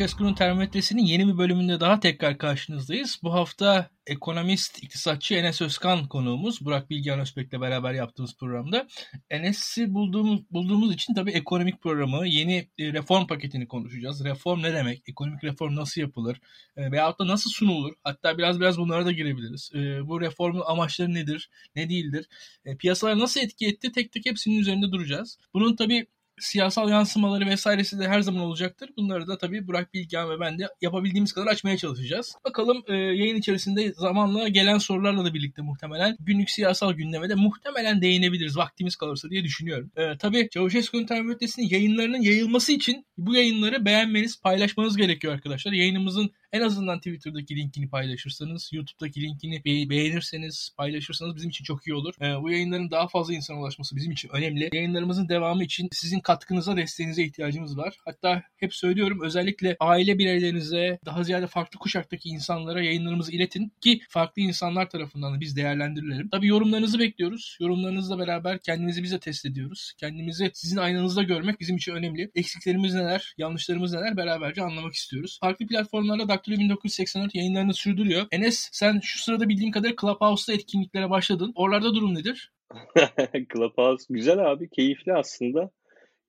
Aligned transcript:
Çavuşescu'nun 0.00 0.34
termometresinin 0.34 1.02
yeni 1.02 1.28
bir 1.28 1.38
bölümünde 1.38 1.80
daha 1.80 2.00
tekrar 2.00 2.38
karşınızdayız. 2.38 3.20
Bu 3.22 3.32
hafta 3.32 3.90
ekonomist, 4.06 4.82
iktisatçı 4.82 5.34
Enes 5.34 5.62
Özkan 5.62 6.08
konuğumuz. 6.08 6.64
Burak 6.64 6.90
Bilgehan 6.90 7.20
Özbek'le 7.20 7.52
beraber 7.52 7.94
yaptığımız 7.94 8.36
programda. 8.36 8.88
Enes'i 9.30 9.94
bulduğumuz, 9.94 10.40
bulduğumuz 10.50 10.94
için 10.94 11.14
tabii 11.14 11.30
ekonomik 11.30 11.82
programı, 11.82 12.26
yeni 12.26 12.68
e, 12.78 12.92
reform 12.92 13.26
paketini 13.26 13.68
konuşacağız. 13.68 14.24
Reform 14.24 14.62
ne 14.62 14.74
demek? 14.74 15.02
Ekonomik 15.08 15.44
reform 15.44 15.76
nasıl 15.76 16.00
yapılır? 16.00 16.40
E, 16.76 16.92
veyahut 16.92 17.18
da 17.18 17.26
nasıl 17.26 17.50
sunulur? 17.50 17.94
Hatta 18.04 18.38
biraz 18.38 18.60
biraz 18.60 18.78
bunlara 18.78 19.06
da 19.06 19.12
girebiliriz. 19.12 19.70
E, 19.74 20.06
bu 20.08 20.20
reformun 20.20 20.62
amaçları 20.66 21.14
nedir? 21.14 21.50
Ne 21.76 21.88
değildir? 21.88 22.26
E, 22.64 22.76
piyasalar 22.76 23.18
nasıl 23.18 23.40
etki 23.40 23.66
etti? 23.66 23.92
Tek 23.92 24.12
tek 24.12 24.26
hepsinin 24.26 24.58
üzerinde 24.58 24.92
duracağız. 24.92 25.38
Bunun 25.54 25.76
tabii 25.76 26.06
siyasal 26.40 26.90
yansımaları 26.90 27.46
vesairesi 27.46 27.98
de 27.98 28.08
her 28.08 28.20
zaman 28.20 28.40
olacaktır. 28.40 28.90
Bunları 28.96 29.26
da 29.26 29.38
tabii 29.38 29.66
Burak 29.66 29.94
Bilgehan 29.94 30.30
ve 30.30 30.40
ben 30.40 30.58
de 30.58 30.68
yapabildiğimiz 30.80 31.32
kadar 31.32 31.46
açmaya 31.46 31.76
çalışacağız. 31.76 32.34
Bakalım 32.44 32.82
e, 32.88 32.94
yayın 32.94 33.36
içerisinde 33.36 33.92
zamanla 33.92 34.48
gelen 34.48 34.78
sorularla 34.78 35.24
da 35.24 35.34
birlikte 35.34 35.62
muhtemelen 35.62 36.16
günlük 36.20 36.50
siyasal 36.50 36.92
gündeme 36.92 37.28
de 37.28 37.34
muhtemelen 37.34 38.02
değinebiliriz 38.02 38.56
vaktimiz 38.56 38.96
kalırsa 38.96 39.30
diye 39.30 39.44
düşünüyorum. 39.44 39.90
E, 39.96 40.18
tabii 40.18 40.48
Çavuşescu'nun 40.50 41.06
termometresinin 41.06 41.68
yayınlarının 41.68 42.20
yayılması 42.20 42.72
için 42.72 43.06
bu 43.18 43.34
yayınları 43.34 43.84
beğenmeniz, 43.84 44.40
paylaşmanız 44.40 44.96
gerekiyor 44.96 45.34
arkadaşlar. 45.34 45.72
Yayınımızın 45.72 46.30
en 46.52 46.60
azından 46.60 46.98
Twitter'daki 46.98 47.56
linkini 47.56 47.88
paylaşırsanız, 47.88 48.70
YouTube'daki 48.72 49.20
linkini 49.22 49.64
be- 49.64 49.90
beğenirseniz, 49.90 50.70
paylaşırsanız 50.76 51.36
bizim 51.36 51.50
için 51.50 51.64
çok 51.64 51.86
iyi 51.86 51.94
olur. 51.94 52.14
Ee, 52.20 52.42
bu 52.42 52.50
yayınların 52.50 52.90
daha 52.90 53.08
fazla 53.08 53.34
insana 53.34 53.60
ulaşması 53.60 53.96
bizim 53.96 54.12
için 54.12 54.28
önemli. 54.32 54.70
Yayınlarımızın 54.72 55.28
devamı 55.28 55.64
için 55.64 55.88
sizin 55.92 56.20
katkınıza, 56.20 56.76
desteğinize 56.76 57.22
ihtiyacımız 57.24 57.78
var. 57.78 57.96
Hatta 58.04 58.42
hep 58.56 58.74
söylüyorum 58.74 59.20
özellikle 59.22 59.76
aile 59.80 60.18
bireylerinize, 60.18 60.98
daha 61.04 61.24
ziyade 61.24 61.46
farklı 61.46 61.78
kuşaktaki 61.78 62.28
insanlara 62.28 62.82
yayınlarımızı 62.82 63.32
iletin 63.32 63.72
ki 63.80 64.00
farklı 64.08 64.42
insanlar 64.42 64.90
tarafından 64.90 65.34
da 65.34 65.40
biz 65.40 65.56
değerlendirilelim. 65.56 66.28
Tabii 66.28 66.46
yorumlarınızı 66.46 66.98
bekliyoruz. 66.98 67.56
Yorumlarınızla 67.60 68.18
beraber 68.18 68.58
kendimizi 68.58 69.02
bize 69.02 69.18
test 69.20 69.46
ediyoruz. 69.46 69.92
Kendimizi 69.98 70.50
sizin 70.54 70.76
aynanızda 70.76 71.22
görmek 71.22 71.60
bizim 71.60 71.76
için 71.76 71.92
önemli. 71.92 72.30
Eksiklerimiz 72.34 72.94
neler, 72.94 73.34
yanlışlarımız 73.38 73.92
neler 73.92 74.16
beraberce 74.16 74.62
anlamak 74.62 74.94
istiyoruz. 74.94 75.38
Farklı 75.40 75.66
platformlarda 75.66 76.28
Daktilo 76.40 76.58
1984 76.58 77.34
yayınlarını 77.34 77.74
sürdürüyor. 77.74 78.26
Enes 78.32 78.68
sen 78.72 79.00
şu 79.02 79.18
sırada 79.18 79.48
bildiğim 79.48 79.72
kadarıyla 79.72 79.96
Clubhouse'da 80.00 80.56
etkinliklere 80.56 81.10
başladın. 81.10 81.52
Oralarda 81.54 81.94
durum 81.94 82.14
nedir? 82.14 82.52
Clubhouse 83.54 84.04
güzel 84.10 84.50
abi, 84.50 84.70
keyifli 84.70 85.12
aslında. 85.12 85.70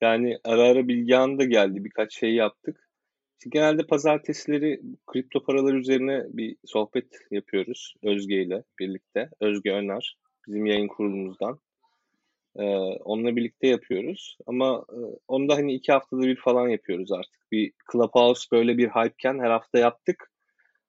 Yani 0.01 0.37
ara 0.43 0.61
ara 0.61 0.87
Bilgehan 0.87 1.39
da 1.39 1.43
geldi, 1.43 1.83
birkaç 1.83 2.19
şey 2.19 2.33
yaptık. 2.33 2.89
İşte 3.39 3.49
genelde 3.53 3.87
pazartesileri 3.87 4.81
kripto 5.07 5.43
paralar 5.43 5.73
üzerine 5.73 6.23
bir 6.29 6.55
sohbet 6.65 7.07
yapıyoruz 7.31 7.93
Özge 8.03 8.41
ile 8.41 8.63
birlikte. 8.79 9.29
Özge 9.39 9.71
Öner, 9.71 10.17
bizim 10.47 10.65
yayın 10.65 10.87
kurulumuzdan. 10.87 11.59
Ee, 12.55 12.63
onunla 13.05 13.35
birlikte 13.35 13.67
yapıyoruz. 13.67 14.37
Ama 14.47 14.85
e, 14.89 14.99
onu 15.27 15.49
da 15.49 15.55
hani 15.55 15.73
iki 15.73 15.91
haftada 15.91 16.21
bir 16.21 16.35
falan 16.35 16.69
yapıyoruz 16.69 17.11
artık. 17.11 17.51
Bir 17.51 17.73
Clubhouse 17.91 18.47
böyle 18.51 18.77
bir 18.77 18.87
hype'ken 18.89 19.39
her 19.39 19.51
hafta 19.51 19.79
yaptık. 19.79 20.31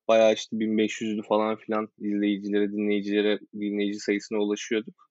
Bayağı 0.09 0.35
işte 0.35 0.57
1500'lü 0.57 1.23
falan 1.23 1.57
filan 1.57 1.89
izleyicilere, 1.99 2.73
dinleyicilere, 2.73 3.39
dinleyici 3.55 3.99
sayısına 4.01 4.39
ulaşıyorduk. 4.39 5.11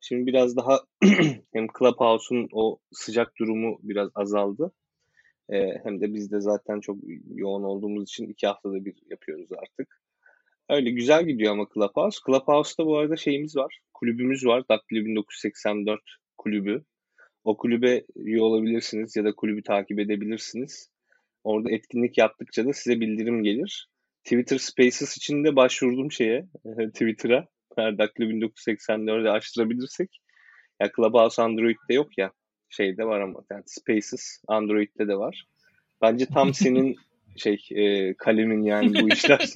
Şimdi 0.00 0.26
biraz 0.26 0.56
daha 0.56 0.80
hem 1.52 1.66
Clubhouse'un 1.78 2.48
o 2.52 2.78
sıcak 2.92 3.32
durumu 3.38 3.78
biraz 3.82 4.10
azaldı. 4.14 4.72
Ee, 5.52 5.80
hem 5.84 6.00
de 6.00 6.14
biz 6.14 6.32
de 6.32 6.40
zaten 6.40 6.80
çok 6.80 6.98
yoğun 7.34 7.62
olduğumuz 7.62 8.02
için 8.02 8.28
iki 8.28 8.46
haftada 8.46 8.84
bir 8.84 8.94
yapıyoruz 9.10 9.48
artık. 9.52 10.02
Öyle 10.68 10.90
güzel 10.90 11.26
gidiyor 11.26 11.52
ama 11.52 11.66
Clubhouse. 11.74 12.18
Clubhouse'da 12.26 12.86
bu 12.86 12.98
arada 12.98 13.16
şeyimiz 13.16 13.56
var. 13.56 13.78
Kulübümüz 13.94 14.46
var. 14.46 14.68
Daktilo 14.70 15.04
1984 15.04 16.00
kulübü. 16.38 16.84
O 17.44 17.56
kulübe 17.56 18.04
üye 18.16 18.42
olabilirsiniz 18.42 19.16
ya 19.16 19.24
da 19.24 19.32
kulübü 19.34 19.62
takip 19.62 19.98
edebilirsiniz. 19.98 20.90
Orada 21.44 21.70
etkinlik 21.70 22.18
yaptıkça 22.18 22.66
da 22.66 22.72
size 22.72 23.00
bildirim 23.00 23.42
gelir. 23.42 23.88
Twitter 24.24 24.58
Spaces 24.58 25.16
için 25.16 25.44
de 25.44 25.56
başvurdum 25.56 26.12
şeye, 26.12 26.46
Twitter'a. 26.94 27.46
Daktilo 27.78 28.26
1984'ü 28.26 29.28
açtırabilirsek. 29.28 30.20
Ya 30.80 30.90
Clubhouse 30.96 31.42
Android'de 31.42 31.94
yok 31.94 32.18
ya. 32.18 32.32
Şeyde 32.68 33.04
var 33.04 33.20
ama 33.20 33.40
yani 33.52 33.62
Spaces 33.66 34.42
Android'de 34.48 35.08
de 35.08 35.16
var. 35.16 35.44
Bence 36.02 36.26
tam 36.26 36.54
senin 36.54 36.96
şey 37.38 37.68
e, 37.70 38.14
kalemin 38.14 38.62
yani 38.62 38.94
bu 38.94 39.08
işler 39.12 39.52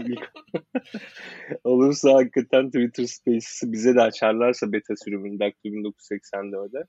olursa 1.65 2.15
hakikaten 2.15 2.67
Twitter 2.67 3.05
Spaces'i 3.05 3.73
bize 3.73 3.95
de 3.95 4.01
açarlarsa 4.01 4.73
beta 4.73 4.95
sürümünü 4.97 5.39
Daktilo 5.39 5.75
1984'de 5.75 6.85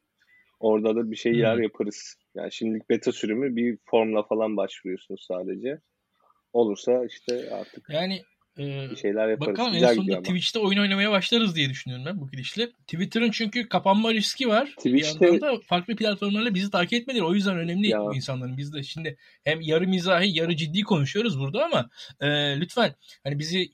orada 0.59 0.96
da 0.96 1.12
bir 1.12 1.16
şey 1.16 1.34
yer 1.34 1.58
yaparız. 1.58 2.16
Yani 2.36 2.52
şimdilik 2.52 2.90
beta 2.90 3.12
sürümü 3.12 3.56
bir 3.56 3.78
formla 3.86 4.24
falan 4.24 4.58
başvuruyorsunuz 4.58 5.26
sadece. 5.28 5.80
Olursa 6.53 7.06
işte 7.06 7.50
artık 7.52 7.90
yani 7.90 8.22
ee, 8.59 8.88
bir 8.91 8.96
şeyler 8.96 9.30
yaparız. 9.30 9.52
Bakalım 9.52 9.74
Güzel 9.74 9.90
en 9.90 9.94
sonunda 9.94 10.22
Twitch'te 10.22 10.59
oyun 10.59 10.80
oynamaya 10.80 11.12
başlarız 11.12 11.56
diye 11.56 11.69
düşünüyorum 11.69 12.06
ben 12.06 12.22
bu 12.22 12.30
gidişle. 12.30 12.72
Twitter'ın 12.72 13.31
çünkü 13.31 13.69
kapanma 13.69 14.14
riski 14.14 14.47
var. 14.47 14.66
Twitch'te... 14.66 15.19
Bir 15.19 15.25
yandan 15.25 15.41
da 15.41 15.59
farklı 15.66 15.96
platformlarla 15.96 16.56
bizi 16.56 16.72
takip 16.72 16.94
etmeleri 16.94 17.24
o 17.24 17.34
yüzden 17.34 17.58
önemli 17.58 17.88
ya. 17.88 18.00
bu 18.00 18.16
insanların. 18.16 18.58
Biz 18.58 18.74
de 18.74 18.84
şimdi 18.84 19.18
hem 19.44 19.62
yarı 19.62 19.88
mizahi 19.88 20.38
yarı 20.40 20.56
ciddi 20.56 20.81
konuşuyoruz 20.81 21.40
burada 21.40 21.66
ama 21.66 21.90
e, 22.19 22.28
lütfen 22.59 22.96
hani 23.24 23.40
bizi 23.40 23.72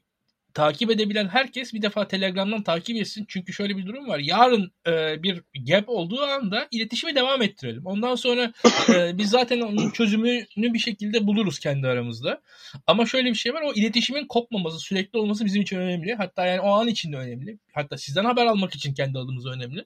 takip 0.53 0.91
edebilen 0.91 1.27
herkes 1.27 1.73
bir 1.73 1.81
defa 1.81 2.07
Telegram'dan 2.07 2.63
takip 2.63 2.97
etsin. 2.97 3.25
Çünkü 3.27 3.53
şöyle 3.53 3.77
bir 3.77 3.85
durum 3.85 4.07
var. 4.07 4.19
Yarın 4.19 4.71
e, 4.87 5.23
bir 5.23 5.43
gap 5.67 5.83
olduğu 5.89 6.21
anda 6.21 6.67
iletişimi 6.71 7.15
devam 7.15 7.41
ettirelim. 7.41 7.85
Ondan 7.85 8.15
sonra 8.15 8.53
e, 8.89 9.17
biz 9.17 9.29
zaten 9.29 9.61
onun 9.61 9.91
çözümünü 9.91 10.73
bir 10.73 10.79
şekilde 10.79 11.27
buluruz 11.27 11.59
kendi 11.59 11.87
aramızda. 11.87 12.41
Ama 12.87 13.05
şöyle 13.05 13.29
bir 13.29 13.35
şey 13.35 13.53
var. 13.53 13.61
O 13.61 13.73
iletişimin 13.73 14.27
kopmaması, 14.27 14.79
sürekli 14.79 15.19
olması 15.19 15.45
bizim 15.45 15.61
için 15.61 15.77
önemli. 15.77 16.15
Hatta 16.15 16.45
yani 16.45 16.61
o 16.61 16.69
an 16.71 16.87
için 16.87 17.13
de 17.13 17.17
önemli. 17.17 17.59
Hatta 17.73 17.97
sizden 17.97 18.25
haber 18.25 18.45
almak 18.45 18.75
için 18.75 18.93
kendi 18.93 19.19
adımıza 19.19 19.49
önemli. 19.49 19.85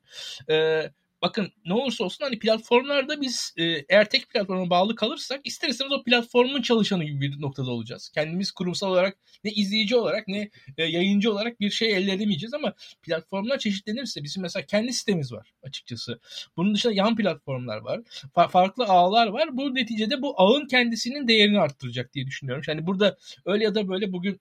E, 0.49 0.89
bakın 1.23 1.51
ne 1.65 1.73
olursa 1.73 2.03
olsun 2.03 2.25
hani 2.25 2.39
platformlarda 2.39 3.21
biz 3.21 3.53
e, 3.57 3.63
eğer 3.63 4.09
tek 4.09 4.29
platforma 4.29 4.69
bağlı 4.69 4.95
kalırsak 4.95 5.41
ister 5.43 5.69
istemez 5.69 5.91
o 5.93 6.03
platformun 6.03 6.61
çalışanı 6.61 7.03
gibi 7.03 7.21
bir 7.21 7.41
noktada 7.41 7.71
olacağız. 7.71 8.09
Kendimiz 8.09 8.51
kurumsal 8.51 8.89
olarak 8.91 9.17
ne 9.43 9.51
izleyici 9.51 9.95
olarak 9.95 10.27
ne 10.27 10.49
e, 10.77 10.83
yayıncı 10.83 11.31
olarak 11.31 11.59
bir 11.59 11.69
şey 11.69 11.97
elde 11.97 12.11
edemeyeceğiz 12.11 12.53
ama 12.53 12.73
platformlar 13.01 13.57
çeşitlenirse 13.57 14.23
bizim 14.23 14.41
mesela 14.41 14.65
kendi 14.65 14.93
sitemiz 14.93 15.31
var 15.33 15.53
açıkçası. 15.63 16.19
Bunun 16.57 16.75
dışında 16.75 16.93
yan 16.93 17.15
platformlar 17.15 17.77
var. 17.77 17.99
Fa- 18.35 18.49
farklı 18.49 18.85
ağlar 18.85 19.27
var. 19.27 19.57
Bu 19.57 19.75
neticede 19.75 20.21
bu 20.21 20.41
ağın 20.41 20.67
kendisinin 20.67 21.27
değerini 21.27 21.59
arttıracak 21.59 22.13
diye 22.13 22.25
düşünüyorum. 22.27 22.63
Yani 22.67 22.87
burada 22.87 23.17
öyle 23.45 23.63
ya 23.63 23.75
da 23.75 23.87
böyle 23.87 24.11
bugün 24.13 24.39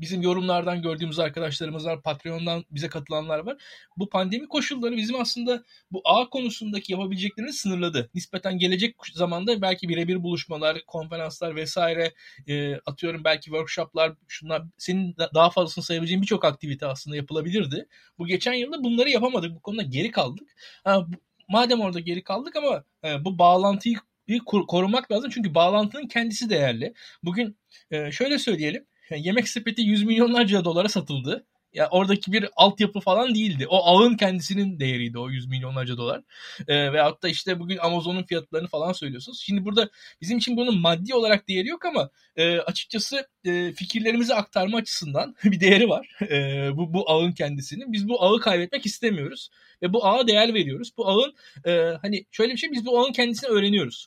bizim 0.00 0.22
yorumlardan 0.22 0.82
gördüğümüz 0.82 1.18
arkadaşlarımız 1.18 1.86
var, 1.86 2.02
Patreon'dan 2.02 2.64
bize 2.70 2.88
katılanlar 2.88 3.38
var. 3.38 3.56
Bu 3.96 4.08
pandemi 4.08 4.48
koşulları 4.48 4.96
bizim 4.96 5.20
aslında 5.20 5.62
bu 5.90 6.02
ağ 6.04 6.30
konusundaki 6.30 6.92
yapabileceklerini 6.92 7.52
sınırladı. 7.52 8.10
Nispeten 8.14 8.58
gelecek 8.58 8.96
zamanda 9.12 9.62
belki 9.62 9.88
birebir 9.88 10.22
buluşmalar, 10.22 10.82
konferanslar 10.86 11.56
vesaire 11.56 12.12
e, 12.46 12.74
atıyorum 12.74 13.24
belki 13.24 13.44
workshoplar, 13.44 14.12
şunlar 14.28 14.62
senin 14.78 15.16
daha 15.34 15.50
fazlasını 15.50 15.84
sayabileceğin 15.84 16.22
birçok 16.22 16.44
aktivite 16.44 16.86
aslında 16.86 17.16
yapılabilirdi. 17.16 17.86
Bu 18.18 18.26
geçen 18.26 18.52
yılda 18.52 18.84
bunları 18.84 19.10
yapamadık. 19.10 19.54
Bu 19.54 19.60
konuda 19.60 19.82
geri 19.82 20.10
kaldık. 20.10 20.48
Ha, 20.84 21.06
madem 21.48 21.80
orada 21.80 22.00
geri 22.00 22.22
kaldık 22.24 22.56
ama 22.56 22.84
e, 23.04 23.24
bu 23.24 23.38
bağlantıyı 23.38 23.96
bir 24.28 24.38
korumak 24.68 25.12
lazım 25.12 25.30
çünkü 25.30 25.54
bağlantının 25.54 26.08
kendisi 26.08 26.50
değerli. 26.50 26.94
Bugün 27.22 27.56
e, 27.90 28.12
şöyle 28.12 28.38
söyleyelim 28.38 28.86
yemek 29.10 29.48
sepeti 29.48 29.82
yüz 29.82 30.04
milyonlarca 30.04 30.64
dolara 30.64 30.88
satıldı. 30.88 31.46
Ya 31.74 31.88
oradaki 31.90 32.32
bir 32.32 32.48
altyapı 32.56 33.00
falan 33.00 33.34
değildi. 33.34 33.66
O 33.68 33.86
ağın 33.86 34.16
kendisinin 34.16 34.80
değeriydi 34.80 35.18
o 35.18 35.30
yüz 35.30 35.46
milyonlarca 35.46 35.96
dolar. 35.96 36.22
E, 36.68 36.92
veyahut 36.92 37.22
da 37.22 37.28
işte 37.28 37.60
bugün 37.60 37.76
Amazon'un 37.76 38.22
fiyatlarını 38.22 38.68
falan 38.68 38.92
söylüyorsunuz. 38.92 39.40
Şimdi 39.40 39.64
burada 39.64 39.90
bizim 40.20 40.38
için 40.38 40.56
bunun 40.56 40.80
maddi 40.80 41.14
olarak 41.14 41.48
değeri 41.48 41.68
yok 41.68 41.84
ama 41.84 42.10
e, 42.36 42.58
açıkçası 42.58 43.28
e, 43.44 43.72
fikirlerimizi 43.72 44.34
aktarma 44.34 44.78
açısından 44.78 45.34
bir 45.44 45.60
değeri 45.60 45.88
var. 45.88 46.08
E, 46.30 46.70
bu, 46.76 46.92
bu 46.92 47.10
ağın 47.10 47.32
kendisinin. 47.32 47.92
Biz 47.92 48.08
bu 48.08 48.22
ağı 48.22 48.40
kaybetmek 48.40 48.86
istemiyoruz. 48.86 49.50
Ve 49.82 49.92
bu 49.92 50.06
ağa 50.06 50.26
değer 50.26 50.54
veriyoruz. 50.54 50.92
Bu 50.96 51.08
ağın 51.08 51.34
e, 51.66 51.96
hani 52.02 52.24
şöyle 52.30 52.52
bir 52.52 52.58
şey 52.58 52.72
biz 52.72 52.86
bu 52.86 53.00
ağın 53.00 53.12
kendisini 53.12 53.50
öğreniyoruz. 53.50 54.06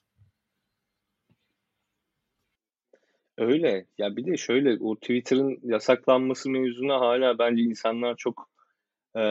Öyle. 3.37 3.85
Ya 3.97 4.15
bir 4.15 4.25
de 4.25 4.37
şöyle 4.37 4.77
o 4.83 4.95
Twitter'ın 4.95 5.59
yasaklanması 5.63 6.49
mevzuna 6.49 6.99
hala 6.99 7.39
bence 7.39 7.61
insanlar 7.63 8.15
çok 8.17 8.49
e, 9.17 9.21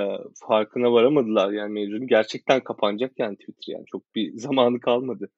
farkına 0.49 0.93
varamadılar 0.93 1.53
yani 1.53 1.73
mevzunun. 1.73 2.06
Gerçekten 2.06 2.61
kapanacak 2.64 3.12
yani 3.19 3.37
Twitter 3.37 3.73
yani 3.73 3.85
çok 3.87 4.14
bir 4.14 4.32
zamanı 4.38 4.81
kalmadı. 4.81 5.31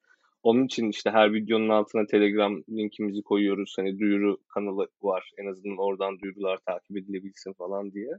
Onun 0.43 0.65
için 0.65 0.89
işte 0.89 1.11
her 1.11 1.33
videonun 1.33 1.69
altına 1.69 2.05
Telegram 2.05 2.63
linkimizi 2.69 3.21
koyuyoruz. 3.21 3.73
Hani 3.77 3.99
duyuru 3.99 4.37
kanalı 4.53 4.87
var. 5.01 5.31
En 5.37 5.45
azından 5.45 5.77
oradan 5.77 6.19
duyurular 6.19 6.57
takip 6.57 6.97
edilebilsin 6.97 7.53
falan 7.53 7.91
diye. 7.91 8.09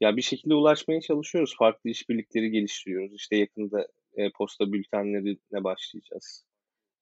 Ya 0.00 0.16
bir 0.16 0.22
şekilde 0.22 0.54
ulaşmaya 0.54 1.00
çalışıyoruz. 1.00 1.56
Farklı 1.58 1.90
işbirlikleri 1.90 2.50
geliştiriyoruz. 2.50 3.14
İşte 3.14 3.36
yakında 3.36 3.86
e, 4.16 4.30
posta 4.30 4.72
bültenlerine 4.72 5.64
başlayacağız. 5.64 6.44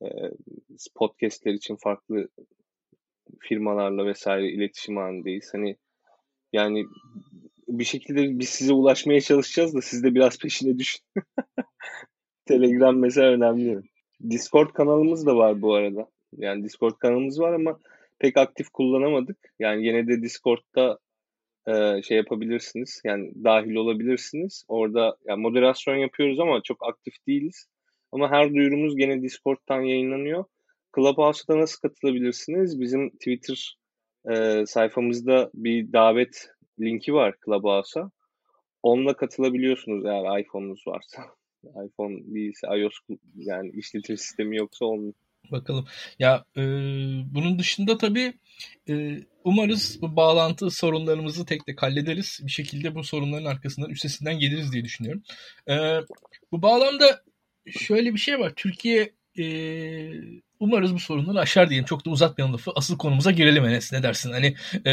E, 0.02 0.08
podcastler 0.94 1.52
için 1.52 1.76
farklı 1.76 2.28
firmalarla 3.40 4.06
vesaire 4.06 4.50
iletişim 4.50 4.96
halindeyiz. 4.96 5.50
Hani 5.54 5.76
yani 6.52 6.84
bir 7.68 7.84
şekilde 7.84 8.38
biz 8.38 8.48
size 8.48 8.72
ulaşmaya 8.72 9.20
çalışacağız 9.20 9.74
da 9.74 9.80
siz 9.80 10.04
de 10.04 10.14
biraz 10.14 10.38
peşine 10.38 10.78
düşün. 10.78 11.00
Telegram 12.46 12.98
mesela 12.98 13.32
önemli. 13.32 13.80
Discord 14.30 14.72
kanalımız 14.72 15.26
da 15.26 15.36
var 15.36 15.62
bu 15.62 15.74
arada. 15.74 16.08
Yani 16.36 16.64
Discord 16.64 16.98
kanalımız 16.98 17.40
var 17.40 17.52
ama 17.52 17.78
pek 18.18 18.36
aktif 18.36 18.68
kullanamadık. 18.68 19.54
Yani 19.58 19.86
yine 19.86 20.06
de 20.06 20.22
Discord'da 20.22 20.98
şey 22.02 22.16
yapabilirsiniz. 22.16 23.00
Yani 23.04 23.32
dahil 23.44 23.74
olabilirsiniz. 23.74 24.64
Orada 24.68 25.16
yani 25.24 25.40
moderasyon 25.40 25.96
yapıyoruz 25.96 26.40
ama 26.40 26.62
çok 26.62 26.88
aktif 26.88 27.26
değiliz. 27.26 27.66
Ama 28.12 28.30
her 28.30 28.54
duyurumuz 28.54 28.96
gene 28.96 29.22
Discord'dan 29.22 29.80
yayınlanıyor. 29.80 30.44
Clubhouse'da 30.96 31.58
nasıl 31.58 31.80
katılabilirsiniz? 31.80 32.80
Bizim 32.80 33.10
Twitter 33.10 33.76
e, 34.30 34.66
sayfamızda 34.66 35.50
bir 35.54 35.92
davet 35.92 36.48
linki 36.80 37.14
var 37.14 37.34
Clubhouse'a. 37.44 38.10
Onunla 38.82 39.16
katılabiliyorsunuz 39.16 40.04
eğer 40.06 40.40
iPhone'unuz 40.40 40.84
varsa. 40.86 41.22
iPhone 41.86 42.34
değilse 42.34 42.66
iOS 42.66 42.94
yani 43.36 43.70
işletim 43.70 44.16
sistemi 44.16 44.56
yoksa 44.56 44.84
olmuyor. 44.84 45.14
Bakalım. 45.50 45.84
Ya 46.18 46.44
e, 46.56 46.62
bunun 47.34 47.58
dışında 47.58 47.98
tabii 47.98 48.32
e, 48.88 49.18
umarız 49.44 49.98
bu 50.02 50.16
bağlantı 50.16 50.70
sorunlarımızı 50.70 51.46
tek 51.46 51.66
tek 51.66 51.82
hallederiz. 51.82 52.40
Bir 52.46 52.50
şekilde 52.50 52.94
bu 52.94 53.04
sorunların 53.04 53.44
arkasından 53.44 53.90
üstesinden 53.90 54.38
geliriz 54.38 54.72
diye 54.72 54.84
düşünüyorum. 54.84 55.22
E, 55.68 55.74
bu 56.52 56.62
bağlamda 56.62 57.22
şöyle 57.70 58.14
bir 58.14 58.18
şey 58.18 58.38
var. 58.38 58.52
Türkiye 58.56 59.12
e, 59.38 59.44
umarız 60.60 60.94
bu 60.94 60.98
sorunları 60.98 61.40
aşar 61.40 61.70
diyelim. 61.70 61.86
Çok 61.86 62.06
da 62.06 62.10
uzatmayalım 62.10 62.54
lafı. 62.54 62.72
Asıl 62.74 62.98
konumuza 62.98 63.30
girelim 63.30 63.64
Enes. 63.64 63.92
Ne 63.92 64.02
dersin? 64.02 64.32
Hani 64.32 64.56
e, 64.86 64.92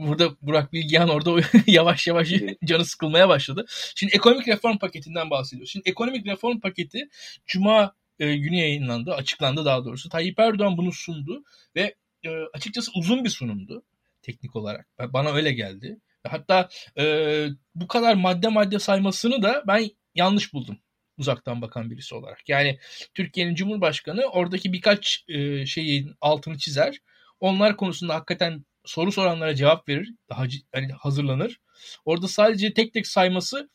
burada 0.00 0.30
Burak 0.42 0.72
Bilgehan 0.72 1.08
orada 1.08 1.40
yavaş 1.66 2.06
yavaş 2.06 2.32
canı 2.64 2.84
sıkılmaya 2.84 3.28
başladı. 3.28 3.64
Şimdi 3.94 4.14
ekonomik 4.14 4.48
reform 4.48 4.78
paketinden 4.78 5.30
bahsediyoruz. 5.30 5.70
Şimdi 5.70 5.88
ekonomik 5.88 6.26
reform 6.26 6.60
paketi 6.60 7.08
Cuma 7.46 7.94
e, 8.18 8.36
günü 8.36 8.56
yayınlandı. 8.56 9.14
Açıklandı 9.14 9.64
daha 9.64 9.84
doğrusu. 9.84 10.08
Tayyip 10.08 10.38
Erdoğan 10.38 10.76
bunu 10.76 10.92
sundu 10.92 11.44
ve 11.76 11.94
e, 12.24 12.30
açıkçası 12.54 12.90
uzun 12.94 13.24
bir 13.24 13.30
sunumdu 13.30 13.82
teknik 14.22 14.56
olarak. 14.56 14.86
Bana 14.98 15.32
öyle 15.32 15.52
geldi. 15.52 15.98
Hatta 16.28 16.68
e, 16.98 17.46
bu 17.74 17.88
kadar 17.88 18.14
madde 18.14 18.48
madde 18.48 18.78
saymasını 18.78 19.42
da 19.42 19.64
ben 19.66 19.90
yanlış 20.14 20.52
buldum 20.52 20.78
uzaktan 21.18 21.62
bakan 21.62 21.90
birisi 21.90 22.14
olarak. 22.14 22.48
Yani 22.48 22.78
Türkiye'nin 23.14 23.54
Cumhurbaşkanı 23.54 24.22
oradaki 24.24 24.72
birkaç 24.72 25.24
e, 25.28 25.66
şeyin 25.66 26.14
altını 26.20 26.58
çizer. 26.58 26.98
Onlar 27.40 27.76
konusunda 27.76 28.14
hakikaten 28.14 28.64
soru 28.84 29.12
soranlara 29.12 29.54
cevap 29.54 29.88
verir. 29.88 30.14
Daha 30.30 30.44
hani 30.74 30.92
hazırlanır. 30.92 31.60
Orada 32.04 32.28
sadece 32.28 32.74
tek 32.74 32.92
tek 32.92 33.06
sayması 33.06 33.68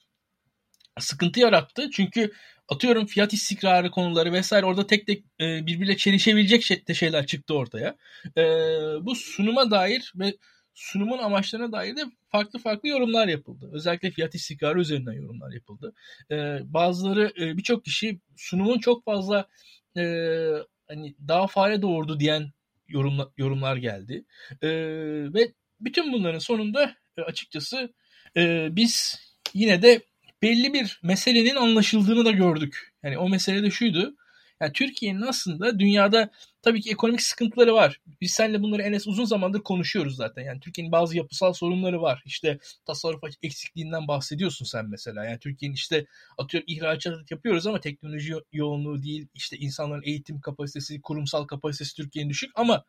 sıkıntı 0.99 1.39
yarattı. 1.39 1.89
Çünkü 1.93 2.31
atıyorum 2.69 3.05
fiyat 3.05 3.33
istikrarı 3.33 3.91
konuları 3.91 4.33
vesaire 4.33 4.65
orada 4.65 4.87
tek 4.87 5.07
tek 5.07 5.25
e, 5.41 5.65
birbiriyle 5.65 5.97
çelişebilecek 5.97 6.63
şey, 6.63 6.83
şeyler 6.93 7.25
çıktı 7.25 7.53
ortaya. 7.53 7.95
E, 8.37 8.43
bu 9.01 9.15
sunuma 9.15 9.71
dair 9.71 10.13
ve 10.15 10.33
sunumun 10.73 11.17
amaçlarına 11.17 11.71
dair 11.71 11.95
de 11.95 12.01
farklı 12.29 12.59
farklı 12.59 12.89
yorumlar 12.89 13.27
yapıldı. 13.27 13.69
Özellikle 13.73 14.11
fiyat 14.11 14.35
istikrarı 14.35 14.81
üzerinden 14.81 15.13
yorumlar 15.13 15.51
yapıldı. 15.51 15.93
Ee, 16.31 16.59
bazıları 16.63 17.33
e, 17.39 17.57
birçok 17.57 17.85
kişi 17.85 18.19
sunumun 18.35 18.79
çok 18.79 19.05
fazla 19.05 19.47
e, 19.97 20.03
hani 20.87 21.15
daha 21.27 21.47
fare 21.47 21.81
doğurdu 21.81 22.19
diyen 22.19 22.51
yorumla, 22.87 23.31
yorumlar 23.37 23.77
geldi. 23.77 24.25
E, 24.61 24.69
ve 25.33 25.53
bütün 25.79 26.13
bunların 26.13 26.39
sonunda 26.39 26.95
e, 27.17 27.21
açıkçası 27.21 27.93
e, 28.37 28.67
biz 28.71 29.19
yine 29.53 29.81
de 29.81 30.01
belli 30.41 30.73
bir 30.73 30.99
meselenin 31.03 31.55
anlaşıldığını 31.55 32.25
da 32.25 32.31
gördük. 32.31 32.93
Yani 33.03 33.17
o 33.17 33.29
mesele 33.29 33.63
de 33.63 33.71
şuydu. 33.71 34.15
Yani 34.61 34.73
Türkiye'nin 34.73 35.21
aslında 35.21 35.79
dünyada 35.79 36.29
tabii 36.63 36.81
ki 36.81 36.91
ekonomik 36.91 37.21
sıkıntıları 37.21 37.73
var. 37.73 37.99
Biz 38.21 38.31
seninle 38.31 38.61
bunları 38.61 38.81
Enes 38.81 39.07
uzun 39.07 39.25
zamandır 39.25 39.63
konuşuyoruz 39.63 40.15
zaten. 40.15 40.43
Yani 40.43 40.59
Türkiye'nin 40.59 40.91
bazı 40.91 41.17
yapısal 41.17 41.53
sorunları 41.53 42.01
var. 42.01 42.23
İşte 42.25 42.59
tasarruf 42.85 43.21
eksikliğinden 43.41 44.07
bahsediyorsun 44.07 44.65
sen 44.65 44.85
mesela. 44.89 45.25
Yani 45.25 45.39
Türkiye'nin 45.39 45.75
işte 45.75 46.05
atıyorum 46.37 46.65
ihracat 46.69 47.31
yapıyoruz 47.31 47.67
ama 47.67 47.79
teknoloji 47.79 48.33
yoğunluğu 48.51 49.03
değil. 49.03 49.27
İşte 49.33 49.57
insanların 49.57 50.03
eğitim 50.05 50.41
kapasitesi, 50.41 51.01
kurumsal 51.01 51.45
kapasitesi 51.45 51.95
Türkiye'nin 51.95 52.29
düşük 52.29 52.51
ama 52.55 52.85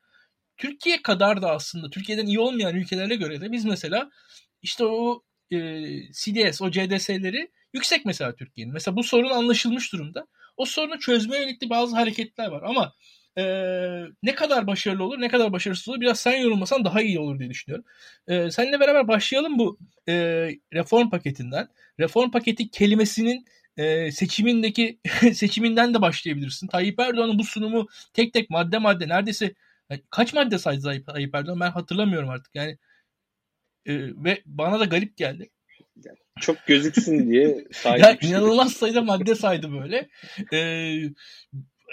Türkiye 0.56 1.02
kadar 1.02 1.42
da 1.42 1.50
aslında 1.50 1.90
Türkiye'den 1.90 2.26
iyi 2.26 2.40
olmayan 2.40 2.74
ülkelere 2.74 3.16
göre 3.16 3.40
de 3.40 3.52
biz 3.52 3.64
mesela 3.64 4.10
işte 4.62 4.84
o 4.84 5.22
e, 5.50 5.56
CDS, 6.12 6.62
o 6.62 6.70
CDS'leri 6.70 7.50
yüksek 7.72 8.04
mesela 8.04 8.34
Türkiye'nin. 8.34 8.72
Mesela 8.72 8.96
bu 8.96 9.02
sorun 9.02 9.30
anlaşılmış 9.30 9.92
durumda. 9.92 10.26
O 10.56 10.64
sorunu 10.64 10.98
çözmeye 10.98 11.42
yönelik 11.42 11.70
bazı 11.70 11.96
hareketler 11.96 12.48
var 12.48 12.62
ama 12.62 12.94
e, 13.38 13.44
ne 14.22 14.34
kadar 14.34 14.66
başarılı 14.66 15.04
olur 15.04 15.20
ne 15.20 15.28
kadar 15.28 15.52
başarısız 15.52 15.88
olur 15.88 16.00
biraz 16.00 16.20
sen 16.20 16.36
yorumlasan 16.36 16.84
daha 16.84 17.02
iyi 17.02 17.19
olur 17.19 17.38
diye 17.38 17.50
düşünüyorum. 17.50 17.84
E, 18.28 18.50
seninle 18.50 18.81
beraber 18.81 19.08
başlayalım 19.08 19.58
bu 19.58 19.78
e, 20.08 20.14
reform 20.72 21.10
paketinden. 21.10 21.69
Reform 22.00 22.31
paketi 22.31 22.70
kelimesinin 22.70 23.44
e, 23.76 24.12
seçimindeki 24.12 25.00
seçiminden 25.34 25.94
de 25.94 26.03
başlayabilirsin. 26.03 26.67
Tayyip 26.67 27.00
Erdoğan'ın 27.00 27.38
bu 27.38 27.44
sunumu 27.44 27.86
tek 28.12 28.32
tek 28.32 28.50
madde 28.50 28.79
madde 28.79 29.08
neredeyse 29.08 29.55
yani 29.91 30.03
kaç 30.10 30.34
madde 30.34 30.58
saydı 30.58 31.05
Tayyip 31.06 31.34
Erdoğan 31.34 31.60
ben 31.60 31.70
hatırlamıyorum 31.70 32.29
artık 32.29 32.55
yani 32.55 32.79
e, 33.86 33.94
ve 34.24 34.43
bana 34.46 34.81
da 34.81 34.84
garip 34.84 35.17
geldi 35.17 35.50
çok 36.41 36.67
gözüksün 36.67 37.31
diye 37.31 37.64
ya 37.84 38.19
inanılmaz 38.20 38.72
sayıda 38.72 39.03
madde 39.03 39.34
saydı 39.34 39.72
böyle. 39.72 40.08
Ee, 40.53 41.03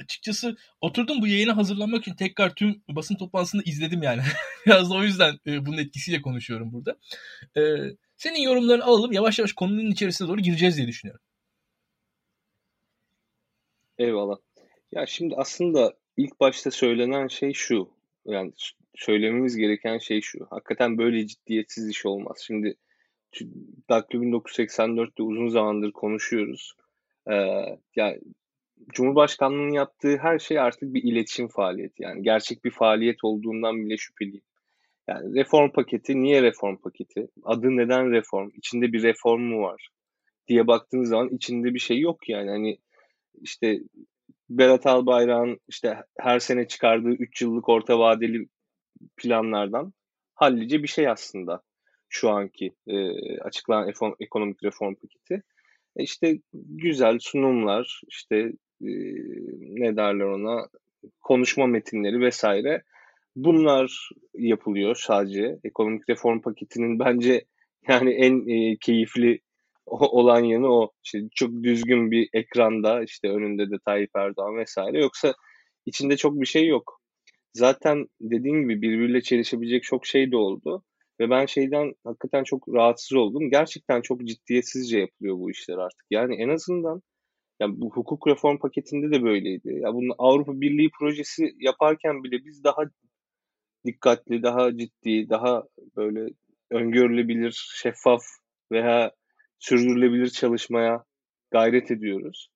açıkçası 0.04 0.58
oturdum 0.82 1.22
bu 1.22 1.28
yayına 1.28 1.58
hazırlanmak 1.58 2.02
için 2.02 2.16
tekrar 2.16 2.56
tüm 2.56 2.82
basın 2.90 3.16
toplantısını 3.16 3.62
izledim 3.66 4.04
yani. 4.04 4.22
Biraz 4.66 4.92
da 4.92 4.96
o 4.96 5.04
yüzden 5.04 5.40
e, 5.48 5.66
bunun 5.66 5.78
etkisiyle 5.78 6.22
konuşuyorum 6.22 6.74
burada. 6.74 6.98
E, 7.58 7.62
senin 8.18 8.42
yorumlarını 8.42 8.84
alalım. 8.84 9.12
Yavaş 9.12 9.40
yavaş 9.40 9.54
konunun 9.54 9.92
içerisine 9.92 10.28
doğru 10.28 10.42
gireceğiz 10.42 10.78
diye 10.78 10.88
düşünüyorum. 10.88 11.22
Eyvallah. 13.98 14.38
Ya 14.92 15.06
şimdi 15.06 15.36
aslında 15.38 15.94
ilk 16.18 16.40
başta 16.40 16.72
söylenen 16.72 17.28
şey 17.28 17.54
şu. 17.54 17.90
Yani 18.26 18.54
söylememiz 18.96 19.56
gereken 19.58 19.98
şey 19.98 20.22
şu. 20.22 20.48
Hakikaten 20.50 20.98
böyle 20.98 21.28
ciddiyetsiz 21.28 21.90
iş 21.90 22.06
olmaz. 22.06 22.44
Şimdi 22.48 22.76
Daktilo 23.90 24.24
1984'te 24.24 25.24
uzun 25.24 25.48
zamandır 25.48 25.92
konuşuyoruz. 25.92 26.74
Ee, 27.32 27.34
yani 27.96 28.20
Cumhurbaşkanlığının 28.94 29.72
yaptığı 29.72 30.18
her 30.18 30.40
şey 30.40 30.60
artık 30.60 30.94
bir 30.94 31.04
iletişim 31.04 31.48
faaliyeti. 31.48 32.04
Yani 32.04 32.24
gerçek 32.24 32.66
bir 32.66 32.72
faaliyet 32.72 33.24
olduğundan 33.24 33.86
bile 33.86 33.98
şüpheliyim. 33.98 34.44
Yani 35.08 35.36
reform 35.36 35.72
paketi 35.72 36.22
niye 36.22 36.42
reform 36.42 36.78
paketi? 36.78 37.28
Adı 37.44 37.78
neden 37.78 38.12
reform? 38.12 38.50
İçinde 38.58 38.94
bir 38.94 39.04
reform 39.04 39.42
mu 39.42 39.62
var? 39.62 39.90
diye 40.48 40.68
baktığınız 40.68 41.10
zaman 41.10 41.30
içinde 41.30 41.74
bir 41.74 41.80
şey 41.80 42.00
yok 42.00 42.30
yani. 42.30 42.50
Hani 42.50 42.78
işte 43.42 43.80
Berat 44.50 44.86
Albayrak'ın 44.86 45.60
işte 45.68 45.98
her 46.20 46.40
sene 46.40 46.68
çıkardığı 46.68 47.10
3 47.10 47.42
yıllık 47.42 47.70
orta 47.70 48.00
vadeli 48.00 48.48
planlardan 49.18 49.94
hallice 50.34 50.84
bir 50.84 50.88
şey 50.88 51.08
aslında 51.08 51.62
şu 52.10 52.30
anki 52.30 52.76
e, 52.88 52.96
açıklanan 53.40 53.92
ekonomik 54.20 54.64
reform 54.64 54.96
paketi. 54.96 55.44
E 55.96 56.04
işte 56.04 56.40
güzel 56.54 57.20
sunumlar, 57.20 58.02
işte 58.08 58.52
e, 58.82 58.92
ne 59.60 59.98
derler 59.98 60.26
ona, 60.26 60.68
konuşma 61.22 61.68
metinleri 61.68 62.20
vesaire. 62.20 62.84
Bunlar 63.36 64.10
yapılıyor 64.34 64.96
sadece. 64.96 65.60
Ekonomik 65.64 66.10
reform 66.10 66.42
paketinin 66.42 67.00
bence 67.00 67.46
yani 67.88 68.12
en 68.14 68.48
e, 68.48 68.78
keyifli 68.78 69.40
olan 69.86 70.44
yanı 70.44 70.68
o. 70.68 70.92
İşte 71.04 71.20
çok 71.36 71.64
düzgün 71.64 72.12
bir 72.12 72.30
ekranda 72.34 73.04
işte 73.04 73.30
önünde 73.30 73.72
de 73.72 73.76
Tayyip 73.86 74.10
Erdoğan 74.16 74.58
vesaire. 74.58 75.02
Yoksa 75.02 75.34
içinde 75.86 76.18
çok 76.18 76.42
bir 76.42 76.46
şey 76.46 76.68
yok. 76.68 77.02
Zaten 77.54 78.08
dediğim 78.22 78.70
gibi 78.70 78.82
birbiriyle 78.82 79.22
çelişebilecek 79.22 79.84
çok 79.84 80.06
şey 80.06 80.32
de 80.32 80.38
oldu. 80.38 80.84
Ve 81.20 81.30
ben 81.30 81.46
şeyden 81.46 81.94
hakikaten 82.04 82.44
çok 82.44 82.74
rahatsız 82.74 83.18
oldum. 83.18 83.50
Gerçekten 83.50 84.02
çok 84.02 84.24
ciddiyetsizce 84.24 85.00
yapılıyor 85.00 85.38
bu 85.38 85.52
işler 85.52 85.78
artık. 85.78 86.06
Yani 86.12 86.36
en 86.36 86.50
azından 86.50 87.02
Yani 87.62 87.82
bu 87.82 87.92
hukuk 87.92 88.28
reform 88.28 88.58
paketinde 88.58 89.12
de 89.12 89.24
böyleydi. 89.24 89.80
Ya 89.82 89.94
bunun 89.94 90.16
Avrupa 90.18 90.62
Birliği 90.62 90.90
projesi 91.00 91.54
yaparken 91.60 92.24
bile 92.24 92.46
biz 92.46 92.64
daha 92.64 92.84
dikkatli, 93.86 94.44
daha 94.44 94.78
ciddi, 94.78 95.30
daha 95.30 95.64
böyle 95.96 96.34
öngörülebilir, 96.72 97.72
şeffaf 97.76 98.22
veya 98.72 99.12
sürdürülebilir 99.60 100.30
çalışmaya 100.30 101.04
gayret 101.52 101.92
ediyoruz. 101.92 102.50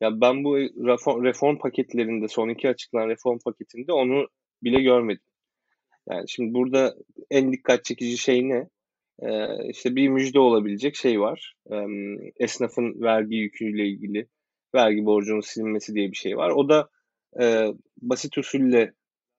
Ya 0.00 0.20
ben 0.20 0.44
bu 0.44 0.58
reform, 0.58 1.24
reform 1.24 1.58
paketlerinde, 1.58 2.28
son 2.28 2.48
iki 2.48 2.68
açıklanan 2.68 3.08
reform 3.08 3.38
paketinde 3.44 3.92
onu 3.92 4.28
bile 4.62 4.82
görmedim. 4.82 5.24
Yani 6.10 6.28
şimdi 6.28 6.54
burada 6.54 6.94
en 7.30 7.52
dikkat 7.52 7.84
çekici 7.84 8.18
şey 8.18 8.48
ne? 8.48 8.68
Ee, 9.22 9.68
işte 9.70 9.96
bir 9.96 10.08
müjde 10.08 10.40
olabilecek 10.40 10.96
şey 10.96 11.20
var. 11.20 11.54
Ee, 11.72 11.76
esnafın 12.36 13.00
vergi 13.00 13.36
yüküyle 13.36 13.86
ilgili 13.86 14.26
vergi 14.74 15.06
borcunun 15.06 15.40
silinmesi 15.40 15.94
diye 15.94 16.10
bir 16.10 16.16
şey 16.16 16.36
var. 16.36 16.50
O 16.50 16.68
da 16.68 16.88
e, 17.40 17.66
basit 18.02 18.38
usulle 18.38 18.92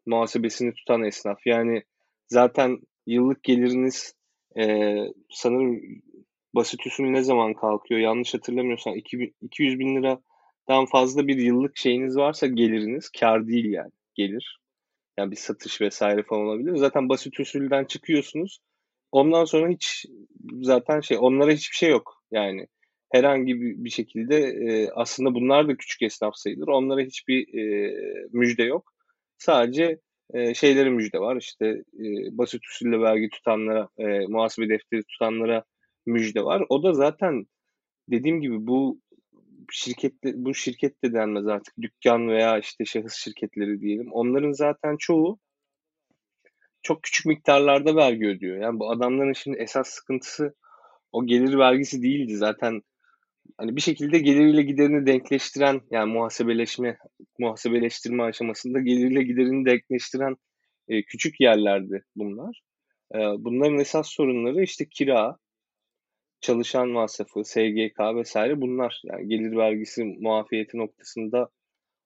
muhasebesini 0.05 0.73
tutan 0.73 1.03
esnaf. 1.03 1.47
Yani 1.47 1.83
zaten 2.27 2.79
yıllık 3.07 3.43
geliriniz 3.43 4.15
e, 4.57 4.95
sanırım 5.29 5.81
basit 6.55 6.87
usul 6.87 7.03
ne 7.03 7.23
zaman 7.23 7.53
kalkıyor? 7.53 7.99
Yanlış 7.99 8.33
hatırlamıyorsam 8.33 8.95
200 9.41 9.79
bin 9.79 9.95
liradan 9.95 10.85
fazla 10.85 11.27
bir 11.27 11.37
yıllık 11.37 11.77
şeyiniz 11.77 12.17
varsa 12.17 12.47
geliriniz 12.47 13.09
kar 13.09 13.47
değil 13.47 13.71
yani 13.71 13.91
gelir. 14.15 14.59
Yani 15.17 15.31
bir 15.31 15.35
satış 15.35 15.81
vesaire 15.81 16.23
falan 16.23 16.41
olabilir. 16.41 16.75
Zaten 16.75 17.09
basit 17.09 17.39
usulden 17.39 17.85
çıkıyorsunuz. 17.85 18.59
Ondan 19.11 19.45
sonra 19.45 19.69
hiç 19.69 20.05
zaten 20.61 20.99
şey 20.99 21.17
onlara 21.19 21.51
hiçbir 21.51 21.75
şey 21.75 21.89
yok. 21.89 22.23
Yani 22.31 22.67
herhangi 23.11 23.61
bir, 23.61 23.89
şekilde 23.89 24.37
e, 24.37 24.89
aslında 24.91 25.33
bunlar 25.35 25.67
da 25.67 25.75
küçük 25.75 26.01
esnaf 26.01 26.35
sayılır. 26.35 26.67
Onlara 26.67 27.01
hiçbir 27.01 27.53
e, 27.59 27.93
müjde 28.31 28.63
yok. 28.63 28.93
Sadece 29.37 29.99
e, 30.33 30.53
şeylere 30.53 30.89
müjde 30.89 31.19
var. 31.19 31.35
İşte 31.35 31.65
e, 31.93 32.03
basit 32.37 32.65
usulle 32.65 32.99
vergi 32.99 33.29
tutanlara, 33.29 33.89
muhasebe 34.27 34.69
defteri 34.69 35.03
tutanlara 35.03 35.63
müjde 36.05 36.43
var. 36.43 36.63
O 36.69 36.83
da 36.83 36.93
zaten 36.93 37.45
dediğim 38.09 38.41
gibi 38.41 38.67
bu 38.67 38.99
şirkette 39.71 40.33
bu 40.35 40.53
şirket 40.53 41.03
de 41.03 41.13
denmez 41.13 41.47
artık 41.47 41.73
dükkan 41.81 42.27
veya 42.29 42.59
işte 42.59 42.85
şahıs 42.85 43.13
şirketleri 43.13 43.81
diyelim. 43.81 44.11
Onların 44.11 44.51
zaten 44.51 44.95
çoğu 44.99 45.39
çok 46.83 47.03
küçük 47.03 47.25
miktarlarda 47.25 47.95
vergi 47.95 48.27
ödüyor. 48.27 48.57
Yani 48.57 48.79
bu 48.79 48.91
adamların 48.91 49.33
şimdi 49.33 49.57
esas 49.57 49.89
sıkıntısı 49.89 50.55
o 51.11 51.25
gelir 51.25 51.57
vergisi 51.57 52.01
değildi. 52.03 52.35
Zaten 52.37 52.81
hani 53.61 53.75
bir 53.75 53.81
şekilde 53.81 54.19
geliriyle 54.19 54.63
giderini 54.63 55.05
denkleştiren 55.05 55.81
yani 55.91 56.13
muhasebeleşme 56.13 56.97
muhasebeleştirme 57.39 58.23
aşamasında 58.23 58.79
geliriyle 58.79 59.23
giderini 59.23 59.65
denkleştiren 59.65 60.35
e, 60.87 61.03
küçük 61.03 61.41
yerlerdi 61.41 62.05
bunlar. 62.15 62.61
E, 63.15 63.17
bunların 63.17 63.79
esas 63.79 64.09
sorunları 64.09 64.63
işte 64.63 64.85
kira, 64.89 65.37
çalışan 66.41 66.89
masrafı, 66.89 67.43
SGK 67.43 67.99
vesaire 68.15 68.61
bunlar. 68.61 69.01
Yani 69.03 69.27
gelir 69.27 69.57
vergisi 69.57 70.03
muafiyeti 70.03 70.77
noktasında 70.77 71.49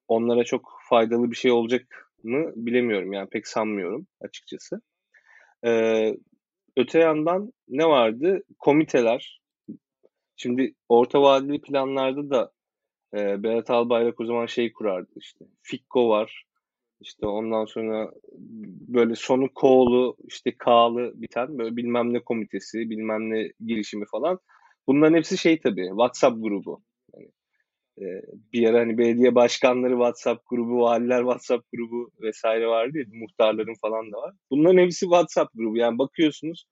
onlara 0.07 0.43
çok 0.43 0.71
faydalı 0.89 1.31
bir 1.31 1.35
şey 1.35 1.51
olacak 1.51 2.11
mı 2.23 2.53
bilemiyorum. 2.55 3.13
Yani 3.13 3.29
pek 3.29 3.47
sanmıyorum 3.47 4.07
açıkçası. 4.21 4.81
Ee, 5.65 6.13
öte 6.77 6.99
yandan 6.99 7.53
ne 7.67 7.85
vardı? 7.85 8.43
Komiteler. 8.59 9.44
Şimdi 10.35 10.73
orta 10.89 11.21
vadeli 11.21 11.61
planlarda 11.61 12.29
da 12.29 12.51
e, 13.13 13.43
Berat 13.43 13.69
Albayrak 13.69 14.19
o 14.19 14.25
zaman 14.25 14.45
şey 14.45 14.73
kurardı 14.73 15.11
işte. 15.15 15.45
Fikko 15.61 16.09
var. 16.09 16.45
İşte 17.01 17.27
ondan 17.27 17.65
sonra 17.65 18.11
böyle 18.87 19.15
sonu 19.15 19.53
K'lu 19.53 20.17
işte 20.27 20.57
K'lı 20.57 21.11
biten 21.15 21.57
böyle 21.57 21.75
bilmem 21.75 22.13
ne 22.13 22.19
komitesi, 22.19 22.89
bilmem 22.89 23.29
ne 23.29 23.51
girişimi 23.65 24.05
falan. 24.11 24.39
Bunların 24.87 25.17
hepsi 25.17 25.37
şey 25.37 25.59
tabii 25.59 25.87
WhatsApp 25.87 26.43
grubu. 26.43 26.83
Yani, 27.13 27.29
e, 28.01 28.05
bir 28.53 28.69
ara 28.69 28.79
hani 28.79 28.97
belediye 28.97 29.35
başkanları 29.35 29.93
WhatsApp 29.93 30.43
grubu, 30.49 30.79
valiler 30.81 31.19
WhatsApp 31.19 31.71
grubu 31.71 32.11
vesaire 32.21 32.67
vardı 32.67 32.97
ya, 32.97 33.05
muhtarların 33.13 33.75
falan 33.81 34.11
da 34.11 34.17
var. 34.17 34.33
Bunların 34.51 34.77
hepsi 34.77 34.99
WhatsApp 34.99 35.51
grubu. 35.53 35.77
Yani 35.77 35.97
bakıyorsunuz 35.97 36.65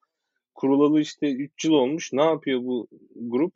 kurulalı 0.56 1.02
işte 1.02 1.34
3 1.34 1.66
yıl 1.66 1.74
olmuş. 1.74 2.14
Ne 2.14 2.24
yapıyor 2.24 2.60
bu 2.64 2.88
grup? 3.16 3.54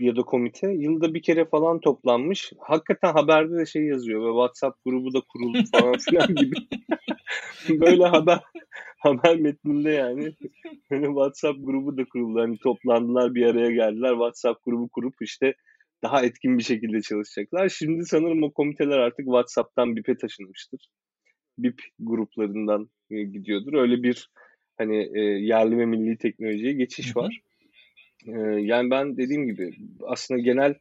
ya 0.00 0.16
da 0.16 0.22
komite 0.22 0.72
yılda 0.72 1.14
bir 1.14 1.22
kere 1.22 1.44
falan 1.44 1.80
toplanmış. 1.80 2.52
Hakikaten 2.58 3.12
haberde 3.12 3.58
de 3.58 3.66
şey 3.66 3.82
yazıyor 3.82 4.22
ve 4.22 4.28
WhatsApp 4.28 4.84
grubu 4.84 5.14
da 5.14 5.20
kuruldu 5.20 5.58
falan 5.72 5.98
filan 5.98 6.34
gibi. 6.34 6.56
Böyle 7.80 8.04
haber 8.04 8.40
haber 8.98 9.36
metninde 9.36 9.90
yani 9.90 10.34
hani 10.88 11.06
WhatsApp 11.06 11.58
grubu 11.64 11.96
da 11.96 12.04
kuruldu. 12.04 12.40
Hani 12.40 12.58
toplandılar 12.58 13.34
bir 13.34 13.46
araya 13.46 13.70
geldiler. 13.70 14.10
WhatsApp 14.10 14.64
grubu 14.64 14.88
kurup 14.88 15.14
işte 15.20 15.54
daha 16.02 16.22
etkin 16.24 16.58
bir 16.58 16.62
şekilde 16.62 17.00
çalışacaklar. 17.00 17.68
Şimdi 17.68 18.04
sanırım 18.04 18.42
o 18.42 18.52
komiteler 18.52 18.98
artık 18.98 19.26
WhatsApp'tan 19.26 19.96
BIP'e 19.96 20.16
taşınmıştır. 20.16 20.88
BIP 21.58 21.80
gruplarından 21.98 22.90
e, 23.10 23.22
gidiyordur. 23.22 23.74
Öyle 23.74 24.02
bir 24.02 24.28
hani 24.78 25.10
e, 25.14 25.20
yerli 25.20 25.78
ve 25.78 25.86
milli 25.86 26.18
teknolojiye 26.18 26.72
geçiş 26.72 27.16
var. 27.16 27.40
Ee, 28.26 28.32
yani 28.60 28.90
ben 28.90 29.16
dediğim 29.16 29.46
gibi 29.46 29.70
aslında 30.06 30.40
genel 30.40 30.74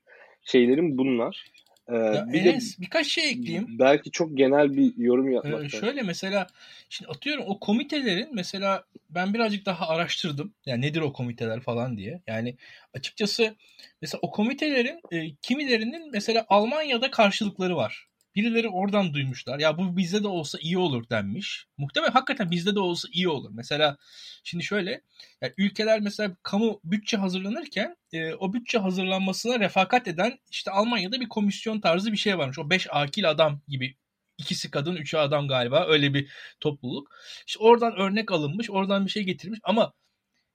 şeylerim 0.43 0.97
bunlar. 0.97 1.45
Ee, 1.87 1.95
ya 1.95 2.27
bir 2.33 2.45
Enes, 2.45 2.77
de 2.77 2.81
birkaç 2.81 3.07
şey 3.07 3.29
ekleyeyim. 3.29 3.65
Belki 3.79 4.11
çok 4.11 4.37
genel 4.37 4.77
bir 4.77 4.93
yorum 4.97 5.31
yapmak. 5.31 5.65
Ee, 5.65 5.69
şöyle 5.69 6.01
mesela 6.01 6.47
şimdi 6.89 7.11
atıyorum 7.11 7.43
o 7.47 7.59
komitelerin 7.59 8.29
mesela 8.33 8.83
ben 9.09 9.33
birazcık 9.33 9.65
daha 9.65 9.87
araştırdım. 9.87 10.53
Yani 10.65 10.81
nedir 10.81 11.01
o 11.01 11.13
komiteler 11.13 11.59
falan 11.59 11.97
diye. 11.97 12.21
Yani 12.27 12.55
açıkçası 12.93 13.55
mesela 14.01 14.19
o 14.21 14.31
komitelerin 14.31 14.99
e, 15.11 15.35
kimilerinin 15.41 16.11
mesela 16.11 16.45
Almanya'da 16.49 17.11
karşılıkları 17.11 17.75
var. 17.75 18.07
Birileri 18.35 18.69
oradan 18.69 19.13
duymuşlar. 19.13 19.59
Ya 19.59 19.77
bu 19.77 19.97
bizde 19.97 20.23
de 20.23 20.27
olsa 20.27 20.57
iyi 20.61 20.77
olur 20.77 21.09
denmiş. 21.09 21.65
Muhtemelen 21.77 22.11
hakikaten 22.11 22.51
bizde 22.51 22.75
de 22.75 22.79
olsa 22.79 23.07
iyi 23.11 23.29
olur. 23.29 23.49
Mesela 23.53 23.97
şimdi 24.43 24.63
şöyle 24.63 25.01
yani 25.41 25.53
ülkeler 25.57 25.99
mesela 25.99 26.35
kamu 26.43 26.79
bütçe 26.83 27.17
hazırlanırken 27.17 27.97
e, 28.13 28.33
o 28.33 28.53
bütçe 28.53 28.77
hazırlanmasına 28.77 29.59
refakat 29.59 30.07
eden 30.07 30.39
işte 30.51 30.71
Almanya'da 30.71 31.19
bir 31.21 31.29
komisyon 31.29 31.79
tarzı 31.79 32.11
bir 32.11 32.17
şey 32.17 32.37
varmış. 32.37 32.59
O 32.59 32.69
beş 32.69 32.87
akil 32.91 33.29
adam 33.29 33.61
gibi 33.67 33.95
ikisi 34.37 34.71
kadın, 34.71 34.95
üçü 34.95 35.17
adam 35.17 35.47
galiba. 35.47 35.85
Öyle 35.87 36.13
bir 36.13 36.31
topluluk. 36.59 37.11
İşte 37.47 37.59
oradan 37.59 37.95
örnek 37.95 38.31
alınmış, 38.31 38.69
oradan 38.69 39.05
bir 39.05 39.11
şey 39.11 39.23
getirmiş 39.23 39.59
ama 39.63 39.93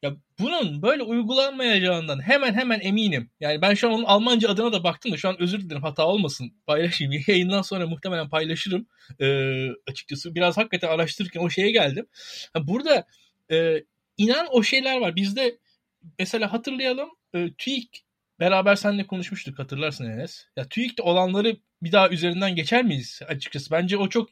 ya 0.02 0.16
bunun 0.38 0.82
böyle 0.82 1.02
uygulanmayacağından 1.02 2.20
hemen 2.22 2.54
hemen 2.54 2.80
eminim. 2.80 3.30
Yani 3.40 3.62
ben 3.62 3.74
şu 3.74 3.88
an 3.88 3.94
onun 3.94 4.04
Almanca 4.04 4.48
adına 4.48 4.72
da 4.72 4.84
baktım 4.84 5.12
da 5.12 5.16
şu 5.16 5.28
an 5.28 5.42
özür 5.42 5.60
dilerim 5.60 5.82
hata 5.82 6.06
olmasın 6.06 6.52
paylaşayım. 6.66 7.12
Yayından 7.26 7.62
sonra 7.62 7.86
muhtemelen 7.86 8.28
paylaşırım. 8.28 8.86
Ee, 9.20 9.68
açıkçası 9.86 10.34
biraz 10.34 10.56
hakikaten 10.56 10.88
araştırırken 10.88 11.40
o 11.40 11.50
şeye 11.50 11.70
geldim. 11.70 12.06
Ha, 12.52 12.68
burada 12.68 13.06
e, 13.50 13.84
inan 14.16 14.46
o 14.50 14.62
şeyler 14.62 15.00
var. 15.00 15.16
Bizde 15.16 15.58
mesela 16.18 16.52
hatırlayalım 16.52 17.08
e, 17.34 17.52
TÜİK 17.58 18.04
beraber 18.40 18.76
seninle 18.76 19.06
konuşmuştuk 19.06 19.58
hatırlarsın 19.58 20.04
Enes. 20.10 20.44
Ya 20.56 20.68
TÜİK'te 20.68 21.02
olanları 21.02 21.56
bir 21.82 21.92
daha 21.92 22.08
üzerinden 22.08 22.54
geçer 22.54 22.84
miyiz 22.84 23.20
açıkçası? 23.28 23.70
Bence 23.70 23.96
o 23.96 24.08
çok 24.08 24.30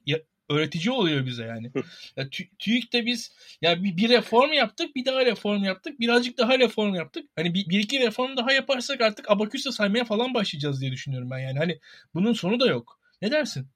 öğretici 0.51 0.91
oluyor 0.91 1.27
bize 1.27 1.45
yani. 1.45 1.71
ya, 2.17 2.29
TÜİK'te 2.59 3.07
biz 3.07 3.33
ya 3.63 3.83
bir, 3.83 3.97
bir 3.97 4.09
reform 4.09 4.53
yaptık, 4.53 4.97
bir 4.97 5.05
daha 5.05 5.27
reform 5.27 5.65
yaptık, 5.65 6.01
birazcık 6.01 6.39
daha 6.39 6.59
reform 6.59 6.95
yaptık. 6.95 7.31
Hani 7.37 7.55
bir, 7.55 7.69
bir 7.69 7.79
iki 7.79 8.01
reform 8.01 8.37
daha 8.37 8.53
yaparsak 8.53 9.01
artık 9.01 9.31
abaküsle 9.31 9.71
saymaya 9.71 10.05
falan 10.05 10.35
başlayacağız 10.35 10.81
diye 10.81 10.93
düşünüyorum 10.93 11.31
ben 11.31 11.39
yani. 11.39 11.59
Hani 11.59 11.79
bunun 12.15 12.33
sonu 12.33 12.61
da 12.61 12.67
yok. 12.67 13.01
Ne 13.23 13.31
dersin? 13.31 13.67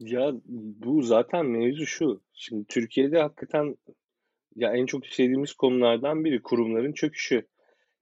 Ya 0.00 0.32
bu 0.46 1.02
zaten 1.02 1.46
mevzu 1.46 1.86
şu. 1.86 2.20
Şimdi 2.34 2.64
Türkiye'de 2.68 3.20
hakikaten 3.20 3.76
ya 4.56 4.72
en 4.72 4.86
çok 4.86 5.06
sevdiğimiz 5.06 5.52
konulardan 5.52 6.24
biri 6.24 6.42
kurumların 6.42 6.92
çöküşü. 6.92 7.46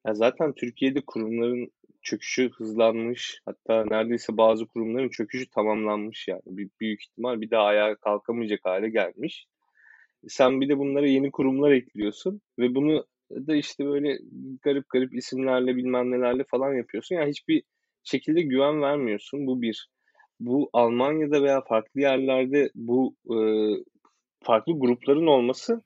Ya 0.06 0.14
zaten 0.14 0.52
Türkiye'de 0.52 1.00
kurumların 1.00 1.72
çöküşü 2.08 2.50
hızlanmış. 2.50 3.40
Hatta 3.44 3.84
neredeyse 3.84 4.36
bazı 4.36 4.66
kurumların 4.66 5.08
çöküşü 5.08 5.50
tamamlanmış 5.50 6.28
yani. 6.28 6.42
Bir, 6.46 6.68
büyük 6.80 7.02
ihtimal 7.02 7.40
bir 7.40 7.50
daha 7.50 7.64
ayağa 7.64 7.94
kalkamayacak 7.94 8.60
hale 8.64 8.88
gelmiş. 8.88 9.46
Sen 10.28 10.60
bir 10.60 10.68
de 10.68 10.78
bunlara 10.78 11.06
yeni 11.06 11.30
kurumlar 11.30 11.70
ekliyorsun 11.70 12.40
ve 12.58 12.74
bunu 12.74 13.04
da 13.30 13.56
işte 13.56 13.86
böyle 13.86 14.18
garip 14.62 14.88
garip 14.88 15.14
isimlerle 15.14 15.76
bilmem 15.76 16.10
nelerle 16.10 16.44
falan 16.50 16.74
yapıyorsun. 16.74 17.14
Yani 17.16 17.30
hiçbir 17.30 17.62
şekilde 18.04 18.42
güven 18.42 18.82
vermiyorsun. 18.82 19.46
Bu 19.46 19.62
bir. 19.62 19.88
Bu 20.40 20.70
Almanya'da 20.72 21.42
veya 21.42 21.60
farklı 21.68 22.00
yerlerde 22.00 22.70
bu 22.74 23.14
e, 23.26 23.36
farklı 24.42 24.72
grupların 24.78 25.26
olması 25.26 25.82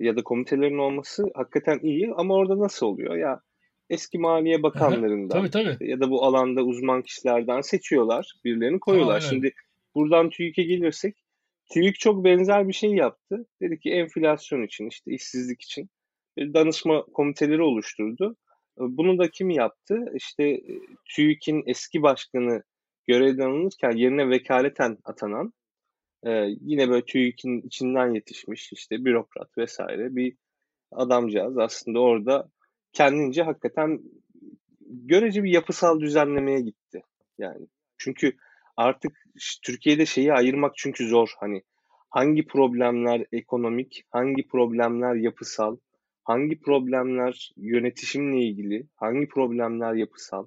ya 0.00 0.16
da 0.16 0.22
komitelerin 0.22 0.78
olması 0.78 1.24
hakikaten 1.34 1.78
iyi 1.82 2.12
ama 2.16 2.34
orada 2.34 2.58
nasıl 2.58 2.86
oluyor? 2.86 3.16
Ya 3.16 3.40
eski 3.90 4.18
Maliye 4.18 4.62
Bakanlarından 4.62 5.50
tabii, 5.50 5.50
tabii. 5.50 5.90
ya 5.90 6.00
da 6.00 6.10
bu 6.10 6.24
alanda 6.24 6.62
uzman 6.62 7.02
kişilerden 7.02 7.60
seçiyorlar. 7.60 8.32
Birilerini 8.44 8.80
koyuyorlar. 8.80 9.16
Aa, 9.16 9.20
Şimdi 9.20 9.52
buradan 9.94 10.30
TÜİK'e 10.30 10.62
gelirsek 10.62 11.16
TÜİK 11.72 11.98
çok 11.98 12.24
benzer 12.24 12.68
bir 12.68 12.72
şey 12.72 12.90
yaptı. 12.90 13.46
Dedi 13.60 13.78
ki 13.78 13.90
enflasyon 13.90 14.62
için 14.62 14.88
işte 14.88 15.12
işsizlik 15.12 15.62
için 15.62 15.90
danışma 16.38 17.02
komiteleri 17.02 17.62
oluşturdu. 17.62 18.36
Bunu 18.78 19.18
da 19.18 19.30
kim 19.30 19.50
yaptı? 19.50 20.04
İşte 20.14 20.44
e, 20.44 20.80
TÜİK'in 21.14 21.62
eski 21.66 22.02
başkanı 22.02 22.62
görevden 23.06 23.46
alınırken 23.46 23.90
yerine 23.90 24.30
vekaleten 24.30 24.98
atanan 25.04 25.52
e, 26.26 26.30
yine 26.60 26.88
böyle 26.88 27.04
TÜİK'in 27.04 27.60
içinden 27.60 28.14
yetişmiş 28.14 28.72
işte 28.72 29.04
bürokrat 29.04 29.58
vesaire 29.58 30.16
bir 30.16 30.36
adamcağız 30.92 31.58
aslında 31.58 32.00
orada 32.00 32.48
kendince 32.96 33.42
hakikaten 33.42 34.00
görece 34.80 35.44
bir 35.44 35.50
yapısal 35.50 36.00
düzenlemeye 36.00 36.60
gitti. 36.60 37.02
Yani 37.38 37.66
çünkü 37.98 38.32
artık 38.76 39.12
Türkiye'de 39.64 40.06
şeyi 40.06 40.32
ayırmak 40.32 40.72
çünkü 40.76 41.08
zor. 41.08 41.28
Hani 41.40 41.62
hangi 42.10 42.46
problemler 42.46 43.26
ekonomik, 43.32 44.04
hangi 44.10 44.46
problemler 44.48 45.14
yapısal, 45.14 45.76
hangi 46.24 46.60
problemler 46.60 47.50
yönetişimle 47.56 48.44
ilgili, 48.44 48.86
hangi 48.96 49.28
problemler 49.28 49.94
yapısal. 49.94 50.46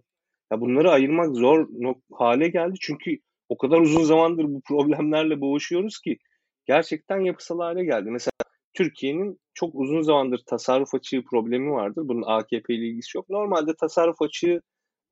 Ya 0.51 0.61
bunları 0.61 0.91
ayırmak 0.91 1.35
zor 1.35 1.67
hale 2.11 2.47
geldi 2.47 2.75
çünkü 2.81 3.17
o 3.49 3.57
kadar 3.57 3.81
uzun 3.81 4.03
zamandır 4.03 4.43
bu 4.43 4.61
problemlerle 4.61 5.41
boğuşuyoruz 5.41 5.99
ki 5.99 6.17
gerçekten 6.65 7.19
yapısal 7.19 7.59
hale 7.59 7.85
geldi. 7.85 8.11
Mesela 8.11 8.48
Türkiye'nin 8.73 9.39
çok 9.53 9.75
uzun 9.75 10.01
zamandır 10.01 10.41
tasarruf 10.47 10.95
açığı 10.95 11.23
problemi 11.23 11.71
vardır. 11.71 12.03
Bunun 12.07 12.23
AKP 12.25 12.75
ile 12.75 12.87
ilgisi 12.87 13.17
yok. 13.17 13.29
Normalde 13.29 13.75
tasarruf 13.75 14.21
açığı 14.21 14.61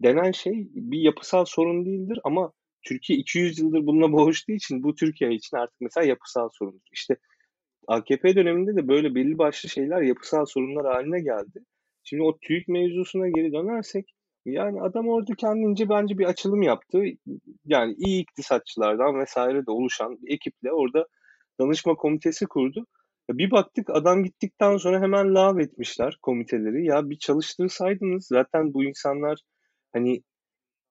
denen 0.03 0.31
şey 0.31 0.67
bir 0.73 0.99
yapısal 0.99 1.45
sorun 1.45 1.85
değildir 1.85 2.19
ama 2.23 2.51
Türkiye 2.83 3.19
200 3.19 3.59
yıldır 3.59 3.85
bununla 3.85 4.11
boğuştuğu 4.11 4.51
için 4.51 4.83
bu 4.83 4.95
Türkiye 4.95 5.33
için 5.33 5.57
artık 5.57 5.81
mesela 5.81 6.07
yapısal 6.07 6.49
sorundur. 6.53 6.87
İşte 6.91 7.17
AKP 7.87 8.35
döneminde 8.35 8.75
de 8.75 8.87
böyle 8.87 9.15
belli 9.15 9.37
başlı 9.37 9.69
şeyler 9.69 10.01
yapısal 10.01 10.45
sorunlar 10.45 10.93
haline 10.93 11.19
geldi. 11.19 11.59
Şimdi 12.03 12.23
o 12.23 12.37
TÜİK 12.37 12.67
mevzusuna 12.67 13.29
geri 13.29 13.51
dönersek 13.53 14.13
yani 14.45 14.81
adam 14.81 15.07
orada 15.07 15.35
kendince 15.37 15.89
bence 15.89 16.17
bir 16.17 16.25
açılım 16.25 16.61
yaptı. 16.61 17.03
Yani 17.65 17.95
iyi 17.97 18.21
iktisatçılardan 18.21 19.19
vesaire 19.19 19.65
de 19.65 19.71
oluşan 19.71 20.17
bir 20.21 20.33
ekiple 20.33 20.71
orada 20.71 21.07
danışma 21.59 21.95
komitesi 21.95 22.45
kurdu. 22.45 22.85
Bir 23.29 23.51
baktık 23.51 23.89
adam 23.89 24.23
gittikten 24.23 24.77
sonra 24.77 25.01
hemen 25.01 25.35
lav 25.35 25.59
etmişler 25.59 26.17
komiteleri. 26.21 26.85
Ya 26.85 27.09
bir 27.09 27.17
çalıştırsaydınız 27.17 28.27
zaten 28.27 28.73
bu 28.73 28.83
insanlar 28.83 29.39
hani 29.93 30.23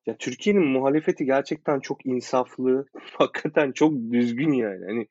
ya 0.06 0.16
Türkiye'nin 0.18 0.66
muhalefeti 0.66 1.24
gerçekten 1.24 1.80
çok 1.80 2.06
insaflı, 2.06 2.86
hakikaten 3.18 3.72
çok 3.72 3.92
düzgün 4.12 4.52
yani. 4.52 4.84
Hani 4.86 5.06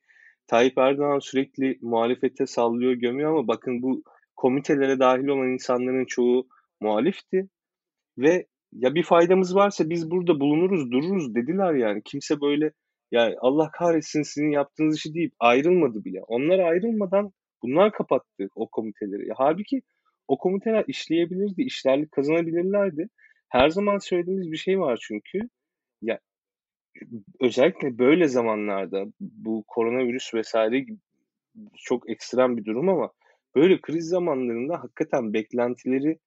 Tayyip 0.48 0.78
Erdoğan 0.78 1.20
sürekli 1.20 1.78
muhalefete 1.82 2.46
sallıyor, 2.46 2.94
gömüyor 2.94 3.32
ama 3.32 3.48
bakın 3.48 3.82
bu 3.82 4.04
komitelere 4.36 5.00
dahil 5.00 5.28
olan 5.28 5.54
insanların 5.54 6.06
çoğu 6.06 6.48
muhalifti 6.82 7.50
ve 8.18 8.48
ya 8.72 8.96
bir 8.96 9.04
faydamız 9.04 9.56
varsa 9.56 9.90
biz 9.90 10.12
burada 10.12 10.40
bulunuruz, 10.40 10.92
dururuz 10.92 11.36
dediler 11.36 11.74
yani. 11.74 12.02
Kimse 12.06 12.42
böyle 12.42 12.72
yani 13.12 13.36
Allah 13.40 13.70
kahretsin 13.72 14.22
sizin 14.22 14.50
yaptığınız 14.50 14.98
işi 14.98 15.14
deyip 15.14 15.34
ayrılmadı 15.40 16.06
bile. 16.06 16.24
Onlar 16.24 16.60
ayrılmadan 16.60 17.32
bunlar 17.64 17.92
kapattı 17.92 18.50
o 18.56 18.68
komiteleri. 18.68 19.30
Halbuki 19.36 19.82
o 20.28 20.38
komiteler 20.38 20.84
işleyebilirdi, 20.88 21.62
işlerlik 21.62 22.12
kazanabilirlerdi. 22.12 23.10
Her 23.50 23.70
zaman 23.70 23.98
söylediğimiz 23.98 24.52
bir 24.52 24.58
şey 24.58 24.80
var 24.80 25.00
çünkü. 25.02 25.40
Ya 26.02 26.20
özellikle 27.40 27.98
böyle 27.98 28.28
zamanlarda 28.28 29.06
bu 29.20 29.64
koronavirüs 29.68 30.34
vesaire 30.34 30.86
çok 31.78 32.10
ekstrem 32.10 32.58
bir 32.58 32.66
durum 32.66 32.90
ama 32.90 33.12
böyle 33.56 33.82
kriz 33.82 34.08
zamanlarında 34.08 34.84
hakikaten 34.84 35.34
beklentileri 35.34 36.20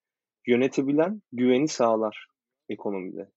yönetebilen 0.46 1.22
güveni 1.32 1.68
sağlar 1.68 2.26
ekonomide. 2.68 3.28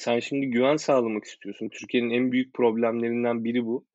Sen 0.00 0.20
şimdi 0.20 0.46
güven 0.46 0.76
sağlamak 0.76 1.24
istiyorsun. 1.24 1.68
Türkiye'nin 1.68 2.10
en 2.10 2.32
büyük 2.32 2.54
problemlerinden 2.54 3.44
biri 3.44 3.66
bu. 3.66 3.86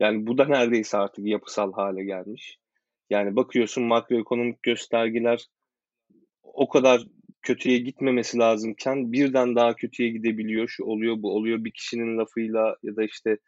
Yani 0.00 0.26
bu 0.26 0.38
da 0.38 0.44
neredeyse 0.44 0.96
artık 0.96 1.26
yapısal 1.26 1.72
hale 1.72 2.04
gelmiş. 2.04 2.58
Yani 3.10 3.36
bakıyorsun 3.36 3.84
makroekonomik 3.84 4.62
göstergeler 4.62 5.46
o 6.42 6.68
kadar 6.68 7.02
kötüye 7.42 7.78
gitmemesi 7.78 8.38
lazımken 8.38 9.12
birden 9.12 9.56
daha 9.56 9.74
kötüye 9.74 10.08
gidebiliyor. 10.08 10.68
Şu 10.68 10.84
oluyor, 10.84 11.22
bu 11.22 11.34
oluyor 11.36 11.64
bir 11.64 11.70
kişinin 11.70 12.18
lafıyla 12.18 12.76
ya 12.82 12.96
da 12.96 13.04
işte 13.04 13.38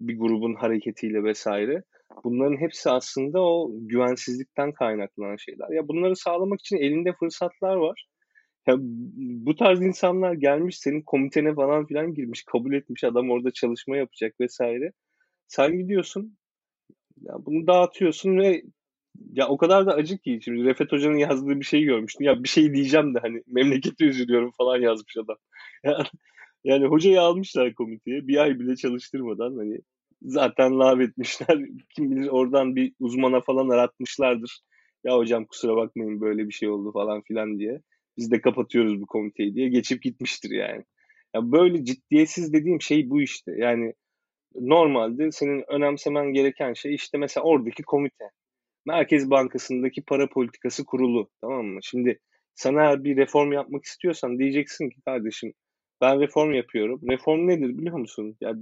bir 0.00 0.18
grubun 0.18 0.54
hareketiyle 0.54 1.24
vesaire. 1.24 1.82
Bunların 2.24 2.60
hepsi 2.60 2.90
aslında 2.90 3.40
o 3.40 3.70
güvensizlikten 3.72 4.72
kaynaklanan 4.72 5.36
şeyler. 5.36 5.70
Ya 5.70 5.88
bunları 5.88 6.16
sağlamak 6.16 6.60
için 6.60 6.76
elinde 6.76 7.12
fırsatlar 7.12 7.76
var. 7.76 8.06
Ya 8.66 8.76
bu 8.80 9.56
tarz 9.56 9.82
insanlar 9.82 10.32
gelmiş 10.32 10.78
senin 10.78 11.02
komitene 11.02 11.54
falan 11.54 11.86
filan 11.86 12.14
girmiş, 12.14 12.44
kabul 12.44 12.72
etmiş 12.72 13.04
adam 13.04 13.30
orada 13.30 13.50
çalışma 13.50 13.96
yapacak 13.96 14.40
vesaire. 14.40 14.92
Sen 15.48 15.78
gidiyorsun, 15.78 16.38
ya 17.22 17.34
bunu 17.46 17.66
dağıtıyorsun 17.66 18.38
ve 18.38 18.62
ya 19.32 19.48
o 19.48 19.56
kadar 19.56 19.86
da 19.86 19.94
acı 19.94 20.18
ki 20.18 20.40
şimdi 20.44 20.64
Refet 20.64 20.92
Hoca'nın 20.92 21.16
yazdığı 21.16 21.60
bir 21.60 21.64
şey 21.64 21.84
görmüştüm. 21.84 22.26
Ya 22.26 22.44
bir 22.44 22.48
şey 22.48 22.74
diyeceğim 22.74 23.14
de 23.14 23.18
hani 23.20 23.42
memlekete 23.46 24.04
üzülüyorum 24.04 24.50
falan 24.58 24.78
yazmış 24.80 25.16
adam. 25.16 25.36
Yani, 25.84 26.04
yani 26.64 26.86
hocayı 26.86 27.20
almışlar 27.20 27.74
komiteye 27.74 28.28
bir 28.28 28.36
ay 28.38 28.58
bile 28.60 28.76
çalıştırmadan 28.76 29.56
hani 29.56 29.78
zaten 30.22 30.78
lav 30.78 31.00
etmişler. 31.00 31.58
Kim 31.96 32.10
bilir 32.10 32.28
oradan 32.28 32.76
bir 32.76 32.92
uzmana 33.00 33.40
falan 33.40 33.68
aratmışlardır. 33.68 34.60
Ya 35.04 35.16
hocam 35.16 35.44
kusura 35.46 35.76
bakmayın 35.76 36.20
böyle 36.20 36.48
bir 36.48 36.52
şey 36.52 36.68
oldu 36.68 36.92
falan 36.92 37.22
filan 37.22 37.58
diye. 37.58 37.82
Biz 38.18 38.30
de 38.30 38.40
kapatıyoruz 38.40 39.00
bu 39.00 39.06
komiteyi 39.06 39.54
diye 39.54 39.68
geçip 39.68 40.02
gitmiştir 40.02 40.50
yani. 40.50 40.84
Ya 41.34 41.52
böyle 41.52 41.84
ciddiyetsiz 41.84 42.52
dediğim 42.52 42.80
şey 42.80 43.10
bu 43.10 43.22
işte. 43.22 43.52
Yani 43.58 43.92
normalde 44.54 45.32
senin 45.32 45.64
önemsemen 45.68 46.32
gereken 46.32 46.72
şey 46.72 46.94
işte 46.94 47.18
mesela 47.18 47.44
oradaki 47.44 47.82
komite. 47.82 48.24
Merkez 48.86 49.30
Bankası'ndaki 49.30 50.02
para 50.02 50.28
politikası 50.28 50.84
kurulu 50.84 51.30
tamam 51.40 51.66
mı? 51.66 51.80
Şimdi 51.82 52.20
sana 52.54 53.04
bir 53.04 53.16
reform 53.16 53.52
yapmak 53.52 53.84
istiyorsan 53.84 54.38
diyeceksin 54.38 54.90
ki 54.90 55.00
kardeşim 55.04 55.52
ben 56.00 56.20
reform 56.20 56.54
yapıyorum. 56.54 57.00
Reform 57.10 57.48
nedir 57.48 57.78
biliyor 57.78 57.98
musun? 57.98 58.36
Ya 58.40 58.52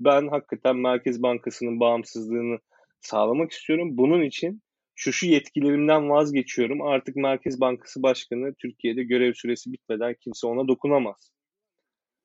ben 0.00 0.28
hakikaten 0.28 0.76
Merkez 0.76 1.22
Bankası'nın 1.22 1.80
bağımsızlığını 1.80 2.58
sağlamak 3.00 3.52
istiyorum. 3.52 3.88
Bunun 3.92 4.22
için 4.22 4.62
şu 5.00 5.12
şu 5.12 5.26
yetkilerimden 5.26 6.10
vazgeçiyorum. 6.10 6.82
Artık 6.82 7.16
Merkez 7.16 7.60
Bankası 7.60 8.02
Başkanı 8.02 8.54
Türkiye'de 8.54 9.02
görev 9.02 9.32
süresi 9.32 9.72
bitmeden 9.72 10.14
kimse 10.20 10.46
ona 10.46 10.68
dokunamaz. 10.68 11.30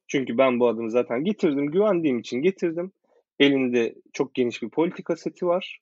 Çünkü 0.08 0.38
ben 0.38 0.60
bu 0.60 0.68
adımı 0.68 0.92
zaten 0.92 1.24
getirdim. 1.24 1.72
Güvendiğim 1.72 2.20
için 2.20 2.42
getirdim. 2.42 2.92
Elinde 3.40 3.96
çok 4.14 4.36
geniş 4.36 4.62
bir 4.62 4.70
politika 4.70 5.16
seti 5.16 5.46
var. 5.46 5.80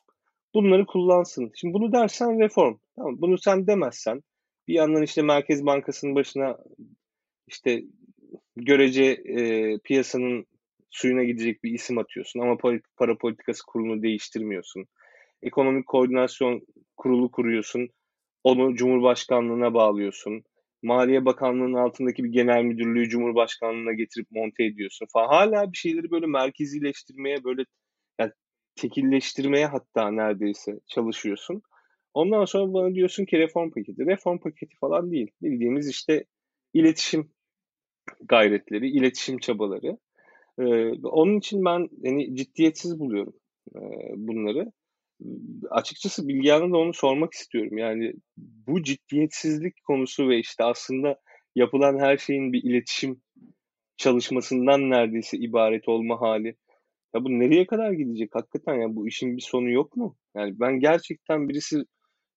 Bunları 0.53 0.85
kullansın. 0.85 1.51
Şimdi 1.55 1.73
bunu 1.73 1.91
dersen 1.91 2.39
reform. 2.39 2.77
Tamam, 2.95 3.21
bunu 3.21 3.37
sen 3.37 3.67
demezsen 3.67 4.21
bir 4.67 4.73
yandan 4.73 5.03
işte 5.03 5.21
Merkez 5.21 5.65
Bankası'nın 5.65 6.15
başına 6.15 6.57
işte 7.47 7.83
görece 8.55 9.03
e, 9.05 9.77
piyasanın 9.77 10.45
suyuna 10.89 11.23
gidecek 11.23 11.63
bir 11.63 11.71
isim 11.71 11.97
atıyorsun 11.97 12.39
ama 12.39 12.57
para 12.97 13.17
politikası 13.17 13.63
kurulunu 13.67 14.03
değiştirmiyorsun. 14.03 14.85
Ekonomik 15.43 15.87
koordinasyon 15.87 16.61
kurulu 16.97 17.31
kuruyorsun. 17.31 17.89
Onu 18.43 18.75
Cumhurbaşkanlığına 18.75 19.73
bağlıyorsun. 19.73 20.43
Maliye 20.83 21.25
Bakanlığı'nın 21.25 21.73
altındaki 21.73 22.23
bir 22.23 22.29
genel 22.29 22.63
müdürlüğü 22.63 23.09
Cumhurbaşkanlığına 23.09 23.93
getirip 23.93 24.31
monte 24.31 24.63
ediyorsun 24.63 25.07
falan. 25.13 25.27
Hala 25.27 25.71
bir 25.71 25.77
şeyleri 25.77 26.11
böyle 26.11 26.25
merkezileştirmeye 26.25 27.43
böyle 27.43 27.63
yani 28.19 28.31
tekilleştirmeye 28.75 29.65
hatta 29.65 30.11
neredeyse 30.11 30.79
çalışıyorsun. 30.87 31.61
Ondan 32.13 32.45
sonra 32.45 32.73
bana 32.73 32.95
diyorsun 32.95 33.25
ki 33.25 33.37
reform 33.37 33.71
paketi. 33.71 34.05
Reform 34.05 34.37
paketi 34.37 34.75
falan 34.77 35.11
değil. 35.11 35.31
Bildiğimiz 35.41 35.89
işte 35.89 36.25
iletişim 36.73 37.31
gayretleri, 38.23 38.89
iletişim 38.89 39.37
çabaları. 39.37 39.97
Ee, 40.59 40.63
onun 41.07 41.37
için 41.37 41.65
ben 41.65 41.89
yani 42.01 42.35
ciddiyetsiz 42.35 42.99
buluyorum 42.99 43.33
e, 43.75 43.79
bunları. 44.15 44.71
Açıkçası 45.69 46.27
Bilgehan'a 46.27 46.71
da 46.71 46.77
onu 46.77 46.93
sormak 46.93 47.33
istiyorum. 47.33 47.77
Yani 47.77 48.13
bu 48.37 48.83
ciddiyetsizlik 48.83 49.83
konusu 49.83 50.29
ve 50.29 50.39
işte 50.39 50.63
aslında 50.63 51.19
yapılan 51.55 51.99
her 51.99 52.17
şeyin 52.17 52.53
bir 52.53 52.63
iletişim 52.63 53.21
çalışmasından 53.97 54.89
neredeyse 54.89 55.37
ibaret 55.37 55.87
olma 55.89 56.21
hali. 56.21 56.55
Ya 57.15 57.23
bu 57.23 57.29
nereye 57.29 57.67
kadar 57.67 57.91
gidecek 57.91 58.35
hakikaten 58.35 58.75
ya 58.75 58.95
bu 58.95 59.07
işin 59.07 59.37
bir 59.37 59.41
sonu 59.41 59.69
yok 59.69 59.97
mu? 59.97 60.17
Yani 60.35 60.59
ben 60.59 60.79
gerçekten 60.79 61.49
birisi 61.49 61.77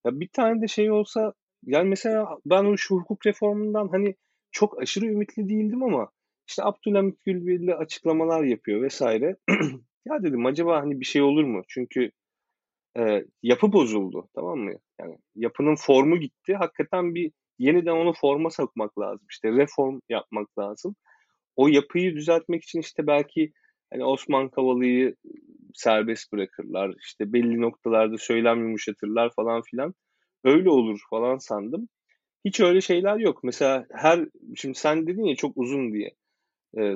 ya 0.05 0.19
bir 0.19 0.29
tane 0.33 0.61
de 0.61 0.67
şey 0.67 0.91
olsa 0.91 1.33
Yani 1.65 1.89
mesela 1.89 2.37
ben 2.45 2.65
o 2.65 2.77
şu 2.77 2.95
hukuk 2.95 3.25
reformundan 3.25 3.87
hani 3.87 4.15
çok 4.51 4.81
aşırı 4.81 5.05
ümitli 5.05 5.49
değildim 5.49 5.83
ama 5.83 6.11
işte 6.47 6.63
Abdülhamit 6.63 7.23
Gül 7.23 7.47
belli 7.47 7.75
açıklamalar 7.75 8.43
yapıyor 8.43 8.81
vesaire. 8.81 9.35
ya 10.05 10.23
dedim 10.23 10.45
acaba 10.45 10.81
hani 10.81 10.99
bir 10.99 11.05
şey 11.05 11.21
olur 11.21 11.43
mu? 11.43 11.61
Çünkü 11.67 12.11
e, 12.97 13.25
yapı 13.43 13.73
bozuldu 13.73 14.29
tamam 14.35 14.59
mı? 14.59 14.73
Yani 14.99 15.17
yapının 15.35 15.75
formu 15.75 16.19
gitti. 16.19 16.55
Hakikaten 16.55 17.15
bir 17.15 17.31
yeniden 17.59 17.91
onu 17.91 18.13
forma 18.13 18.49
sokmak 18.49 18.99
lazım. 18.99 19.27
İşte 19.29 19.51
reform 19.51 19.99
yapmak 20.09 20.59
lazım. 20.59 20.95
O 21.55 21.67
yapıyı 21.67 22.15
düzeltmek 22.15 22.63
için 22.63 22.79
işte 22.79 23.07
belki 23.07 23.51
hani 23.93 24.05
Osman 24.05 24.49
Kavala'yı 24.49 25.15
serbest 25.73 26.33
bırakırlar. 26.33 26.95
İşte 27.05 27.33
belli 27.33 27.61
noktalarda 27.61 28.17
söylem 28.17 28.59
yumuşatırlar 28.63 29.31
falan 29.35 29.61
filan. 29.61 29.93
Öyle 30.43 30.69
olur 30.69 30.99
falan 31.09 31.37
sandım. 31.37 31.89
Hiç 32.45 32.59
öyle 32.59 32.81
şeyler 32.81 33.17
yok. 33.17 33.43
Mesela 33.43 33.85
her 33.91 34.25
şimdi 34.55 34.77
sen 34.77 35.07
dedin 35.07 35.23
ya 35.23 35.35
çok 35.35 35.57
uzun 35.57 35.93
diye 35.93 36.11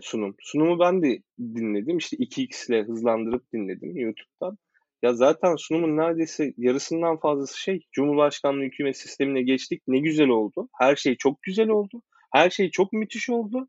sunum. 0.02 0.36
Sunumu 0.40 0.80
ben 0.80 1.04
de 1.04 1.22
dinledim. 1.40 1.98
İşte 1.98 2.18
2x 2.18 2.70
ile 2.70 2.84
hızlandırıp 2.84 3.54
dinledim 3.54 3.98
YouTube'dan. 3.98 4.58
Ya 5.02 5.14
zaten 5.14 5.56
sunumun 5.56 5.98
neredeyse 5.98 6.54
yarısından 6.58 7.20
fazlası 7.20 7.60
şey 7.60 7.80
Cumhurbaşkanlığı 7.92 8.64
hükümet 8.64 8.98
sistemine 8.98 9.42
geçtik. 9.42 9.84
Ne 9.88 10.00
güzel 10.00 10.28
oldu. 10.28 10.70
Her 10.80 10.96
şey 10.96 11.16
çok 11.18 11.42
güzel 11.42 11.70
oldu. 11.70 12.02
Her 12.34 12.50
şey 12.50 12.72
çok 12.72 12.94
müthiş 12.94 13.30
oldu. 13.30 13.68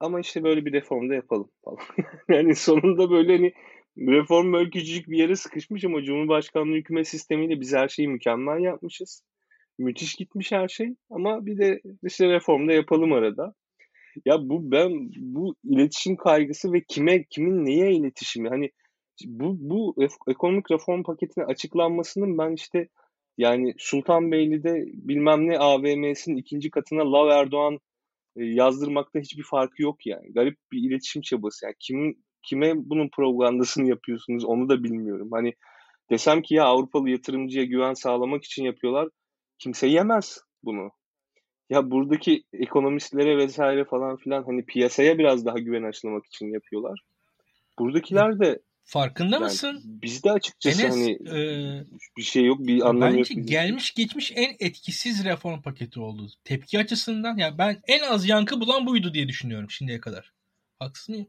Ama 0.00 0.20
işte 0.20 0.44
böyle 0.44 0.64
bir 0.64 0.72
reform 0.72 1.10
da 1.10 1.14
yapalım 1.14 1.50
falan. 1.64 1.78
yani 2.28 2.54
sonunda 2.54 3.10
böyle 3.10 3.36
hani 3.36 3.52
reform 3.98 4.52
böyle 4.52 4.70
küçücük 4.70 5.08
bir 5.08 5.18
yere 5.18 5.36
sıkışmış 5.36 5.84
ama 5.84 6.02
Cumhurbaşkanlığı 6.02 6.74
hükümet 6.74 7.08
sistemiyle 7.08 7.60
biz 7.60 7.74
her 7.74 7.88
şeyi 7.88 8.08
mükemmel 8.08 8.60
yapmışız. 8.60 9.22
Müthiş 9.78 10.14
gitmiş 10.14 10.52
her 10.52 10.68
şey 10.68 10.94
ama 11.10 11.46
bir 11.46 11.58
de 11.58 11.80
işte 12.02 12.28
reform 12.28 12.68
da 12.68 12.72
yapalım 12.72 13.12
arada. 13.12 13.54
Ya 14.24 14.38
bu 14.48 14.70
ben 14.70 15.10
bu 15.16 15.54
iletişim 15.64 16.16
kaygısı 16.16 16.72
ve 16.72 16.80
kime 16.88 17.24
kimin 17.24 17.64
neye 17.64 17.92
iletişimi 17.92 18.48
hani 18.48 18.70
bu 19.24 19.56
bu 19.60 19.94
ekonomik 20.28 20.70
reform 20.70 21.02
paketinin 21.02 21.46
açıklanmasının 21.46 22.38
ben 22.38 22.52
işte 22.52 22.88
yani 23.38 23.74
Sultanbeyli'de 23.78 24.84
bilmem 24.86 25.48
ne 25.48 25.58
AVM'sinin 25.58 26.36
ikinci 26.36 26.70
katına 26.70 27.12
Lav 27.12 27.28
Erdoğan 27.28 27.78
e, 28.36 28.44
yazdırmakta 28.44 29.18
hiçbir 29.18 29.42
farkı 29.42 29.82
yok 29.82 30.06
yani. 30.06 30.32
Garip 30.32 30.58
bir 30.72 30.90
iletişim 30.90 31.22
çabası. 31.22 31.66
Yani 31.66 31.74
kim 31.78 32.14
kime 32.42 32.72
bunun 32.76 33.08
propagandasını 33.08 33.88
yapıyorsunuz 33.88 34.44
onu 34.44 34.68
da 34.68 34.84
bilmiyorum. 34.84 35.28
Hani 35.32 35.54
desem 36.10 36.42
ki 36.42 36.54
ya 36.54 36.64
Avrupalı 36.64 37.10
yatırımcıya 37.10 37.64
güven 37.64 37.94
sağlamak 37.94 38.44
için 38.44 38.64
yapıyorlar. 38.64 39.08
Kimse 39.58 39.86
yemez 39.86 40.40
bunu. 40.62 40.90
Ya 41.70 41.90
buradaki 41.90 42.44
ekonomistlere 42.52 43.36
vesaire 43.36 43.84
falan 43.84 44.16
filan 44.16 44.44
hani 44.44 44.64
piyasaya 44.64 45.18
biraz 45.18 45.46
daha 45.46 45.58
güven 45.58 45.82
aşılamak 45.82 46.26
için 46.26 46.52
yapıyorlar. 46.52 47.00
Buradakiler 47.78 48.40
de 48.40 48.58
Farkında 48.88 49.36
yani 49.36 49.44
mısın? 49.44 49.80
Bizde 49.84 50.32
açıkçası 50.32 50.82
Enes, 50.82 50.94
hani 50.94 51.12
e, 51.12 51.84
bir 52.16 52.22
şey 52.22 52.44
yok, 52.44 52.58
bir 52.60 52.88
anlamı 52.88 53.16
bence 53.16 53.34
yok. 53.34 53.48
gelmiş 53.48 53.94
geçmiş 53.94 54.32
en 54.36 54.56
etkisiz 54.60 55.24
reform 55.24 55.62
paketi 55.62 56.00
oldu. 56.00 56.28
Tepki 56.44 56.78
açısından 56.78 57.36
ya 57.36 57.58
ben 57.58 57.80
en 57.88 58.00
az 58.00 58.28
yankı 58.28 58.60
bulan 58.60 58.86
buydu 58.86 59.14
diye 59.14 59.28
düşünüyorum 59.28 59.70
şimdiye 59.70 60.00
kadar. 60.00 60.32
Haksız 60.78 61.08
mıyım? 61.08 61.26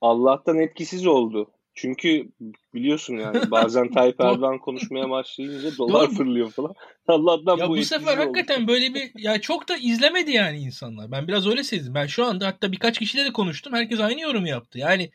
Allah'tan 0.00 0.58
etkisiz 0.58 1.06
oldu. 1.06 1.50
Çünkü 1.74 2.28
biliyorsun 2.74 3.16
yani 3.16 3.40
bazen 3.50 3.92
Tayyip 3.92 4.20
Erdoğan 4.20 4.58
konuşmaya 4.58 5.10
başlayınca 5.10 5.76
dolar 5.78 6.10
fırlıyor 6.10 6.50
falan. 6.50 6.74
Allah'tan 7.08 7.56
ya 7.56 7.68
bu, 7.68 7.76
bu 7.76 7.84
sefer 7.84 8.18
oldu. 8.18 8.20
hakikaten 8.20 8.68
böyle 8.68 8.94
bir 8.94 9.10
ya 9.18 9.40
çok 9.40 9.68
da 9.68 9.76
izlemedi 9.76 10.30
yani 10.30 10.58
insanlar. 10.58 11.10
Ben 11.10 11.28
biraz 11.28 11.46
öyle 11.46 11.62
sezdim. 11.62 11.94
Ben 11.94 12.06
şu 12.06 12.24
anda 12.24 12.46
hatta 12.46 12.72
birkaç 12.72 12.98
kişiyle 12.98 13.24
de 13.24 13.32
konuştum. 13.32 13.72
Herkes 13.72 14.00
aynı 14.00 14.20
yorum 14.20 14.46
yaptı. 14.46 14.78
Yani 14.78 15.10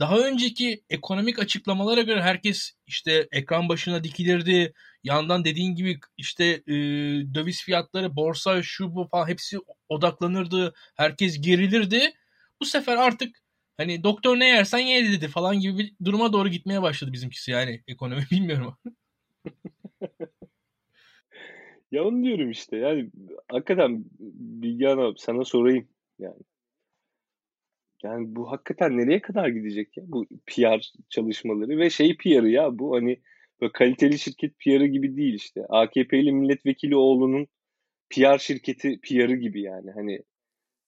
daha 0.00 0.18
önceki 0.18 0.82
ekonomik 0.90 1.38
açıklamalara 1.38 2.02
göre 2.02 2.22
herkes 2.22 2.72
işte 2.86 3.28
ekran 3.32 3.68
başına 3.68 4.04
dikilirdi. 4.04 4.72
Yandan 5.04 5.44
dediğin 5.44 5.74
gibi 5.74 5.98
işte 6.16 6.44
e, 6.44 6.74
döviz 7.34 7.62
fiyatları, 7.62 8.16
borsa, 8.16 8.62
şu 8.62 8.94
bu 8.94 9.08
falan 9.10 9.28
hepsi 9.28 9.58
odaklanırdı. 9.88 10.74
Herkes 10.96 11.40
gerilirdi. 11.40 12.12
Bu 12.60 12.64
sefer 12.64 12.96
artık 12.96 13.36
hani 13.76 14.04
doktor 14.04 14.38
ne 14.38 14.48
yersen 14.48 14.78
ye 14.78 15.12
dedi 15.12 15.28
falan 15.28 15.60
gibi 15.60 15.78
bir 15.78 15.92
duruma 16.04 16.32
doğru 16.32 16.48
gitmeye 16.48 16.82
başladı 16.82 17.12
bizimkisi 17.12 17.50
yani 17.50 17.82
ekonomi 17.88 18.22
bilmiyorum. 18.30 18.76
ya 21.92 22.04
onu 22.04 22.24
diyorum 22.24 22.50
işte 22.50 22.76
yani 22.76 23.10
hakikaten 23.48 24.04
Bilgehan 24.62 24.98
abi 24.98 25.18
sana 25.18 25.44
sorayım 25.44 25.88
yani 26.18 26.36
yani 28.02 28.36
bu 28.36 28.52
hakikaten 28.52 28.98
nereye 28.98 29.20
kadar 29.22 29.48
gidecek 29.48 29.96
ya 29.96 30.04
bu 30.06 30.26
PR 30.46 30.92
çalışmaları 31.10 31.78
ve 31.78 31.90
şey 31.90 32.16
PR'ı 32.16 32.48
ya 32.48 32.78
bu 32.78 32.96
hani 32.96 33.20
böyle 33.60 33.72
kaliteli 33.72 34.18
şirket 34.18 34.58
PR'ı 34.58 34.86
gibi 34.86 35.16
değil 35.16 35.34
işte. 35.34 35.60
AKP'li 35.68 36.32
milletvekili 36.32 36.96
oğlunun 36.96 37.46
PR 38.10 38.38
şirketi 38.38 39.00
PR'ı 39.00 39.36
gibi 39.36 39.62
yani. 39.62 39.90
Hani 39.90 40.22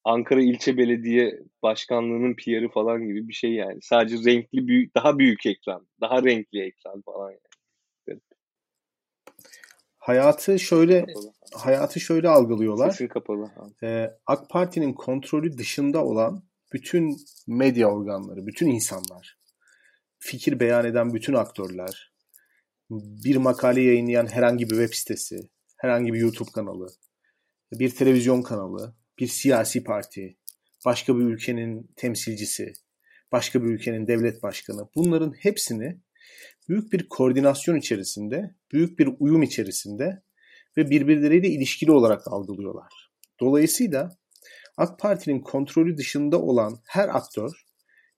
Ankara 0.05 0.41
İlçe 0.41 0.77
Belediye 0.77 1.39
Başkanlığı'nın 1.63 2.35
PR'ı 2.35 2.69
falan 2.69 3.07
gibi 3.07 3.29
bir 3.29 3.35
şey 3.35 3.53
yani. 3.53 3.79
Sadece 3.83 4.31
renkli 4.31 4.69
büyük 4.69 4.95
daha 4.95 5.19
büyük 5.19 5.47
ekran, 5.47 5.87
daha 6.01 6.23
renkli 6.23 6.63
ekran 6.63 7.03
falan 7.03 7.31
yani. 7.31 7.41
Hayatı 9.99 10.59
şöyle 10.59 11.07
kapalı. 11.07 11.33
hayatı 11.55 12.01
şöyle 12.01 12.29
algılıyorlar. 12.29 12.91
Sesin 12.91 13.09
kapalı. 13.09 13.51
Ee, 13.83 14.11
AK 14.27 14.51
Parti'nin 14.51 14.93
kontrolü 14.93 15.59
dışında 15.59 16.05
olan 16.05 16.43
bütün 16.73 17.17
medya 17.47 17.89
organları, 17.89 18.47
bütün 18.47 18.67
insanlar, 18.67 19.39
fikir 20.19 20.61
beyan 20.61 20.85
eden 20.85 21.15
bütün 21.15 21.35
aktörler, 21.35 22.13
bir 22.91 23.37
makale 23.37 23.81
yayınlayan 23.81 24.27
herhangi 24.27 24.65
bir 24.65 24.77
web 24.77 24.95
sitesi, 24.95 25.41
herhangi 25.77 26.13
bir 26.13 26.19
YouTube 26.19 26.51
kanalı, 26.55 26.87
bir 27.73 27.91
televizyon 27.91 28.43
kanalı, 28.43 28.97
bir 29.19 29.27
siyasi 29.27 29.85
parti, 29.85 30.39
başka 30.87 31.17
bir 31.17 31.23
ülkenin 31.23 31.91
temsilcisi, 31.97 32.73
başka 33.33 33.63
bir 33.63 33.69
ülkenin 33.69 34.07
devlet 34.07 34.43
başkanı 34.43 34.89
bunların 34.97 35.33
hepsini 35.33 36.01
büyük 36.69 36.93
bir 36.93 37.09
koordinasyon 37.09 37.77
içerisinde, 37.77 38.55
büyük 38.73 38.99
bir 38.99 39.09
uyum 39.19 39.43
içerisinde 39.43 40.23
ve 40.77 40.91
birbirleriyle 40.91 41.49
ilişkili 41.49 41.93
olarak 41.93 42.29
algılıyorlar. 42.29 43.11
Dolayısıyla 43.41 44.19
AK 44.79 44.99
Parti'nin 44.99 45.41
kontrolü 45.41 45.97
dışında 45.97 46.43
olan 46.43 46.81
her 46.87 47.09
aktör 47.09 47.51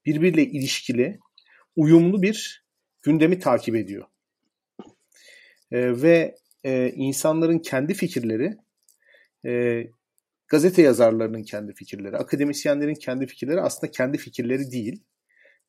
birbiriyle 0.06 0.44
ilişkili, 0.44 1.18
uyumlu 1.76 2.22
bir 2.22 2.64
gündemi 3.02 3.38
takip 3.38 3.76
ediyor. 3.76 4.06
E, 5.70 6.02
ve 6.02 6.36
e, 6.64 6.90
insanların 6.90 7.58
kendi 7.58 7.94
fikirleri, 7.94 8.56
e, 9.46 9.82
gazete 10.48 10.82
yazarlarının 10.82 11.42
kendi 11.42 11.74
fikirleri, 11.74 12.16
akademisyenlerin 12.16 12.94
kendi 12.94 13.26
fikirleri 13.26 13.60
aslında 13.60 13.90
kendi 13.90 14.18
fikirleri 14.18 14.70
değil. 14.70 15.02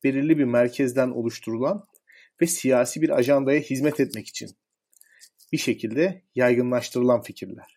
Belirli 0.04 0.38
bir 0.38 0.44
merkezden 0.44 1.10
oluşturulan 1.10 1.84
ve 2.40 2.46
siyasi 2.46 3.02
bir 3.02 3.10
ajandaya 3.10 3.60
hizmet 3.60 4.00
etmek 4.00 4.28
için 4.28 4.50
bir 5.52 5.58
şekilde 5.58 6.22
yaygınlaştırılan 6.34 7.22
fikirler. 7.22 7.76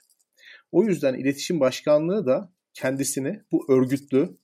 O 0.71 0.83
yüzden 0.83 1.13
iletişim 1.13 1.59
başkanlığı 1.59 2.25
da 2.25 2.54
kendisini 2.75 3.41
bu 3.51 3.65
örgütlü, 3.73 4.37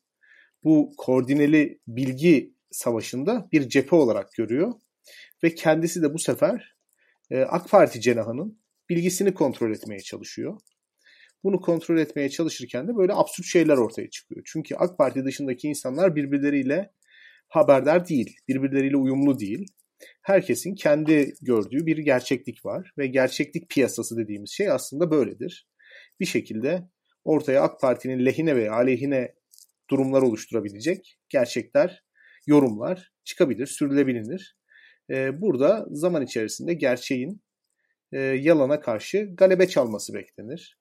bu 0.64 0.94
koordineli 0.98 1.80
bilgi 1.88 2.56
savaşında 2.72 3.50
bir 3.52 3.70
cephe 3.70 3.96
olarak 3.96 4.34
görüyor. 4.34 4.74
Ve 5.44 5.56
kendisi 5.56 6.02
de 6.02 6.14
bu 6.14 6.20
sefer 6.20 6.76
e, 7.32 7.42
AK 7.42 7.70
Parti 7.70 8.02
cenahının 8.02 8.60
bilgisini 8.90 9.34
kontrol 9.34 9.72
etmeye 9.72 10.00
çalışıyor. 10.00 10.60
Bunu 11.44 11.62
kontrol 11.62 11.98
etmeye 11.98 12.30
çalışırken 12.30 12.88
de 12.88 12.96
böyle 12.96 13.14
absürt 13.14 13.46
şeyler 13.46 13.78
ortaya 13.78 14.10
çıkıyor. 14.10 14.42
Çünkü 14.46 14.76
AK 14.76 14.98
Parti 14.98 15.26
dışındaki 15.26 15.68
insanlar 15.68 16.16
birbirleriyle 16.16 16.92
haberdar 17.48 18.08
değil, 18.08 18.36
birbirleriyle 18.48 18.98
uyumlu 18.98 19.40
değil. 19.40 19.66
Herkesin 20.22 20.76
kendi 20.76 21.34
gördüğü 21.42 21.86
bir 21.86 21.98
gerçeklik 21.98 22.66
var 22.66 22.94
ve 22.98 23.08
gerçeklik 23.08 23.70
piyasası 23.70 24.18
dediğimiz 24.18 24.50
şey 24.52 24.72
aslında 24.72 25.12
böyledir. 25.12 25.68
Bir 26.20 26.26
şekilde 26.26 26.90
ortaya 27.24 27.62
AK 27.62 27.82
Parti'nin 27.82 28.26
lehine 28.26 28.56
veya 28.56 28.74
aleyhine 28.74 29.36
durumlar 29.90 30.22
oluşturabilecek 30.22 31.20
gerçekler, 31.30 32.04
yorumlar 32.48 33.12
çıkabilir, 33.24 33.68
sürülebilir. 33.68 34.58
Ee, 35.10 35.42
burada 35.42 35.86
zaman 35.92 36.24
içerisinde 36.24 36.74
gerçeğin 36.74 37.42
e, 38.12 38.20
yalana 38.20 38.80
karşı 38.80 39.30
galebe 39.34 39.68
çalması 39.68 40.14
beklenir. 40.14 40.80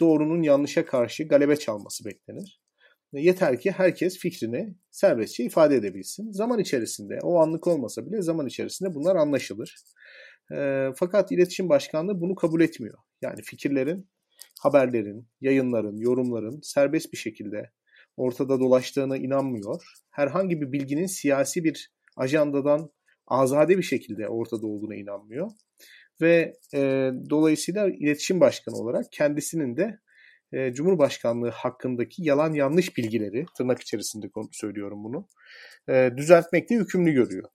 Doğrunun 0.00 0.42
yanlışa 0.42 0.84
karşı 0.86 1.24
galebe 1.24 1.56
çalması 1.56 2.04
beklenir. 2.04 2.62
Yeter 3.12 3.60
ki 3.60 3.70
herkes 3.70 4.18
fikrini 4.18 4.74
serbestçe 4.90 5.44
ifade 5.44 5.76
edebilsin. 5.76 6.32
Zaman 6.32 6.58
içerisinde, 6.58 7.18
o 7.22 7.38
anlık 7.38 7.66
olmasa 7.66 8.06
bile 8.06 8.22
zaman 8.22 8.46
içerisinde 8.46 8.94
bunlar 8.94 9.16
anlaşılır. 9.16 9.76
E, 10.54 10.88
fakat 10.96 11.32
iletişim 11.32 11.68
başkanlığı 11.68 12.20
bunu 12.20 12.34
kabul 12.34 12.60
etmiyor. 12.60 12.98
Yani 13.22 13.42
fikirlerin, 13.42 14.08
haberlerin, 14.62 15.28
yayınların, 15.40 15.96
yorumların 15.96 16.60
serbest 16.62 17.12
bir 17.12 17.18
şekilde 17.18 17.70
ortada 18.16 18.60
dolaştığına 18.60 19.16
inanmıyor. 19.16 19.82
Herhangi 20.10 20.60
bir 20.60 20.72
bilginin 20.72 21.06
siyasi 21.06 21.64
bir 21.64 21.92
ajandadan 22.16 22.90
azade 23.26 23.78
bir 23.78 23.82
şekilde 23.82 24.28
ortada 24.28 24.66
olduğuna 24.66 24.94
inanmıyor. 24.94 25.50
Ve 26.20 26.52
e, 26.74 27.10
dolayısıyla 27.30 27.88
iletişim 27.88 28.40
başkanı 28.40 28.76
olarak 28.76 29.04
kendisinin 29.12 29.76
de 29.76 29.98
e, 30.52 30.72
Cumhurbaşkanlığı 30.74 31.50
hakkındaki 31.50 32.24
yalan 32.24 32.52
yanlış 32.52 32.96
bilgileri, 32.96 33.46
tırnak 33.56 33.80
içerisinde 33.80 34.26
söylüyorum 34.52 35.04
bunu, 35.04 35.28
e, 35.88 36.10
düzeltmekte 36.16 36.74
yükümlü 36.74 37.12
görüyor. 37.12 37.48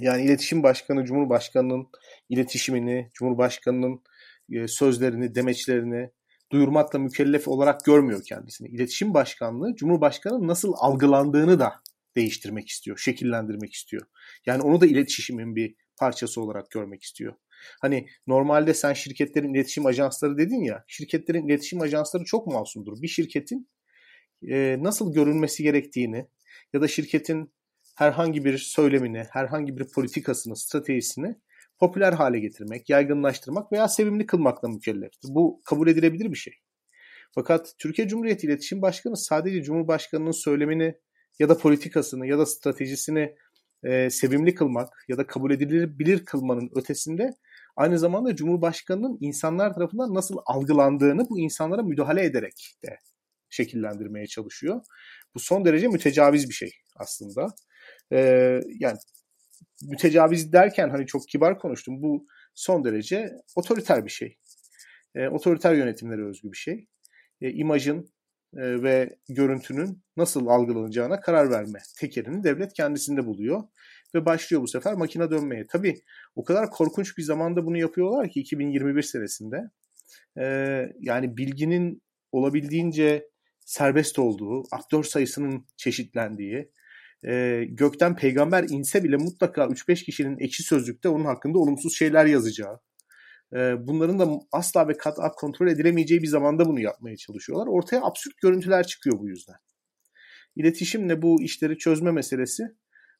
Yani 0.00 0.24
iletişim 0.24 0.62
başkanı 0.62 1.04
Cumhurbaşkanı'nın 1.04 1.86
iletişimini, 2.28 3.10
Cumhurbaşkanı'nın 3.14 4.02
e, 4.52 4.68
sözlerini, 4.68 5.34
demeçlerini 5.34 6.10
duyurmakla 6.52 6.98
mükellef 6.98 7.48
olarak 7.48 7.84
görmüyor 7.84 8.22
kendisini. 8.28 8.68
İletişim 8.68 9.14
başkanlığı 9.14 9.74
Cumhurbaşkanı 9.76 10.46
nasıl 10.46 10.72
algılandığını 10.76 11.58
da 11.58 11.72
değiştirmek 12.16 12.68
istiyor, 12.68 12.98
şekillendirmek 12.98 13.72
istiyor. 13.72 14.02
Yani 14.46 14.62
onu 14.62 14.80
da 14.80 14.86
iletişimin 14.86 15.56
bir 15.56 15.74
parçası 15.98 16.40
olarak 16.40 16.70
görmek 16.70 17.02
istiyor. 17.02 17.34
Hani 17.80 18.06
normalde 18.26 18.74
sen 18.74 18.92
şirketlerin 18.92 19.54
iletişim 19.54 19.86
ajansları 19.86 20.38
dedin 20.38 20.64
ya, 20.64 20.84
şirketlerin 20.86 21.48
iletişim 21.48 21.80
ajansları 21.80 22.24
çok 22.24 22.46
masumdur. 22.46 23.02
Bir 23.02 23.08
şirketin 23.08 23.68
e, 24.48 24.76
nasıl 24.80 25.12
görünmesi 25.12 25.62
gerektiğini 25.62 26.26
ya 26.72 26.80
da 26.80 26.88
şirketin 26.88 27.52
herhangi 27.96 28.44
bir 28.44 28.58
söylemini, 28.58 29.24
herhangi 29.30 29.76
bir 29.76 29.88
politikasını, 29.88 30.56
stratejisini 30.56 31.36
popüler 31.82 32.12
hale 32.12 32.38
getirmek, 32.38 32.90
yaygınlaştırmak 32.90 33.72
veya 33.72 33.88
sevimli 33.88 34.26
kılmakla 34.26 34.68
mükelleftir. 34.68 35.28
Bu 35.34 35.62
kabul 35.64 35.88
edilebilir 35.88 36.30
bir 36.30 36.36
şey. 36.36 36.52
Fakat 37.34 37.74
Türkiye 37.78 38.08
Cumhuriyeti 38.08 38.46
İletişim 38.46 38.82
Başkanı 38.82 39.16
sadece 39.16 39.62
Cumhurbaşkanı'nın 39.62 40.44
söylemini 40.44 40.94
ya 41.38 41.48
da 41.48 41.58
politikasını 41.58 42.26
ya 42.26 42.38
da 42.38 42.46
stratejisini 42.46 43.34
e, 43.84 44.10
sevimli 44.10 44.54
kılmak 44.54 44.88
ya 45.08 45.18
da 45.18 45.26
kabul 45.26 45.50
edilebilir 45.50 46.24
kılmanın 46.24 46.70
ötesinde 46.76 47.30
aynı 47.76 47.98
zamanda 47.98 48.36
Cumhurbaşkanı'nın 48.36 49.18
insanlar 49.20 49.74
tarafından 49.74 50.14
nasıl 50.14 50.36
algılandığını 50.46 51.28
bu 51.30 51.38
insanlara 51.38 51.82
müdahale 51.82 52.24
ederek 52.24 52.76
de 52.84 52.96
şekillendirmeye 53.50 54.26
çalışıyor. 54.26 54.80
Bu 55.34 55.40
son 55.40 55.64
derece 55.64 55.88
mütecaviz 55.88 56.48
bir 56.48 56.54
şey 56.54 56.70
aslında. 56.96 57.46
Ee, 58.12 58.60
yani 58.80 58.98
mütecaviz 59.88 60.52
derken 60.52 60.90
hani 60.90 61.06
çok 61.06 61.28
kibar 61.28 61.58
konuştum. 61.58 62.02
Bu 62.02 62.26
son 62.54 62.84
derece 62.84 63.36
otoriter 63.56 64.04
bir 64.04 64.10
şey. 64.10 64.38
E, 65.14 65.28
otoriter 65.28 65.74
yönetimlere 65.74 66.24
özgü 66.24 66.52
bir 66.52 66.56
şey. 66.56 66.86
E, 67.40 67.50
imajın 67.50 68.12
e, 68.56 68.82
ve 68.82 69.16
görüntünün 69.28 70.02
nasıl 70.16 70.46
algılanacağına 70.46 71.20
karar 71.20 71.50
verme 71.50 71.78
tekerini 71.98 72.44
devlet 72.44 72.72
kendisinde 72.72 73.26
buluyor. 73.26 73.62
Ve 74.14 74.26
başlıyor 74.26 74.62
bu 74.62 74.68
sefer 74.68 74.94
makine 74.94 75.30
dönmeye. 75.30 75.66
Tabii 75.66 75.94
o 76.34 76.44
kadar 76.44 76.70
korkunç 76.70 77.18
bir 77.18 77.22
zamanda 77.22 77.66
bunu 77.66 77.78
yapıyorlar 77.78 78.30
ki 78.30 78.40
2021 78.40 79.02
senesinde. 79.02 79.70
E, 80.38 80.44
yani 81.00 81.36
bilginin 81.36 82.02
olabildiğince 82.32 83.28
serbest 83.60 84.18
olduğu, 84.18 84.62
aktör 84.72 85.02
sayısının 85.02 85.66
çeşitlendiği, 85.76 86.70
e, 87.26 87.64
gökten 87.68 88.16
peygamber 88.16 88.64
inse 88.68 89.04
bile 89.04 89.16
mutlaka 89.16 89.64
3-5 89.64 90.04
kişinin 90.04 90.38
ekşi 90.38 90.62
sözlükte 90.62 91.08
onun 91.08 91.24
hakkında 91.24 91.58
olumsuz 91.58 91.96
şeyler 91.96 92.26
yazacağı. 92.26 92.80
E, 93.54 93.86
bunların 93.86 94.18
da 94.18 94.28
asla 94.52 94.88
ve 94.88 94.96
kat'a 94.96 95.32
kontrol 95.32 95.68
edilemeyeceği 95.68 96.22
bir 96.22 96.26
zamanda 96.26 96.66
bunu 96.66 96.80
yapmaya 96.80 97.16
çalışıyorlar. 97.16 97.66
Ortaya 97.66 98.02
absürt 98.02 98.36
görüntüler 98.42 98.86
çıkıyor 98.86 99.18
bu 99.18 99.28
yüzden. 99.28 99.56
İletişimle 100.56 101.22
bu 101.22 101.42
işleri 101.42 101.78
çözme 101.78 102.10
meselesi 102.10 102.62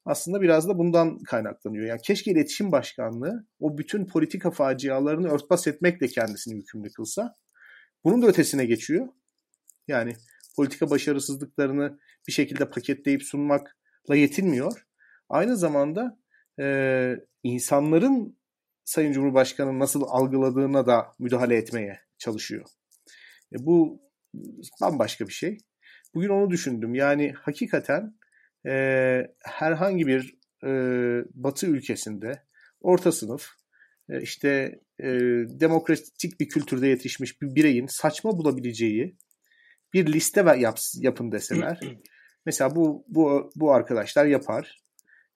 aslında 0.04 0.40
biraz 0.40 0.68
da 0.68 0.78
bundan 0.78 1.18
kaynaklanıyor. 1.18 1.86
Yani 1.86 2.00
keşke 2.02 2.30
iletişim 2.30 2.72
başkanlığı 2.72 3.46
o 3.60 3.78
bütün 3.78 4.06
politika 4.06 4.50
facialarını 4.50 5.28
örtbas 5.28 5.66
etmekle 5.66 6.06
kendisini 6.06 6.54
yükümlü 6.54 6.92
kılsa. 6.92 7.36
Bunun 8.04 8.22
da 8.22 8.26
ötesine 8.26 8.66
geçiyor. 8.66 9.08
Yani 9.88 10.12
politika 10.56 10.90
başarısızlıklarını 10.90 11.98
bir 12.28 12.32
şekilde 12.32 12.70
paketleyip 12.70 13.22
sunmak 13.22 13.76
yetinmiyor. 14.08 14.86
Aynı 15.28 15.56
zamanda 15.56 16.18
e, 16.60 17.16
insanların 17.42 18.38
Sayın 18.84 19.12
Cumhurbaşkanı 19.12 19.78
nasıl 19.78 20.02
algıladığına 20.08 20.86
da 20.86 21.06
müdahale 21.18 21.56
etmeye 21.56 22.00
çalışıyor. 22.18 22.64
E, 23.52 23.56
bu 23.66 24.00
bambaşka 24.80 25.26
bir 25.28 25.32
şey. 25.32 25.58
Bugün 26.14 26.28
onu 26.28 26.50
düşündüm. 26.50 26.94
Yani 26.94 27.32
hakikaten 27.32 28.14
e, 28.66 28.72
herhangi 29.44 30.06
bir 30.06 30.38
e, 30.64 30.70
Batı 31.34 31.66
ülkesinde 31.66 32.42
orta 32.80 33.12
sınıf 33.12 33.48
e, 34.08 34.22
işte 34.22 34.80
e, 34.98 35.08
demokratik 35.60 36.40
bir 36.40 36.48
kültürde 36.48 36.86
yetişmiş 36.86 37.42
bir 37.42 37.54
bireyin 37.54 37.86
saçma 37.86 38.38
bulabileceği 38.38 39.16
bir 39.94 40.12
liste 40.12 40.40
yap, 40.58 40.78
yapın 40.94 41.32
deseler 41.32 41.80
Mesela 42.46 42.76
bu 42.76 43.04
bu 43.08 43.50
bu 43.56 43.72
arkadaşlar 43.72 44.26
yapar. 44.26 44.82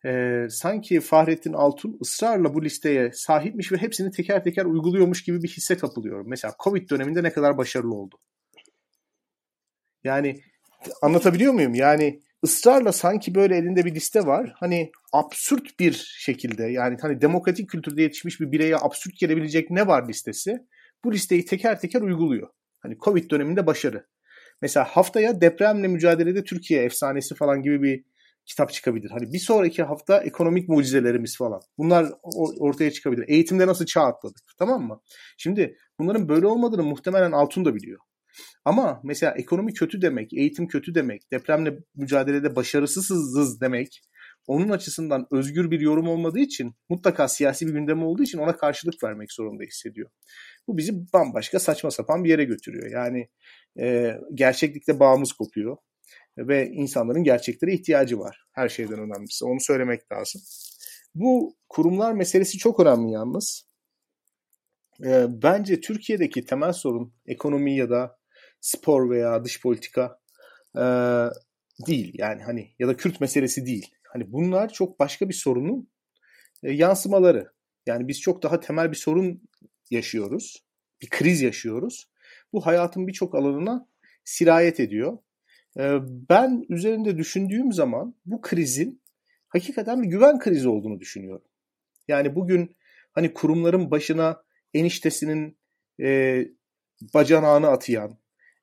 Ee, 0.06 0.46
sanki 0.50 1.00
Fahrettin 1.00 1.52
Altun 1.52 1.98
ısrarla 2.02 2.54
bu 2.54 2.64
listeye 2.64 3.10
sahipmiş 3.12 3.72
ve 3.72 3.76
hepsini 3.76 4.10
teker 4.10 4.44
teker 4.44 4.64
uyguluyormuş 4.64 5.24
gibi 5.24 5.42
bir 5.42 5.48
hisse 5.48 5.76
kapılıyorum. 5.76 6.28
Mesela 6.28 6.54
Covid 6.64 6.90
döneminde 6.90 7.22
ne 7.22 7.32
kadar 7.32 7.58
başarılı 7.58 7.94
oldu. 7.94 8.18
Yani 10.04 10.40
anlatabiliyor 11.02 11.52
muyum? 11.52 11.74
Yani 11.74 12.22
ısrarla 12.44 12.92
sanki 12.92 13.34
böyle 13.34 13.56
elinde 13.56 13.84
bir 13.84 13.94
liste 13.94 14.26
var. 14.26 14.52
Hani 14.56 14.90
absürt 15.12 15.80
bir 15.80 16.14
şekilde 16.18 16.64
yani 16.64 16.96
hani 17.00 17.20
demokratik 17.20 17.70
kültürde 17.70 18.02
yetişmiş 18.02 18.40
bir 18.40 18.52
bireye 18.52 18.76
absürt 18.76 19.18
gelebilecek 19.18 19.70
ne 19.70 19.86
var 19.86 20.08
listesi? 20.08 20.58
Bu 21.04 21.12
listeyi 21.12 21.44
teker 21.44 21.80
teker 21.80 22.00
uyguluyor. 22.00 22.48
Hani 22.80 22.98
Covid 22.98 23.30
döneminde 23.30 23.66
başarı. 23.66 24.06
Mesela 24.62 24.86
haftaya 24.86 25.40
depremle 25.40 25.88
mücadelede 25.88 26.44
Türkiye 26.44 26.82
efsanesi 26.82 27.34
falan 27.34 27.62
gibi 27.62 27.82
bir 27.82 28.04
kitap 28.46 28.72
çıkabilir. 28.72 29.10
Hani 29.10 29.32
bir 29.32 29.38
sonraki 29.38 29.82
hafta 29.82 30.22
ekonomik 30.22 30.68
mucizelerimiz 30.68 31.36
falan. 31.36 31.60
Bunlar 31.78 32.06
ortaya 32.58 32.90
çıkabilir. 32.90 33.24
Eğitimde 33.28 33.66
nasıl 33.66 33.86
çağ 33.86 34.02
atladık. 34.02 34.42
Tamam 34.58 34.82
mı? 34.82 35.00
Şimdi 35.38 35.76
bunların 35.98 36.28
böyle 36.28 36.46
olmadığını 36.46 36.82
muhtemelen 36.82 37.32
Altun 37.32 37.64
da 37.64 37.74
biliyor. 37.74 37.98
Ama 38.64 39.00
mesela 39.04 39.32
ekonomi 39.32 39.74
kötü 39.74 40.02
demek, 40.02 40.32
eğitim 40.32 40.68
kötü 40.68 40.94
demek, 40.94 41.32
depremle 41.32 41.78
mücadelede 41.94 42.56
başarısızız 42.56 43.60
demek 43.60 44.00
onun 44.46 44.68
açısından 44.68 45.26
özgür 45.30 45.70
bir 45.70 45.80
yorum 45.80 46.08
olmadığı 46.08 46.38
için 46.38 46.74
mutlaka 46.88 47.28
siyasi 47.28 47.66
bir 47.66 47.72
gündem 47.72 48.02
olduğu 48.02 48.22
için 48.22 48.38
ona 48.38 48.56
karşılık 48.56 49.04
vermek 49.04 49.32
zorunda 49.32 49.64
hissediyor. 49.64 50.10
Bu 50.68 50.76
bizi 50.76 51.12
bambaşka 51.12 51.58
saçma 51.58 51.90
sapan 51.90 52.24
bir 52.24 52.28
yere 52.28 52.44
götürüyor. 52.44 52.90
Yani 52.90 53.28
e, 53.80 54.18
gerçeklikte 54.34 55.00
bağımız 55.00 55.32
kopuyor 55.32 55.76
ve 56.38 56.68
insanların 56.68 57.24
gerçeklere 57.24 57.74
ihtiyacı 57.74 58.18
var. 58.18 58.46
Her 58.52 58.68
şeyden 58.68 58.98
önemlisi. 58.98 59.44
Onu 59.44 59.60
söylemek 59.60 60.12
lazım. 60.12 60.42
Bu 61.14 61.56
kurumlar 61.68 62.12
meselesi 62.12 62.58
çok 62.58 62.80
önemli 62.80 63.12
yalnız. 63.12 63.66
E, 65.04 65.26
bence 65.28 65.80
Türkiye'deki 65.80 66.44
temel 66.44 66.72
sorun 66.72 67.14
ekonomi 67.26 67.76
ya 67.76 67.90
da 67.90 68.18
spor 68.60 69.10
veya 69.10 69.44
dış 69.44 69.62
politika 69.62 70.18
e, 70.76 70.84
değil. 71.86 72.14
Yani 72.14 72.42
hani 72.42 72.74
ya 72.78 72.88
da 72.88 72.96
Kürt 72.96 73.20
meselesi 73.20 73.66
değil. 73.66 73.90
Hani 74.12 74.32
bunlar 74.32 74.72
çok 74.72 75.00
başka 75.00 75.28
bir 75.28 75.34
sorunun 75.34 75.88
e, 76.62 76.72
yansımaları. 76.72 77.52
Yani 77.86 78.08
biz 78.08 78.20
çok 78.20 78.42
daha 78.42 78.60
temel 78.60 78.90
bir 78.90 78.96
sorun 78.96 79.42
yaşıyoruz. 79.90 80.64
Bir 81.02 81.08
kriz 81.10 81.42
yaşıyoruz. 81.42 82.10
Bu 82.52 82.66
hayatın 82.66 83.06
birçok 83.06 83.34
alanına 83.34 83.88
sirayet 84.24 84.80
ediyor. 84.80 85.18
E, 85.78 85.98
ben 86.30 86.64
üzerinde 86.68 87.18
düşündüğüm 87.18 87.72
zaman 87.72 88.14
bu 88.26 88.40
krizin 88.40 89.02
hakikaten 89.48 90.02
bir 90.02 90.08
güven 90.08 90.38
krizi 90.38 90.68
olduğunu 90.68 91.00
düşünüyorum. 91.00 91.48
Yani 92.08 92.34
bugün 92.34 92.76
hani 93.12 93.34
kurumların 93.34 93.90
başına 93.90 94.42
eniştesinin 94.74 95.58
e, 96.00 96.40
bacanağını 97.14 97.68
atayan 97.68 98.18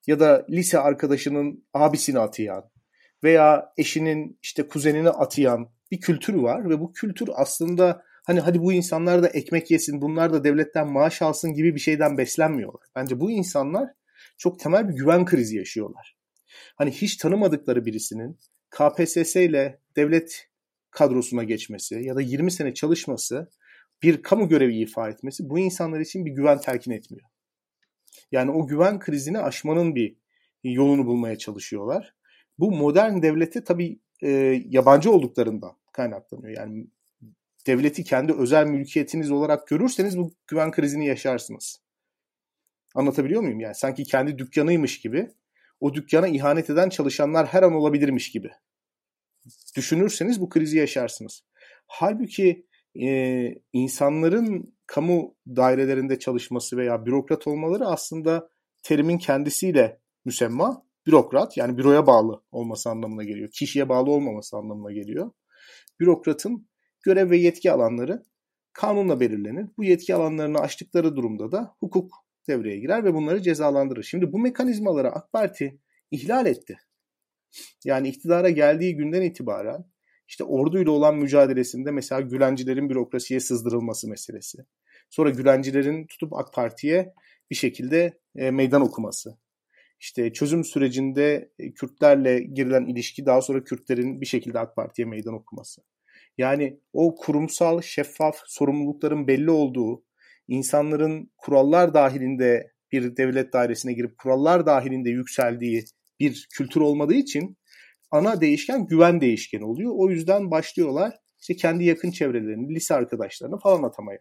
ya 0.06 0.20
da 0.20 0.46
lise 0.50 0.78
arkadaşının 0.78 1.64
abisini 1.74 2.18
atayan 2.18 2.70
veya 3.22 3.72
eşinin 3.76 4.38
işte 4.42 4.68
kuzenini 4.68 5.10
atayan 5.10 5.70
bir 5.90 6.00
kültür 6.00 6.34
var 6.34 6.70
ve 6.70 6.80
bu 6.80 6.92
kültür 6.92 7.28
aslında 7.34 8.04
hani 8.24 8.40
hadi 8.40 8.62
bu 8.62 8.72
insanlar 8.72 9.22
da 9.22 9.28
ekmek 9.28 9.70
yesin, 9.70 10.02
bunlar 10.02 10.32
da 10.32 10.44
devletten 10.44 10.92
maaş 10.92 11.22
alsın 11.22 11.54
gibi 11.54 11.74
bir 11.74 11.80
şeyden 11.80 12.18
beslenmiyorlar. 12.18 12.82
Bence 12.96 13.20
bu 13.20 13.30
insanlar 13.30 13.90
çok 14.38 14.60
temel 14.60 14.88
bir 14.88 14.94
güven 14.94 15.24
krizi 15.24 15.56
yaşıyorlar. 15.56 16.16
Hani 16.76 16.90
hiç 16.90 17.16
tanımadıkları 17.16 17.86
birisinin 17.86 18.38
KPSS 18.70 19.36
ile 19.36 19.80
devlet 19.96 20.48
kadrosuna 20.90 21.44
geçmesi 21.44 21.94
ya 21.94 22.16
da 22.16 22.20
20 22.20 22.50
sene 22.50 22.74
çalışması 22.74 23.50
bir 24.02 24.22
kamu 24.22 24.48
görevi 24.48 24.76
ifa 24.76 25.08
etmesi 25.08 25.50
bu 25.50 25.58
insanlar 25.58 26.00
için 26.00 26.26
bir 26.26 26.30
güven 26.30 26.58
telkin 26.58 26.90
etmiyor. 26.90 27.28
Yani 28.32 28.50
o 28.50 28.66
güven 28.66 28.98
krizini 28.98 29.38
aşmanın 29.38 29.94
bir 29.94 30.16
yolunu 30.64 31.06
bulmaya 31.06 31.38
çalışıyorlar. 31.38 32.14
Bu 32.58 32.70
modern 32.70 33.22
devlete 33.22 33.64
tabii 33.64 33.98
e, 34.22 34.28
yabancı 34.68 35.12
olduklarından 35.12 35.72
kaynaklanıyor. 35.92 36.56
Yani 36.56 36.86
devleti 37.66 38.04
kendi 38.04 38.32
özel 38.32 38.66
mülkiyetiniz 38.66 39.30
olarak 39.30 39.68
görürseniz 39.68 40.18
bu 40.18 40.32
güven 40.46 40.70
krizini 40.70 41.06
yaşarsınız. 41.06 41.80
Anlatabiliyor 42.94 43.42
muyum? 43.42 43.60
Yani 43.60 43.74
sanki 43.74 44.04
kendi 44.04 44.38
dükkanıymış 44.38 45.00
gibi 45.00 45.30
o 45.80 45.94
dükkana 45.94 46.28
ihanet 46.28 46.70
eden 46.70 46.88
çalışanlar 46.88 47.46
her 47.46 47.62
an 47.62 47.72
olabilirmiş 47.72 48.30
gibi. 48.30 48.50
Düşünürseniz 49.76 50.40
bu 50.40 50.48
krizi 50.48 50.78
yaşarsınız. 50.78 51.44
Halbuki 51.86 52.66
e, 53.00 53.48
insanların 53.72 54.74
kamu 54.86 55.34
dairelerinde 55.46 56.18
çalışması 56.18 56.76
veya 56.76 57.06
bürokrat 57.06 57.46
olmaları 57.46 57.86
aslında 57.86 58.48
terimin 58.82 59.18
kendisiyle 59.18 60.00
müsemma. 60.24 60.84
Bürokrat 61.06 61.56
yani 61.56 61.78
büroya 61.78 62.06
bağlı 62.06 62.42
olması 62.52 62.90
anlamına 62.90 63.24
geliyor. 63.24 63.50
Kişiye 63.50 63.88
bağlı 63.88 64.10
olmaması 64.10 64.56
anlamına 64.56 64.92
geliyor. 64.92 65.30
Bürokratın 66.00 66.68
görev 67.04 67.30
ve 67.30 67.36
yetki 67.36 67.72
alanları 67.72 68.24
kanunla 68.72 69.20
belirlenir. 69.20 69.66
Bu 69.76 69.84
yetki 69.84 70.14
alanlarını 70.14 70.58
aştıkları 70.58 71.16
durumda 71.16 71.52
da 71.52 71.76
hukuk 71.80 72.14
devreye 72.48 72.78
girer 72.78 73.04
ve 73.04 73.14
bunları 73.14 73.42
cezalandırır. 73.42 74.02
Şimdi 74.02 74.32
bu 74.32 74.38
mekanizmaları 74.38 75.12
AK 75.12 75.32
Parti 75.32 75.78
ihlal 76.10 76.46
etti. 76.46 76.76
Yani 77.84 78.08
iktidara 78.08 78.50
geldiği 78.50 78.96
günden 78.96 79.22
itibaren 79.22 79.84
işte 80.28 80.44
orduyla 80.44 80.92
olan 80.92 81.16
mücadelesinde 81.16 81.90
mesela 81.90 82.20
Gülencilerin 82.20 82.90
bürokrasiye 82.90 83.40
sızdırılması 83.40 84.08
meselesi. 84.08 84.58
Sonra 85.10 85.30
Gülencilerin 85.30 86.06
tutup 86.06 86.32
AK 86.32 86.52
Parti'ye 86.54 87.14
bir 87.50 87.54
şekilde 87.54 88.18
e, 88.36 88.50
meydan 88.50 88.82
okuması. 88.82 89.38
İşte 90.00 90.32
çözüm 90.32 90.64
sürecinde 90.64 91.52
e, 91.58 91.72
Kürtlerle 91.72 92.40
girilen 92.40 92.86
ilişki 92.86 93.26
daha 93.26 93.42
sonra 93.42 93.64
Kürtlerin 93.64 94.20
bir 94.20 94.26
şekilde 94.26 94.58
AK 94.58 94.76
Parti'ye 94.76 95.08
meydan 95.08 95.34
okuması. 95.34 95.82
Yani 96.38 96.80
o 96.92 97.14
kurumsal, 97.14 97.80
şeffaf, 97.80 98.36
sorumlulukların 98.46 99.28
belli 99.28 99.50
olduğu, 99.50 100.04
insanların 100.48 101.30
kurallar 101.36 101.94
dahilinde 101.94 102.72
bir 102.92 103.16
devlet 103.16 103.52
dairesine 103.52 103.92
girip 103.92 104.18
kurallar 104.18 104.66
dahilinde 104.66 105.10
yükseldiği 105.10 105.84
bir 106.20 106.48
kültür 106.56 106.80
olmadığı 106.80 107.14
için 107.14 107.56
ana 108.10 108.40
değişken 108.40 108.86
güven 108.86 109.20
değişkeni 109.20 109.64
oluyor. 109.64 109.92
O 109.94 110.10
yüzden 110.10 110.50
başlıyorlar 110.50 111.14
işte 111.40 111.56
kendi 111.56 111.84
yakın 111.84 112.10
çevrelerini, 112.10 112.74
lise 112.74 112.94
arkadaşlarını 112.94 113.58
falan 113.58 113.82
atamaya. 113.82 114.18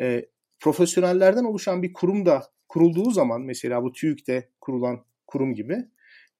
E, 0.00 0.26
profesyonellerden 0.60 1.44
oluşan 1.44 1.82
bir 1.82 1.92
kurum 1.92 2.26
da 2.26 2.42
kurulduğu 2.68 3.10
zaman 3.10 3.42
mesela 3.42 3.82
bu 3.82 3.92
TÜİK'te 3.92 4.50
kurulan 4.60 5.04
kurum 5.26 5.54
gibi 5.54 5.76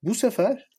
bu 0.02 0.14
sefer 0.14 0.70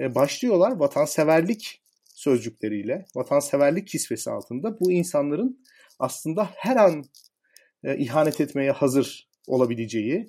e, 0.00 0.14
başlıyorlar 0.14 0.70
vatanseverlik 0.70 1.82
sözcükleriyle, 2.18 3.04
vatanseverlik 3.14 3.88
kisvesi 3.88 4.30
altında 4.30 4.80
bu 4.80 4.92
insanların 4.92 5.64
aslında 5.98 6.48
her 6.56 6.76
an 6.76 7.04
e, 7.84 7.98
ihanet 7.98 8.40
etmeye 8.40 8.70
hazır 8.70 9.28
olabileceği, 9.46 10.26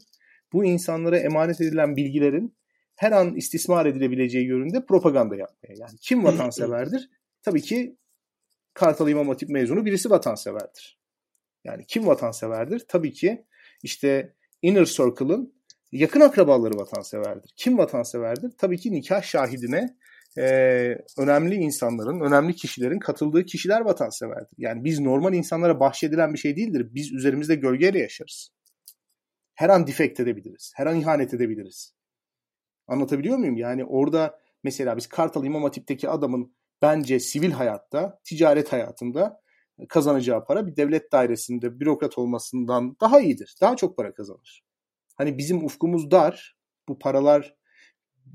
bu 0.53 0.65
insanlara 0.65 1.17
emanet 1.19 1.61
edilen 1.61 1.95
bilgilerin 1.95 2.57
her 2.95 3.11
an 3.11 3.35
istismar 3.35 3.85
edilebileceği 3.85 4.47
yönünde 4.47 4.85
propaganda 4.85 5.35
yapmaya. 5.35 5.73
Yani 5.77 5.97
kim 6.01 6.23
vatanseverdir? 6.23 7.09
Tabii 7.41 7.61
ki 7.61 7.97
Kartal 8.73 9.09
İmam 9.09 9.27
Hatip 9.27 9.49
mezunu 9.49 9.85
birisi 9.85 10.09
vatanseverdir. 10.09 10.99
Yani 11.63 11.85
kim 11.87 12.07
vatanseverdir? 12.07 12.85
Tabii 12.87 13.13
ki 13.13 13.45
işte 13.83 14.35
Inner 14.61 14.85
Circle'ın 14.85 15.53
yakın 15.91 16.21
akrabaları 16.21 16.77
vatanseverdir. 16.77 17.53
Kim 17.55 17.77
vatanseverdir? 17.77 18.51
Tabii 18.57 18.77
ki 18.77 18.91
nikah 18.91 19.21
şahidine 19.21 19.97
e, 20.37 20.43
önemli 21.17 21.55
insanların, 21.55 22.19
önemli 22.19 22.55
kişilerin 22.55 22.99
katıldığı 22.99 23.45
kişiler 23.45 23.81
vatanseverdir. 23.81 24.55
Yani 24.57 24.83
biz 24.83 24.99
normal 24.99 25.33
insanlara 25.33 25.79
bahşedilen 25.79 26.33
bir 26.33 26.39
şey 26.39 26.55
değildir. 26.55 26.89
Biz 26.91 27.13
üzerimizde 27.13 27.55
gölgeyle 27.55 27.99
yaşarız. 27.99 28.49
Her 29.55 29.69
an 29.69 29.87
defekt 29.87 30.19
edebiliriz. 30.19 30.73
Her 30.75 30.85
an 30.85 30.99
ihanet 30.99 31.33
edebiliriz. 31.33 31.93
Anlatabiliyor 32.87 33.37
muyum? 33.37 33.57
Yani 33.57 33.85
orada 33.85 34.39
mesela 34.63 34.97
biz 34.97 35.07
Kartal 35.07 35.45
İmam 35.45 35.63
Hatip'teki 35.63 36.09
adamın 36.09 36.55
bence 36.81 37.19
sivil 37.19 37.51
hayatta, 37.51 38.19
ticaret 38.23 38.73
hayatında 38.73 39.41
kazanacağı 39.89 40.45
para 40.45 40.67
bir 40.67 40.75
devlet 40.75 41.11
dairesinde 41.11 41.79
bürokrat 41.79 42.17
olmasından 42.17 42.95
daha 43.01 43.19
iyidir. 43.19 43.55
Daha 43.61 43.75
çok 43.75 43.97
para 43.97 44.13
kazanır. 44.13 44.63
Hani 45.15 45.37
bizim 45.37 45.65
ufkumuz 45.65 46.11
dar. 46.11 46.57
Bu 46.87 46.99
paralar 46.99 47.55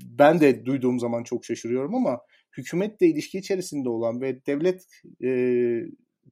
ben 0.01 0.39
de 0.39 0.65
duyduğum 0.65 0.99
zaman 0.99 1.23
çok 1.23 1.45
şaşırıyorum 1.45 1.95
ama 1.95 2.21
hükümetle 2.57 3.07
ilişki 3.07 3.37
içerisinde 3.37 3.89
olan 3.89 4.21
ve 4.21 4.45
devlet 4.45 4.85
e, 5.23 5.29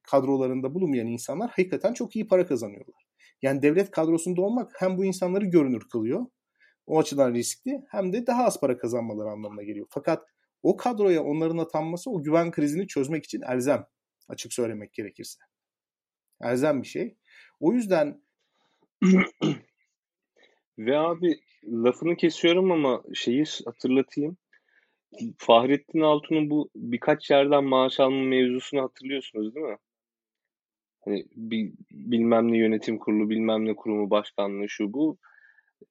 kadrolarında 0.02 0.74
bulunmayan 0.74 1.06
insanlar 1.06 1.50
hakikaten 1.50 1.92
çok 1.92 2.16
iyi 2.16 2.26
para 2.26 2.46
kazanıyorlar. 2.46 3.04
Yani 3.42 3.62
devlet 3.62 3.90
kadrosunda 3.90 4.42
olmak 4.42 4.72
hem 4.78 4.98
bu 4.98 5.04
insanları 5.04 5.46
görünür 5.46 5.82
kılıyor. 5.92 6.26
O 6.86 6.98
açıdan 6.98 7.34
riskli 7.34 7.80
hem 7.90 8.12
de 8.12 8.26
daha 8.26 8.44
az 8.44 8.60
para 8.60 8.78
kazanmaları 8.78 9.28
anlamına 9.28 9.62
geliyor. 9.62 9.86
Fakat 9.90 10.24
o 10.62 10.76
kadroya 10.76 11.22
onların 11.24 11.58
atanması 11.58 12.10
o 12.10 12.22
güven 12.22 12.50
krizini 12.50 12.86
çözmek 12.86 13.24
için 13.24 13.42
elzem. 13.42 13.86
Açık 14.28 14.52
söylemek 14.52 14.92
gerekirse. 14.92 15.40
Elzem 16.42 16.82
bir 16.82 16.86
şey. 16.86 17.16
O 17.60 17.72
yüzden 17.72 18.22
ve 20.78 20.98
abi 20.98 21.40
lafını 21.64 22.16
kesiyorum 22.16 22.72
ama 22.72 23.02
şeyi 23.14 23.44
hatırlatayım. 23.64 24.36
Fahrettin 25.38 26.00
Altun'un 26.00 26.50
bu 26.50 26.70
birkaç 26.76 27.30
yerden 27.30 27.64
maaş 27.64 28.00
alma 28.00 28.24
mevzusunu 28.24 28.82
hatırlıyorsunuz 28.82 29.54
değil 29.54 29.66
mi? 29.66 29.76
Hani 31.04 31.24
bir 31.36 31.72
bilmem 31.90 32.52
ne 32.52 32.58
yönetim 32.58 32.98
kurulu, 32.98 33.30
bilmem 33.30 33.64
ne 33.64 33.76
kurumu 33.76 34.10
başkanlığı 34.10 34.68
şu 34.68 34.92
bu. 34.92 35.18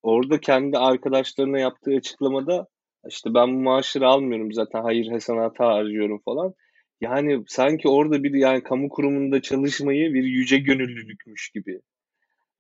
Orada 0.04 0.40
kendi 0.40 0.78
arkadaşlarına 0.78 1.60
yaptığı 1.60 1.92
açıklamada 1.92 2.68
işte 3.10 3.34
ben 3.34 3.56
bu 3.56 3.60
maaşları 3.60 4.08
almıyorum 4.08 4.54
zaten 4.54 4.82
hayır 4.82 5.08
hasenata 5.08 5.66
harcıyorum 5.66 6.22
falan. 6.26 6.54
Yani 7.02 7.44
sanki 7.48 7.88
orada 7.88 8.24
bir 8.24 8.34
yani 8.34 8.64
kamu 8.64 8.90
kurumunda 8.90 9.42
çalışmayı 9.42 10.14
bir 10.14 10.24
yüce 10.24 10.58
gönüllülükmüş 10.58 11.50
gibi. 11.50 11.80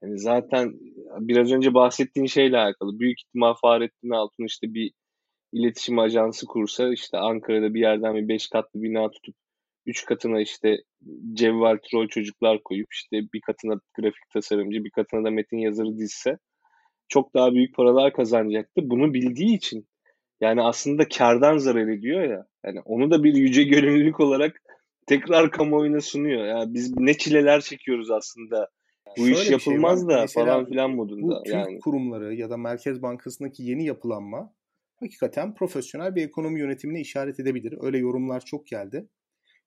Yani 0.03 0.19
zaten 0.19 0.73
biraz 1.19 1.51
önce 1.51 1.73
bahsettiğin 1.73 2.27
şeyle 2.27 2.57
alakalı. 2.57 2.99
Büyük 2.99 3.21
ihtimal 3.21 3.53
Fahrettin 3.61 4.09
Altun 4.09 4.45
işte 4.45 4.73
bir 4.73 4.91
iletişim 5.53 5.99
ajansı 5.99 6.45
kursa 6.45 6.93
işte 6.93 7.17
Ankara'da 7.17 7.73
bir 7.73 7.79
yerden 7.79 8.15
bir 8.15 8.27
beş 8.27 8.47
katlı 8.49 8.81
bina 8.81 9.11
tutup 9.11 9.35
üç 9.85 10.05
katına 10.05 10.41
işte 10.41 10.77
cevval 11.33 11.77
troll 11.91 12.07
çocuklar 12.07 12.63
koyup 12.63 12.87
işte 12.93 13.17
bir 13.33 13.41
katına 13.41 13.79
grafik 13.95 14.29
tasarımcı 14.33 14.83
bir 14.83 14.89
katına 14.89 15.23
da 15.25 15.31
metin 15.31 15.57
yazarı 15.57 15.97
dizse 15.97 16.37
çok 17.07 17.33
daha 17.33 17.53
büyük 17.53 17.75
paralar 17.75 18.13
kazanacaktı. 18.13 18.81
Bunu 18.83 19.13
bildiği 19.13 19.55
için 19.55 19.87
yani 20.41 20.61
aslında 20.61 21.07
kardan 21.07 21.57
zarar 21.57 21.87
ediyor 21.87 22.21
ya. 22.23 22.45
Yani 22.65 22.79
onu 22.85 23.11
da 23.11 23.23
bir 23.23 23.35
yüce 23.35 23.63
gönüllülük 23.63 24.19
olarak 24.19 24.61
tekrar 25.07 25.51
kamuoyuna 25.51 26.01
sunuyor. 26.01 26.45
Yani 26.45 26.73
biz 26.73 26.97
ne 26.97 27.17
çileler 27.17 27.61
çekiyoruz 27.61 28.11
aslında. 28.11 28.69
Bu 29.17 29.27
iş 29.27 29.37
şey 29.37 29.51
yapılmaz 29.51 29.99
şey 29.99 30.09
da 30.09 30.27
falan 30.27 30.65
filan 30.65 30.91
modunda. 30.91 31.41
Bu 31.45 31.49
yani. 31.49 31.79
kurumları 31.79 32.35
ya 32.35 32.49
da 32.49 32.57
Merkez 32.57 33.01
Bankası'ndaki 33.01 33.63
yeni 33.63 33.85
yapılanma 33.85 34.53
hakikaten 34.95 35.53
profesyonel 35.53 36.15
bir 36.15 36.23
ekonomi 36.23 36.59
yönetimine 36.59 37.01
işaret 37.01 37.39
edebilir. 37.39 37.77
Öyle 37.81 37.97
yorumlar 37.97 38.45
çok 38.45 38.67
geldi. 38.67 39.07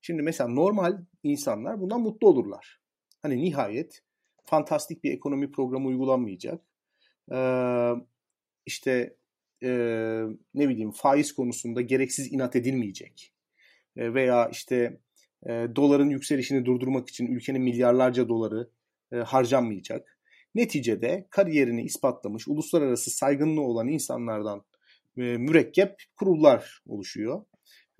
Şimdi 0.02 0.22
mesela 0.22 0.50
normal 0.50 0.98
insanlar 1.22 1.80
bundan 1.80 2.00
mutlu 2.00 2.28
olurlar. 2.28 2.80
Hani 3.22 3.42
nihayet 3.42 4.02
fantastik 4.44 5.04
bir 5.04 5.12
ekonomi 5.12 5.50
programı 5.50 5.88
uygulanmayacak. 5.88 6.60
Ee, 7.32 7.90
işte 8.66 9.16
e, 9.62 9.70
ne 10.54 10.68
bileyim 10.68 10.90
faiz 10.90 11.32
konusunda 11.32 11.80
gereksiz 11.80 12.32
inat 12.32 12.56
edilmeyecek. 12.56 13.32
E, 13.96 14.14
veya 14.14 14.48
işte 14.48 15.00
e, 15.46 15.50
doların 15.76 16.10
yükselişini 16.10 16.64
durdurmak 16.64 17.08
için 17.08 17.26
ülkenin 17.26 17.62
milyarlarca 17.62 18.28
doları 18.28 18.70
e, 19.12 19.16
harcanmayacak. 19.16 20.18
Neticede 20.54 21.26
kariyerini 21.30 21.82
ispatlamış, 21.82 22.48
uluslararası 22.48 23.10
saygınlığı 23.10 23.62
olan 23.62 23.88
insanlardan 23.88 24.64
e, 25.16 25.22
mürekkep 25.22 26.02
kurullar 26.16 26.82
oluşuyor. 26.86 27.44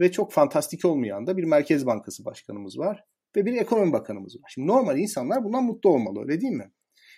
Ve 0.01 0.13
çok 0.13 0.33
fantastik 0.33 0.85
olmayan 0.85 1.27
da 1.27 1.37
bir 1.37 1.45
Merkez 1.45 1.87
Bankası 1.87 2.25
Başkanımız 2.25 2.79
var 2.79 3.05
ve 3.37 3.47
bir 3.47 3.55
Ekonomi 3.55 3.93
Bakanımız 3.93 4.37
var. 4.37 4.51
Şimdi 4.55 4.69
normal 4.69 4.99
insanlar 4.99 5.45
bundan 5.45 5.65
mutlu 5.65 5.91
olmalı 5.91 6.21
öyle 6.21 6.41
değil 6.41 6.53
mi? 6.53 6.73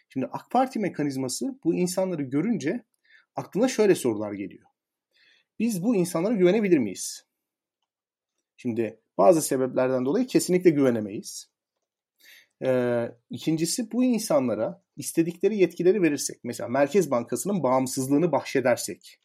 Şimdi 0.09 0.26
AK 0.26 0.51
Parti 0.51 0.78
mekanizması 0.78 1.59
bu 1.64 1.74
insanları 1.74 2.22
görünce 2.22 2.84
aklına 3.36 3.68
şöyle 3.68 3.95
sorular 3.95 4.32
geliyor. 4.32 4.66
Biz 5.59 5.82
bu 5.82 5.97
insanlara 5.97 6.34
güvenebilir 6.34 6.78
miyiz? 6.78 7.26
Şimdi 8.57 9.01
bazı 9.18 9.43
sebeplerden 9.43 10.05
dolayı 10.05 10.26
kesinlikle 10.26 10.70
güvenemeyiz. 10.70 11.51
Ee, 12.65 13.09
ikincisi 13.31 13.93
bu 13.93 14.05
insanlara 14.05 14.83
istedikleri 14.97 15.59
yetkileri 15.59 16.03
verirsek, 16.03 16.41
mesela 16.45 16.69
Merkez 16.69 17.11
Bankası'nın 17.11 17.63
bağımsızlığını 17.63 18.33
bahşedersek 18.33 19.21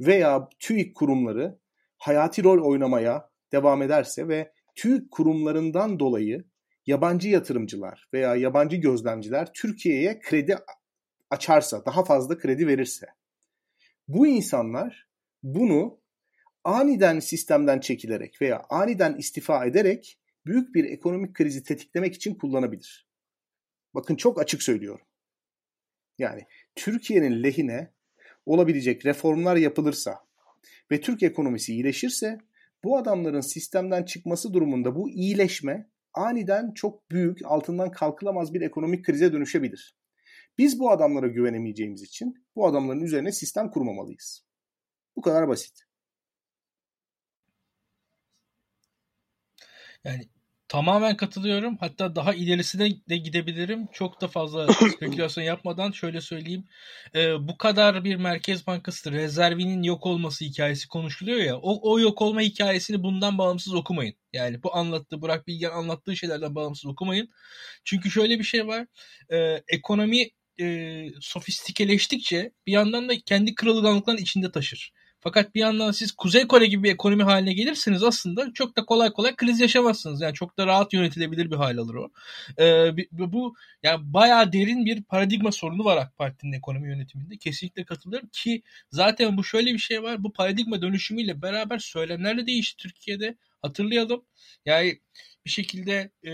veya 0.00 0.48
TÜİK 0.58 0.94
kurumları 0.94 1.58
hayati 1.98 2.44
rol 2.44 2.70
oynamaya 2.70 3.30
devam 3.52 3.82
ederse 3.82 4.28
ve 4.28 4.52
TÜİK 4.74 5.10
kurumlarından 5.10 5.98
dolayı 5.98 6.44
yabancı 6.86 7.28
yatırımcılar 7.28 8.08
veya 8.12 8.36
yabancı 8.36 8.76
gözlemciler 8.76 9.52
Türkiye'ye 9.52 10.20
kredi 10.20 10.58
açarsa, 11.30 11.86
daha 11.86 12.04
fazla 12.04 12.38
kredi 12.38 12.66
verirse 12.66 13.06
bu 14.08 14.26
insanlar 14.26 15.08
bunu 15.42 16.00
aniden 16.64 17.20
sistemden 17.20 17.80
çekilerek 17.80 18.42
veya 18.42 18.62
aniden 18.70 19.14
istifa 19.16 19.66
ederek 19.66 20.18
büyük 20.46 20.74
bir 20.74 20.84
ekonomik 20.84 21.34
krizi 21.34 21.62
tetiklemek 21.62 22.14
için 22.14 22.34
kullanabilir. 22.34 23.08
Bakın 23.94 24.16
çok 24.16 24.40
açık 24.40 24.62
söylüyorum. 24.62 25.06
Yani 26.18 26.42
Türkiye'nin 26.74 27.42
lehine 27.42 27.92
olabilecek 28.46 29.06
reformlar 29.06 29.56
yapılırsa 29.56 30.26
ve 30.90 31.00
Türk 31.00 31.22
ekonomisi 31.22 31.72
iyileşirse 31.72 32.38
bu 32.84 32.98
adamların 32.98 33.40
sistemden 33.40 34.02
çıkması 34.02 34.52
durumunda 34.52 34.94
bu 34.94 35.10
iyileşme 35.10 35.90
aniden 36.14 36.72
çok 36.74 37.10
büyük, 37.10 37.44
altından 37.44 37.90
kalkılamaz 37.90 38.54
bir 38.54 38.60
ekonomik 38.60 39.04
krize 39.04 39.32
dönüşebilir. 39.32 39.96
Biz 40.58 40.78
bu 40.80 40.90
adamlara 40.90 41.26
güvenemeyeceğimiz 41.26 42.02
için 42.02 42.46
bu 42.56 42.66
adamların 42.66 43.00
üzerine 43.00 43.32
sistem 43.32 43.70
kurmamalıyız. 43.70 44.44
Bu 45.16 45.20
kadar 45.20 45.48
basit. 45.48 45.82
Yani 50.04 50.28
Tamamen 50.68 51.16
katılıyorum. 51.16 51.76
Hatta 51.80 52.16
daha 52.16 52.34
ilerisine 52.34 52.90
de 53.08 53.16
gidebilirim. 53.16 53.86
Çok 53.92 54.20
da 54.20 54.28
fazla 54.28 54.72
spekülasyon 54.96 55.44
yapmadan 55.44 55.90
şöyle 55.90 56.20
söyleyeyim. 56.20 56.64
Ee, 57.14 57.48
bu 57.48 57.58
kadar 57.58 58.04
bir 58.04 58.16
Merkez 58.16 58.66
Bankası 58.66 59.12
rezervinin 59.12 59.82
yok 59.82 60.06
olması 60.06 60.44
hikayesi 60.44 60.88
konuşuluyor 60.88 61.38
ya. 61.38 61.56
O, 61.58 61.92
o 61.92 62.00
yok 62.00 62.22
olma 62.22 62.40
hikayesini 62.40 63.02
bundan 63.02 63.38
bağımsız 63.38 63.74
okumayın. 63.74 64.14
Yani 64.32 64.62
bu 64.62 64.76
anlattığı, 64.76 65.22
Burak 65.22 65.46
Bilgen 65.46 65.70
anlattığı 65.70 66.16
şeylerden 66.16 66.54
bağımsız 66.54 66.86
okumayın. 66.86 67.28
Çünkü 67.84 68.10
şöyle 68.10 68.38
bir 68.38 68.44
şey 68.44 68.66
var. 68.66 68.86
Ee, 69.32 69.62
ekonomi 69.68 70.30
e, 70.60 71.08
sofistikeleştikçe 71.20 72.52
bir 72.66 72.72
yandan 72.72 73.08
da 73.08 73.12
kendi 73.26 73.54
kırılganlıkların 73.54 74.18
içinde 74.18 74.52
taşır. 74.52 74.92
Fakat 75.26 75.54
bir 75.54 75.60
yandan 75.60 75.90
siz 75.90 76.12
Kuzey 76.12 76.46
Kore 76.46 76.66
gibi 76.66 76.82
bir 76.82 76.92
ekonomi 76.92 77.22
haline 77.22 77.52
gelirseniz 77.52 78.02
aslında 78.02 78.52
çok 78.54 78.76
da 78.76 78.84
kolay 78.84 79.12
kolay 79.12 79.36
kriz 79.36 79.60
yaşamazsınız. 79.60 80.20
Yani 80.20 80.34
çok 80.34 80.58
da 80.58 80.66
rahat 80.66 80.92
yönetilebilir 80.92 81.50
bir 81.50 81.56
hal 81.56 81.78
alır 81.78 81.94
o. 81.94 82.10
Ee, 82.60 82.90
bu 83.12 83.54
yani 83.82 84.12
bayağı 84.12 84.52
derin 84.52 84.86
bir 84.86 85.02
paradigma 85.02 85.52
sorunu 85.52 85.84
var 85.84 85.96
AK 85.96 86.16
Parti'nin 86.16 86.52
ekonomi 86.52 86.88
yönetiminde. 86.88 87.36
Kesinlikle 87.36 87.84
katılıyorum 87.84 88.28
ki 88.32 88.62
zaten 88.90 89.36
bu 89.36 89.44
şöyle 89.44 89.72
bir 89.72 89.78
şey 89.78 90.02
var. 90.02 90.24
Bu 90.24 90.32
paradigma 90.32 90.82
dönüşümüyle 90.82 91.42
beraber 91.42 91.78
söylemler 91.78 92.38
de 92.38 92.46
değişti 92.46 92.76
Türkiye'de. 92.76 93.36
Hatırlayalım. 93.62 94.24
Yani 94.64 95.00
bir 95.44 95.50
şekilde 95.50 96.10
e, 96.26 96.32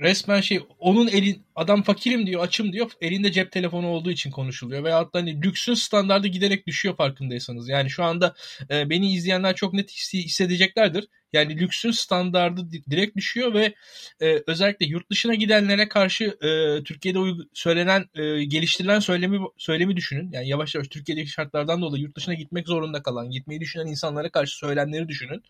resmen 0.00 0.40
şey 0.40 0.60
onun 0.78 1.08
elin 1.08 1.42
adam 1.54 1.82
fakirim 1.82 2.26
diyor 2.26 2.42
açım 2.42 2.72
diyor 2.72 2.90
elinde 3.00 3.32
cep 3.32 3.52
telefonu 3.52 3.86
olduğu 3.88 4.10
için 4.10 4.30
konuşuluyor. 4.30 4.84
Veya 4.84 4.96
hatta 4.96 5.18
hani 5.18 5.42
lüksün 5.42 5.74
standardı 5.74 6.28
giderek 6.28 6.66
düşüyor 6.66 6.96
farkındaysanız. 6.96 7.68
Yani 7.68 7.90
şu 7.90 8.04
anda 8.04 8.34
e, 8.70 8.90
beni 8.90 9.12
izleyenler 9.12 9.54
çok 9.54 9.72
net 9.72 9.90
hissedeceklerdir 9.90 11.08
yani 11.36 11.56
lüksün 11.60 11.90
standardı 11.90 12.70
direkt 12.90 13.16
düşüyor 13.16 13.54
ve 13.54 13.74
e, 14.20 14.42
özellikle 14.46 14.86
yurt 14.86 15.10
dışına 15.10 15.34
gidenlere 15.34 15.88
karşı 15.88 16.24
e, 16.24 16.82
Türkiye'de 16.84 17.18
uygu- 17.18 17.48
söylenen 17.54 18.04
e, 18.14 18.44
geliştirilen 18.44 18.98
söylemi 19.00 19.38
söylemi 19.58 19.96
düşünün. 19.96 20.30
Yani 20.32 20.48
yavaş 20.48 20.74
yavaş 20.74 20.88
Türkiye'deki 20.88 21.30
şartlardan 21.30 21.82
dolayı 21.82 22.02
yurt 22.02 22.16
dışına 22.16 22.34
gitmek 22.34 22.68
zorunda 22.68 23.02
kalan, 23.02 23.30
gitmeyi 23.30 23.60
düşünen 23.60 23.86
insanlara 23.86 24.30
karşı 24.30 24.56
söylemleri 24.56 25.08
düşünün. 25.08 25.42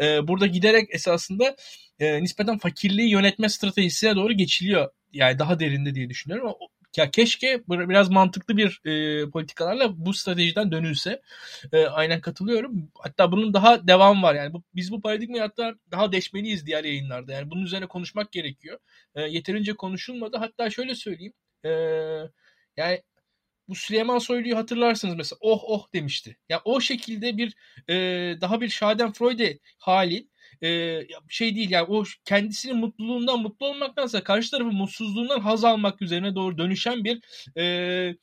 E, 0.00 0.28
burada 0.28 0.46
giderek 0.46 0.88
esasında 0.94 1.56
e, 2.00 2.22
nispeten 2.22 2.58
fakirliği 2.58 3.10
yönetme 3.10 3.48
stratejisine 3.48 4.16
doğru 4.16 4.32
geçiliyor. 4.32 4.88
Yani 5.12 5.38
daha 5.38 5.60
derinde 5.60 5.94
diye 5.94 6.10
düşünüyorum. 6.10 6.52
Ya 6.96 7.10
keşke 7.10 7.62
biraz 7.68 8.10
mantıklı 8.10 8.56
bir 8.56 8.80
e, 8.84 9.30
politikalarla 9.30 10.06
bu 10.06 10.14
stratejiden 10.14 10.72
dönülse. 10.72 11.22
E, 11.72 11.86
aynen 11.86 12.20
katılıyorum. 12.20 12.90
Hatta 12.98 13.32
bunun 13.32 13.54
daha 13.54 13.88
devam 13.88 14.22
var. 14.22 14.34
Yani 14.34 14.52
bu, 14.52 14.62
biz 14.74 14.92
bu 14.92 15.00
paradigmayı 15.00 15.42
hatta 15.42 15.74
daha 15.90 16.12
deşmeliyiz 16.12 16.66
diğer 16.66 16.84
yayınlarda. 16.84 17.32
Yani 17.32 17.50
bunun 17.50 17.62
üzerine 17.62 17.86
konuşmak 17.86 18.32
gerekiyor. 18.32 18.78
E, 19.14 19.22
yeterince 19.22 19.72
konuşulmadı. 19.72 20.36
Hatta 20.36 20.70
şöyle 20.70 20.94
söyleyeyim. 20.94 21.32
E, 21.64 21.70
yani 22.76 23.02
bu 23.68 23.74
Süleyman 23.74 24.18
Soylu'yu 24.18 24.56
hatırlarsınız 24.56 25.14
mesela 25.16 25.38
oh 25.42 25.62
oh 25.66 25.86
demişti. 25.94 26.30
Ya 26.30 26.36
yani 26.48 26.62
o 26.64 26.80
şekilde 26.80 27.36
bir 27.36 27.54
e, 27.88 27.94
daha 28.40 28.60
bir 28.60 28.68
Schadenfreude 28.68 29.58
hali 29.78 30.28
e, 30.62 31.00
şey 31.28 31.56
değil 31.56 31.70
yani 31.70 31.86
o 31.88 32.04
kendisinin 32.24 32.76
mutluluğundan 32.76 33.40
mutlu 33.40 33.66
olmaktansa 33.66 34.24
karşı 34.24 34.50
tarafın 34.50 34.74
mutsuzluğundan 34.74 35.40
haz 35.40 35.64
almak 35.64 36.02
üzerine 36.02 36.34
doğru 36.34 36.58
dönüşen 36.58 37.04
bir 37.04 37.20
e, 37.56 38.14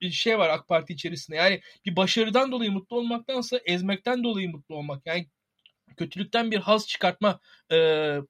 bir 0.00 0.10
şey 0.10 0.38
var 0.38 0.48
AK 0.48 0.68
Parti 0.68 0.92
içerisinde. 0.92 1.36
Yani 1.36 1.60
bir 1.86 1.96
başarıdan 1.96 2.52
dolayı 2.52 2.72
mutlu 2.72 2.96
olmaktansa 2.96 3.60
ezmekten 3.64 4.24
dolayı 4.24 4.50
mutlu 4.50 4.76
olmak. 4.76 5.06
Yani 5.06 5.26
kötülükten 5.96 6.50
bir 6.50 6.58
haz 6.58 6.88
çıkartma 6.88 7.40
e, 7.72 7.76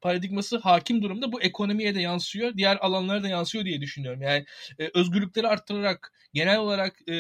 paradigması 0.01 0.59
hakim 0.59 1.03
durumda. 1.03 1.33
Bu 1.33 1.43
ekonomiye 1.43 1.95
de 1.95 2.01
yansıyor, 2.01 2.57
diğer 2.57 2.79
alanlara 2.81 3.23
da 3.23 3.29
yansıyor 3.29 3.65
diye 3.65 3.81
düşünüyorum. 3.81 4.23
Yani 4.23 4.45
e, 4.79 4.91
özgürlükleri 4.95 5.49
arttırarak, 5.49 6.13
genel 6.35 6.59
olarak 6.59 6.97
e, 7.09 7.15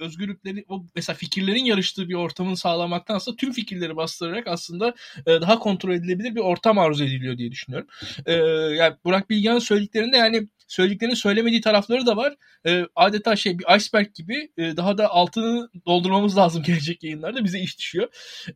özgürlükleri, 0.00 0.64
o 0.68 0.84
mesela 0.94 1.16
fikirlerin 1.16 1.64
yarıştığı 1.64 2.08
bir 2.08 2.14
ortamın 2.14 2.54
sağlamaktansa 2.54 3.36
tüm 3.36 3.52
fikirleri 3.52 3.96
bastırarak 3.96 4.46
aslında 4.46 4.94
e, 5.26 5.40
daha 5.40 5.58
kontrol 5.58 5.94
edilebilir 5.94 6.34
bir 6.34 6.40
ortam 6.40 6.78
arzu 6.78 7.04
ediliyor 7.04 7.38
diye 7.38 7.50
düşünüyorum. 7.50 7.88
E, 8.26 8.32
yani 8.76 8.96
Burak 9.04 9.30
Bilgehan'ın 9.30 9.58
söylediklerinde 9.58 10.16
yani 10.16 10.48
söylediklerini 10.68 11.16
söylemediği 11.16 11.60
tarafları 11.60 12.06
da 12.06 12.16
var. 12.16 12.36
E, 12.66 12.86
adeta 12.96 13.36
şey 13.36 13.58
bir 13.58 13.76
iceberg 13.76 14.14
gibi 14.14 14.52
e, 14.58 14.76
daha 14.76 14.98
da 14.98 15.10
altını 15.10 15.68
doldurmamız 15.86 16.36
lazım 16.36 16.62
gelecek 16.66 17.02
yayınlarda 17.02 17.44
bize 17.44 17.60
iş 17.60 17.78
düşüyor. 17.78 18.08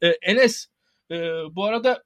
E, 0.02 0.06
Enes 0.08 0.66
e, 1.12 1.16
bu 1.56 1.64
arada 1.64 2.02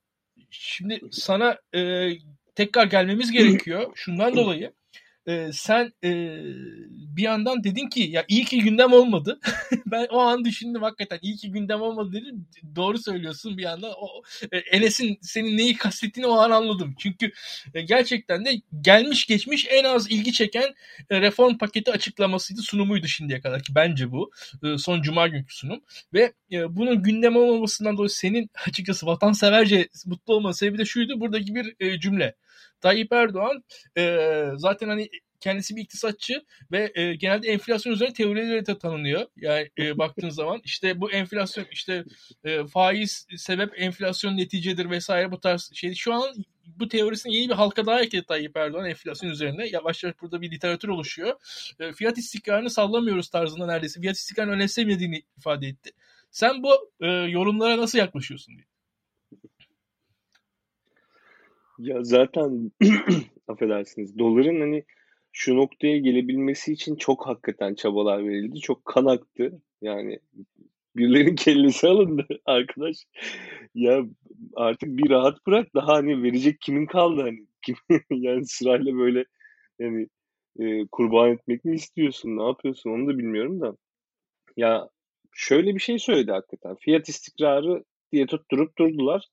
şimdi 0.50 1.00
sana 1.12 1.58
e, 1.74 2.10
tekrar 2.54 2.86
gelmemiz 2.86 3.30
gerekiyor. 3.32 3.92
Şundan 3.94 4.36
dolayı 4.36 4.72
e, 5.26 5.50
sen 5.52 5.92
e, 6.04 6.38
bir 7.16 7.22
yandan 7.22 7.64
dedin 7.64 7.88
ki 7.88 8.00
ya 8.00 8.24
iyi 8.28 8.44
ki 8.44 8.58
gündem 8.58 8.92
olmadı. 8.92 9.40
ben 9.86 10.06
o 10.10 10.18
an 10.18 10.44
düşündüm 10.44 10.82
hakikaten 10.82 11.18
iyi 11.22 11.36
ki 11.36 11.50
gündem 11.50 11.82
olmadı 11.82 12.12
dedim. 12.12 12.46
Doğru 12.76 12.98
söylüyorsun 12.98 13.58
bir 13.58 13.62
yandan. 13.62 13.92
O, 13.98 14.22
e, 14.52 14.58
Enes'in 14.58 15.18
senin 15.22 15.56
neyi 15.56 15.76
kastettiğini 15.76 16.26
o 16.26 16.38
an 16.38 16.50
anladım. 16.50 16.94
Çünkü 16.98 17.32
e, 17.74 17.82
gerçekten 17.82 18.44
de 18.44 18.50
gelmiş 18.80 19.26
geçmiş 19.26 19.66
en 19.70 19.84
az 19.84 20.10
ilgi 20.10 20.32
çeken 20.32 20.74
e, 21.10 21.20
reform 21.20 21.58
paketi 21.58 21.92
açıklamasıydı, 21.92 22.62
sunumuydu 22.62 23.06
şimdiye 23.06 23.40
kadar 23.40 23.62
ki 23.62 23.74
bence 23.74 24.12
bu. 24.12 24.30
E, 24.64 24.78
son 24.78 25.02
cuma 25.02 25.28
günkü 25.28 25.54
sunum. 25.56 25.80
Ve 26.14 26.32
e, 26.52 26.76
bunun 26.76 27.02
gündem 27.02 27.36
olmamasından 27.36 27.96
dolayı 27.96 28.10
senin 28.10 28.50
açıkçası 28.68 29.06
vatanseverce 29.06 29.88
mutlu 30.06 30.34
olmanın 30.34 30.52
sebebi 30.52 30.78
de 30.78 30.84
şuydu. 30.84 31.20
Buradaki 31.20 31.54
bir 31.54 31.76
e, 31.80 32.00
cümle. 32.00 32.34
Tayyip 32.80 33.12
Erdoğan 33.12 33.64
e, 33.98 34.18
zaten 34.56 34.88
hani 34.88 35.08
kendisi 35.40 35.76
bir 35.76 35.82
iktisatçı 35.82 36.44
ve 36.72 36.92
e, 36.94 37.14
genelde 37.14 37.48
enflasyon 37.48 37.92
üzerine 37.92 38.14
teorileri 38.14 38.66
de 38.66 38.78
tanınıyor. 38.78 39.26
Yani 39.36 39.70
e, 39.78 39.98
baktığın 39.98 40.30
zaman 40.30 40.60
işte 40.64 41.00
bu 41.00 41.12
enflasyon 41.12 41.66
işte 41.72 42.04
e, 42.44 42.66
faiz 42.66 43.26
sebep 43.36 43.72
enflasyon 43.76 44.36
neticedir 44.36 44.90
vesaire 44.90 45.32
bu 45.32 45.40
tarz 45.40 45.70
şey. 45.74 45.94
Şu 45.94 46.14
an 46.14 46.34
bu 46.66 46.88
teorisine 46.88 47.34
yeni 47.34 47.48
bir 47.48 47.54
halka 47.54 47.86
daha 47.86 48.00
ekledi 48.00 48.26
Tayyip 48.26 48.56
Erdoğan 48.56 48.86
enflasyon 48.86 49.30
üzerine. 49.30 49.68
Yavaş 49.68 50.04
yavaş 50.04 50.20
burada 50.22 50.40
bir 50.40 50.50
literatür 50.50 50.88
oluşuyor. 50.88 51.34
E, 51.80 51.92
fiyat 51.92 52.18
istikrarını 52.18 52.70
sallamıyoruz 52.70 53.28
tarzında 53.28 53.66
neredeyse. 53.66 54.00
Fiyat 54.00 54.16
istikrarını 54.16 54.52
önemsemediğini 54.52 55.22
ifade 55.38 55.66
etti. 55.66 55.90
Sen 56.30 56.62
bu 56.62 56.90
e, 57.00 57.06
yorumlara 57.06 57.76
nasıl 57.78 57.98
yaklaşıyorsun 57.98 58.56
diye. 58.56 58.66
Ya 61.78 62.04
zaten 62.04 62.72
affedersiniz 63.48 64.18
doların 64.18 64.60
hani 64.60 64.84
şu 65.32 65.56
noktaya 65.56 65.98
gelebilmesi 65.98 66.72
için 66.72 66.96
çok 66.96 67.26
hakikaten 67.26 67.74
çabalar 67.74 68.28
verildi. 68.28 68.60
Çok 68.60 68.84
kan 68.84 69.06
aktı. 69.06 69.62
Yani 69.82 70.20
birilerinin 70.96 71.34
kellesi 71.36 71.88
alındı 71.88 72.26
arkadaş. 72.46 72.96
Ya 73.74 74.04
artık 74.56 74.88
bir 74.98 75.10
rahat 75.10 75.46
bırak. 75.46 75.74
Daha 75.74 75.94
hani 75.94 76.22
verecek 76.22 76.60
kimin 76.60 76.86
kaldı 76.86 77.22
hani? 77.22 77.46
Kim, 77.62 77.76
yani 78.10 78.46
sırayla 78.46 78.94
böyle 78.94 79.24
yani 79.78 80.08
e, 80.60 80.86
kurban 80.92 81.30
etmek 81.30 81.64
mi 81.64 81.74
istiyorsun? 81.74 82.36
Ne 82.36 82.42
yapıyorsun? 82.42 82.90
Onu 82.90 83.06
da 83.08 83.18
bilmiyorum 83.18 83.60
da. 83.60 83.76
Ya 84.56 84.88
şöyle 85.32 85.74
bir 85.74 85.80
şey 85.80 85.98
söyledi 85.98 86.32
hakikaten. 86.32 86.76
Fiyat 86.76 87.08
istikrarı 87.08 87.84
diye 88.12 88.26
tutturup 88.26 88.78
durdular. 88.78 89.28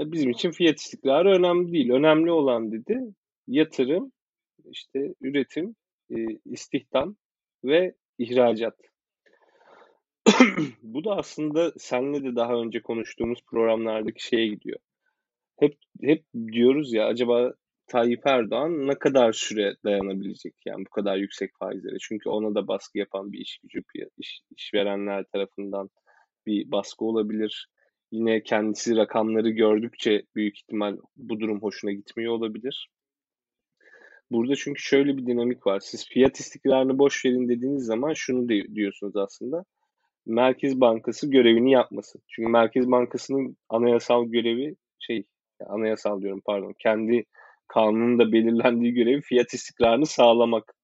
Ya 0.00 0.12
bizim 0.12 0.30
için 0.30 0.50
fiyat 0.50 0.78
istikrarı 0.78 1.28
önemli 1.30 1.72
değil. 1.72 1.90
Önemli 1.90 2.30
olan 2.30 2.72
dedi 2.72 3.00
yatırım, 3.46 4.12
işte 4.70 5.14
üretim, 5.20 5.76
e, 6.10 6.16
istihdam 6.44 7.16
ve 7.64 7.94
ihracat. 8.18 8.76
Bu 10.82 11.04
da 11.04 11.16
aslında 11.16 11.72
senle 11.78 12.24
de 12.24 12.36
daha 12.36 12.54
önce 12.54 12.82
konuştuğumuz 12.82 13.38
programlardaki 13.46 14.24
şeye 14.24 14.46
gidiyor. 14.46 14.78
Hep 15.58 15.74
hep 16.02 16.24
diyoruz 16.52 16.92
ya 16.92 17.06
acaba 17.06 17.54
Tayyip 17.86 18.26
Erdoğan 18.26 18.86
ne 18.86 18.98
kadar 18.98 19.32
süre 19.32 19.74
dayanabilecek 19.84 20.54
yani 20.66 20.84
bu 20.86 20.90
kadar 20.90 21.16
yüksek 21.16 21.50
faizlere? 21.58 21.96
Çünkü 22.00 22.28
ona 22.28 22.54
da 22.54 22.68
baskı 22.68 22.98
yapan 22.98 23.32
bir 23.32 23.38
iş 23.38 23.58
gücü, 23.58 23.82
iş, 24.18 24.40
işverenler 24.56 25.24
tarafından 25.32 25.90
bir 26.46 26.70
baskı 26.70 27.04
olabilir. 27.04 27.68
Yine 28.12 28.42
kendisi 28.42 28.96
rakamları 28.96 29.50
gördükçe 29.50 30.22
büyük 30.34 30.58
ihtimal 30.58 30.96
bu 31.16 31.40
durum 31.40 31.62
hoşuna 31.62 31.92
gitmiyor 31.92 32.32
olabilir. 32.32 32.90
Burada 34.30 34.56
çünkü 34.56 34.82
şöyle 34.82 35.16
bir 35.16 35.26
dinamik 35.26 35.66
var. 35.66 35.80
Siz 35.80 36.08
fiyat 36.08 36.40
istikrarını 36.40 36.98
boş 36.98 37.24
verin 37.24 37.48
dediğiniz 37.48 37.84
zaman 37.84 38.12
şunu 38.12 38.48
diyorsunuz 38.48 39.16
aslında. 39.16 39.64
Merkez 40.26 40.80
Bankası 40.80 41.30
görevini 41.30 41.72
yapmasın. 41.72 42.22
Çünkü 42.28 42.48
Merkez 42.48 42.90
Bankası'nın 42.90 43.56
anayasal 43.68 44.24
görevi 44.24 44.76
şey 44.98 45.24
anayasal 45.66 46.20
diyorum 46.20 46.42
pardon 46.44 46.74
kendi 46.78 47.24
kanununda 47.68 48.32
belirlendiği 48.32 48.92
görevi 48.92 49.20
fiyat 49.20 49.54
istikrarını 49.54 50.06
sağlamak. 50.06 50.74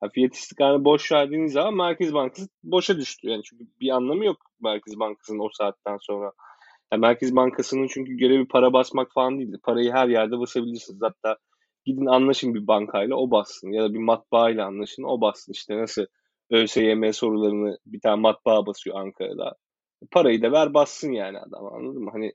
Ha, 0.00 0.08
fiyat 0.08 0.34
istikrarını 0.34 0.84
boş 0.84 1.12
verdiğiniz 1.12 1.52
zaman 1.52 1.74
Merkez 1.74 2.14
Bankası 2.14 2.48
boşa 2.62 2.96
düştü. 2.96 3.28
Yani 3.28 3.42
çünkü 3.42 3.64
bir 3.80 3.90
anlamı 3.90 4.24
yok 4.24 4.36
Merkez 4.60 4.98
Bankası'nın 5.00 5.38
o 5.38 5.48
saatten 5.52 5.98
sonra. 6.00 6.32
Yani 6.92 7.00
Merkez 7.00 7.36
Bankası'nın 7.36 7.86
çünkü 7.86 8.16
görevi 8.16 8.48
para 8.48 8.72
basmak 8.72 9.12
falan 9.12 9.38
değildi. 9.38 9.58
Parayı 9.62 9.92
her 9.92 10.08
yerde 10.08 10.38
basabilirsiniz. 10.38 11.00
Hatta 11.02 11.36
gidin 11.84 12.06
anlaşın 12.06 12.54
bir 12.54 12.66
bankayla 12.66 13.16
o 13.16 13.30
bassın 13.30 13.72
ya 13.72 13.82
da 13.82 13.94
bir 13.94 13.98
matbaayla 13.98 14.66
anlaşın 14.66 15.02
o 15.02 15.20
bassın. 15.20 15.52
İşte 15.52 15.78
nasıl 15.78 16.06
ÖSYM 16.50 17.12
sorularını 17.12 17.78
bir 17.86 18.00
tane 18.00 18.20
matbaa 18.20 18.66
basıyor 18.66 19.00
Ankara'da. 19.00 19.56
Parayı 20.10 20.42
da 20.42 20.52
ver 20.52 20.74
bassın 20.74 21.12
yani 21.12 21.38
adam 21.38 21.66
anladın 21.66 22.02
mı? 22.02 22.10
Hani 22.12 22.32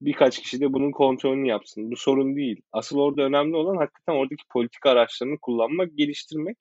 birkaç 0.00 0.38
kişi 0.42 0.60
de 0.60 0.72
bunun 0.72 0.90
kontrolünü 0.90 1.48
yapsın. 1.48 1.90
Bu 1.90 1.96
sorun 1.96 2.36
değil. 2.36 2.62
Asıl 2.72 2.98
orada 2.98 3.22
önemli 3.22 3.56
olan 3.56 3.76
hakikaten 3.76 4.12
oradaki 4.12 4.44
politika 4.52 4.90
araçlarını 4.90 5.38
kullanmak, 5.38 5.98
geliştirmek. 5.98 6.56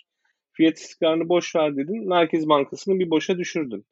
Fiyat 0.53 0.77
istikrarını 0.77 1.29
boş 1.29 1.55
ver 1.55 1.77
dedin. 1.77 2.09
Merkez 2.09 2.49
Bankası'nı 2.49 2.99
bir 2.99 3.09
boşa 3.09 3.37
düşürdün. 3.37 3.85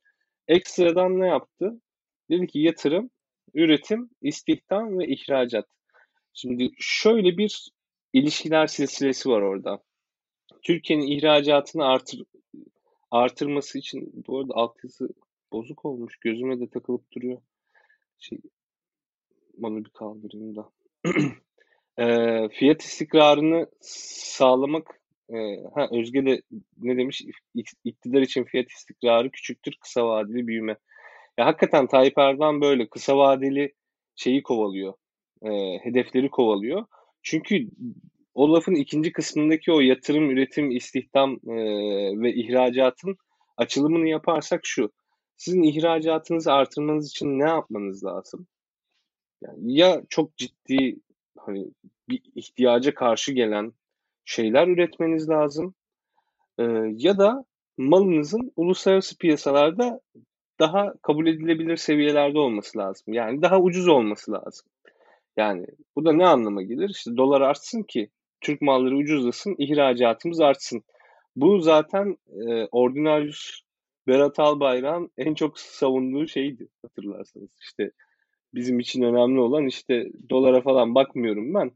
Ekstradan 0.47 1.20
ne 1.20 1.28
yaptı? 1.28 1.82
Dedi 2.30 2.47
ki 2.47 2.60
yatırım, 2.60 3.10
üretim, 3.54 4.10
istihdam 4.22 5.00
ve 5.00 5.08
ihracat. 5.08 5.68
Şimdi 6.34 6.70
şöyle 6.78 7.38
bir 7.38 7.70
ilişkiler 8.14 8.68
silsilesi 8.68 9.30
var 9.30 9.41
orada. 9.41 9.84
Türkiye'nin 10.62 11.08
ihracatını 11.08 11.86
artır, 11.86 12.24
artırması 13.12 13.78
için 13.78 14.24
bu 14.28 14.39
arada 14.39 14.54
altyazı 14.54 15.10
bozuk 15.52 15.86
olmuş. 15.86 16.18
Gözüme 16.18 16.60
de 16.60 16.70
takılıp 16.70 17.12
duruyor. 17.12 17.41
Şey, 18.20 18.38
onu 19.62 19.86
bir 19.86 19.89
kaldırayım 19.89 20.56
da. 20.56 20.70
e, 21.97 22.50
fiyat 22.50 22.82
istikrarını 22.82 23.68
sağlamak 23.82 25.02
e, 25.30 25.64
ha 25.76 25.89
Özge 25.91 26.26
de 26.26 26.41
ne 26.78 26.97
demiş? 26.97 27.24
İktidar 27.84 28.22
için 28.22 28.43
fiyat 28.43 28.72
istikrarı 28.72 29.30
küçüktür 29.32 29.74
kısa 29.82 30.08
vadeli 30.08 30.47
büyüme. 30.47 30.78
Ya 31.38 31.46
hakikaten 31.46 31.88
Tayyip 31.88 32.18
Erdoğan 32.18 32.62
böyle 32.62 32.90
kısa 32.90 33.18
vadeli 33.18 33.74
şeyi 34.16 34.44
kovalıyor. 34.44 34.94
E, 35.42 35.80
hedefleri 35.84 36.30
kovalıyor. 36.30 36.86
Çünkü 37.24 37.70
o 38.34 38.54
lafın 38.54 38.76
ikinci 38.76 39.12
kısmındaki 39.12 39.72
o 39.72 39.80
yatırım, 39.80 40.30
üretim, 40.30 40.72
istihdam 40.72 41.34
e, 41.34 41.56
ve 42.22 42.34
ihracatın 42.34 43.18
açılımını 43.58 44.08
yaparsak 44.08 44.62
şu. 44.64 44.92
Sizin 45.38 45.64
ihracatınızı 45.64 46.54
artırmanız 46.54 47.10
için 47.10 47.40
ne 47.40 47.50
yapmanız 47.50 48.04
lazım? 48.04 48.48
Yani 49.42 49.78
ya 49.78 50.02
çok 50.10 50.38
ciddi 50.38 51.00
hani 51.38 51.68
bir 52.10 52.22
ihtiyaca 52.36 52.94
karşı 52.94 53.34
gelen 53.34 53.74
şeyler 54.26 54.68
üretmeniz 54.68 55.30
lazım 55.30 55.74
e, 56.60 56.64
ya 56.96 57.18
da 57.18 57.46
malınızın 57.78 58.52
uluslararası 58.56 59.18
piyasalarda 59.18 60.02
daha 60.60 60.93
kabul 61.01 61.28
edilebilir 61.28 61.78
seviyelerde 61.78 62.39
olması 62.39 62.78
lazım. 62.78 63.14
Yani 63.14 63.41
daha 63.41 63.60
ucuz 63.60 63.88
olması 63.88 64.32
lazım. 64.32 64.68
Yani 65.38 65.66
bu 65.95 66.05
da 66.05 66.14
ne 66.14 66.28
anlama 66.28 66.62
gelir? 66.62 66.89
İşte 66.89 67.18
dolar 67.18 67.41
artsın 67.41 67.84
ki 67.84 68.10
Türk 68.41 68.62
malları 68.62 68.95
ucuzlasın, 68.95 69.55
ihracatımız 69.57 70.41
artsın. 70.41 70.84
Bu 71.36 71.60
zaten 71.60 72.18
e, 72.28 72.66
Ordinarius 72.72 73.62
Berat 74.07 74.39
Albayrak'ın 74.39 75.12
en 75.18 75.34
çok 75.34 75.60
savunduğu 75.60 76.28
şeydi 76.28 76.68
hatırlarsanız. 76.82 77.49
İşte 77.62 77.91
bizim 78.53 78.80
için 78.80 79.01
önemli 79.01 79.39
olan 79.39 79.66
işte 79.66 80.07
dolara 80.30 80.62
falan 80.62 80.95
bakmıyorum 80.95 81.53
ben. 81.53 81.72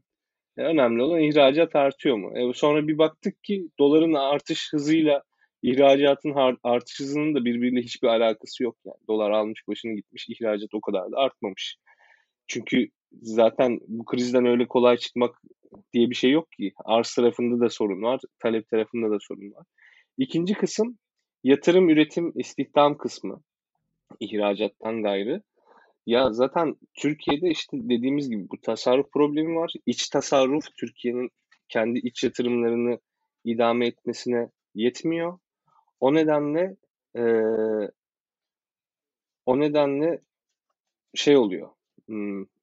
E, 0.56 0.62
önemli 0.62 1.02
olan 1.02 1.20
ihracat 1.20 1.76
artıyor 1.76 2.16
mu? 2.16 2.38
E, 2.38 2.52
sonra 2.54 2.88
bir 2.88 2.98
baktık 2.98 3.44
ki 3.44 3.68
doların 3.78 4.14
artış 4.14 4.72
hızıyla 4.72 5.22
ihracatın 5.64 6.58
artış 6.62 7.00
hızının 7.00 7.34
da 7.34 7.44
birbiriyle 7.44 7.80
hiçbir 7.80 8.08
alakası 8.08 8.62
yok. 8.64 8.76
Yani 8.84 8.96
dolar 9.08 9.30
almış 9.30 9.68
başını 9.68 9.94
gitmiş, 9.94 10.28
ihracat 10.28 10.74
o 10.74 10.80
kadar 10.80 11.12
da 11.12 11.16
artmamış. 11.16 11.76
Çünkü 12.46 12.88
zaten 13.12 13.80
bu 13.88 14.04
krizden 14.04 14.46
öyle 14.46 14.66
kolay 14.66 14.96
çıkmak 14.96 15.42
diye 15.92 16.10
bir 16.10 16.14
şey 16.14 16.30
yok 16.30 16.52
ki. 16.52 16.72
Arz 16.84 17.14
tarafında 17.14 17.64
da 17.64 17.68
sorun 17.68 18.02
var, 18.02 18.20
talep 18.38 18.68
tarafında 18.68 19.10
da 19.10 19.18
sorun 19.20 19.52
var. 19.52 19.66
İkinci 20.18 20.54
kısım 20.54 20.98
yatırım, 21.44 21.88
üretim, 21.88 22.32
istihdam 22.34 22.98
kısmı. 22.98 23.42
İhracattan 24.20 25.02
gayrı. 25.02 25.42
Ya 26.06 26.32
zaten 26.32 26.76
Türkiye'de 26.94 27.48
işte 27.48 27.76
dediğimiz 27.82 28.30
gibi 28.30 28.50
bu 28.50 28.60
tasarruf 28.60 29.12
problemi 29.12 29.56
var. 29.56 29.72
İç 29.86 30.08
tasarruf 30.08 30.64
Türkiye'nin 30.76 31.30
kendi 31.68 31.98
iç 31.98 32.24
yatırımlarını 32.24 32.98
idame 33.44 33.86
etmesine 33.86 34.48
yetmiyor. 34.74 35.38
O 36.00 36.14
nedenle 36.14 36.76
e, 37.16 37.22
o 39.46 39.60
nedenle 39.60 40.20
şey 41.14 41.36
oluyor. 41.36 41.68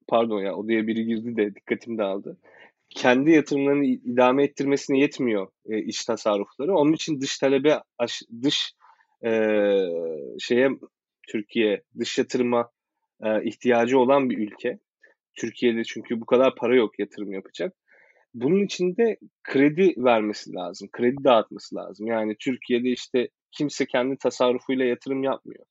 Pardon 0.08 0.42
ya 0.42 0.56
odaya 0.56 0.88
biri 0.88 1.06
girdi 1.06 1.36
de 1.38 1.56
dikkatim 1.56 1.98
dağıldı. 1.98 2.38
Kendi 2.90 3.32
yatırımlarını 3.32 3.86
idame 3.86 4.44
ettirmesine 4.44 5.00
yetmiyor 5.00 5.48
e, 5.70 5.80
iç 5.80 6.06
tasarrufları. 6.06 6.76
Onun 6.76 6.94
için 6.94 7.22
dış 7.22 7.38
talebe 7.38 7.80
dış 8.44 8.74
e, 9.26 9.32
şeye 10.40 10.70
Türkiye 11.28 11.82
dış 12.00 12.18
yatırıma 12.18 12.70
e, 13.24 13.44
ihtiyacı 13.44 14.00
olan 14.00 14.30
bir 14.30 14.38
ülke. 14.38 14.80
Türkiye'de 15.34 15.84
çünkü 15.84 16.22
bu 16.22 16.26
kadar 16.26 16.56
para 16.56 16.76
yok 16.76 17.00
yatırım 17.00 17.32
yapacak. 17.32 17.76
Bunun 18.34 18.66
için 18.66 18.98
de 18.98 19.18
kredi 19.44 19.94
vermesi 19.98 20.54
lazım. 20.54 20.90
Kredi 20.92 21.24
dağıtması 21.24 21.76
lazım. 21.76 22.08
Yani 22.08 22.36
Türkiye'de 22.40 22.90
işte 22.90 23.30
kimse 23.52 23.86
kendi 23.86 24.18
tasarrufuyla 24.18 24.86
yatırım 24.86 25.24
yapmıyor. 25.24 25.66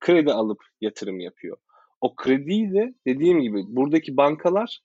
Kredi 0.00 0.32
alıp 0.32 0.58
yatırım 0.80 1.20
yapıyor. 1.20 1.56
O 2.00 2.14
krediyi 2.14 2.72
de 2.72 2.94
dediğim 3.06 3.40
gibi 3.40 3.62
buradaki 3.66 4.16
bankalar 4.16 4.80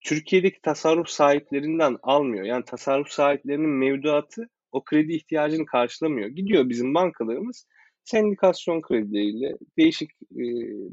Türkiye'deki 0.00 0.60
tasarruf 0.62 1.08
sahiplerinden 1.08 1.96
almıyor. 2.02 2.44
Yani 2.44 2.64
tasarruf 2.64 3.08
sahiplerinin 3.08 3.70
mevduatı 3.70 4.48
o 4.72 4.84
kredi 4.84 5.12
ihtiyacını 5.12 5.66
karşılamıyor. 5.66 6.28
Gidiyor 6.28 6.68
bizim 6.68 6.94
bankalarımız 6.94 7.66
sendikasyon 8.04 8.80
kredileriyle, 8.80 9.56
değişik 9.78 10.10
e, 10.12 10.44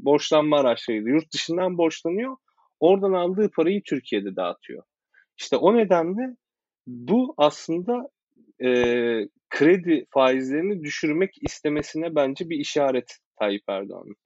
borçlanma 0.04 0.58
araçlarıyla 0.58 1.10
yurt 1.10 1.32
dışından 1.32 1.78
borçlanıyor. 1.78 2.36
Oradan 2.80 3.12
aldığı 3.12 3.50
parayı 3.50 3.82
Türkiye'de 3.82 4.36
dağıtıyor. 4.36 4.82
İşte 5.38 5.56
o 5.56 5.76
nedenle 5.76 6.36
bu 6.86 7.34
aslında 7.36 8.08
e, 8.64 8.68
kredi 9.50 10.06
faizlerini 10.10 10.82
düşürmek 10.84 11.34
istemesine 11.42 12.14
bence 12.14 12.50
bir 12.50 12.58
işaret 12.58 13.18
Tayyip 13.38 13.62
Erdoğan'ın. 13.68 14.16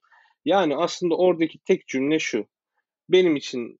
Yani 0.45 0.75
aslında 0.75 1.15
oradaki 1.17 1.59
tek 1.59 1.87
cümle 1.87 2.19
şu. 2.19 2.45
Benim 3.09 3.35
için 3.35 3.79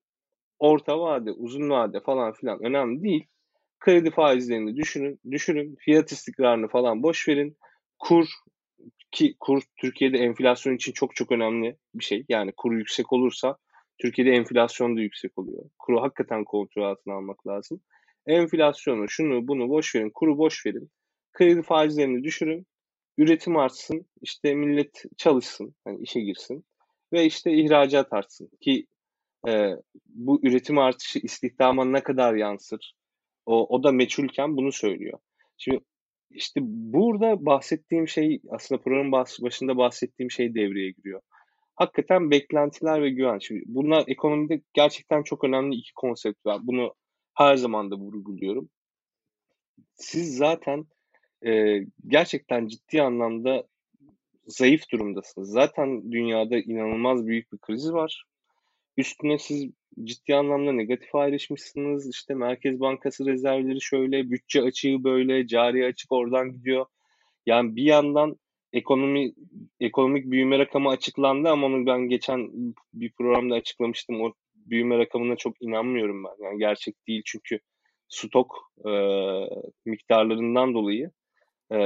orta 0.60 1.00
vade, 1.00 1.32
uzun 1.32 1.70
vade 1.70 2.00
falan 2.00 2.34
filan 2.34 2.64
önemli 2.64 3.04
değil. 3.04 3.28
Kredi 3.80 4.12
faizlerini 4.12 4.76
düşünün, 4.76 5.20
düşürün, 5.32 5.76
fiyat 5.80 6.12
istikrarını 6.12 6.68
falan 6.68 7.04
boş 7.04 7.28
verin. 7.28 7.58
Kur 8.00 8.28
ki 9.12 9.36
kur 9.40 9.62
Türkiye'de 9.78 10.18
enflasyon 10.18 10.76
için 10.76 10.92
çok 10.92 11.16
çok 11.16 11.32
önemli 11.32 11.78
bir 11.96 12.04
şey. 12.04 12.26
Yani 12.30 12.54
kur 12.58 12.74
yüksek 12.74 13.14
olursa 13.14 13.58
Türkiye'de 14.00 14.32
enflasyon 14.32 14.98
da 14.98 15.02
yüksek 15.02 15.38
oluyor. 15.38 15.70
Kuru 15.80 16.02
hakikaten 16.02 16.44
kontrol 16.44 16.84
altına 16.84 17.14
almak 17.14 17.48
lazım. 17.48 17.82
Enflasyonu, 18.26 19.10
şunu 19.10 19.48
bunu 19.48 19.70
boş 19.70 19.96
verin, 19.96 20.10
kuru 20.10 20.38
boş 20.38 20.66
verin. 20.66 20.90
Kredi 21.34 21.62
faizlerini 21.62 22.24
düşürün. 22.24 22.66
Üretim 23.18 23.58
artsın. 23.58 24.06
işte 24.22 24.56
millet 24.56 25.04
çalışsın. 25.18 25.76
Hani 25.84 26.02
işe 26.02 26.20
girsin. 26.20 26.66
Ve 27.14 27.26
işte 27.26 27.54
ihracat 27.54 28.14
artsın. 28.14 28.50
Ki 28.62 28.86
e, 29.48 29.72
bu 30.06 30.40
üretim 30.44 30.78
artışı 30.78 31.20
istihdama 31.20 31.86
ne 31.86 32.04
kadar 32.04 32.34
yansır? 32.34 32.94
O, 33.46 33.76
o 33.76 33.84
da 33.84 33.92
meçhulken 33.92 34.58
bunu 34.58 34.72
söylüyor. 34.72 35.20
Şimdi 35.58 35.80
işte 36.32 36.62
burada 36.64 37.46
bahsettiğim 37.46 38.08
şey 38.08 38.42
aslında 38.50 38.82
programın 38.82 39.12
başında 39.12 39.78
bahsettiğim 39.78 40.32
şey 40.32 40.56
devreye 40.56 40.92
giriyor. 40.92 41.22
Hakikaten 41.80 42.32
beklentiler 42.32 43.02
ve 43.02 43.10
güven. 43.10 43.40
Şimdi 43.40 43.64
bunlar 43.66 44.04
ekonomide 44.08 44.62
gerçekten 44.74 45.24
çok 45.24 45.44
önemli 45.44 45.76
iki 45.76 45.94
konsept 45.94 46.46
var. 46.46 46.60
Bunu 46.64 46.94
her 47.34 47.56
zaman 47.56 47.92
da 47.92 47.96
vurguluyorum. 47.96 48.70
Siz 49.94 50.38
zaten 50.38 50.86
e, 51.46 51.80
gerçekten 52.08 52.68
ciddi 52.68 53.02
anlamda 53.02 53.64
zayıf 54.48 54.92
durumdasınız. 54.92 55.50
Zaten 55.50 56.12
dünyada 56.12 56.58
inanılmaz 56.58 57.28
büyük 57.28 57.54
bir 57.54 57.58
kriz 57.58 57.94
var. 57.94 58.24
Üstüne 58.98 59.38
siz 59.38 59.72
ciddi 60.04 60.36
anlamda 60.36 60.72
negatif 60.72 61.16
ayrışmışsınız. 61.16 62.10
İşte 62.10 62.34
Merkez 62.34 62.80
Bankası 62.80 63.26
rezervleri 63.26 63.82
şöyle, 63.82 64.32
bütçe 64.32 64.62
açığı 64.62 65.04
böyle, 65.04 65.48
cari 65.48 65.86
açık 65.86 66.12
oradan 66.12 66.52
gidiyor. 66.52 66.86
Yani 67.46 67.76
bir 67.76 67.84
yandan 67.84 68.36
ekonomi 68.74 69.34
ekonomik 69.80 70.32
büyüme 70.32 70.60
rakamı 70.60 70.90
açıklandı 70.90 71.50
ama 71.50 71.68
onu 71.68 71.86
ben 71.86 72.00
geçen 72.02 72.50
bir 72.94 73.12
programda 73.12 73.56
açıklamıştım. 73.56 74.22
O 74.22 74.34
büyüme 74.56 74.98
rakamına 74.98 75.36
çok 75.36 75.62
inanmıyorum 75.62 76.24
ben. 76.24 76.46
Yani 76.46 76.60
gerçek 76.60 77.08
değil 77.08 77.22
çünkü 77.26 77.60
stok 78.08 78.72
e, 78.86 78.92
miktarlarından 79.86 80.74
dolayı 80.74 81.12
e, 81.72 81.78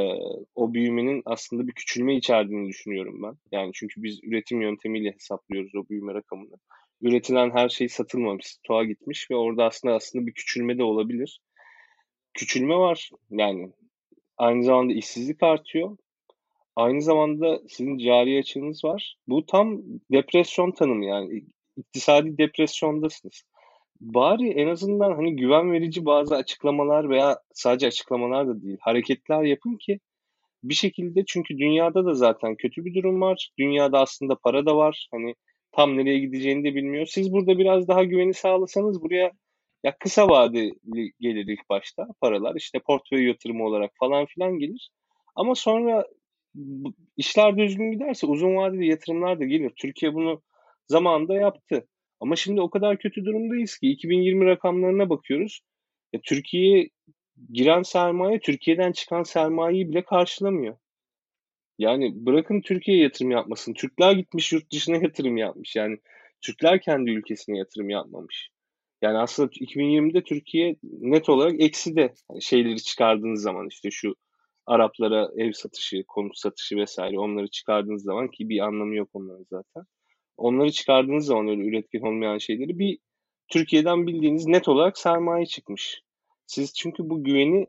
o 0.56 0.74
büyümenin 0.74 1.22
aslında 1.26 1.68
bir 1.68 1.74
küçülme 1.74 2.16
içerdiğini 2.16 2.68
düşünüyorum 2.68 3.24
ben. 3.24 3.38
Yani 3.52 3.72
çünkü 3.74 4.04
biz 4.04 4.24
üretim 4.24 4.62
yöntemiyle 4.62 5.12
hesaplıyoruz 5.12 5.76
o 5.76 5.90
büyüme 5.90 6.14
rakamını. 6.14 6.56
Üretilen 7.02 7.52
her 7.52 7.70
şey 7.70 7.90
satılmamış, 7.90 8.46
stoğa 8.46 8.84
gitmiş 8.84 9.32
ve 9.32 9.36
orada 9.36 9.66
aslında 9.66 9.96
aslında 9.96 10.28
bir 10.28 10.34
küçülme 10.34 10.78
de 10.78 10.84
olabilir. 10.84 11.42
Küçülme 12.34 12.76
var 12.76 13.10
yani 13.30 13.72
aynı 14.38 14.64
zamanda 14.64 14.94
işsizlik 14.94 15.44
artıyor. 15.44 15.98
Aynı 16.76 17.02
zamanda 17.02 17.60
sizin 17.68 17.98
cari 17.98 18.40
açığınız 18.40 18.84
var. 18.84 19.16
Bu 19.28 19.46
tam 19.46 19.82
depresyon 20.12 20.72
tanımı 20.72 21.06
yani 21.06 21.44
iktisadi 21.78 22.38
depresyondasınız. 22.38 23.44
Bari 24.02 24.50
en 24.50 24.68
azından 24.68 25.12
hani 25.12 25.36
güven 25.36 25.72
verici 25.72 26.06
bazı 26.06 26.36
açıklamalar 26.36 27.10
veya 27.10 27.40
sadece 27.54 27.88
açıklamalar 27.88 28.48
da 28.48 28.62
değil, 28.62 28.78
hareketler 28.82 29.44
yapın 29.44 29.78
ki 29.78 30.00
bir 30.64 30.74
şekilde 30.74 31.24
çünkü 31.28 31.58
dünyada 31.58 32.06
da 32.06 32.14
zaten 32.14 32.56
kötü 32.56 32.86
bir 32.86 32.94
durum 32.94 33.22
var. 33.22 33.50
Dünyada 33.60 34.00
aslında 34.00 34.36
para 34.36 34.66
da 34.66 34.76
var. 34.76 35.08
Hani 35.12 35.36
tam 35.72 35.98
nereye 35.98 36.20
gideceğini 36.20 36.64
de 36.64 36.76
bilmiyor. 36.76 37.06
Siz 37.06 37.34
burada 37.34 37.58
biraz 37.58 37.88
daha 37.88 38.04
güveni 38.04 38.34
sağlasanız 38.34 39.02
buraya 39.02 39.32
ya 39.84 39.98
kısa 40.00 40.30
vadeli 40.30 40.74
gelir 41.20 41.48
ilk 41.48 41.70
başta 41.70 42.08
paralar. 42.22 42.56
işte 42.56 42.80
portföy 42.80 43.28
yatırımı 43.28 43.66
olarak 43.66 43.92
falan 44.00 44.26
filan 44.26 44.60
gelir. 44.60 44.90
Ama 45.36 45.56
sonra 45.56 46.06
işler 47.18 47.58
düzgün 47.58 47.92
giderse 47.92 48.28
uzun 48.28 48.56
vadeli 48.56 48.88
yatırımlar 48.88 49.40
da 49.40 49.46
gelir. 49.46 49.72
Türkiye 49.76 50.14
bunu 50.14 50.42
zamanında 50.88 51.34
yaptı. 51.36 51.88
Ama 52.20 52.36
şimdi 52.36 52.62
o 52.62 52.70
kadar 52.70 52.98
kötü 52.98 53.26
durumdayız 53.26 53.78
ki 53.78 53.88
2020 53.92 54.46
rakamlarına 54.46 55.10
bakıyoruz. 55.10 55.62
Ya 56.14 56.20
Türkiye'ye 56.24 56.90
giren 57.54 57.82
sermaye 57.82 58.40
Türkiye'den 58.40 58.92
çıkan 58.92 59.24
sermayeyi 59.24 59.90
bile 59.90 60.06
karşılamıyor. 60.06 60.78
Yani 61.80 62.26
bırakın 62.26 62.62
Türkiye'ye 62.62 63.04
yatırım 63.04 63.32
yapmasın. 63.32 63.74
Türkler 63.74 64.12
gitmiş 64.12 64.54
yurt 64.54 64.72
dışına 64.72 64.98
yatırım 64.98 65.38
yapmış. 65.38 65.76
Yani 65.76 65.98
Türkler 66.42 66.82
kendi 66.82 67.12
ülkesine 67.12 67.58
yatırım 67.58 67.90
yapmamış. 67.90 68.50
Yani 69.02 69.18
aslında 69.18 69.50
2020'de 69.50 70.24
Türkiye 70.24 70.76
net 70.84 71.30
olarak 71.30 71.62
eksi 71.62 71.96
de 71.96 72.14
yani 72.32 72.42
şeyleri 72.42 72.84
çıkardığınız 72.84 73.42
zaman 73.42 73.68
işte 73.68 73.92
şu 73.92 74.16
Araplara 74.66 75.30
ev 75.38 75.52
satışı, 75.52 76.04
konut 76.08 76.38
satışı 76.38 76.76
vesaire 76.76 77.20
onları 77.20 77.48
çıkardığınız 77.48 78.04
zaman 78.04 78.28
ki 78.28 78.50
bir 78.50 78.60
anlamı 78.60 78.96
yok 78.96 79.10
onların 79.14 79.46
zaten. 79.50 79.84
Onları 80.38 80.72
çıkardığınız 80.72 81.26
zaman 81.26 81.48
öyle 81.48 81.62
üretken 81.62 82.02
olmayan 82.02 82.38
şeyleri 82.38 82.80
bir 82.80 83.00
Türkiye'den 83.48 84.08
bildiğiniz 84.08 84.48
net 84.48 84.68
olarak 84.68 84.98
sermaye 84.98 85.46
çıkmış. 85.46 86.02
Siz 86.48 86.74
çünkü 86.74 87.10
bu 87.10 87.24
güveni 87.24 87.68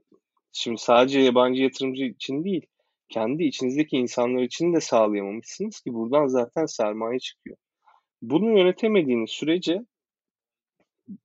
şimdi 0.53 0.79
sadece 0.79 1.21
yabancı 1.21 1.63
yatırımcı 1.63 2.05
için 2.05 2.45
değil, 2.45 2.67
kendi 3.09 3.45
içinizdeki 3.45 3.97
insanlar 3.97 4.43
için 4.43 4.75
de 4.75 4.81
sağlayamamışsınız 4.81 5.81
ki 5.81 5.95
buradan 5.95 6.27
zaten 6.27 6.67
sermaye 6.67 7.19
çıkıyor. 7.19 7.57
Bunu 8.23 8.59
yönetemediğiniz 8.59 9.31
sürece 9.31 9.85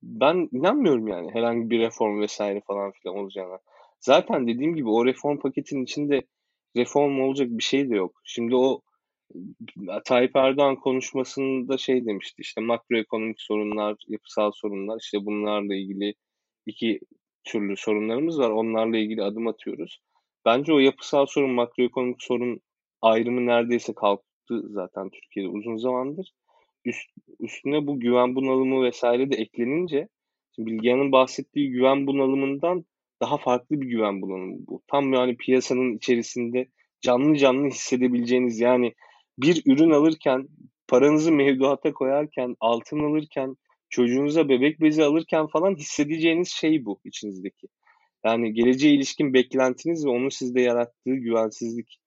ben 0.02 0.48
inanmıyorum 0.52 1.08
yani 1.08 1.30
herhangi 1.32 1.70
bir 1.70 1.80
reform 1.80 2.20
vesaire 2.20 2.60
falan 2.66 2.92
filan 2.92 3.16
olacağına. 3.16 3.58
Zaten 4.00 4.48
dediğim 4.48 4.74
gibi 4.74 4.88
o 4.88 5.06
reform 5.06 5.38
paketinin 5.38 5.84
içinde 5.84 6.22
reform 6.76 7.20
olacak 7.20 7.48
bir 7.50 7.62
şey 7.62 7.90
de 7.90 7.96
yok. 7.96 8.20
Şimdi 8.24 8.56
o 8.56 8.80
Tayyip 10.04 10.36
Erdoğan 10.36 10.76
konuşmasında 10.76 11.78
şey 11.78 12.06
demişti 12.06 12.42
işte 12.42 12.60
makroekonomik 12.60 13.40
sorunlar, 13.40 13.96
yapısal 14.08 14.50
sorunlar 14.54 14.98
işte 15.00 15.26
bunlarla 15.26 15.74
ilgili 15.74 16.14
iki 16.66 17.00
türlü 17.44 17.76
sorunlarımız 17.76 18.38
var. 18.38 18.50
Onlarla 18.50 18.96
ilgili 18.96 19.22
adım 19.22 19.46
atıyoruz. 19.46 20.00
Bence 20.44 20.72
o 20.72 20.78
yapısal 20.78 21.26
sorun, 21.26 21.50
makroekonomik 21.50 22.22
sorun 22.22 22.60
ayrımı 23.02 23.46
neredeyse 23.46 23.94
kalktı 23.94 24.62
zaten 24.70 25.10
Türkiye'de 25.10 25.48
uzun 25.48 25.76
zamandır. 25.76 26.32
Üst, 26.84 27.10
üstüne 27.40 27.86
bu 27.86 28.00
güven 28.00 28.34
bunalımı 28.34 28.84
vesaire 28.84 29.30
de 29.30 29.36
eklenince 29.36 30.08
Bilgehan'ın 30.58 31.12
bahsettiği 31.12 31.70
güven 31.70 32.06
bunalımından 32.06 32.84
daha 33.20 33.36
farklı 33.36 33.80
bir 33.80 33.86
güven 33.86 34.22
bunalımı 34.22 34.56
bu. 34.66 34.82
Tam 34.86 35.12
yani 35.12 35.36
piyasanın 35.36 35.96
içerisinde 35.96 36.68
canlı 37.00 37.36
canlı 37.36 37.66
hissedebileceğiniz 37.66 38.60
yani 38.60 38.94
bir 39.38 39.62
ürün 39.66 39.90
alırken, 39.90 40.48
paranızı 40.88 41.32
mevduata 41.32 41.92
koyarken, 41.92 42.56
altın 42.60 43.00
alırken, 43.00 43.56
çocuğunuza 43.90 44.48
bebek 44.48 44.80
bezi 44.80 45.04
alırken 45.04 45.46
falan 45.46 45.74
hissedeceğiniz 45.74 46.48
şey 46.48 46.84
bu 46.84 47.00
içinizdeki. 47.04 47.66
Yani 48.24 48.52
geleceğe 48.54 48.94
ilişkin 48.94 49.34
beklentiniz 49.34 50.06
ve 50.06 50.10
onun 50.10 50.28
sizde 50.28 50.60
yarattığı 50.60 51.14
güvensizlik. 51.14 52.00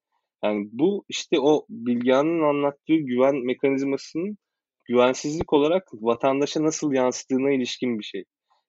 Yani 0.44 0.70
bu 0.72 1.06
işte 1.10 1.40
o 1.40 1.66
Bilgehan'ın 1.70 2.42
anlattığı 2.42 2.96
güven 2.96 3.36
mekanizmasının 3.36 4.38
güvensizlik 4.86 5.54
olarak 5.54 5.84
vatandaşa 5.94 6.64
nasıl 6.64 6.94
yansıdığına 6.94 7.52
ilişkin 7.52 8.00
bir 8.00 8.04
şey. 8.04 8.24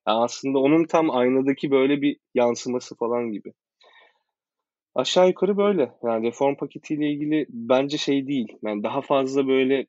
Aslında 0.07 0.59
onun 0.59 0.85
tam 0.85 1.11
aynadaki 1.11 1.71
böyle 1.71 2.03
bir 2.03 2.17
yansıması 2.35 2.97
falan 2.97 3.33
gibi. 3.33 3.53
Aşağı 4.95 5.29
yukarı 5.29 5.57
böyle. 5.57 5.93
Yani 6.03 6.27
reform 6.27 6.55
paketiyle 6.57 7.11
ilgili 7.11 7.47
bence 7.49 7.99
şey 7.99 8.27
değil. 8.27 8.49
Yani 8.63 8.83
daha 8.83 9.01
fazla 9.01 9.47
böyle 9.47 9.87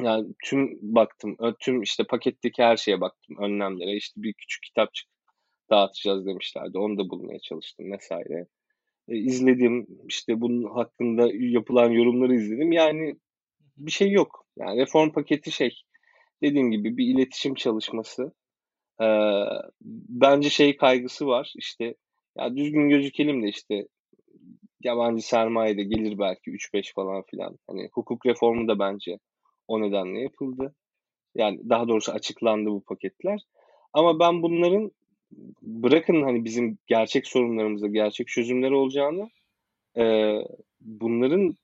yani 0.00 0.28
tüm 0.44 0.78
baktım. 0.82 1.36
Tüm 1.60 1.82
işte 1.82 2.04
paketteki 2.04 2.62
her 2.62 2.76
şeye 2.76 3.00
baktım. 3.00 3.36
Önlemlere. 3.40 3.96
işte 3.96 4.22
bir 4.22 4.32
küçük 4.32 4.62
kitapçık 4.62 5.08
dağıtacağız 5.70 6.26
demişlerdi. 6.26 6.78
Onu 6.78 6.98
da 6.98 7.10
bulmaya 7.10 7.38
çalıştım 7.40 7.92
vesaire. 7.92 8.46
E, 9.08 9.16
izledim. 9.16 9.86
işte 10.08 10.40
bunun 10.40 10.74
hakkında 10.74 11.28
yapılan 11.32 11.90
yorumları 11.90 12.34
izledim. 12.34 12.72
Yani 12.72 13.16
bir 13.76 13.90
şey 13.90 14.10
yok. 14.10 14.46
Yani 14.58 14.80
reform 14.80 15.10
paketi 15.10 15.52
şey. 15.52 15.82
Dediğim 16.42 16.70
gibi 16.70 16.96
bir 16.96 17.06
iletişim 17.06 17.54
çalışması. 17.54 18.32
Ee, 19.02 19.44
bence 20.08 20.50
şey 20.50 20.76
kaygısı 20.76 21.26
var. 21.26 21.52
İşte 21.56 21.94
ya 22.38 22.56
düzgün 22.56 22.88
gözükelim 22.88 23.42
de 23.42 23.48
işte 23.48 23.86
yabancı 24.82 25.26
sermaye 25.26 25.76
de 25.76 25.82
gelir 25.82 26.18
belki 26.18 26.50
3-5 26.50 26.94
falan 26.94 27.22
filan. 27.30 27.58
Hani 27.66 27.88
hukuk 27.92 28.26
reformu 28.26 28.68
da 28.68 28.78
bence 28.78 29.18
o 29.68 29.80
nedenle 29.80 30.20
yapıldı. 30.20 30.74
Yani 31.34 31.60
daha 31.68 31.88
doğrusu 31.88 32.12
açıklandı 32.12 32.70
bu 32.70 32.80
paketler. 32.84 33.40
Ama 33.92 34.18
ben 34.18 34.42
bunların 34.42 34.90
bırakın 35.62 36.22
hani 36.22 36.44
bizim 36.44 36.78
gerçek 36.86 37.26
sorunlarımızda 37.26 37.86
gerçek 37.86 38.28
çözümleri 38.28 38.74
olacağını 38.74 39.30
e, 39.98 40.34
bunların 40.80 41.56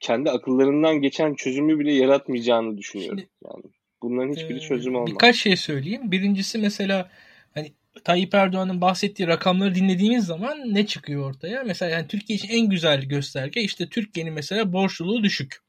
kendi 0.00 0.30
akıllarından 0.30 1.00
geçen 1.00 1.34
çözümü 1.34 1.78
bile 1.78 1.92
yaratmayacağını 1.92 2.78
düşünüyorum. 2.78 3.18
Şimdi, 3.18 3.30
yani 3.44 3.64
bunların 4.04 4.32
hiçbiri 4.32 4.58
e, 4.58 4.60
çözüm 4.60 4.94
olmaz. 4.94 5.10
Birkaç 5.10 5.36
şey 5.36 5.56
söyleyeyim. 5.56 6.12
Birincisi 6.12 6.58
mesela 6.58 7.10
hani 7.54 7.72
Tayyip 8.04 8.34
Erdoğan'ın 8.34 8.80
bahsettiği 8.80 9.28
rakamları 9.28 9.74
dinlediğimiz 9.74 10.24
zaman 10.24 10.74
ne 10.74 10.86
çıkıyor 10.86 11.30
ortaya? 11.30 11.62
Mesela 11.62 11.90
yani 11.90 12.08
Türkiye 12.08 12.36
için 12.36 12.48
en 12.48 12.68
güzel 12.68 13.02
gösterge 13.02 13.60
işte 13.60 13.88
Türkiye'nin 13.88 14.32
mesela 14.32 14.72
borçluluğu 14.72 15.22
düşük. 15.22 15.64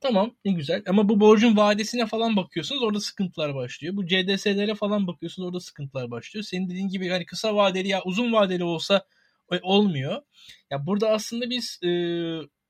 Tamam 0.00 0.34
ne 0.44 0.52
güzel 0.52 0.82
ama 0.86 1.08
bu 1.08 1.20
borcun 1.20 1.56
vadesine 1.56 2.06
falan 2.06 2.36
bakıyorsunuz 2.36 2.82
orada 2.82 3.00
sıkıntılar 3.00 3.54
başlıyor. 3.54 3.96
Bu 3.96 4.06
CDS'lere 4.06 4.74
falan 4.74 5.06
bakıyorsunuz 5.06 5.46
orada 5.46 5.60
sıkıntılar 5.60 6.10
başlıyor. 6.10 6.44
Senin 6.44 6.70
dediğin 6.70 6.88
gibi 6.88 7.08
hani 7.08 7.26
kısa 7.26 7.56
vadeli 7.56 7.88
ya 7.88 8.02
uzun 8.04 8.32
vadeli 8.32 8.64
olsa 8.64 9.04
e, 9.52 9.60
olmuyor. 9.62 10.22
Ya 10.70 10.86
burada 10.86 11.10
aslında 11.10 11.50
biz 11.50 11.80
e, 11.84 11.90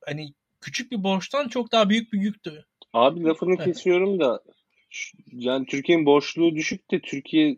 hani 0.07 0.35
küçük 0.61 0.93
bir 0.93 1.05
borçtan 1.05 1.49
çok 1.49 1.73
daha 1.73 1.89
büyük 1.89 2.13
bir 2.13 2.21
yüktü. 2.21 2.65
Abi 2.93 3.25
lafını 3.25 3.55
evet. 3.55 3.65
kesiyorum 3.65 4.21
da 4.21 4.41
yani 5.33 5.67
Türkiye'nin 5.67 6.07
borçluluğu 6.07 6.55
düşük 6.55 6.91
de 6.91 7.01
Türkiye 7.01 7.57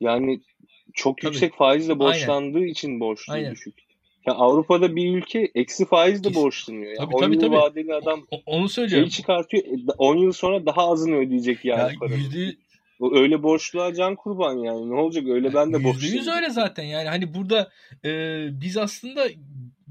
yani 0.00 0.40
çok 0.94 1.18
Tabii. 1.18 1.26
yüksek 1.28 1.54
faizle 1.54 1.98
borçlandığı 1.98 2.58
Aynen. 2.58 2.68
için 2.68 3.00
borçlu 3.00 3.32
Aynen. 3.32 3.52
düşük. 3.52 3.74
Ya 4.26 4.34
Avrupa'da 4.34 4.96
bir 4.96 5.16
ülke 5.16 5.50
eksi 5.54 5.84
faizle 5.84 6.28
Kesin. 6.28 6.42
borçlanıyor. 6.42 6.86
Yani 6.86 6.96
tabii, 6.96 7.14
10 7.14 7.20
tabii, 7.20 7.34
yıl 7.34 7.40
tabii. 7.40 7.56
vadeli 7.56 7.94
adam 7.94 8.26
o, 8.30 8.42
onu 8.46 8.68
söylüyorum. 8.68 9.10
Şeyi 9.10 9.16
çıkartıyor. 9.16 9.64
10 9.98 10.16
e, 10.16 10.20
yıl 10.20 10.32
sonra 10.32 10.66
daha 10.66 10.90
azını 10.90 11.16
ödeyecek 11.16 11.64
yani 11.64 11.92
ya, 11.92 11.98
paranın. 12.00 12.16
Yüzde... 12.16 12.56
Öyle 13.12 13.42
borçluğa 13.42 13.94
can 13.94 14.16
kurban 14.16 14.56
yani. 14.56 14.90
Ne 14.90 14.94
olacak 14.94 15.24
öyle 15.28 15.54
ben 15.54 15.72
de 15.72 15.84
borçluyum. 15.84 16.14
Yüz 16.14 16.28
öyle 16.28 16.50
zaten 16.50 16.82
yani. 16.82 17.08
Hani 17.08 17.34
burada 17.34 17.70
e, 18.04 18.10
biz 18.60 18.76
aslında 18.76 19.28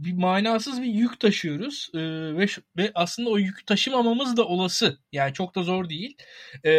bir 0.06 0.14
manasız 0.14 0.82
bir 0.82 0.88
yük 0.88 1.20
taşıyoruz 1.20 1.90
e, 1.94 2.00
ve 2.38 2.46
ve 2.78 2.92
aslında 2.96 3.30
o 3.30 3.38
yük 3.38 3.68
taşımamamız 3.68 4.38
da 4.38 4.46
olası. 4.46 4.98
Yani 5.12 5.34
çok 5.34 5.56
da 5.56 5.64
zor 5.64 5.90
değil. 5.90 6.18
E, 6.64 6.72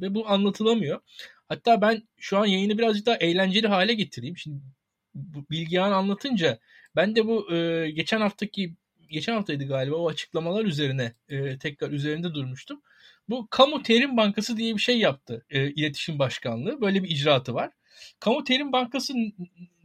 ve 0.00 0.14
bu 0.14 0.28
anlatılamıyor. 0.28 1.00
Hatta 1.48 1.80
ben 1.80 2.02
şu 2.16 2.38
an 2.38 2.46
yayını 2.46 2.78
birazcık 2.78 3.06
daha 3.06 3.16
eğlenceli 3.16 3.68
hale 3.68 3.94
getireyim. 3.94 4.36
Şimdi 4.36 4.62
Bilgehan 5.50 5.92
anlatınca 5.92 6.58
ben 6.96 7.16
de 7.16 7.26
bu 7.26 7.54
e, 7.54 7.90
geçen 7.90 8.20
haftaki 8.20 8.74
geçen 9.10 9.34
haftaydı 9.34 9.64
galiba 9.64 9.96
o 9.96 10.08
açıklamalar 10.08 10.64
üzerine 10.64 11.12
e, 11.28 11.58
tekrar 11.58 11.90
üzerinde 11.90 12.34
durmuştum. 12.34 12.82
Bu 13.28 13.48
Kamu 13.50 13.82
Terim 13.82 14.16
Bankası 14.16 14.56
diye 14.56 14.74
bir 14.74 14.80
şey 14.80 14.98
yaptı 14.98 15.44
e, 15.50 15.70
iletişim 15.70 16.18
başkanlığı. 16.18 16.80
Böyle 16.80 17.02
bir 17.02 17.10
icraatı 17.10 17.54
var. 17.54 17.70
Kamu 18.20 18.44
Terim 18.44 18.72
Bankası 18.72 19.14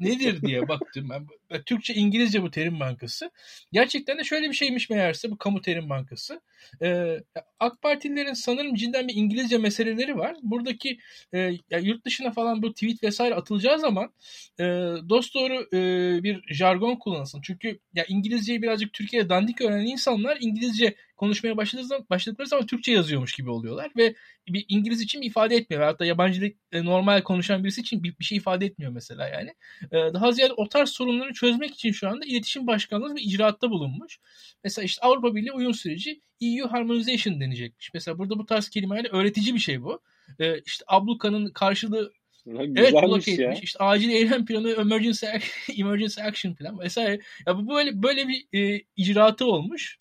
nedir 0.03 0.41
diye 0.41 0.67
baktım 0.67 1.09
ben. 1.09 1.27
Türkçe 1.65 1.93
İngilizce 1.93 2.41
bu 2.43 2.51
terim 2.51 2.79
bankası. 2.79 3.31
Gerçekten 3.71 4.17
de 4.17 4.23
şöyle 4.23 4.49
bir 4.49 4.53
şeymiş 4.53 4.89
meğerse 4.89 5.31
bu 5.31 5.37
kamu 5.37 5.61
terim 5.61 5.89
bankası. 5.89 6.41
Ee, 6.81 7.17
AK 7.59 7.81
Partililerin 7.81 8.33
sanırım 8.33 8.75
cidden 8.75 9.07
bir 9.07 9.15
İngilizce 9.15 9.57
meseleleri 9.57 10.17
var. 10.17 10.35
Buradaki 10.41 10.97
e, 11.33 11.39
ya 11.69 11.79
yurt 11.79 12.05
dışına 12.05 12.31
falan 12.31 12.61
bu 12.61 12.73
tweet 12.73 13.03
vesaire 13.03 13.35
atılacağı 13.35 13.79
zaman 13.79 14.13
e, 14.59 14.63
dosdoğru 15.09 15.67
e, 15.73 15.79
bir 16.23 16.53
jargon 16.53 16.95
kullanılsın. 16.95 17.41
Çünkü 17.41 17.79
ya 17.93 18.05
İngilizceyi 18.07 18.61
birazcık 18.61 18.93
Türkiye'de 18.93 19.29
dandik 19.29 19.61
öğrenen 19.61 19.85
insanlar 19.85 20.37
İngilizce 20.41 20.95
konuşmaya 21.17 21.57
başladığı 21.57 21.83
zaman, 21.83 22.05
başladıkları 22.09 22.47
zaman 22.47 22.65
Türkçe 22.65 22.91
yazıyormuş 22.91 23.33
gibi 23.33 23.49
oluyorlar 23.49 23.91
ve 23.97 24.15
bir 24.47 24.65
İngiliz 24.69 25.01
için 25.01 25.21
bir 25.21 25.27
ifade 25.27 25.55
etmiyor. 25.55 25.99
Da 25.99 26.05
yabancı 26.05 26.53
e, 26.71 26.85
normal 26.85 27.21
konuşan 27.21 27.63
birisi 27.63 27.81
için 27.81 28.03
bir, 28.03 28.19
bir 28.19 28.25
şey 28.25 28.37
ifade 28.37 28.65
etmiyor 28.65 28.91
mesela 28.91 29.27
yani. 29.27 29.53
E, 29.93 30.13
daha 30.13 30.31
ziyade 30.31 30.53
o 30.53 30.69
tarz 30.69 30.89
sorunları 30.89 31.33
çözmek 31.33 31.71
için 31.71 31.91
şu 31.91 32.09
anda 32.09 32.25
iletişim 32.25 32.67
başkanlığı 32.67 33.15
bir 33.15 33.21
icraatta 33.21 33.69
bulunmuş. 33.69 34.19
Mesela 34.63 34.85
işte 34.85 35.01
Avrupa 35.01 35.35
Birliği 35.35 35.51
uyum 35.51 35.73
süreci 35.73 36.21
EU 36.41 36.71
Harmonization 36.71 37.39
denecekmiş. 37.39 37.93
Mesela 37.93 38.17
burada 38.17 38.39
bu 38.39 38.45
tarz 38.45 38.69
kelimelerle 38.69 39.09
öğretici 39.09 39.53
bir 39.53 39.59
şey 39.59 39.83
bu. 39.83 40.01
E, 40.39 40.59
işte 40.59 40.85
abluka'nın 40.87 41.49
karşılığı 41.51 42.13
evet 42.47 42.93
bloke 42.93 43.31
etmiş. 43.31 43.59
İşte 43.63 43.83
acil 43.83 44.09
eylem 44.09 44.45
planı, 44.45 44.71
emergency, 44.71 45.25
emergency 45.77 46.21
action 46.21 46.55
plan 46.55 46.79
vesaire. 46.79 47.21
Ya 47.47 47.57
bu 47.57 47.69
böyle 47.69 48.03
böyle 48.03 48.27
bir 48.27 48.47
e, 48.53 48.81
icraatı 48.95 49.45
olmuş. 49.45 49.97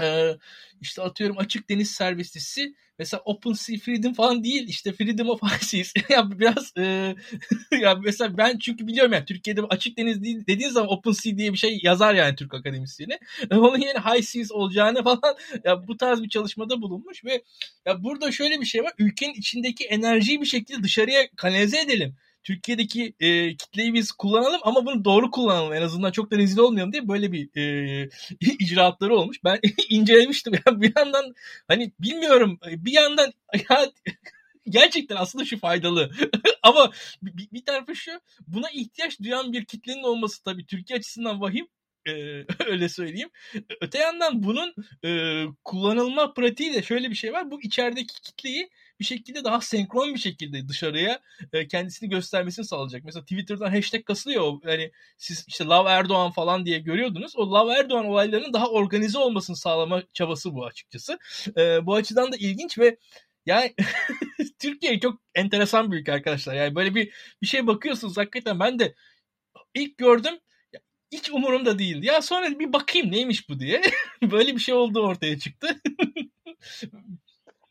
Ee, 0.00 0.36
işte 0.80 1.02
atıyorum 1.02 1.38
açık 1.38 1.70
deniz 1.70 1.90
serbestisi 1.90 2.74
mesela 2.98 3.22
Open 3.24 3.52
Sea 3.52 3.76
Freedom 3.78 4.12
falan 4.12 4.44
değil 4.44 4.68
işte 4.68 4.92
Freedom 4.92 5.28
of 5.28 5.40
Seas. 5.60 5.92
ya 6.08 6.38
biraz 6.38 6.72
e, 6.78 7.14
ya 7.80 7.94
mesela 7.94 8.38
ben 8.38 8.58
çünkü 8.58 8.86
biliyorum 8.86 9.12
yani 9.12 9.24
Türkiye'de 9.24 9.62
açık 9.62 9.98
deniz 9.98 10.22
değil 10.22 10.46
dediğin 10.48 10.70
zaman 10.70 10.92
Open 10.92 11.12
Sea 11.12 11.36
diye 11.38 11.52
bir 11.52 11.58
şey 11.58 11.80
yazar 11.82 12.14
yani 12.14 12.36
Türk 12.36 12.54
akademisyeni. 12.54 13.18
Onun 13.50 13.78
yerine 13.78 14.00
High 14.00 14.22
Seas 14.22 14.52
olacağını 14.52 15.02
falan 15.04 15.36
ya 15.64 15.86
bu 15.86 15.96
tarz 15.96 16.22
bir 16.22 16.28
çalışmada 16.28 16.82
bulunmuş 16.82 17.24
ve 17.24 17.42
ya 17.86 18.04
burada 18.04 18.32
şöyle 18.32 18.60
bir 18.60 18.66
şey 18.66 18.82
var. 18.82 18.92
Ülkenin 18.98 19.34
içindeki 19.34 19.84
enerjiyi 19.84 20.40
bir 20.40 20.46
şekilde 20.46 20.82
dışarıya 20.82 21.28
kanalize 21.36 21.80
edelim. 21.80 22.16
Türkiye'deki 22.44 23.14
e, 23.20 23.56
kitleyi 23.56 23.94
biz 23.94 24.12
kullanalım 24.12 24.60
ama 24.62 24.86
bunu 24.86 25.04
doğru 25.04 25.30
kullanalım 25.30 25.72
en 25.72 25.82
azından 25.82 26.10
çok 26.10 26.30
da 26.30 26.38
rezil 26.38 26.58
olmayalım 26.58 26.92
diye 26.92 27.08
böyle 27.08 27.32
bir 27.32 27.48
e, 27.56 28.08
icraatları 28.40 29.16
olmuş. 29.16 29.44
Ben 29.44 29.60
incelemiştim 29.88 30.54
ya 30.54 30.80
bir 30.80 30.92
yandan 30.96 31.34
hani 31.68 31.92
bilmiyorum 32.00 32.58
bir 32.66 32.92
yandan 32.92 33.32
ya 33.70 33.86
gerçekten 34.68 35.16
aslında 35.16 35.44
şu 35.44 35.58
faydalı. 35.58 36.10
Ama 36.62 36.90
bir, 37.22 37.48
bir 37.52 37.64
tarafı 37.64 37.96
şu 37.96 38.10
buna 38.46 38.70
ihtiyaç 38.70 39.20
duyan 39.20 39.52
bir 39.52 39.64
kitlenin 39.64 40.02
olması 40.02 40.42
tabii 40.42 40.66
Türkiye 40.66 40.98
açısından 40.98 41.40
vahim. 41.40 41.68
Ee, 42.08 42.44
öyle 42.66 42.88
söyleyeyim. 42.88 43.30
Öte 43.80 43.98
yandan 43.98 44.42
bunun 44.42 44.74
e, 45.04 45.42
kullanılma 45.64 46.34
pratiği 46.34 46.74
de 46.74 46.82
şöyle 46.82 47.10
bir 47.10 47.14
şey 47.14 47.32
var. 47.32 47.50
Bu 47.50 47.62
içerideki 47.62 48.22
kitleyi 48.22 48.70
bir 49.00 49.04
şekilde 49.04 49.44
daha 49.44 49.60
senkron 49.60 50.14
bir 50.14 50.20
şekilde 50.20 50.68
dışarıya 50.68 51.20
e, 51.52 51.68
kendisini 51.68 52.08
göstermesini 52.08 52.64
sağlayacak. 52.64 53.04
Mesela 53.04 53.22
Twitter'dan 53.22 53.70
hashtag 53.70 54.04
kasılıyor. 54.04 54.52
Yani 54.64 54.90
siz 55.16 55.44
işte 55.48 55.64
Love 55.64 55.90
Erdoğan 55.90 56.30
falan 56.30 56.66
diye 56.66 56.78
görüyordunuz. 56.78 57.36
O 57.36 57.50
Love 57.50 57.72
Erdoğan 57.72 58.06
olaylarının 58.06 58.52
daha 58.52 58.70
organize 58.70 59.18
olmasını 59.18 59.56
sağlama 59.56 60.02
çabası 60.12 60.54
bu 60.54 60.66
açıkçası. 60.66 61.18
E, 61.56 61.86
bu 61.86 61.94
açıdan 61.94 62.32
da 62.32 62.36
ilginç 62.36 62.78
ve 62.78 62.96
yani 63.46 63.74
Türkiye 64.58 65.00
çok 65.00 65.20
enteresan 65.34 65.92
bir 65.92 65.96
ülke 65.96 66.12
arkadaşlar. 66.12 66.54
Yani 66.54 66.74
böyle 66.74 66.94
bir 66.94 67.12
bir 67.42 67.46
şey 67.46 67.66
bakıyorsunuz 67.66 68.16
hakikaten 68.16 68.60
ben 68.60 68.78
de 68.78 68.94
ilk 69.74 69.98
gördüm 69.98 70.38
hiç 71.14 71.30
umurumda 71.30 71.78
değildi. 71.78 72.06
Ya 72.06 72.22
sonra 72.22 72.58
bir 72.58 72.72
bakayım 72.72 73.12
neymiş 73.12 73.48
bu 73.48 73.60
diye. 73.60 73.82
böyle 74.22 74.54
bir 74.54 74.60
şey 74.60 74.74
oldu 74.74 75.00
ortaya 75.00 75.38
çıktı. 75.38 75.80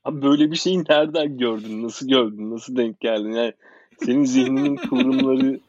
Abi 0.04 0.22
böyle 0.22 0.52
bir 0.52 0.56
şeyi 0.56 0.84
nereden 0.90 1.38
gördün? 1.38 1.84
Nasıl 1.84 2.08
gördün? 2.08 2.52
Nasıl 2.52 2.76
denk 2.76 3.00
geldin? 3.00 3.32
Yani 3.32 3.54
senin 4.06 4.26
zihninin 4.26 4.76
kıvrımları 4.76 5.60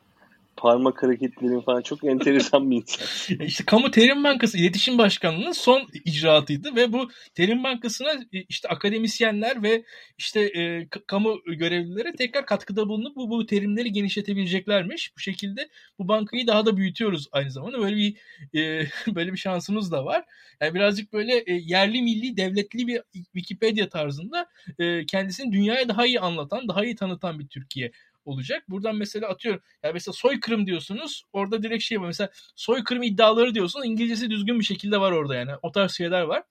parmak 0.64 1.02
hareketlerin 1.02 1.60
falan 1.60 1.82
çok 1.82 2.04
enteresan 2.04 2.70
bir 2.70 2.76
insan. 2.76 3.06
İşte 3.46 3.64
Kamu 3.64 3.90
Terim 3.90 4.24
Bankası 4.24 4.58
İletişim 4.58 4.98
Başkanlığı'nın 4.98 5.52
son 5.52 5.88
icraatıydı 6.04 6.76
ve 6.76 6.92
bu 6.92 7.10
Terim 7.34 7.64
Bankası'na 7.64 8.12
e, 8.12 8.42
işte 8.48 8.68
akademisyenler 8.68 9.62
ve 9.62 9.84
işte 10.18 10.40
e, 10.40 10.88
kamu 11.06 11.40
görevlileri 11.46 12.12
tekrar 12.12 12.46
katkıda 12.46 12.88
bulunup 12.88 13.16
bu, 13.16 13.30
bu 13.30 13.46
terimleri 13.46 13.92
genişletebileceklermiş. 13.92 15.16
Bu 15.16 15.20
şekilde 15.20 15.68
bu 15.98 16.08
bankayı 16.08 16.46
daha 16.46 16.66
da 16.66 16.76
büyütüyoruz 16.76 17.28
aynı 17.32 17.50
zamanda. 17.50 17.78
Böyle 17.78 17.96
bir 17.96 18.16
e, 18.54 18.86
böyle 19.14 19.32
bir 19.32 19.38
şansımız 19.38 19.92
da 19.92 20.04
var. 20.04 20.24
Yani 20.60 20.74
birazcık 20.74 21.12
böyle 21.12 21.32
e, 21.46 21.52
yerli 21.52 22.02
milli 22.02 22.36
devletli 22.36 22.86
bir 22.86 23.02
Wikipedia 23.12 23.88
tarzında 23.88 24.46
e, 24.78 25.06
kendisini 25.06 25.52
dünyaya 25.52 25.88
daha 25.88 26.06
iyi 26.06 26.20
anlatan, 26.20 26.68
daha 26.68 26.84
iyi 26.84 26.96
tanıtan 26.96 27.38
bir 27.38 27.48
Türkiye 27.48 27.90
olacak. 28.24 28.64
Buradan 28.68 28.96
mesela 28.96 29.28
atıyorum. 29.28 29.62
Yani 29.82 29.92
mesela 29.92 30.12
soykırım 30.12 30.66
diyorsunuz. 30.66 31.24
Orada 31.32 31.62
direkt 31.62 31.84
şey 31.84 32.00
var. 32.00 32.06
Mesela 32.06 32.30
soykırım 32.56 33.02
iddiaları 33.02 33.54
diyorsun. 33.54 33.82
İngilizcesi 33.84 34.30
düzgün 34.30 34.58
bir 34.58 34.64
şekilde 34.64 35.00
var 35.00 35.12
orada 35.12 35.34
yani. 35.34 35.50
O 35.62 35.72
tarz 35.72 35.92
şeyler 35.92 36.22
var. 36.22 36.42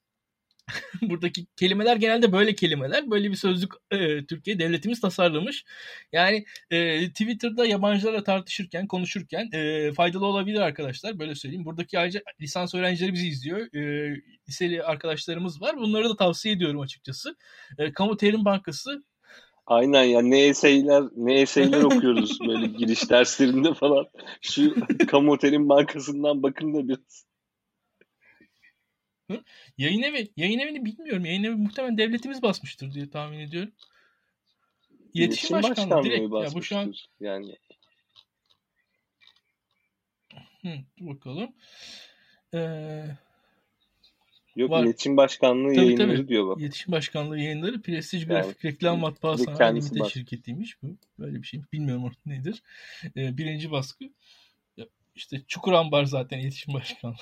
Buradaki 1.02 1.46
kelimeler 1.56 1.96
genelde 1.96 2.32
böyle 2.32 2.56
kelimeler. 2.56 3.12
Böyle 3.12 3.32
bir 3.32 3.36
sözlük 3.36 3.72
e, 3.92 4.26
Türkiye 4.26 4.60
devletimiz 4.60 5.02
tasarlamış. 5.02 5.66
Yani 6.12 6.46
e, 6.72 7.08
Twitter'da 7.10 7.66
yabancılarla 7.66 8.24
tartışırken, 8.24 8.88
konuşurken 8.88 9.50
e, 9.54 9.92
faydalı 9.94 10.26
olabilir 10.26 10.60
arkadaşlar. 10.60 11.20
Böyle 11.20 11.36
söyleyeyim. 11.36 11.66
Buradaki 11.66 12.00
ayrıca 12.00 12.22
lisans 12.42 12.76
öğrencileri 12.76 13.14
bizi 13.14 13.28
izliyor. 13.28 13.74
E, 13.76 14.16
liseli 14.50 14.84
arkadaşlarımız 14.84 15.62
var. 15.62 15.78
Bunları 15.78 16.10
da 16.10 16.16
tavsiye 16.16 16.56
ediyorum 16.56 16.82
açıkçası. 16.82 17.36
E, 17.78 17.94
Kamu 17.94 18.18
Terim 18.18 18.46
Bankası 18.46 19.04
Aynen 19.66 20.04
ya 20.04 20.22
ne 20.22 20.46
eseyler 20.46 21.04
ne 21.16 21.42
eseyler 21.42 21.82
okuyoruz 21.84 22.40
böyle 22.48 22.68
giriş 22.68 23.10
derslerinde 23.10 23.74
falan. 23.74 24.08
Şu 24.42 24.76
kamu 25.08 25.32
otelin 25.32 25.70
bankasından 25.70 26.44
bakın 26.44 26.74
da 26.74 26.88
biraz. 26.88 27.26
Yayın 29.78 30.02
evi, 30.02 30.32
yayın 30.38 30.60
evini 30.60 30.86
bilmiyorum. 30.86 31.26
Yayın 31.26 31.44
evi 31.44 31.56
muhtemelen 31.56 31.98
devletimiz 31.98 32.42
basmıştır 32.42 32.94
diye 32.94 33.10
tahmin 33.10 33.40
ediyorum. 33.40 33.72
İletişim, 35.14 35.58
İletişim 35.58 35.64
Başkanlığı, 35.64 35.90
Başkanlığı 35.90 36.42
direkt. 36.42 36.54
Ya 36.54 36.60
bu 36.60 36.64
şu 36.64 36.78
an 36.78 36.94
yani. 37.20 37.58
Hı, 40.62 40.70
bakalım. 41.00 41.56
Ee, 42.54 43.06
Yok 44.56 44.72
var. 44.72 44.84
iletişim 44.84 45.18
başkanlığı 45.18 45.76
tabii, 45.76 45.86
yayınları 45.86 46.18
tabii. 46.18 46.28
diyor 46.28 46.48
bak. 46.48 46.62
İletişim 46.62 46.92
başkanlığı 46.92 47.40
yayınları 47.40 47.82
prestij 47.82 48.28
grafik 48.28 48.64
yani, 48.64 48.74
reklam 48.74 49.00
matbaa 49.00 49.38
sanayi 49.38 49.82
şirketiymiş 50.12 50.84
bu. 50.84 50.98
Böyle 51.20 51.42
bir 51.42 51.48
şey. 51.48 51.62
Bilmiyorum 51.74 52.04
orada 52.04 52.18
nedir. 52.26 52.64
Ee, 53.18 53.38
birinci 53.38 53.72
baskı. 53.72 54.06
İşte 55.16 55.42
Çukur 55.48 55.74
Ambar 55.74 56.06
zaten 56.06 56.40
iletişim 56.40 56.74
başkanlığı. 56.74 57.16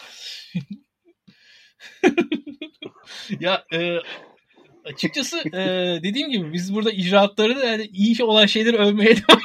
ya 3.39 3.65
e, 3.73 3.97
açıkçası 4.85 5.39
e, 5.53 5.99
dediğim 6.03 6.31
gibi 6.31 6.53
biz 6.53 6.75
burada 6.75 6.91
icraatları 6.91 7.55
da 7.55 7.65
yani 7.65 7.89
iyi 7.93 8.23
olan 8.23 8.45
şeyleri 8.45 8.77
övmeye 8.77 9.15
devam 9.15 9.41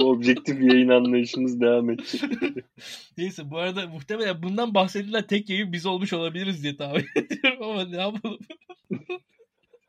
bu 0.00 0.10
objektif 0.10 0.60
yayın 0.60 0.88
anlayışımız 0.88 1.60
devam 1.60 1.90
edecek. 1.90 2.22
Neyse 3.18 3.50
bu 3.50 3.58
arada 3.58 3.86
muhtemelen 3.86 4.42
bundan 4.42 4.74
bahsedilen 4.74 5.26
tek 5.26 5.50
yayın 5.50 5.72
biz 5.72 5.86
olmuş 5.86 6.12
olabiliriz 6.12 6.62
diye 6.62 6.76
tahmin 6.76 7.04
ediyorum 7.16 7.62
ama 7.62 7.84
ne 7.84 7.96
yapalım. 7.96 8.38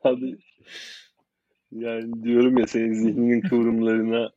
Hadi. 0.02 0.38
Yani 1.72 2.22
diyorum 2.22 2.58
ya 2.58 2.66
senin 2.66 2.92
zihninin 2.92 3.40
kıvrımlarına 3.40 4.30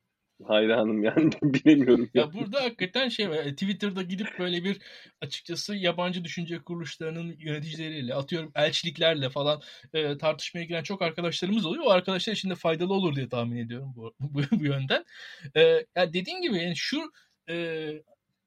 hayranım 0.47 1.03
yani 1.03 1.31
bilemiyorum. 1.43 2.09
Ya, 2.13 2.21
ya 2.21 2.33
burada 2.33 2.63
hakikaten 2.63 3.09
şey 3.09 3.29
var. 3.29 3.35
E, 3.35 3.51
Twitter'da 3.51 4.01
gidip 4.01 4.39
böyle 4.39 4.63
bir 4.63 4.81
açıkçası 5.21 5.75
yabancı 5.75 6.23
düşünce 6.23 6.59
kuruluşlarının 6.59 7.35
yöneticileriyle 7.39 8.15
atıyorum 8.15 8.51
elçiliklerle 8.55 9.29
falan 9.29 9.61
e, 9.93 10.17
tartışmaya 10.17 10.63
giren 10.63 10.83
çok 10.83 11.01
arkadaşlarımız 11.01 11.65
oluyor. 11.65 11.83
O 11.85 11.89
arkadaşlar 11.89 12.33
için 12.33 12.49
de 12.49 12.55
faydalı 12.55 12.93
olur 12.93 13.15
diye 13.15 13.29
tahmin 13.29 13.57
ediyorum 13.57 13.93
bu, 13.95 14.13
bu, 14.19 14.41
bu 14.51 14.65
yönden. 14.65 15.05
E, 15.55 15.61
ya 15.95 16.13
dediğin 16.13 16.41
gibi 16.41 16.57
yani 16.57 16.75
şu 16.75 17.11
e, 17.49 17.87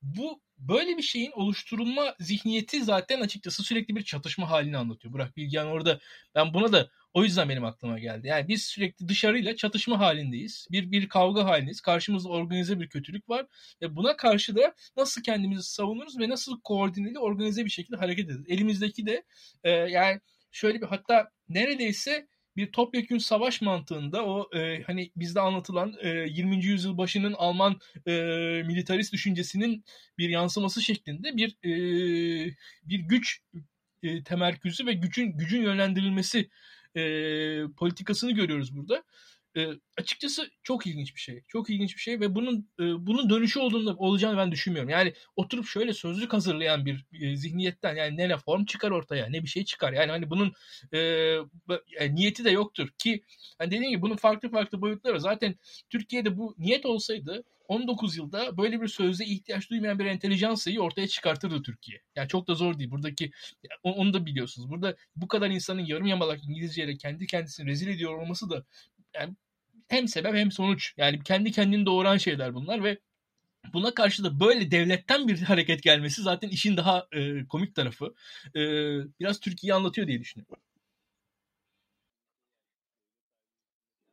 bu 0.02 0.40
böyle 0.58 0.96
bir 0.96 1.02
şeyin 1.02 1.32
oluşturulma 1.32 2.14
zihniyeti 2.20 2.84
zaten 2.84 3.20
açıkçası 3.20 3.62
sürekli 3.62 3.96
bir 3.96 4.02
çatışma 4.02 4.50
halini 4.50 4.76
anlatıyor. 4.76 5.14
Burak 5.14 5.36
Bilgehan 5.36 5.66
orada 5.66 6.00
ben 6.34 6.54
buna 6.54 6.72
da 6.72 6.90
o 7.14 7.24
yüzden 7.24 7.48
benim 7.48 7.64
aklıma 7.64 7.98
geldi. 7.98 8.26
Yani 8.26 8.48
biz 8.48 8.64
sürekli 8.64 9.08
dışarıyla 9.08 9.56
çatışma 9.56 9.98
halindeyiz. 9.98 10.66
Bir 10.70 10.92
bir 10.92 11.08
kavga 11.08 11.44
halindeyiz. 11.44 11.80
Karşımızda 11.80 12.28
organize 12.28 12.80
bir 12.80 12.88
kötülük 12.88 13.28
var. 13.28 13.46
Ve 13.82 13.96
buna 13.96 14.16
karşı 14.16 14.56
da 14.56 14.74
nasıl 14.96 15.22
kendimizi 15.22 15.62
savunuruz 15.62 16.18
ve 16.18 16.28
nasıl 16.28 16.60
koordineli 16.60 17.18
organize 17.18 17.64
bir 17.64 17.70
şekilde 17.70 17.96
hareket 17.96 18.24
ederiz. 18.24 18.44
Elimizdeki 18.48 19.06
de 19.06 19.24
e, 19.64 19.70
yani 19.70 20.20
şöyle 20.52 20.80
bir 20.80 20.86
hatta 20.86 21.30
neredeyse 21.48 22.28
bir 22.56 22.72
topyekün 22.72 23.18
savaş 23.18 23.62
mantığında 23.62 24.26
o 24.26 24.50
e, 24.56 24.82
hani 24.82 25.10
bizde 25.16 25.40
anlatılan 25.40 25.94
e, 26.00 26.08
20. 26.08 26.64
yüzyıl 26.64 26.98
başının 26.98 27.32
Alman 27.32 27.80
e, 28.06 28.12
militarist 28.66 29.12
düşüncesinin 29.12 29.84
bir 30.18 30.28
yansıması 30.28 30.82
şeklinde 30.82 31.36
bir 31.36 31.56
e, 31.64 31.70
bir 32.84 32.98
güç 32.98 33.40
e, 34.02 34.22
temerküzü 34.24 34.86
ve 34.86 34.92
gücün 34.92 35.38
gücün 35.38 35.62
yönlendirilmesi 35.62 36.50
e, 36.96 37.02
politikasını 37.76 38.32
görüyoruz 38.32 38.76
burada. 38.76 39.04
E, 39.56 39.68
açıkçası 39.98 40.50
çok 40.62 40.86
ilginç 40.86 41.14
bir 41.14 41.20
şey. 41.20 41.42
Çok 41.48 41.70
ilginç 41.70 41.96
bir 41.96 42.00
şey 42.00 42.20
ve 42.20 42.34
bunun 42.34 42.68
e, 42.80 43.06
bunun 43.06 43.30
dönüşü 43.30 43.60
olduğunu 43.60 43.96
olacağını 43.96 44.36
ben 44.36 44.52
düşünmüyorum. 44.52 44.90
Yani 44.90 45.14
oturup 45.36 45.66
şöyle 45.66 45.92
sözlük 45.92 46.32
hazırlayan 46.32 46.86
bir 46.86 47.06
e, 47.20 47.36
zihniyetten 47.36 47.96
yani 47.96 48.16
ne 48.16 48.28
reform 48.28 48.64
çıkar 48.64 48.90
ortaya 48.90 49.26
ne 49.26 49.42
bir 49.42 49.48
şey 49.48 49.64
çıkar. 49.64 49.92
Yani 49.92 50.10
hani 50.10 50.30
bunun 50.30 50.52
e, 50.92 50.98
yani 52.00 52.14
niyeti 52.14 52.44
de 52.44 52.50
yoktur 52.50 52.88
ki 52.98 53.22
hani 53.58 53.70
dediğim 53.70 53.90
gibi 53.90 54.02
bunun 54.02 54.16
farklı 54.16 54.50
farklı 54.50 54.80
boyutları 54.80 55.20
Zaten 55.20 55.54
Türkiye'de 55.90 56.38
bu 56.38 56.54
niyet 56.58 56.86
olsaydı 56.86 57.44
19 57.68 58.16
yılda 58.16 58.56
böyle 58.56 58.80
bir 58.80 58.88
sözde 58.88 59.24
ihtiyaç 59.24 59.70
duymayan 59.70 59.98
bir 59.98 60.06
entelijansayı 60.06 60.80
ortaya 60.80 61.08
çıkartırdı 61.08 61.62
Türkiye. 61.62 62.00
Yani 62.16 62.28
çok 62.28 62.48
da 62.48 62.54
zor 62.54 62.78
değil. 62.78 62.90
Buradaki 62.90 63.30
onu 63.82 64.14
da 64.14 64.26
biliyorsunuz. 64.26 64.70
Burada 64.70 64.96
bu 65.16 65.28
kadar 65.28 65.50
insanın 65.50 65.84
yarım 65.84 66.06
yamalak 66.06 66.44
İngilizceyle 66.44 66.96
kendi 66.96 67.26
kendisini 67.26 67.66
rezil 67.66 67.88
ediyor 67.88 68.18
olması 68.18 68.50
da 68.50 68.64
yani 69.14 69.34
hem 69.94 70.08
sebep 70.08 70.34
hem 70.34 70.50
sonuç. 70.50 70.94
Yani 70.96 71.22
kendi 71.22 71.52
kendini 71.52 71.86
doğuran 71.86 72.16
şeyler 72.16 72.54
bunlar 72.54 72.84
ve 72.84 72.98
buna 73.72 73.94
karşı 73.94 74.24
da 74.24 74.40
böyle 74.40 74.70
devletten 74.70 75.28
bir 75.28 75.38
hareket 75.42 75.82
gelmesi 75.82 76.22
zaten 76.22 76.48
işin 76.48 76.76
daha 76.76 77.06
e, 77.12 77.46
komik 77.46 77.74
tarafı. 77.74 78.14
E, 78.56 78.60
biraz 79.20 79.40
Türkiye'yi 79.40 79.74
anlatıyor 79.74 80.08
diye 80.08 80.20
düşünüyorum. 80.20 80.56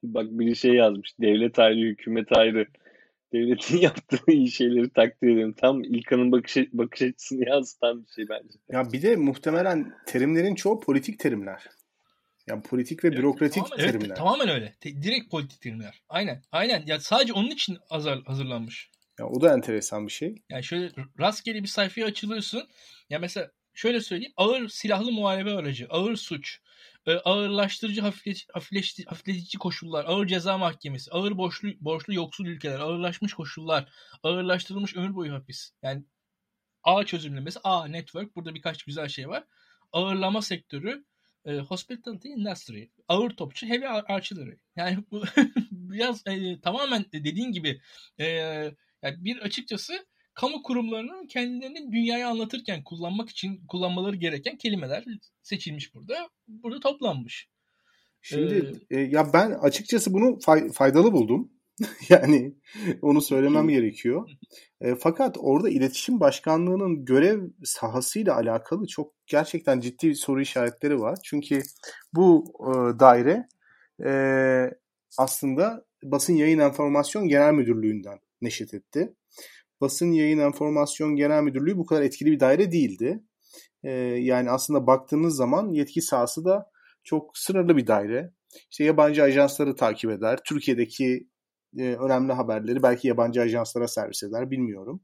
Bak 0.04 0.26
bir 0.32 0.56
şey 0.56 0.74
yazmış. 0.74 1.20
Devlet 1.22 1.60
ayrı, 1.60 1.80
hükümet 1.80 2.32
ayrı. 2.32 2.68
Devletin 3.34 3.78
yaptığı 3.82 4.32
iyi 4.32 4.52
şeyleri 4.52 4.90
takdir 4.90 5.28
ediyorum. 5.28 5.56
Tam 5.58 5.84
İlkan'ın 5.84 6.32
bakış, 6.32 6.58
bakış 6.74 7.02
açısını 7.02 7.46
yansıtan 7.50 8.04
bir 8.06 8.12
şey 8.12 8.30
bence. 8.30 8.60
Ya 8.70 8.92
bir 8.94 9.02
de 9.02 9.16
muhtemelen 9.16 9.94
terimlerin 10.06 10.56
çoğu 10.56 10.80
politik 10.80 11.20
terimler. 11.20 11.64
Yani 12.48 12.64
politik 12.64 13.04
ve 13.04 13.08
evet, 13.08 13.18
bürokratik 13.18 13.64
tamamen, 13.64 13.86
terimler. 13.86 14.06
Evet, 14.06 14.18
tamamen 14.18 14.50
öyle. 14.50 14.76
Te- 14.80 15.02
direkt 15.04 15.32
politik 15.32 15.62
terimler. 15.62 16.02
Aynen. 16.10 16.44
Aynen. 16.52 16.84
Ya 16.86 17.00
sadece 17.00 17.34
onun 17.34 17.50
için 17.50 17.78
hazır, 17.90 18.26
hazırlanmış. 18.26 18.90
Ya 19.20 19.28
o 19.28 19.42
da 19.42 19.54
enteresan 19.54 20.08
bir 20.08 20.12
şey. 20.12 20.36
Yani 20.50 20.64
şöyle 20.64 20.92
rastgele 21.20 21.64
bir 21.64 21.68
sayfaya 21.68 22.08
açılıyorsun. 22.08 22.70
Ya 23.10 23.20
mesela 23.20 23.52
şöyle 23.74 24.02
söyleyeyim. 24.02 24.34
Ağır 24.38 24.70
silahlı 24.70 25.12
muharebe 25.12 25.52
aracı, 25.52 25.88
ağır 25.90 26.16
suç, 26.16 26.60
e, 27.06 27.12
ağırlaştırıcı 27.14 28.02
hafifletici, 28.02 28.46
hafifletici, 28.54 29.06
hafifletici 29.06 29.60
koşullar, 29.60 30.06
ağır 30.06 30.28
ceza 30.28 30.58
mahkemesi, 30.58 31.12
ağır 31.12 31.38
borçlu, 31.38 31.70
borçlu 31.80 32.14
yoksul 32.14 32.46
ülkeler, 32.46 32.80
ağırlaşmış 32.80 33.34
koşullar, 33.34 33.90
ağırlaştırılmış 34.24 34.96
ömür 34.96 35.16
boyu 35.16 35.34
hapis. 35.34 35.72
Yani 35.84 36.06
A 36.84 37.06
çözümlemesi, 37.06 37.60
A 37.64 37.88
network. 37.88 38.36
Burada 38.36 38.56
birkaç 38.56 38.84
güzel 38.84 39.08
şey 39.08 39.30
var. 39.30 39.44
Ağırlama 39.92 40.42
sektörü, 40.42 41.06
e, 41.46 41.58
hospitality 41.58 42.30
industry, 42.30 42.90
ağır 43.08 43.30
topçu, 43.30 43.68
heavy 43.68 43.88
artillery. 43.88 44.58
Yani 44.76 44.98
bu 45.12 45.24
biraz 45.72 46.24
e, 46.28 46.62
tamamen 46.62 47.06
dediğin 47.14 47.52
gibi 47.52 47.82
e, 48.18 48.26
yani 49.04 49.16
bir 49.18 49.38
açıkçası 49.38 49.94
kamu 50.34 50.64
kurumlarının 50.64 51.28
kendilerini 51.28 51.92
dünyaya 51.92 52.30
anlatırken 52.30 52.84
kullanmak 52.84 53.30
için 53.30 53.66
kullanmaları 53.68 54.16
gereken 54.16 54.58
kelimeler 54.58 55.06
seçilmiş 55.42 55.94
burada. 55.94 56.30
Burada 56.48 56.80
toplanmış. 56.80 57.50
Şimdi 58.22 58.72
ee, 58.92 58.98
e, 58.98 59.02
ya 59.02 59.34
ben 59.34 59.52
açıkçası 59.52 60.14
bunu 60.14 60.40
fay, 60.40 60.72
faydalı 60.72 61.12
buldum. 61.12 61.52
yani 62.10 62.56
onu 63.02 63.22
söylemem 63.22 63.68
gerekiyor. 63.68 64.30
E, 64.82 64.96
fakat 64.96 65.38
orada 65.40 65.70
iletişim 65.70 66.20
başkanlığının 66.20 67.06
görev 67.06 67.42
sahasıyla 67.64 68.36
alakalı 68.36 68.88
çok 68.88 69.14
gerçekten 69.28 69.80
ciddi 69.80 70.16
soru 70.16 70.42
işaretleri 70.42 71.00
var. 71.00 71.20
Çünkü 71.24 71.62
bu 72.14 72.54
e, 72.60 73.00
daire 73.00 73.48
e, 74.06 74.12
aslında 75.18 75.86
basın 76.04 76.34
yayın 76.34 76.60
enformasyon 76.60 77.28
genel 77.28 77.54
müdürlüğünden 77.54 78.20
neşet 78.42 78.74
etti. 78.74 79.14
Basın 79.82 80.12
yayın 80.12 80.40
enformasyon 80.40 81.16
genel 81.16 81.44
müdürlüğü 81.44 81.78
bu 81.78 81.86
kadar 81.86 82.02
etkili 82.02 82.32
bir 82.32 82.40
daire 82.40 82.72
değildi. 82.72 83.24
E, 83.84 83.92
yani 84.02 84.52
aslında 84.52 84.88
baktığınız 84.88 85.36
zaman 85.36 85.70
yetki 85.70 86.02
sahası 86.02 86.46
da 86.46 86.72
çok 87.04 87.38
sınırlı 87.38 87.78
bir 87.78 87.88
daire. 87.88 88.32
İşte 88.72 88.84
yabancı 88.84 89.24
ajansları 89.24 89.76
takip 89.76 90.12
eder. 90.12 90.40
Türkiye'deki 90.46 91.28
e, 91.78 91.96
önemli 91.96 92.34
haberleri 92.34 92.84
belki 92.84 93.08
yabancı 93.08 93.42
ajanslara 93.42 93.88
servis 93.88 94.24
eder 94.24 94.52
bilmiyorum. 94.52 95.02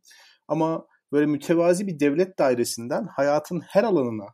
Ama 0.48 0.88
böyle 1.12 1.26
mütevazi 1.26 1.88
bir 1.88 2.00
devlet 2.00 2.40
dairesinden 2.40 3.08
hayatın 3.16 3.60
her 3.60 3.84
alanına 3.84 4.26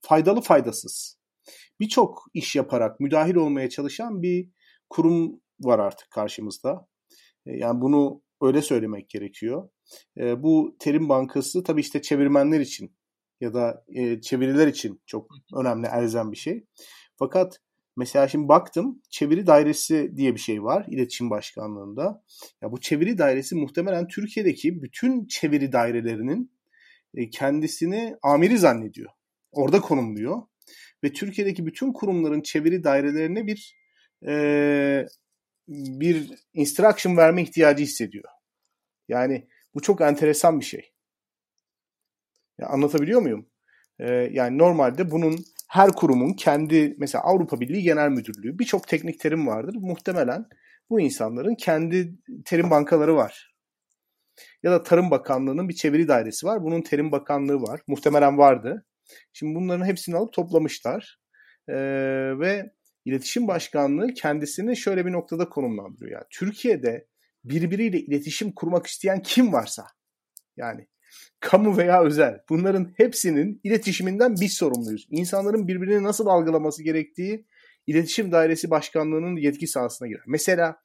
faydalı 0.00 0.40
faydasız 0.40 1.16
birçok 1.80 2.24
iş 2.34 2.56
yaparak 2.56 3.00
müdahil 3.00 3.34
olmaya 3.34 3.68
çalışan 3.68 4.22
bir 4.22 4.50
kurum 4.90 5.40
var 5.60 5.78
artık 5.78 6.10
karşımızda. 6.10 6.88
E, 7.46 7.56
yani 7.56 7.80
bunu 7.80 8.22
öyle 8.42 8.62
söylemek 8.62 9.10
gerekiyor. 9.10 9.68
E, 10.18 10.42
bu 10.42 10.76
terim 10.78 11.08
bankası 11.08 11.62
tabii 11.62 11.80
işte 11.80 12.02
çevirmenler 12.02 12.60
için 12.60 12.96
ya 13.40 13.54
da 13.54 13.84
çeviriler 14.22 14.66
için 14.66 15.02
çok 15.06 15.30
önemli 15.56 15.86
elzem 15.86 16.32
bir 16.32 16.36
şey. 16.36 16.66
Fakat 17.18 17.60
Mesela 17.96 18.28
şimdi 18.28 18.48
baktım 18.48 19.02
çeviri 19.10 19.46
dairesi 19.46 20.16
diye 20.16 20.34
bir 20.34 20.40
şey 20.40 20.62
var 20.62 20.86
iletişim 20.88 21.30
başkanlığında. 21.30 22.22
Ya 22.62 22.72
bu 22.72 22.80
çeviri 22.80 23.18
dairesi 23.18 23.54
muhtemelen 23.54 24.08
Türkiye'deki 24.08 24.82
bütün 24.82 25.26
çeviri 25.26 25.72
dairelerinin 25.72 26.52
e, 27.14 27.30
kendisini 27.30 28.16
amiri 28.22 28.58
zannediyor. 28.58 29.10
Orada 29.52 29.80
konumluyor. 29.80 30.42
Ve 31.04 31.12
Türkiye'deki 31.12 31.66
bütün 31.66 31.92
kurumların 31.92 32.42
çeviri 32.42 32.84
dairelerine 32.84 33.46
bir 33.46 33.76
e, 34.26 35.06
bir 35.68 36.30
instruction 36.54 37.16
verme 37.16 37.42
ihtiyacı 37.42 37.82
hissediyor. 37.82 38.24
Yani 39.08 39.48
bu 39.74 39.82
çok 39.82 40.00
enteresan 40.00 40.60
bir 40.60 40.64
şey. 40.64 40.92
Ya 42.58 42.68
anlatabiliyor 42.68 43.20
muyum? 43.20 43.46
Ee, 43.98 44.12
yani 44.32 44.58
normalde 44.58 45.10
bunun 45.10 45.44
her 45.66 45.92
kurumun 45.92 46.32
kendi 46.32 46.96
mesela 46.98 47.24
Avrupa 47.24 47.60
Birliği 47.60 47.82
Genel 47.82 48.08
Müdürlüğü 48.08 48.58
birçok 48.58 48.88
teknik 48.88 49.20
terim 49.20 49.46
vardır. 49.46 49.76
Muhtemelen 49.80 50.46
bu 50.90 51.00
insanların 51.00 51.54
kendi 51.54 52.14
terim 52.44 52.70
bankaları 52.70 53.16
var. 53.16 53.56
Ya 54.62 54.72
da 54.72 54.82
Tarım 54.82 55.10
Bakanlığı'nın 55.10 55.68
bir 55.68 55.74
çeviri 55.74 56.08
dairesi 56.08 56.46
var. 56.46 56.62
Bunun 56.62 56.82
Terim 56.82 57.12
Bakanlığı 57.12 57.62
var. 57.62 57.80
Muhtemelen 57.86 58.38
vardı. 58.38 58.86
Şimdi 59.32 59.54
bunların 59.54 59.86
hepsini 59.86 60.16
alıp 60.16 60.32
toplamışlar. 60.32 61.18
Ee, 61.68 61.74
ve 62.38 62.70
İletişim 63.04 63.48
Başkanlığı 63.48 64.14
kendisini 64.14 64.76
şöyle 64.76 65.06
bir 65.06 65.12
noktada 65.12 65.48
konumlandırıyor. 65.48 66.12
Yani 66.12 66.26
Türkiye'de 66.30 67.06
birbiriyle 67.44 68.00
iletişim 68.00 68.52
kurmak 68.52 68.86
isteyen 68.86 69.22
kim 69.22 69.52
varsa 69.52 69.86
yani 70.56 70.88
kamu 71.40 71.76
veya 71.76 72.02
özel 72.02 72.40
bunların 72.48 72.92
hepsinin 72.96 73.60
iletişiminden 73.64 74.34
biz 74.40 74.52
sorumluyuz. 74.52 75.06
İnsanların 75.10 75.68
birbirini 75.68 76.02
nasıl 76.02 76.26
algılaması 76.26 76.82
gerektiği 76.82 77.46
iletişim 77.86 78.32
dairesi 78.32 78.70
başkanlığının 78.70 79.36
yetki 79.36 79.66
sahasına 79.66 80.08
girer. 80.08 80.24
Mesela 80.26 80.76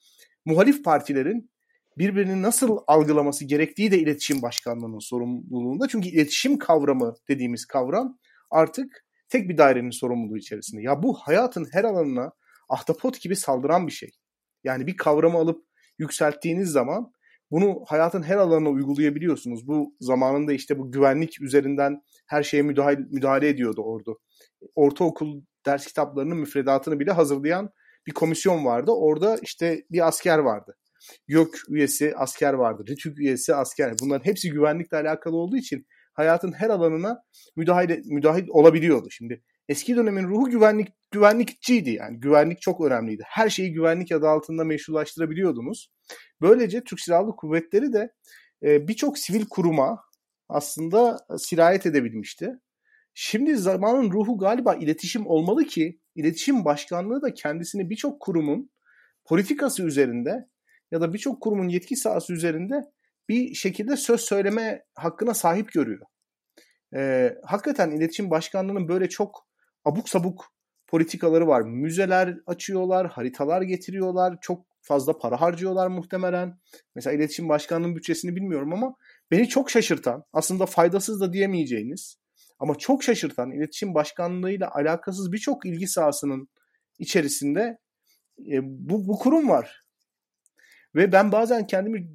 muhalif 0.46 0.84
partilerin 0.84 1.52
birbirini 1.98 2.42
nasıl 2.42 2.78
algılaması 2.88 3.46
gerektiği 3.46 3.92
de 3.92 4.00
iletişim 4.00 4.42
başkanlığının 4.42 5.00
sorumluluğunda. 5.00 5.88
Çünkü 5.88 6.10
iletişim 6.10 6.58
kavramı 6.58 7.14
dediğimiz 7.30 7.66
kavram 7.66 8.18
artık 8.52 9.06
tek 9.30 9.50
bir 9.50 9.58
dairenin 9.58 9.90
sorumluluğu 9.90 10.38
içerisinde. 10.38 10.82
Ya 10.82 11.04
bu 11.04 11.14
hayatın 11.14 11.68
her 11.72 11.84
alanına 11.84 12.32
ahtapot 12.70 13.22
gibi 13.22 13.36
saldıran 13.36 13.88
bir 13.88 13.92
şey. 13.92 14.10
Yani 14.64 14.88
bir 14.88 14.98
kavramı 14.98 15.38
alıp 15.38 15.66
yükselttiğiniz 16.00 16.70
zaman 16.70 17.12
bunu 17.52 17.84
hayatın 17.88 18.24
her 18.24 18.38
alanına 18.38 18.70
uygulayabiliyorsunuz. 18.70 19.68
Bu 19.68 19.96
zamanında 20.00 20.54
işte 20.54 20.80
bu 20.80 20.92
güvenlik 20.92 21.42
üzerinden 21.42 22.02
her 22.28 22.44
şeye 22.44 22.64
müdahale, 22.64 23.00
müdahale 23.12 23.48
ediyordu 23.50 23.82
ordu. 23.82 24.20
Ortaokul 24.76 25.42
ders 25.66 25.86
kitaplarının 25.86 26.38
müfredatını 26.38 27.00
bile 27.00 27.12
hazırlayan 27.12 27.70
bir 28.08 28.12
komisyon 28.12 28.66
vardı. 28.66 28.92
Orada 28.92 29.38
işte 29.42 29.84
bir 29.92 30.08
asker 30.08 30.38
vardı. 30.38 30.78
YÖK 31.28 31.58
üyesi 31.70 32.14
asker 32.16 32.54
vardı. 32.54 32.84
RİTÜK 32.90 33.20
üyesi 33.20 33.56
asker. 33.56 33.94
Bunların 34.02 34.26
hepsi 34.26 34.50
güvenlikle 34.50 34.98
alakalı 34.98 35.36
olduğu 35.36 35.58
için 35.58 35.86
hayatın 36.14 36.52
her 36.52 36.70
alanına 36.70 37.24
müdahale, 37.56 38.02
müdahil 38.06 38.48
olabiliyordu. 38.50 39.08
Şimdi 39.12 39.44
eski 39.70 39.96
dönemin 39.96 40.24
ruhu 40.24 40.50
güvenlik 40.50 40.88
güvenlikçiydi 41.12 41.90
yani. 41.90 42.20
Güvenlik 42.20 42.62
çok 42.62 42.82
önemliydi. 42.82 43.24
Her 43.26 43.50
şeyi 43.50 43.74
güvenlik 43.74 44.12
adı 44.12 44.30
altında 44.30 44.64
meşrulaştırabiliyordunuz. 44.64 45.92
Böylece 46.42 46.84
Türk 46.84 47.00
Silahlı 47.00 47.36
Kuvvetleri 47.36 47.94
de 47.94 48.14
e, 48.64 48.88
birçok 48.88 49.18
sivil 49.18 49.46
kuruma 49.50 50.04
aslında 50.50 51.18
sirayet 51.38 51.86
edebilmişti. 51.86 52.60
Şimdi 53.14 53.56
zamanın 53.56 54.12
ruhu 54.12 54.38
galiba 54.38 54.76
iletişim 54.76 55.28
olmalı 55.28 55.66
ki 55.66 56.00
iletişim 56.16 56.66
başkanlığı 56.66 57.22
da 57.22 57.34
kendisini 57.34 57.90
birçok 57.90 58.20
kurumun 58.20 58.70
politikası 59.26 59.84
üzerinde 59.84 60.50
ya 60.92 61.02
da 61.02 61.14
birçok 61.14 61.42
kurumun 61.42 61.68
yetki 61.68 61.96
sahası 61.96 62.34
üzerinde 62.34 62.82
bir 63.30 63.54
şekilde 63.54 63.98
söz 63.98 64.22
söyleme 64.22 64.86
hakkına 64.96 65.34
sahip 65.34 65.72
görüyor. 65.72 66.06
Ee, 66.96 67.36
hakikaten 67.44 67.92
iletişim 67.92 68.30
başkanlığının 68.30 68.88
böyle 68.88 69.10
çok 69.10 69.48
abuk 69.86 70.10
sabuk 70.10 70.46
politikaları 70.88 71.48
var. 71.48 71.62
Müzeler 71.62 72.38
açıyorlar, 72.46 73.08
haritalar 73.08 73.62
getiriyorlar, 73.62 74.38
çok 74.42 74.66
fazla 74.82 75.18
para 75.18 75.42
harcıyorlar 75.42 75.88
muhtemelen. 75.88 76.60
Mesela 76.96 77.16
iletişim 77.16 77.50
başkanlığının 77.50 77.96
bütçesini 77.96 78.36
bilmiyorum 78.36 78.74
ama 78.74 78.96
beni 79.32 79.48
çok 79.48 79.70
şaşırtan, 79.70 80.24
aslında 80.34 80.66
faydasız 80.66 81.22
da 81.22 81.34
diyemeyeceğiniz 81.34 82.18
ama 82.60 82.76
çok 82.76 83.04
şaşırtan 83.04 83.52
iletişim 83.52 83.94
başkanlığıyla 83.94 84.72
alakasız 84.72 85.32
birçok 85.32 85.66
ilgi 85.66 85.88
sahasının 85.88 86.50
içerisinde 87.00 87.78
e, 88.40 88.60
bu, 88.64 89.08
bu 89.08 89.20
kurum 89.20 89.50
var. 89.50 89.86
Ve 90.96 91.12
ben 91.12 91.32
bazen 91.32 91.68
kendimi 91.68 92.08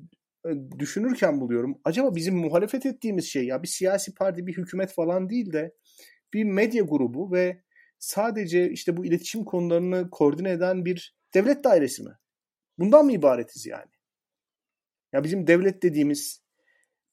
e, 0.46 0.50
düşünürken 0.78 1.40
buluyorum. 1.40 1.78
Acaba 1.84 2.14
bizim 2.14 2.36
muhalefet 2.36 2.86
ettiğimiz 2.86 3.24
şey 3.24 3.46
ya 3.46 3.62
bir 3.62 3.68
siyasi 3.68 4.14
parti, 4.14 4.46
bir 4.46 4.56
hükümet 4.56 4.92
falan 4.92 5.30
değil 5.30 5.52
de 5.52 5.74
bir 6.36 6.44
medya 6.44 6.84
grubu 6.84 7.32
ve 7.32 7.62
sadece 7.98 8.70
işte 8.70 8.96
bu 8.96 9.04
iletişim 9.04 9.44
konularını 9.44 10.10
koordine 10.10 10.50
eden 10.50 10.84
bir 10.84 11.16
devlet 11.34 11.64
dairesi 11.64 12.02
mi? 12.02 12.18
Bundan 12.78 13.04
mı 13.04 13.12
ibaretiz 13.12 13.66
yani? 13.66 13.90
Ya 15.12 15.24
bizim 15.24 15.46
devlet 15.46 15.82
dediğimiz, 15.82 16.42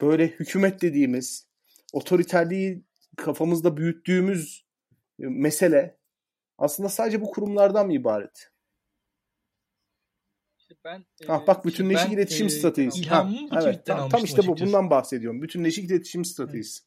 böyle 0.01 0.27
hükümet 0.27 0.81
dediğimiz, 0.81 1.47
otoriterliği 1.93 2.83
kafamızda 3.17 3.77
büyüttüğümüz 3.77 4.65
e, 5.19 5.25
mesele 5.27 5.97
aslında 6.57 6.89
sadece 6.89 7.21
bu 7.21 7.31
kurumlardan 7.31 7.85
mı 7.85 7.93
ibaret? 7.93 8.49
Ben 10.85 11.05
ah 11.27 11.47
bak 11.47 11.65
bütünleşik 11.65 12.07
ben, 12.07 12.13
iletişim 12.13 12.47
e, 12.47 12.49
stratejisi. 12.49 13.09
Ha, 13.09 13.29
evet, 13.61 13.85
tam, 13.85 14.09
tam 14.09 14.23
işte 14.23 14.47
bu 14.47 14.57
bundan 14.57 14.89
bahsediyorum. 14.89 15.41
Bütünleşik 15.41 15.85
iletişim 15.91 16.25
stratejisi. 16.25 16.83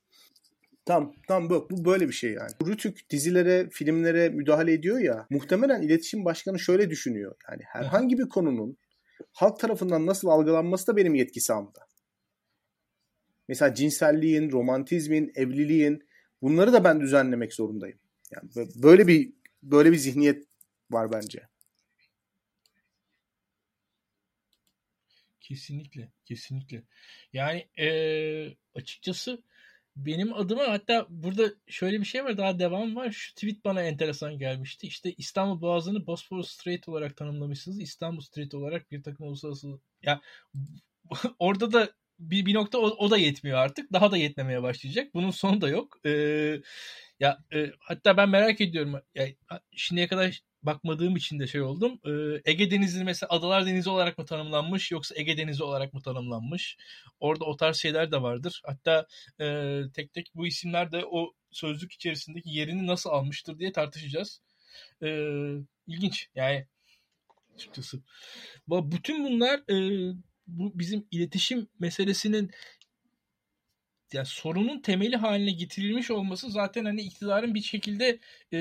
Tam 0.87 1.15
tam 1.29 1.51
bu, 1.51 1.69
bu 1.71 1.85
böyle 1.85 2.09
bir 2.09 2.13
şey 2.13 2.33
yani. 2.33 2.51
Rütük 2.67 3.11
dizilere, 3.11 3.71
filmlere 3.71 4.29
müdahale 4.29 4.73
ediyor 4.73 4.99
ya. 4.99 5.27
Muhtemelen 5.31 5.83
iletişim 5.83 6.25
başkanı 6.25 6.59
şöyle 6.59 6.91
düşünüyor. 6.91 7.37
Yani 7.51 7.63
herhangi 7.67 8.19
bir 8.19 8.29
konunun 8.29 8.79
halk 9.33 9.61
tarafından 9.61 10.07
nasıl 10.07 10.29
algılanması 10.29 10.87
da 10.87 10.97
benim 10.97 11.15
yetki 11.15 11.41
sahamda. 11.41 11.87
Mesela 13.49 13.75
cinselliğin, 13.75 14.51
romantizmin, 14.51 15.33
evliliğin 15.35 16.09
bunları 16.43 16.73
da 16.73 16.85
ben 16.85 17.01
düzenlemek 17.01 17.55
zorundayım. 17.55 17.99
Yani 18.31 18.51
böyle 18.75 19.07
bir 19.07 19.33
böyle 19.63 19.93
bir 19.93 19.97
zihniyet 19.97 20.45
var 20.91 21.13
bence. 21.13 21.49
Kesinlikle, 25.41 26.13
kesinlikle. 26.25 26.83
Yani 27.33 27.69
ee, 27.79 28.57
açıkçası 28.75 29.43
benim 29.97 30.35
adıma 30.35 30.63
hatta 30.69 31.07
burada 31.11 31.53
şöyle 31.67 32.01
bir 32.01 32.05
şey 32.05 32.25
var 32.25 32.39
daha 32.39 32.59
devam 32.59 32.97
var. 32.97 33.11
Şu 33.11 33.35
tweet 33.35 33.65
bana 33.65 33.83
enteresan 33.83 34.39
gelmişti. 34.39 34.87
İşte 34.87 35.13
İstanbul 35.13 35.61
Boğazı'nı 35.61 36.07
Bosporus 36.07 36.51
Strait 36.51 36.89
olarak 36.89 37.17
tanımlamışsınız. 37.17 37.81
İstanbul 37.81 38.21
Strait 38.21 38.55
olarak 38.55 38.91
bir 38.91 39.03
takım 39.03 39.27
uluslararası 39.27 39.81
ya 40.03 40.21
orada 41.39 41.73
da 41.73 41.91
bir, 42.19 42.47
bir 42.47 42.55
nokta 42.55 42.79
o, 42.79 42.83
o 42.83 43.11
da 43.11 43.17
yetmiyor 43.17 43.59
artık. 43.59 43.93
Daha 43.93 44.11
da 44.11 44.17
yetmemeye 44.17 44.63
başlayacak. 44.63 45.15
Bunun 45.15 45.31
sonu 45.31 45.61
da 45.61 45.69
yok. 45.69 46.01
Ee, 46.07 46.61
ya 47.21 47.39
e, 47.55 47.71
hatta 47.79 48.17
ben 48.17 48.29
merak 48.29 48.61
ediyorum. 48.61 48.95
Ya, 49.15 49.29
şimdiye 49.73 50.09
kadar 50.09 50.41
bakmadığım 50.67 51.17
için 51.17 51.39
de 51.41 51.47
şey 51.47 51.61
oldum. 51.61 52.01
Ee, 52.07 52.41
Ege 52.51 52.71
Denizi 52.71 53.05
mesela 53.05 53.31
Adalar 53.31 53.67
Denizi 53.67 53.91
olarak 53.91 54.19
mı 54.19 54.25
tanımlanmış 54.27 54.91
yoksa 54.91 55.15
Ege 55.19 55.37
Denizi 55.37 55.63
olarak 55.63 55.95
mı 55.95 56.03
tanımlanmış? 56.03 56.77
Orada 57.21 57.45
o 57.45 57.57
tarz 57.57 57.77
şeyler 57.77 58.13
de 58.13 58.23
vardır. 58.23 58.63
Hatta 58.65 59.07
e, 59.41 59.77
tek 59.95 60.13
tek 60.13 60.31
bu 60.35 60.47
isimler 60.47 60.93
de 60.93 61.05
o 61.11 61.33
sözlük 61.51 61.93
içerisindeki 61.93 62.51
yerini 62.51 62.87
nasıl 62.87 63.11
almıştır 63.11 63.59
diye 63.59 63.73
tartışacağız. 63.73 64.41
Ee, 65.03 65.53
ilginç 65.87 66.29
yani 66.35 66.67
açıkçası. 67.55 68.03
Bütün 68.69 69.25
bunlar 69.25 69.61
e, 69.71 69.77
bu 70.47 70.79
bizim 70.79 71.07
iletişim 71.11 71.69
meselesinin 71.79 72.51
yani 74.13 74.27
sorunun 74.27 74.81
temeli 74.81 75.17
haline 75.17 75.51
getirilmiş 75.53 76.11
olması 76.11 76.51
zaten 76.51 76.85
hani 76.85 77.03
iktidarın 77.03 77.55
bir 77.55 77.63
şekilde 77.63 78.19
e, 78.53 78.59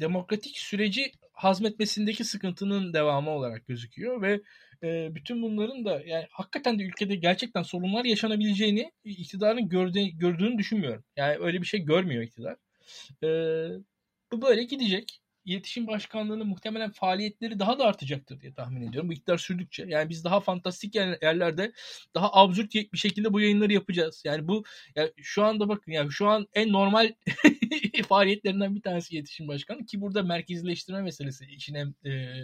demokratik 0.00 0.58
süreci 0.58 1.12
hazmetmesindeki 1.32 2.24
sıkıntının 2.24 2.92
devamı 2.92 3.30
olarak 3.30 3.66
gözüküyor 3.66 4.22
ve 4.22 4.40
e, 4.82 5.14
bütün 5.14 5.42
bunların 5.42 5.84
da 5.84 6.02
yani 6.06 6.26
hakikaten 6.30 6.78
de 6.78 6.82
ülkede 6.82 7.16
gerçekten 7.16 7.62
sorunlar 7.62 8.04
yaşanabileceğini 8.04 8.92
iktidarın 9.04 9.68
gördüğü, 9.68 10.06
gördüğünü 10.06 10.58
düşünmüyorum. 10.58 11.04
Yani 11.16 11.36
öyle 11.40 11.60
bir 11.60 11.66
şey 11.66 11.80
görmüyor 11.80 12.22
iktidar. 12.22 12.56
E, 13.24 13.28
bu 14.32 14.42
böyle 14.42 14.64
gidecek 14.64 15.20
iletişim 15.48 15.86
başkanlığının 15.86 16.46
muhtemelen 16.46 16.90
faaliyetleri 16.90 17.58
daha 17.58 17.78
da 17.78 17.84
artacaktır 17.84 18.40
diye 18.40 18.54
tahmin 18.54 18.88
ediyorum. 18.88 19.08
Bu 19.08 19.12
iktidar 19.12 19.38
sürdükçe. 19.38 19.84
Yani 19.88 20.08
biz 20.08 20.24
daha 20.24 20.40
fantastik 20.40 20.94
yerlerde 20.94 21.72
daha 22.14 22.30
absürt 22.32 22.74
bir 22.74 22.98
şekilde 22.98 23.32
bu 23.32 23.40
yayınları 23.40 23.72
yapacağız. 23.72 24.22
Yani 24.24 24.48
bu 24.48 24.64
yani 24.96 25.10
şu 25.16 25.44
anda 25.44 25.68
bakın 25.68 25.92
yani 25.92 26.12
şu 26.12 26.28
an 26.28 26.46
en 26.54 26.72
normal 26.72 27.12
faaliyetlerinden 28.08 28.74
bir 28.74 28.82
tanesi 28.82 29.14
iletişim 29.14 29.48
başkanı 29.48 29.86
ki 29.86 30.00
burada 30.00 30.22
merkezleştirme 30.22 31.02
meselesi 31.02 31.44
işin 31.46 31.74
en 31.74 31.94
e, 32.10 32.34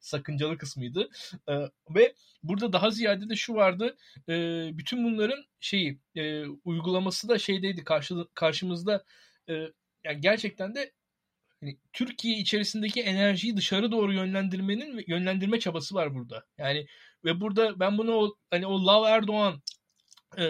sakıncalı 0.00 0.58
kısmıydı. 0.58 1.08
E, 1.48 1.52
ve 1.90 2.14
burada 2.42 2.72
daha 2.72 2.90
ziyade 2.90 3.28
de 3.28 3.36
şu 3.36 3.54
vardı. 3.54 3.96
E, 4.28 4.34
bütün 4.72 5.04
bunların 5.04 5.44
şeyi 5.60 5.98
e, 6.16 6.44
uygulaması 6.46 7.28
da 7.28 7.38
şeydeydi 7.38 7.84
karşı, 7.84 8.14
karşımızda 8.34 9.04
e, 9.48 9.52
yani 10.04 10.20
gerçekten 10.20 10.74
de 10.74 10.92
hani 11.62 11.78
Türkiye 11.92 12.38
içerisindeki 12.38 13.02
enerjiyi 13.02 13.56
dışarı 13.56 13.92
doğru 13.92 14.12
yönlendirmenin 14.12 15.04
yönlendirme 15.06 15.60
çabası 15.60 15.94
var 15.94 16.14
burada. 16.14 16.44
Yani 16.58 16.86
ve 17.24 17.40
burada 17.40 17.80
ben 17.80 17.98
bunu 17.98 18.14
o, 18.14 18.36
hani 18.50 18.66
o 18.66 18.86
Love 18.86 19.08
Erdoğan 19.08 19.62
e, 20.38 20.46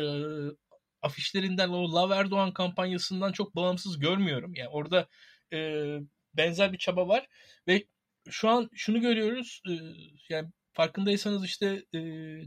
afişlerinden 1.03 1.69
o 1.69 1.93
Love 1.93 2.15
Erdoğan 2.15 2.53
kampanyasından 2.53 3.33
çok 3.33 3.57
bağımsız 3.57 3.99
görmüyorum. 3.99 4.55
Yani 4.55 4.69
orada 4.69 5.09
e, 5.53 5.59
benzer 6.35 6.73
bir 6.73 6.79
çaba 6.79 7.09
var 7.09 7.29
ve 7.69 7.85
şu 8.31 8.49
an 8.49 8.71
şunu 8.75 9.01
görüyoruz 9.01 9.63
e, 9.69 9.73
yani 10.29 10.49
farkındaysanız 10.73 11.45
işte 11.45 11.67
e, 11.95 12.01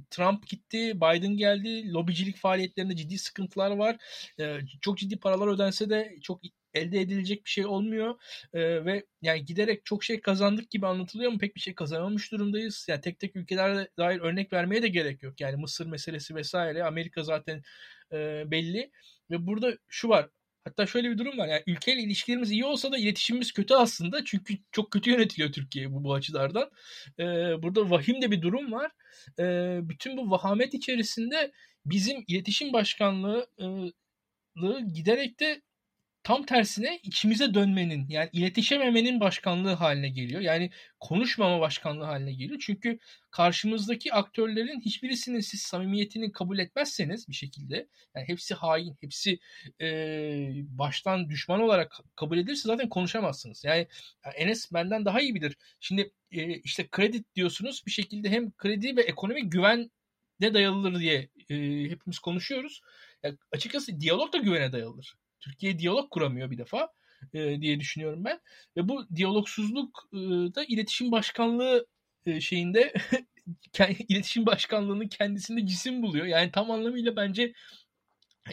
Trump 0.10 0.48
gitti, 0.48 0.94
Biden 0.96 1.38
geldi, 1.38 1.94
lobicilik 1.94 2.38
faaliyetlerinde 2.38 2.96
ciddi 2.96 3.18
sıkıntılar 3.18 3.72
var. 3.72 3.98
E, 4.40 4.60
çok 4.82 4.98
ciddi 4.98 5.20
paralar 5.20 5.48
ödense 5.48 5.90
de 5.90 6.16
çok 6.24 6.42
elde 6.76 7.02
edilecek 7.02 7.46
bir 7.46 7.50
şey 7.50 7.66
olmuyor 7.66 8.16
e, 8.54 8.86
ve 8.86 9.06
yani 9.22 9.46
giderek 9.46 9.86
çok 9.86 10.04
şey 10.04 10.22
kazandık 10.22 10.72
gibi 10.72 10.88
anlatılıyor 10.88 11.32
ama 11.32 11.40
pek 11.40 11.56
bir 11.56 11.62
şey 11.62 11.76
kazanamamış 11.76 12.32
durumdayız. 12.32 12.86
Yani 12.90 13.02
tek 13.02 13.20
tek 13.20 13.36
ülkelere 13.36 13.88
dair 13.98 14.20
örnek 14.20 14.54
vermeye 14.54 14.82
de 14.84 14.88
gerek 14.88 15.24
yok. 15.24 15.42
Yani 15.42 15.56
Mısır 15.56 15.86
meselesi 15.86 16.36
vesaire 16.36 16.84
Amerika 16.84 17.24
zaten 17.24 17.64
e, 18.12 18.44
belli 18.52 18.92
ve 19.32 19.48
burada 19.48 19.78
şu 19.88 20.10
var. 20.10 20.30
Hatta 20.66 20.86
şöyle 20.88 21.12
bir 21.12 21.18
durum 21.18 21.38
var. 21.38 21.48
Yani 21.48 21.64
ülkeyle 21.68 22.02
ilişkilerimiz 22.02 22.52
iyi 22.52 22.66
olsa 22.66 22.92
da 22.92 22.98
iletişimimiz 22.98 23.52
kötü 23.52 23.74
aslında. 23.74 24.26
Çünkü 24.26 24.58
çok 24.72 24.92
kötü 24.92 25.12
yönetiliyor 25.12 25.52
Türkiye 25.52 25.92
bu, 25.92 26.04
bu 26.04 26.14
açılardan. 26.14 26.70
Ee, 27.20 27.24
burada 27.64 27.90
vahim 27.90 28.22
de 28.22 28.32
bir 28.32 28.42
durum 28.42 28.72
var. 28.72 28.92
Ee, 29.40 29.80
bütün 29.82 30.18
bu 30.18 30.32
vahamet 30.32 30.74
içerisinde 30.74 31.52
bizim 31.86 32.24
iletişim 32.28 32.74
başkanlığı 32.74 33.48
e, 33.60 33.66
giderek 34.94 35.40
de 35.40 35.62
tam 36.26 36.46
tersine 36.46 37.00
içimize 37.04 37.54
dönmenin 37.54 38.10
yani 38.10 38.30
iletişememenin 38.34 39.20
başkanlığı 39.20 39.74
haline 39.74 40.10
geliyor. 40.10 40.42
Yani 40.42 40.70
konuşmama 41.00 41.60
başkanlığı 41.60 42.04
haline 42.04 42.34
geliyor. 42.34 42.60
Çünkü 42.66 43.00
karşımızdaki 43.32 44.14
aktörlerin 44.14 44.82
hiçbirisinin 44.82 45.40
siz 45.40 45.62
samimiyetini 45.62 46.32
kabul 46.32 46.60
etmezseniz 46.60 47.30
bir 47.30 47.34
şekilde 47.34 47.88
yani 48.16 48.28
hepsi 48.28 48.54
hain, 48.54 48.96
hepsi 49.02 49.40
e, 49.82 49.88
baştan 50.56 51.30
düşman 51.30 51.62
olarak 51.62 52.00
kabul 52.16 52.38
edilirse 52.38 52.68
zaten 52.68 52.90
konuşamazsınız. 52.90 53.64
Yani, 53.64 53.88
yani 54.26 54.36
Enes 54.36 54.74
benden 54.74 55.06
daha 55.06 55.22
iyi 55.22 55.36
bilir. 55.36 55.58
Şimdi 55.80 56.12
e, 56.32 56.60
işte 56.60 56.88
kredi 56.92 57.24
diyorsunuz 57.36 57.84
bir 57.86 57.92
şekilde 57.92 58.30
hem 58.30 58.52
kredi 58.52 58.98
ve 58.98 59.02
ekonomi 59.02 59.50
güven 59.50 59.92
de 60.42 60.54
dayalıdır 60.54 61.00
diye 61.00 61.30
e, 61.50 61.56
hepimiz 61.90 62.20
konuşuyoruz. 62.20 62.82
Yani 63.24 63.38
açıkçası 63.52 64.00
diyalog 64.00 64.34
da 64.34 64.38
güvene 64.38 64.72
dayalıdır. 64.72 65.16
Türkiye 65.46 65.80
diyalog 65.80 66.10
kuramıyor 66.10 66.52
bir 66.52 66.58
defa 66.58 66.90
e, 67.34 67.62
diye 67.62 67.80
düşünüyorum 67.80 68.26
ben. 68.26 68.40
Ve 68.78 68.90
bu 68.90 69.16
diyalogsuzluk 69.16 70.10
e, 70.14 70.18
da 70.56 70.64
iletişim 70.64 71.12
başkanlığı 71.12 71.88
e, 72.26 72.42
şeyinde 72.42 72.94
iletişim 74.10 74.46
başkanlığının 74.46 75.08
kendisinde 75.08 75.68
cisim 75.68 76.02
buluyor. 76.02 76.26
Yani 76.26 76.52
tam 76.52 76.72
anlamıyla 76.72 77.16
bence 77.16 77.54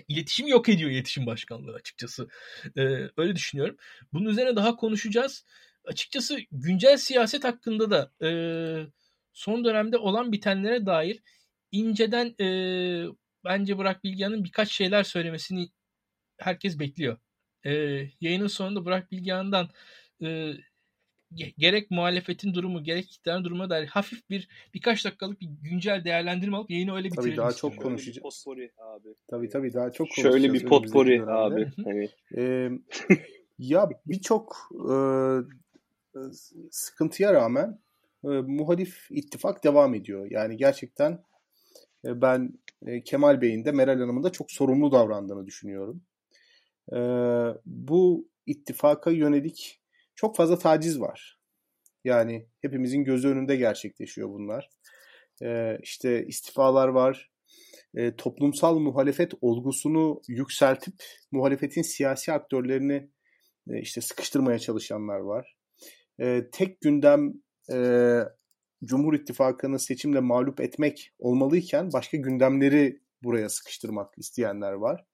iletişim 0.08 0.46
yok 0.46 0.68
ediyor 0.68 0.90
iletişim 0.90 1.26
başkanlığı 1.26 1.74
açıkçası. 1.74 2.28
E, 2.76 2.80
öyle 3.16 3.36
düşünüyorum. 3.36 3.76
Bunun 4.12 4.30
üzerine 4.30 4.56
daha 4.56 4.76
konuşacağız. 4.76 5.44
Açıkçası 5.84 6.38
güncel 6.52 6.96
siyaset 6.96 7.44
hakkında 7.44 7.90
da 7.90 8.26
e, 8.26 8.30
son 9.32 9.64
dönemde 9.64 9.98
olan 9.98 10.32
bitenlere 10.32 10.86
dair 10.86 11.22
inceden 11.72 12.34
e, 12.40 12.46
bence 13.44 13.78
Burak 13.78 14.04
Bilgehan'ın 14.04 14.44
birkaç 14.44 14.72
şeyler 14.72 15.02
söylemesini 15.02 15.68
herkes 16.42 16.78
bekliyor. 16.78 17.16
E, 17.64 17.72
yayının 18.20 18.46
sonunda 18.46 18.84
Burak 18.84 19.12
Bilgehan'dan 19.12 19.68
e, 20.22 20.52
gerek 21.58 21.90
muhalefetin 21.90 22.54
durumu 22.54 22.84
gerek 22.84 23.04
iktidarın 23.04 23.44
durumuna 23.44 23.70
dair 23.70 23.86
hafif 23.86 24.30
bir 24.30 24.48
birkaç 24.74 25.04
dakikalık 25.04 25.40
bir 25.40 25.48
güncel 25.62 26.04
değerlendirme 26.04 26.56
alıp 26.56 26.70
yayını 26.70 26.96
öyle 26.96 27.08
bitirelim. 27.08 27.30
Tabii 27.30 27.36
daha 27.36 27.52
çok 27.52 27.78
konuşacağız. 27.78 28.22
Potpori 28.22 28.70
abi. 28.78 29.08
Tabii 29.30 29.48
tabii 29.48 29.74
daha 29.74 29.92
çok 29.92 30.06
konuşacağız. 30.06 30.34
Şöyle 30.34 30.52
bir 30.52 30.66
potpori 30.66 31.22
abi. 31.26 31.72
hani. 31.84 32.08
ee, 32.36 32.70
ya 33.58 33.88
birçok 34.06 34.56
e, 34.90 34.96
sıkıntıya 36.70 37.32
rağmen 37.32 37.78
e, 38.24 38.28
muhalif 38.28 39.06
ittifak 39.10 39.64
devam 39.64 39.94
ediyor. 39.94 40.30
Yani 40.30 40.56
gerçekten 40.56 41.24
e, 42.04 42.22
ben 42.22 42.58
e, 42.86 43.02
Kemal 43.04 43.40
Bey'in 43.40 43.64
de 43.64 43.72
Meral 43.72 44.00
Hanım'ın 44.00 44.22
da 44.22 44.32
çok 44.32 44.52
sorumlu 44.52 44.92
davrandığını 44.92 45.46
düşünüyorum. 45.46 46.02
E, 46.92 46.98
bu 47.66 48.28
ittifaka 48.46 49.10
yönelik 49.10 49.80
çok 50.14 50.36
fazla 50.36 50.58
taciz 50.58 51.00
var. 51.00 51.38
Yani 52.04 52.46
hepimizin 52.60 53.04
gözü 53.04 53.28
önünde 53.28 53.56
gerçekleşiyor 53.56 54.28
bunlar. 54.28 54.70
E, 55.42 55.78
işte 55.82 56.26
istifalar 56.26 56.88
var. 56.88 57.30
E, 57.94 58.16
toplumsal 58.16 58.78
muhalefet 58.78 59.32
olgusunu 59.40 60.22
yükseltip 60.28 60.94
muhalefetin 61.30 61.82
siyasi 61.82 62.32
aktörlerini 62.32 63.10
e, 63.70 63.80
işte 63.80 64.00
sıkıştırmaya 64.00 64.58
çalışanlar 64.58 65.18
var. 65.18 65.56
E, 66.20 66.50
tek 66.52 66.80
gündem 66.80 67.32
e, 67.72 68.18
Cumhur 68.84 69.14
İttifakı'nı 69.14 69.78
seçimle 69.78 70.20
mağlup 70.20 70.60
etmek 70.60 71.12
olmalıyken 71.18 71.92
başka 71.92 72.16
gündemleri 72.16 73.00
buraya 73.22 73.48
sıkıştırmak 73.48 74.18
isteyenler 74.18 74.72
var. 74.72 75.04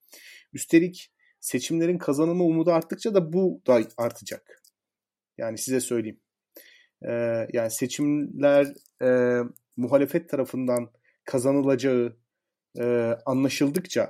Üstelik 0.52 1.12
seçimlerin 1.40 1.98
kazanımı 1.98 2.44
umudu 2.44 2.72
arttıkça 2.72 3.14
da 3.14 3.32
bu 3.32 3.62
da 3.66 3.80
artacak. 3.96 4.62
Yani 5.38 5.58
size 5.58 5.80
söyleyeyim. 5.80 6.20
Ee, 7.08 7.46
yani 7.52 7.70
seçimler 7.70 8.66
e, 9.02 9.38
muhalefet 9.76 10.28
tarafından 10.28 10.90
kazanılacağı 11.24 12.16
e, 12.78 12.84
anlaşıldıkça 13.26 14.08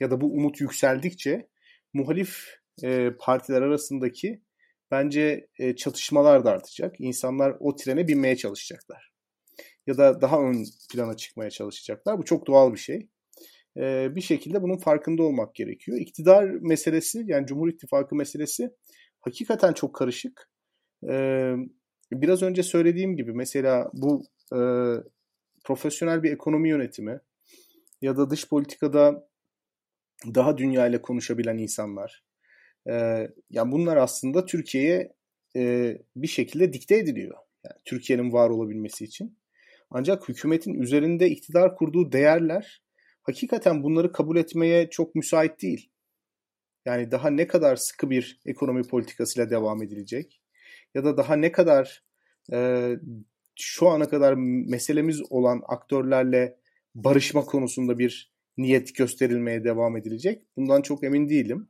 ya 0.00 0.10
da 0.10 0.20
bu 0.20 0.26
umut 0.26 0.60
yükseldikçe 0.60 1.48
muhalif 1.92 2.60
e, 2.82 3.10
partiler 3.20 3.62
arasındaki 3.62 4.42
bence 4.90 5.48
e, 5.58 5.76
çatışmalar 5.76 6.44
da 6.44 6.50
artacak. 6.50 6.94
İnsanlar 6.98 7.56
o 7.60 7.76
trene 7.76 8.08
binmeye 8.08 8.36
çalışacaklar. 8.36 9.12
Ya 9.86 9.98
da 9.98 10.20
daha 10.20 10.40
ön 10.40 10.64
plana 10.92 11.16
çıkmaya 11.16 11.50
çalışacaklar. 11.50 12.18
Bu 12.18 12.24
çok 12.24 12.46
doğal 12.46 12.72
bir 12.72 12.78
şey. 12.78 13.08
E, 13.76 14.14
bir 14.16 14.20
şekilde 14.20 14.62
bunun 14.62 14.78
farkında 14.78 15.22
olmak 15.22 15.54
gerekiyor. 15.54 15.98
İktidar 16.00 16.44
meselesi 16.44 17.24
yani 17.26 17.46
Cumhur 17.46 17.68
İttifakı 17.68 18.14
meselesi 18.14 18.70
hakikaten 19.20 19.72
çok 19.72 19.94
karışık. 19.94 20.50
E, 21.08 21.52
biraz 22.12 22.42
önce 22.42 22.62
söylediğim 22.62 23.16
gibi 23.16 23.32
mesela 23.32 23.90
bu 23.92 24.22
e, 24.52 24.60
profesyonel 25.64 26.22
bir 26.22 26.32
ekonomi 26.32 26.68
yönetimi 26.68 27.20
ya 28.02 28.16
da 28.16 28.30
dış 28.30 28.48
politikada 28.48 29.28
daha 30.34 30.58
dünya 30.58 30.86
ile 30.86 31.02
konuşabilen 31.02 31.58
insanlar 31.58 32.24
e, 32.88 32.92
yani 33.50 33.72
bunlar 33.72 33.96
aslında 33.96 34.44
Türkiye'ye 34.44 35.12
e, 35.56 35.94
bir 36.16 36.26
şekilde 36.28 36.72
dikte 36.72 36.96
ediliyor. 36.96 37.36
Yani 37.64 37.76
Türkiye'nin 37.84 38.32
var 38.32 38.50
olabilmesi 38.50 39.04
için. 39.04 39.38
Ancak 39.90 40.28
hükümetin 40.28 40.74
üzerinde 40.74 41.30
iktidar 41.30 41.76
kurduğu 41.76 42.12
değerler 42.12 42.85
hakikaten 43.26 43.82
bunları 43.82 44.12
kabul 44.12 44.36
etmeye 44.36 44.90
çok 44.90 45.14
müsait 45.14 45.62
değil. 45.62 45.90
Yani 46.84 47.10
daha 47.10 47.30
ne 47.30 47.46
kadar 47.46 47.76
sıkı 47.76 48.10
bir 48.10 48.40
ekonomi 48.46 48.82
politikasıyla 48.82 49.50
devam 49.50 49.82
edilecek 49.82 50.40
ya 50.94 51.04
da 51.04 51.16
daha 51.16 51.36
ne 51.36 51.52
kadar 51.52 52.04
e, 52.52 52.90
şu 53.56 53.88
ana 53.88 54.08
kadar 54.08 54.34
meselemiz 54.68 55.22
olan 55.30 55.62
aktörlerle 55.66 56.56
barışma 56.94 57.44
konusunda 57.44 57.98
bir 57.98 58.32
niyet 58.58 58.94
gösterilmeye 58.94 59.64
devam 59.64 59.96
edilecek. 59.96 60.42
Bundan 60.56 60.82
çok 60.82 61.04
emin 61.04 61.28
değilim. 61.28 61.68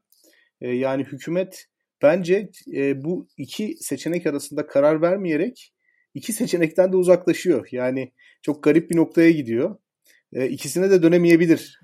E, 0.60 0.68
yani 0.72 1.04
hükümet 1.04 1.66
bence 2.02 2.50
e, 2.74 3.04
bu 3.04 3.28
iki 3.36 3.76
seçenek 3.80 4.26
arasında 4.26 4.66
karar 4.66 5.02
vermeyerek 5.02 5.72
iki 6.14 6.32
seçenekten 6.32 6.92
de 6.92 6.96
uzaklaşıyor. 6.96 7.68
Yani 7.72 8.12
çok 8.42 8.62
garip 8.62 8.90
bir 8.90 8.96
noktaya 8.96 9.30
gidiyor. 9.30 9.76
E, 10.32 10.48
ikisine 10.48 10.90
de 10.90 11.02
dönemeyebilir. 11.02 11.80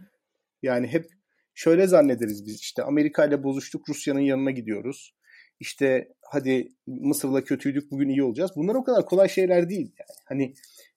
Yani 0.63 0.87
hep 0.87 1.07
şöyle 1.55 1.87
zannederiz 1.87 2.47
biz 2.47 2.61
işte 2.61 2.83
Amerika 2.83 3.25
ile 3.25 3.43
bozuştuk 3.43 3.89
Rusya'nın 3.89 4.21
yanına 4.21 4.51
gidiyoruz. 4.51 5.15
İşte 5.61 6.09
hadi 6.31 6.69
Mısır'la 6.87 7.45
kötüydük 7.45 7.91
bugün 7.91 8.09
iyi 8.09 8.23
olacağız. 8.23 8.51
Bunlar 8.57 8.75
o 8.75 8.85
kadar 8.85 9.07
kolay 9.07 9.29
şeyler 9.29 9.69
değil. 9.69 9.93
Yani. 9.99 10.19
Hani 10.29 10.55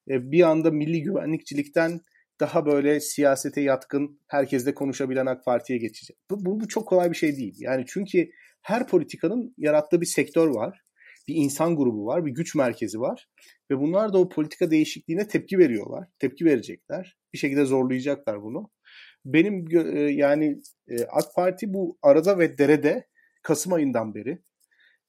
e, 0.09 0.31
bir 0.31 0.41
anda 0.41 0.72
milli 0.72 1.03
güvenlikçilikten 1.03 2.01
daha 2.39 2.65
böyle 2.65 2.99
siyasete 2.99 3.61
yatkın, 3.61 4.19
herkesle 4.27 4.73
konuşabilen 4.73 5.26
AK 5.26 5.45
Parti'ye 5.45 5.80
geçecek. 5.80 6.17
Bu, 6.30 6.45
bu, 6.45 6.59
bu 6.59 6.67
çok 6.67 6.88
kolay 6.88 7.11
bir 7.11 7.15
şey 7.15 7.38
değil. 7.38 7.55
Yani 7.59 7.84
çünkü 7.88 8.30
her 8.61 8.88
politikanın 8.88 9.53
yarattığı 9.57 10.01
bir 10.01 10.05
sektör 10.05 10.47
var. 10.47 10.81
Bir 11.27 11.35
insan 11.35 11.76
grubu 11.76 12.06
var, 12.06 12.26
bir 12.26 12.31
güç 12.31 12.56
merkezi 12.56 12.99
var. 12.99 13.27
Ve 13.72 13.80
bunlar 13.80 14.14
da 14.14 14.18
o 14.18 14.30
politika 14.30 14.72
değişikliğine 14.72 15.27
tepki 15.27 15.57
veriyorlar. 15.57 16.07
Tepki 16.19 16.45
verecekler. 16.45 17.18
Bir 17.34 17.38
şekilde 17.38 17.65
zorlayacaklar 17.65 18.41
bunu. 18.41 18.69
Benim 19.26 19.65
e, 19.97 19.99
yani 19.99 20.61
e, 20.88 21.03
AK 21.03 21.35
Parti 21.35 21.73
bu 21.73 21.97
arada 22.02 22.39
ve 22.39 22.57
derede 22.57 23.07
Kasım 23.43 23.73
ayından 23.73 24.15
beri 24.15 24.39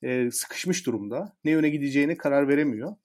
e, 0.03 0.31
sıkışmış 0.31 0.87
durumda. 0.87 1.37
Ne 1.45 1.51
yöne 1.51 1.69
gideceğine 1.69 2.17
karar 2.17 2.49
veremiyor. 2.49 2.97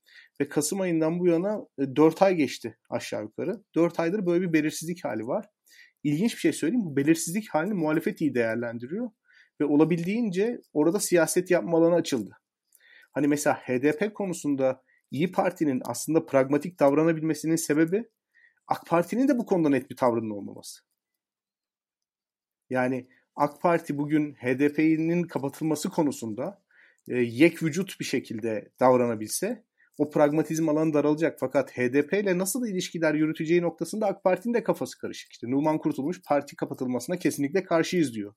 Ve 0.41 0.49
Kasım 0.49 0.81
ayından 0.81 1.19
bu 1.19 1.27
yana 1.27 1.59
4 1.95 2.21
e, 2.21 2.25
ay 2.25 2.35
geçti 2.35 2.77
aşağı 2.89 3.23
yukarı. 3.23 3.63
4 3.75 3.99
aydır 3.99 4.25
böyle 4.25 4.41
bir 4.41 4.53
belirsizlik 4.53 5.05
hali 5.05 5.27
var. 5.27 5.45
İlginç 6.03 6.33
bir 6.33 6.39
şey 6.39 6.53
söyleyeyim. 6.53 6.85
Bu 6.85 6.95
belirsizlik 6.95 7.49
halini 7.49 7.73
muhalefet 7.73 8.21
iyi 8.21 8.35
değerlendiriyor. 8.35 9.09
Ve 9.61 9.65
olabildiğince 9.65 10.61
orada 10.73 10.99
siyaset 10.99 11.51
yapma 11.51 11.77
alanı 11.77 11.95
açıldı. 11.95 12.40
Hani 13.11 13.27
mesela 13.27 13.55
HDP 13.55 14.15
konusunda 14.15 14.83
İyi 15.11 15.31
Parti'nin 15.31 15.81
aslında 15.85 16.25
pragmatik 16.25 16.79
davranabilmesinin 16.79 17.55
sebebi 17.55 18.09
AK 18.67 18.87
Parti'nin 18.87 19.27
de 19.27 19.37
bu 19.37 19.45
konuda 19.45 19.69
net 19.69 19.89
bir 19.89 19.95
tavrının 19.95 20.29
olmaması. 20.29 20.81
Yani 22.69 23.07
AK 23.35 23.61
Parti 23.61 23.97
bugün 23.97 24.33
HDP'nin 24.33 25.23
kapatılması 25.23 25.89
konusunda 25.89 26.61
e, 27.07 27.15
yek 27.15 27.63
vücut 27.63 27.99
bir 27.99 28.05
şekilde 28.05 28.71
davranabilse 28.79 29.65
o 29.97 30.09
pragmatizm 30.09 30.69
alanı 30.69 30.93
daralacak. 30.93 31.37
Fakat 31.39 31.77
HDP 31.77 32.13
ile 32.13 32.37
nasıl 32.37 32.67
ilişkiler 32.67 33.13
yürüteceği 33.13 33.61
noktasında 33.61 34.07
AK 34.07 34.23
Parti'nin 34.23 34.53
de 34.53 34.63
kafası 34.63 34.97
karışık. 34.97 35.31
İşte 35.31 35.51
Numan 35.51 35.77
Kurtulmuş 35.77 36.21
parti 36.21 36.55
kapatılmasına 36.55 37.17
kesinlikle 37.17 37.63
karşıyız 37.63 38.13
diyor. 38.13 38.33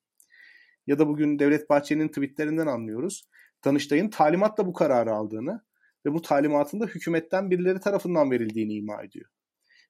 Ya 0.87 0.99
da 0.99 1.09
bugün 1.09 1.39
Devlet 1.39 1.71
Bahçeli'nin 1.71 2.09
tweetlerinden 2.09 2.67
anlıyoruz. 2.67 3.29
Danıştay'ın 3.65 4.09
talimatla 4.09 4.67
bu 4.67 4.73
kararı 4.73 5.13
aldığını 5.13 5.65
ve 6.07 6.13
bu 6.13 6.23
talimatın 6.23 6.81
da 6.81 6.87
hükümetten 6.87 7.51
birileri 7.51 7.81
tarafından 7.81 8.31
verildiğini 8.31 8.75
ima 8.75 9.03
ediyor. 9.03 9.27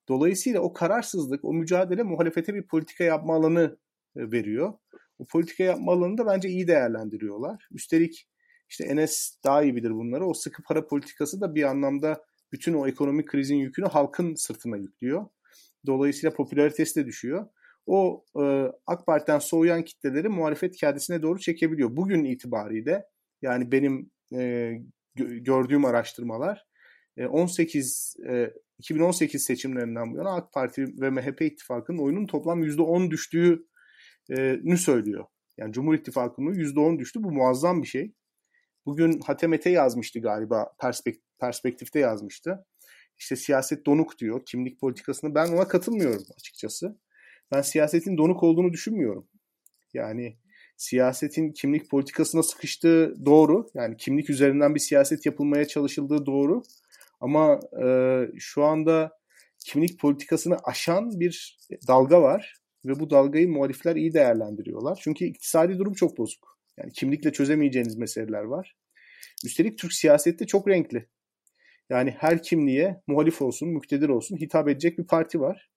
Dolayısıyla 0.08 0.60
o 0.60 0.72
kararsızlık, 0.72 1.44
o 1.44 1.52
mücadele 1.52 2.02
muhalefete 2.02 2.54
bir 2.54 2.66
politika 2.66 3.04
yapma 3.04 3.34
alanı 3.34 3.78
e, 4.16 4.32
veriyor. 4.32 4.72
bu 5.18 5.26
politika 5.26 5.64
yapma 5.64 5.92
alanını 5.92 6.18
da 6.18 6.26
bence 6.26 6.48
iyi 6.48 6.68
değerlendiriyorlar. 6.68 7.68
Üstelik 7.70 8.28
işte 8.68 8.84
Enes 8.84 9.38
daha 9.44 9.62
iyi 9.62 9.76
bilir 9.76 9.90
bunları. 9.90 10.26
O 10.26 10.34
sıkı 10.34 10.62
para 10.62 10.86
politikası 10.86 11.40
da 11.40 11.54
bir 11.54 11.62
anlamda 11.62 12.24
bütün 12.52 12.74
o 12.74 12.86
ekonomik 12.86 13.28
krizin 13.28 13.56
yükünü 13.56 13.86
halkın 13.86 14.34
sırtına 14.34 14.76
yüklüyor. 14.76 15.26
Dolayısıyla 15.86 16.36
popülaritesi 16.36 17.00
de 17.00 17.06
düşüyor. 17.06 17.46
O 17.86 18.24
e, 18.40 18.72
AK 18.86 19.06
Parti'den 19.06 19.38
soğuyan 19.38 19.82
kitleleri 19.82 20.28
muhalefet 20.28 20.76
kendisine 20.76 21.22
doğru 21.22 21.38
çekebiliyor. 21.38 21.96
Bugün 21.96 22.24
itibariyle 22.24 23.04
yani 23.44 23.72
benim 23.72 24.10
e, 24.34 24.72
gördüğüm 25.16 25.84
araştırmalar 25.84 26.66
18 27.28 28.16
e, 28.28 28.50
2018 28.78 29.40
e, 29.40 29.44
seçimlerinden 29.44 30.12
bu 30.12 30.16
yana 30.16 30.34
AK 30.34 30.52
Parti 30.52 30.86
ve 31.00 31.10
MHP 31.10 31.42
ittifakının 31.42 31.98
oyunun 31.98 32.26
toplam 32.26 32.62
%10 32.62 33.10
düştüğünü 33.10 34.78
söylüyor. 34.78 35.24
Yani 35.58 35.72
Cumhur 35.72 35.94
İttifakı'nın 35.94 36.54
%10 36.54 36.98
düştü. 36.98 37.22
Bu 37.22 37.32
muazzam 37.32 37.82
bir 37.82 37.86
şey. 37.86 38.14
Bugün 38.86 39.20
Hatemete 39.20 39.70
yazmıştı 39.70 40.20
galiba. 40.20 40.74
Perspekt 40.80 41.18
perspektifte 41.40 41.98
yazmıştı. 41.98 42.66
İşte 43.18 43.36
siyaset 43.36 43.86
donuk 43.86 44.18
diyor. 44.18 44.42
Kimlik 44.46 44.80
politikasını 44.80 45.34
ben 45.34 45.46
ona 45.46 45.68
katılmıyorum 45.68 46.24
açıkçası. 46.38 46.98
Ben 47.52 47.62
siyasetin 47.62 48.18
donuk 48.18 48.42
olduğunu 48.42 48.72
düşünmüyorum. 48.72 49.28
Yani 49.94 50.38
siyasetin 50.76 51.52
kimlik 51.52 51.90
politikasına 51.90 52.42
sıkıştığı 52.42 53.14
doğru. 53.26 53.66
Yani 53.74 53.96
kimlik 53.96 54.30
üzerinden 54.30 54.74
bir 54.74 54.80
siyaset 54.80 55.26
yapılmaya 55.26 55.66
çalışıldığı 55.66 56.26
doğru. 56.26 56.62
Ama 57.20 57.60
e, 57.84 57.86
şu 58.38 58.64
anda 58.64 59.12
kimlik 59.66 60.00
politikasını 60.00 60.56
aşan 60.64 61.20
bir 61.20 61.58
dalga 61.88 62.22
var 62.22 62.54
ve 62.86 63.00
bu 63.00 63.10
dalgayı 63.10 63.48
muhalifler 63.48 63.96
iyi 63.96 64.14
değerlendiriyorlar. 64.14 65.00
Çünkü 65.02 65.24
iktisadi 65.24 65.78
durum 65.78 65.94
çok 65.94 66.18
bozuk. 66.18 66.58
Yani 66.78 66.92
kimlikle 66.92 67.32
çözemeyeceğiniz 67.32 67.96
meseleler 67.96 68.42
var. 68.42 68.76
Üstelik 69.44 69.78
Türk 69.78 69.92
siyasette 69.92 70.46
çok 70.46 70.68
renkli. 70.68 71.08
Yani 71.90 72.14
her 72.18 72.42
kimliğe 72.42 73.02
muhalif 73.06 73.42
olsun, 73.42 73.68
müktedir 73.68 74.08
olsun 74.08 74.36
hitap 74.36 74.68
edecek 74.68 74.98
bir 74.98 75.06
parti 75.06 75.40
var. 75.40 75.70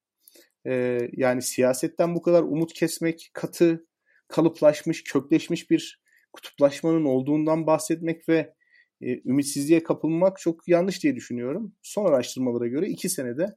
Ee, 0.68 1.00
yani 1.14 1.42
siyasetten 1.42 2.16
bu 2.16 2.22
kadar 2.22 2.44
umut 2.44 2.74
kesmek, 2.74 3.30
katı, 3.34 3.87
kalıplaşmış, 4.28 5.04
kökleşmiş 5.04 5.72
bir 5.72 6.02
kutuplaşmanın 6.34 7.06
olduğundan 7.06 7.68
bahsetmek 7.68 8.30
ve 8.30 8.54
e, 9.02 9.30
ümitsizliğe 9.30 9.84
kapılmak 9.84 10.40
çok 10.40 10.68
yanlış 10.68 11.04
diye 11.04 11.16
düşünüyorum. 11.16 11.76
Son 11.82 12.06
araştırmalara 12.06 12.68
göre 12.68 12.88
iki 12.88 13.10
senede 13.10 13.56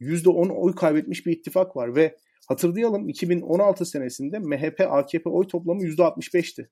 %10 0.00 0.52
oy 0.52 0.74
kaybetmiş 0.74 1.26
bir 1.26 1.32
ittifak 1.32 1.76
var 1.76 1.96
ve 1.96 2.16
hatırlayalım 2.48 3.08
2016 3.08 3.86
senesinde 3.86 4.38
MHP 4.38 4.80
AKP 4.80 5.30
oy 5.30 5.48
toplamı 5.48 5.82
%65'ti. 5.82 6.70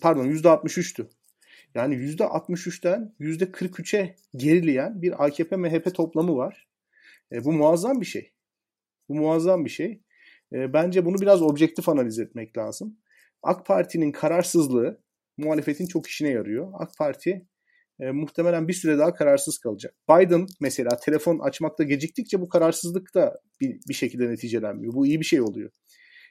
Pardon 0.00 0.26
%63'tü. 0.26 1.06
Yani 1.74 1.94
%63'ten 1.94 3.14
%43'e 3.20 4.16
gerileyen 4.36 5.02
bir 5.02 5.24
AKP 5.24 5.56
MHP 5.56 5.94
toplamı 5.94 6.36
var. 6.36 6.68
E, 7.32 7.44
bu 7.44 7.52
muazzam 7.52 8.00
bir 8.00 8.06
şey. 8.06 8.32
Bu 9.08 9.14
muazzam 9.14 9.64
bir 9.64 9.70
şey. 9.70 10.02
E, 10.52 10.72
bence 10.72 11.04
bunu 11.04 11.20
biraz 11.20 11.42
objektif 11.42 11.88
analiz 11.88 12.18
etmek 12.18 12.58
lazım. 12.58 12.98
AK 13.42 13.66
Parti'nin 13.66 14.12
kararsızlığı 14.12 15.00
muhalefetin 15.36 15.86
çok 15.86 16.06
işine 16.06 16.28
yarıyor. 16.28 16.72
AK 16.74 16.96
Parti 16.98 17.46
e, 18.00 18.10
muhtemelen 18.10 18.68
bir 18.68 18.72
süre 18.72 18.98
daha 18.98 19.14
kararsız 19.14 19.58
kalacak. 19.58 19.94
Biden 20.10 20.46
mesela 20.60 20.96
telefon 20.96 21.38
açmakta 21.38 21.84
geciktikçe 21.84 22.40
bu 22.40 22.48
kararsızlık 22.48 23.14
da 23.14 23.40
bir, 23.60 23.80
bir 23.88 23.94
şekilde 23.94 24.28
neticelenmiyor. 24.28 24.92
Bu 24.94 25.06
iyi 25.06 25.20
bir 25.20 25.24
şey 25.24 25.40
oluyor. 25.40 25.70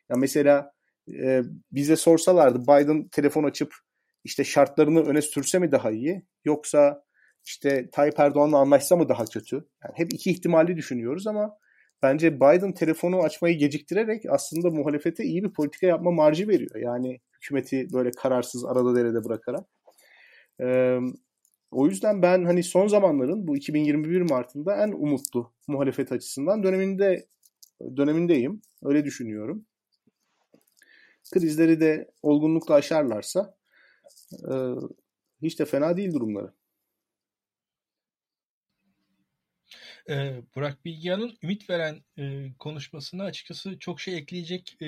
Ya 0.09 0.15
mesela 0.17 0.71
e, 1.13 1.41
bize 1.71 1.95
sorsalardı 1.95 2.61
Biden 2.61 3.07
telefon 3.07 3.43
açıp 3.43 3.73
işte 4.23 4.43
şartlarını 4.43 5.01
öne 5.01 5.21
sürse 5.21 5.59
mi 5.59 5.71
daha 5.71 5.91
iyi 5.91 6.25
yoksa 6.45 7.03
işte 7.45 7.89
Tayyip 7.91 8.19
Erdoğan'la 8.19 8.57
anlaşsa 8.57 8.95
mı 8.95 9.09
daha 9.09 9.25
kötü? 9.25 9.55
Yani 9.55 9.93
hep 9.95 10.13
iki 10.13 10.31
ihtimali 10.31 10.77
düşünüyoruz 10.77 11.27
ama 11.27 11.57
bence 12.03 12.35
Biden 12.35 12.73
telefonu 12.73 13.19
açmayı 13.19 13.57
geciktirerek 13.57 14.23
aslında 14.29 14.69
muhalefete 14.69 15.23
iyi 15.23 15.43
bir 15.43 15.53
politika 15.53 15.87
yapma 15.87 16.11
marjı 16.11 16.47
veriyor. 16.47 16.75
Yani 16.75 17.19
hükümeti 17.35 17.87
böyle 17.93 18.11
kararsız 18.11 18.65
arada 18.65 18.95
derede 18.95 19.23
bırakarak. 19.23 19.65
Ee, 20.61 20.99
o 21.71 21.87
yüzden 21.87 22.21
ben 22.21 22.45
hani 22.45 22.63
son 22.63 22.87
zamanların 22.87 23.47
bu 23.47 23.57
2021 23.57 24.21
Mart'ında 24.21 24.75
en 24.75 24.91
umutlu 24.91 25.53
muhalefet 25.67 26.11
açısından 26.11 26.63
döneminde 26.63 27.27
dönemindeyim. 27.97 28.61
Öyle 28.83 29.05
düşünüyorum. 29.05 29.65
Krizleri 31.33 31.79
de 31.79 32.11
olgunlukla 32.21 32.75
aşarlarsa 32.75 33.57
e, 34.33 34.53
hiç 35.41 35.59
de 35.59 35.65
fena 35.65 35.97
değil 35.97 36.13
durumları. 36.13 36.53
Ee, 40.09 40.41
Burak 40.55 40.85
Bilgehan'ın 40.85 41.37
ümit 41.43 41.69
veren 41.69 42.03
e, 42.17 42.53
konuşmasına 42.59 43.23
açıkçası 43.23 43.79
çok 43.79 44.01
şey 44.01 44.17
ekleyecek 44.17 44.77
e, 44.81 44.87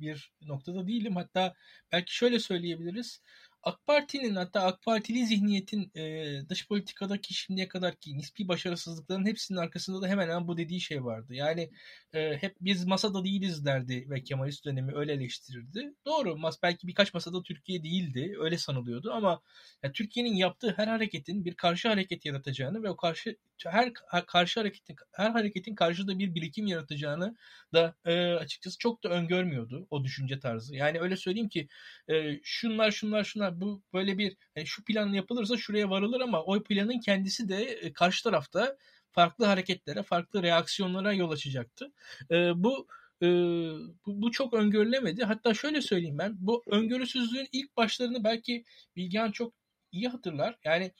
bir 0.00 0.32
noktada 0.42 0.86
değilim. 0.88 1.16
Hatta 1.16 1.54
belki 1.92 2.14
şöyle 2.16 2.38
söyleyebiliriz. 2.38 3.22
AK 3.66 3.86
Parti'nin 3.86 4.36
hatta 4.36 4.62
AK 4.62 4.82
Partili 4.82 5.26
zihniyetin 5.26 5.90
e, 5.94 6.48
dış 6.48 6.68
politikadaki 6.68 7.34
şimdiye 7.34 7.68
kadarki 7.68 8.18
nispi 8.18 8.48
başarısızlıkların 8.48 9.26
hepsinin 9.26 9.58
arkasında 9.58 10.02
da 10.02 10.08
hemen 10.08 10.22
hemen 10.22 10.48
bu 10.48 10.56
dediği 10.56 10.80
şey 10.80 11.04
vardı. 11.04 11.34
Yani 11.34 11.70
e, 12.12 12.36
hep 12.36 12.56
biz 12.60 12.84
masada 12.86 13.24
değiliz 13.24 13.64
derdi 13.64 14.10
ve 14.10 14.22
Kemalist 14.22 14.64
dönemi 14.64 14.94
öyle 14.94 15.12
eleştirirdi. 15.12 15.94
Doğru 16.06 16.36
mas 16.36 16.62
belki 16.62 16.86
birkaç 16.86 17.14
masada 17.14 17.42
Türkiye 17.42 17.82
değildi 17.82 18.36
öyle 18.40 18.58
sanılıyordu 18.58 19.12
ama 19.12 19.40
yani 19.82 19.92
Türkiye'nin 19.92 20.34
yaptığı 20.34 20.74
her 20.76 20.88
hareketin 20.88 21.44
bir 21.44 21.54
karşı 21.54 21.88
hareket 21.88 22.24
yaratacağını 22.26 22.82
ve 22.82 22.90
o 22.90 22.96
karşı 22.96 23.36
her 23.64 23.92
karşı 24.26 24.60
hareketin 24.60 24.96
her 25.12 25.30
hareketin 25.30 25.74
karşıda 25.74 26.18
bir 26.18 26.34
birikim 26.34 26.66
yaratacağını 26.66 27.36
da 27.74 27.94
e, 28.04 28.32
açıkçası 28.32 28.78
çok 28.78 29.04
da 29.04 29.08
öngörmüyordu 29.08 29.86
o 29.90 30.04
düşünce 30.04 30.38
tarzı. 30.40 30.76
Yani 30.76 31.00
öyle 31.00 31.16
söyleyeyim 31.16 31.48
ki 31.48 31.68
e, 32.08 32.40
şunlar 32.42 32.90
şunlar 32.90 33.24
şunlar 33.24 33.55
bu 33.60 33.82
böyle 33.92 34.18
bir 34.18 34.36
yani 34.56 34.66
şu 34.66 34.84
plan 34.84 35.12
yapılırsa 35.12 35.56
şuraya 35.56 35.90
varılır 35.90 36.20
ama 36.20 36.42
o 36.42 36.62
planın 36.62 37.00
kendisi 37.00 37.48
de 37.48 37.64
e, 37.64 37.92
karşı 37.92 38.24
tarafta 38.24 38.76
farklı 39.12 39.44
hareketlere, 39.44 40.02
farklı 40.02 40.42
reaksiyonlara 40.42 41.12
yol 41.12 41.30
açacaktı. 41.30 41.92
E, 42.30 42.36
bu 42.64 42.86
e, 43.22 43.26
bu, 44.06 44.22
bu 44.22 44.30
çok 44.30 44.54
öngörülemedi. 44.54 45.24
Hatta 45.24 45.54
şöyle 45.54 45.82
söyleyeyim 45.82 46.18
ben, 46.18 46.36
bu 46.38 46.62
öngörüsüzlüğün 46.66 47.48
ilk 47.52 47.76
başlarını 47.76 48.24
belki 48.24 48.64
Bilgehan 48.96 49.30
çok 49.30 49.52
iyi 49.92 50.08
hatırlar. 50.08 50.58
Yani 50.64 50.92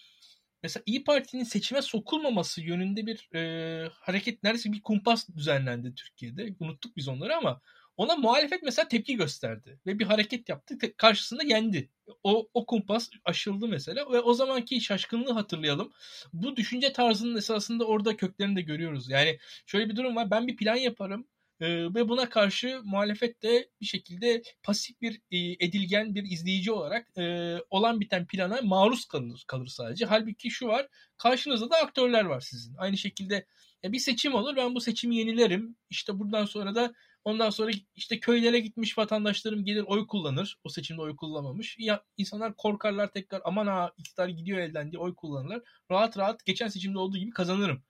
mesela 0.62 0.82
İyi 0.86 1.04
Parti'nin 1.04 1.44
seçime 1.44 1.82
sokulmaması 1.82 2.62
yönünde 2.62 3.06
bir 3.06 3.28
e, 3.34 3.88
hareket 3.88 4.42
neredeyse 4.42 4.72
bir 4.72 4.82
kumpas 4.82 5.28
düzenlendi 5.28 5.94
Türkiye'de. 5.94 6.54
Unuttuk 6.60 6.96
biz 6.96 7.08
onları 7.08 7.36
ama 7.36 7.60
ona 7.96 8.16
muhalefet 8.16 8.62
mesela 8.62 8.88
tepki 8.88 9.16
gösterdi 9.16 9.80
ve 9.86 9.98
bir 9.98 10.04
hareket 10.04 10.48
yaptı. 10.48 10.78
Karşısında 10.96 11.42
yendi. 11.42 11.90
O, 12.22 12.48
o 12.54 12.66
kumpas 12.66 13.10
aşıldı 13.24 13.68
mesela 13.68 14.12
ve 14.12 14.20
o 14.20 14.34
zamanki 14.34 14.80
şaşkınlığı 14.80 15.32
hatırlayalım. 15.32 15.92
Bu 16.32 16.56
düşünce 16.56 16.92
tarzının 16.92 17.36
esasında 17.36 17.84
orada 17.84 18.16
köklerini 18.16 18.56
de 18.56 18.62
görüyoruz. 18.62 19.10
Yani 19.10 19.38
şöyle 19.66 19.88
bir 19.88 19.96
durum 19.96 20.16
var. 20.16 20.30
Ben 20.30 20.46
bir 20.46 20.56
plan 20.56 20.76
yaparım 20.76 21.26
e, 21.60 21.94
ve 21.94 22.08
buna 22.08 22.28
karşı 22.28 22.80
muhalefet 22.84 23.42
de 23.42 23.70
bir 23.80 23.86
şekilde 23.86 24.42
pasif 24.62 25.00
bir 25.00 25.20
e, 25.30 25.66
edilgen 25.66 26.14
bir 26.14 26.24
izleyici 26.24 26.72
olarak 26.72 27.18
e, 27.18 27.56
olan 27.70 28.00
biten 28.00 28.26
plana 28.26 28.60
maruz 28.62 29.04
kalır, 29.04 29.44
kalır 29.46 29.66
sadece. 29.66 30.04
Halbuki 30.06 30.50
şu 30.50 30.66
var 30.66 30.88
karşınızda 31.16 31.70
da 31.70 31.76
aktörler 31.76 32.24
var 32.24 32.40
sizin. 32.40 32.74
Aynı 32.78 32.96
şekilde 32.98 33.46
e, 33.84 33.92
bir 33.92 33.98
seçim 33.98 34.34
olur 34.34 34.56
ben 34.56 34.74
bu 34.74 34.80
seçimi 34.80 35.16
yenilerim. 35.16 35.76
İşte 35.90 36.18
buradan 36.18 36.44
sonra 36.44 36.74
da 36.74 36.94
Ondan 37.26 37.50
sonra 37.50 37.70
işte 37.96 38.20
köylere 38.20 38.60
gitmiş 38.60 38.98
vatandaşlarım 38.98 39.64
gelir 39.64 39.84
oy 39.86 40.06
kullanır. 40.06 40.56
O 40.64 40.68
seçimde 40.68 41.00
oy 41.00 41.16
kullanmamış. 41.16 41.76
Ya, 41.78 42.02
insanlar 42.16 42.56
korkarlar 42.56 43.12
tekrar 43.12 43.40
aman 43.44 43.66
ha 43.66 43.92
iktidar 43.98 44.28
gidiyor 44.28 44.58
elden 44.58 44.92
diye 44.92 45.00
oy 45.00 45.14
kullanırlar. 45.14 45.62
Rahat 45.90 46.18
rahat 46.18 46.44
geçen 46.44 46.68
seçimde 46.68 46.98
olduğu 46.98 47.18
gibi 47.18 47.30
kazanırım. 47.30 47.82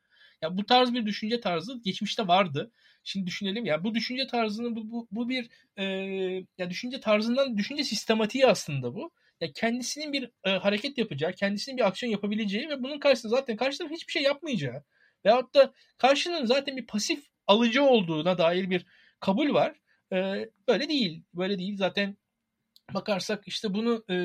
Ya 0.42 0.56
bu 0.56 0.66
tarz 0.66 0.94
bir 0.94 1.06
düşünce 1.06 1.40
tarzı 1.40 1.80
geçmişte 1.84 2.26
vardı. 2.26 2.72
Şimdi 3.04 3.26
düşünelim 3.26 3.64
ya 3.64 3.84
bu 3.84 3.94
düşünce 3.94 4.26
tarzının 4.26 4.76
bu, 4.76 4.90
bu, 4.90 5.08
bu 5.10 5.28
bir 5.28 5.48
e, 5.76 5.84
ya 6.58 6.70
düşünce 6.70 7.00
tarzından 7.00 7.56
düşünce 7.56 7.84
sistematiği 7.84 8.46
aslında 8.46 8.94
bu. 8.94 9.10
Ya 9.40 9.52
kendisinin 9.52 10.12
bir 10.12 10.30
e, 10.44 10.50
hareket 10.50 10.98
yapacağı, 10.98 11.32
kendisinin 11.32 11.76
bir 11.76 11.86
aksiyon 11.86 12.12
yapabileceği 12.12 12.68
ve 12.68 12.82
bunun 12.82 12.98
karşısında 12.98 13.36
zaten 13.36 13.56
karşı 13.56 13.78
taraf 13.78 13.92
hiçbir 13.92 14.12
şey 14.12 14.22
yapmayacağı 14.22 14.82
veyahut 15.24 15.54
da 15.54 15.72
karşının 15.98 16.46
zaten 16.46 16.76
bir 16.76 16.86
pasif 16.86 17.24
alıcı 17.46 17.82
olduğuna 17.82 18.38
dair 18.38 18.70
bir 18.70 18.86
kabul 19.26 19.54
var. 19.54 19.74
E, 20.12 20.16
böyle 20.68 20.88
değil. 20.88 21.22
Böyle 21.34 21.58
değil. 21.58 21.76
Zaten 21.76 22.16
bakarsak 22.94 23.48
işte 23.48 23.74
bunu 23.74 24.04
e, 24.10 24.16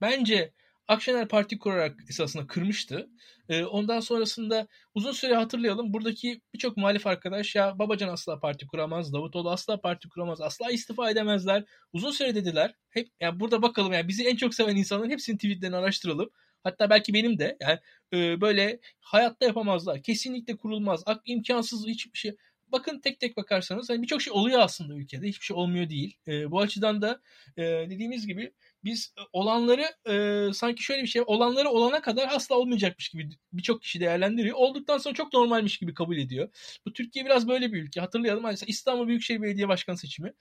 bence 0.00 0.52
Akşener 0.88 1.28
Parti 1.28 1.58
kurarak 1.58 1.96
esasında 2.08 2.46
kırmıştı. 2.46 3.08
E, 3.48 3.64
ondan 3.64 4.00
sonrasında 4.00 4.68
uzun 4.94 5.12
süre 5.12 5.34
hatırlayalım. 5.34 5.92
Buradaki 5.92 6.40
birçok 6.54 6.76
muhalif 6.76 7.06
arkadaş 7.06 7.54
ya 7.54 7.78
Babacan 7.78 8.08
asla 8.08 8.40
parti 8.40 8.66
kuramaz, 8.66 9.12
Davutoğlu 9.12 9.50
asla 9.50 9.80
parti 9.80 10.08
kuramaz, 10.08 10.40
asla 10.40 10.70
istifa 10.70 11.10
edemezler. 11.10 11.64
Uzun 11.92 12.10
süre 12.10 12.34
dediler. 12.34 12.74
Hep 12.90 13.08
yani 13.20 13.40
burada 13.40 13.62
bakalım 13.62 13.92
yani 13.92 14.08
bizi 14.08 14.24
en 14.24 14.36
çok 14.36 14.54
seven 14.54 14.76
insanların 14.76 15.10
hepsinin 15.10 15.36
tweetlerini 15.36 15.76
araştıralım. 15.76 16.30
Hatta 16.64 16.90
belki 16.90 17.14
benim 17.14 17.38
de 17.38 17.56
yani 17.60 17.78
e, 18.12 18.40
böyle 18.40 18.80
hayatta 19.00 19.46
yapamazlar. 19.46 20.02
Kesinlikle 20.02 20.56
kurulmaz. 20.56 21.02
Ak, 21.06 21.22
imkansız 21.24 21.86
hiçbir 21.86 22.18
şey. 22.18 22.36
Bakın 22.72 23.00
tek 23.00 23.20
tek 23.20 23.36
bakarsanız 23.36 23.90
hani 23.90 24.02
birçok 24.02 24.22
şey 24.22 24.32
oluyor 24.32 24.60
aslında 24.60 24.94
ülkede. 24.94 25.28
Hiçbir 25.28 25.44
şey 25.44 25.56
olmuyor 25.56 25.90
değil. 25.90 26.16
E, 26.28 26.50
bu 26.50 26.60
açıdan 26.60 27.02
da 27.02 27.20
e, 27.56 27.62
dediğimiz 27.62 28.26
gibi 28.26 28.52
biz 28.84 29.14
olanları 29.32 29.86
e, 30.10 30.52
sanki 30.52 30.82
şöyle 30.82 31.02
bir 31.02 31.06
şey 31.08 31.22
olanları 31.26 31.68
olana 31.70 32.02
kadar 32.02 32.28
asla 32.32 32.56
olmayacakmış 32.56 33.08
gibi 33.08 33.28
birçok 33.52 33.82
kişi 33.82 34.00
değerlendiriyor. 34.00 34.56
Olduktan 34.56 34.98
sonra 34.98 35.14
çok 35.14 35.32
normalmiş 35.32 35.78
gibi 35.78 35.94
kabul 35.94 36.16
ediyor. 36.16 36.48
Bu 36.86 36.92
Türkiye 36.92 37.24
biraz 37.24 37.48
böyle 37.48 37.72
bir 37.72 37.82
ülke. 37.82 38.00
Hatırlayalım 38.00 38.44
mesela 38.44 38.68
İstanbul 38.68 39.08
Büyükşehir 39.08 39.42
Belediye 39.42 39.68
Başkanı 39.68 39.98
seçimi. 39.98 40.32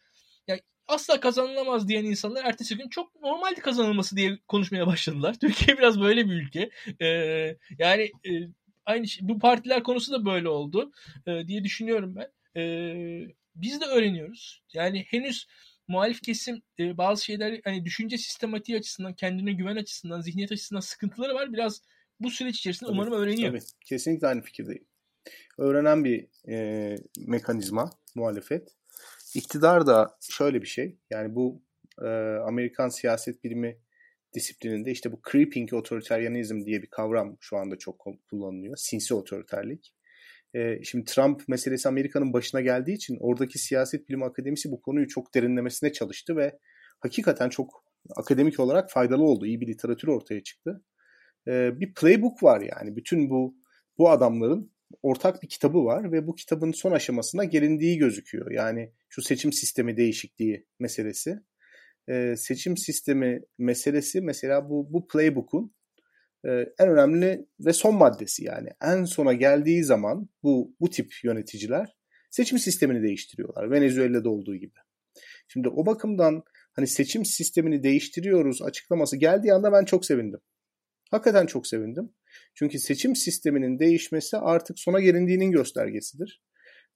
Yani 0.47 0.61
asla 0.87 1.19
kazanılamaz 1.19 1.87
diyen 1.87 2.05
insanlar 2.05 2.45
ertesi 2.45 2.77
gün 2.77 2.89
çok 2.89 3.21
normaldi 3.21 3.61
kazanılması 3.61 4.17
diye 4.17 4.39
konuşmaya 4.47 4.87
başladılar. 4.87 5.35
Türkiye 5.41 5.77
biraz 5.77 6.01
böyle 6.01 6.25
bir 6.25 6.33
ülke. 6.33 6.69
Ee, 7.01 7.57
yani 7.79 8.11
e, 8.25 8.31
aynı 8.88 9.07
şey, 9.07 9.27
bu 9.27 9.39
partiler 9.39 9.84
konusu 9.84 10.11
da 10.11 10.26
böyle 10.26 10.49
oldu 10.49 10.91
e, 11.27 11.47
diye 11.47 11.64
düşünüyorum 11.64 12.15
ben. 12.15 12.61
E, 12.61 12.64
biz 13.55 13.81
de 13.81 13.85
öğreniyoruz. 13.85 14.64
Yani 14.73 15.05
henüz 15.07 15.47
muhalif 15.88 16.22
kesim 16.22 16.61
e, 16.80 16.97
bazı 16.97 17.26
şeyler 17.26 17.61
hani 17.64 17.85
düşünce 17.85 18.18
sistematiği 18.18 18.77
açısından, 18.77 19.14
kendine 19.14 19.53
güven 19.53 19.76
açısından, 19.76 20.22
zihniyet 20.22 20.51
açısından 20.51 20.80
sıkıntıları 20.80 21.35
var. 21.35 21.53
Biraz 21.53 21.81
bu 22.19 22.30
süreç 22.30 22.57
içerisinde 22.57 22.88
tabii, 22.88 22.99
umarım 22.99 23.14
öğreniyor. 23.14 23.51
Tabii. 23.51 23.61
Kesinlikle 23.85 24.27
aynı 24.27 24.41
fikirdeyim. 24.41 24.85
Öğrenen 25.57 26.03
bir 26.03 26.27
e, 26.49 26.95
mekanizma 27.18 27.89
muhalefet. 28.15 28.69
İktidar 29.35 29.88
da 29.88 30.18
şöyle 30.22 30.61
bir 30.61 30.68
şey. 30.68 30.97
Yani 31.09 31.35
bu 31.35 31.61
e, 32.01 32.07
Amerikan 32.47 32.89
siyaset 32.89 33.43
bilimi 33.43 33.77
disiplininde 34.35 34.91
işte 34.91 35.11
bu 35.11 35.21
creeping 35.31 35.73
otoriteryanizm 35.73 36.65
diye 36.65 36.81
bir 36.81 36.87
kavram 36.87 37.37
şu 37.39 37.57
anda 37.57 37.77
çok 37.77 38.05
kullanılıyor. 38.29 38.77
Sinsi 38.77 39.13
otoriterlik. 39.13 39.93
E, 40.55 40.83
şimdi 40.83 41.05
Trump 41.05 41.47
meselesi 41.47 41.89
Amerika'nın 41.89 42.33
başına 42.33 42.61
geldiği 42.61 42.93
için 42.93 43.17
oradaki 43.19 43.59
siyaset 43.59 44.09
bilimi 44.09 44.25
akademisi 44.25 44.71
bu 44.71 44.81
konuyu 44.81 45.07
çok 45.07 45.35
derinlemesine 45.35 45.91
çalıştı 45.91 46.35
ve 46.35 46.59
hakikaten 46.99 47.49
çok 47.49 47.83
akademik 48.15 48.59
olarak 48.59 48.91
faydalı 48.91 49.23
oldu. 49.23 49.45
İyi 49.45 49.61
bir 49.61 49.67
literatür 49.67 50.07
ortaya 50.07 50.43
çıktı. 50.43 50.83
E, 51.47 51.79
bir 51.79 51.93
playbook 51.93 52.43
var 52.43 52.61
yani. 52.61 52.95
Bütün 52.95 53.29
bu 53.29 53.55
bu 53.97 54.09
adamların 54.09 54.71
ortak 55.01 55.43
bir 55.43 55.49
kitabı 55.49 55.85
var 55.85 56.11
ve 56.11 56.27
bu 56.27 56.35
kitabın 56.35 56.71
son 56.71 56.91
aşamasına 56.91 57.43
gelindiği 57.43 57.97
gözüküyor. 57.97 58.51
Yani 58.51 58.93
şu 59.09 59.21
seçim 59.21 59.53
sistemi 59.53 59.97
değişikliği 59.97 60.67
meselesi. 60.79 61.39
Ee, 62.09 62.35
seçim 62.38 62.77
sistemi 62.77 63.41
meselesi 63.57 64.21
mesela 64.21 64.69
bu, 64.69 64.93
bu 64.93 65.07
playbook'un 65.07 65.75
e, 66.45 66.49
en 66.79 66.89
önemli 66.89 67.47
ve 67.59 67.73
son 67.73 67.95
maddesi 67.95 68.43
yani. 68.43 68.69
En 68.81 69.03
sona 69.03 69.34
geldiği 69.34 69.84
zaman 69.84 70.29
bu, 70.43 70.75
bu 70.79 70.89
tip 70.89 71.13
yöneticiler 71.23 71.97
seçim 72.31 72.59
sistemini 72.59 73.03
değiştiriyorlar. 73.03 73.71
Venezuela'da 73.71 74.29
olduğu 74.29 74.55
gibi. 74.55 74.79
Şimdi 75.47 75.69
o 75.69 75.85
bakımdan 75.85 76.43
hani 76.73 76.88
seçim 76.88 77.25
sistemini 77.25 77.84
değiştiriyoruz 77.84 78.61
açıklaması 78.61 79.17
geldiği 79.17 79.53
anda 79.53 79.71
ben 79.71 79.85
çok 79.85 80.05
sevindim. 80.05 80.39
Hakikaten 81.11 81.45
çok 81.45 81.67
sevindim. 81.67 82.13
Çünkü 82.55 82.79
seçim 82.79 83.15
sisteminin 83.15 83.79
değişmesi 83.79 84.38
artık 84.38 84.79
sona 84.79 84.99
gelindiğinin 84.99 85.51
göstergesidir. 85.51 86.41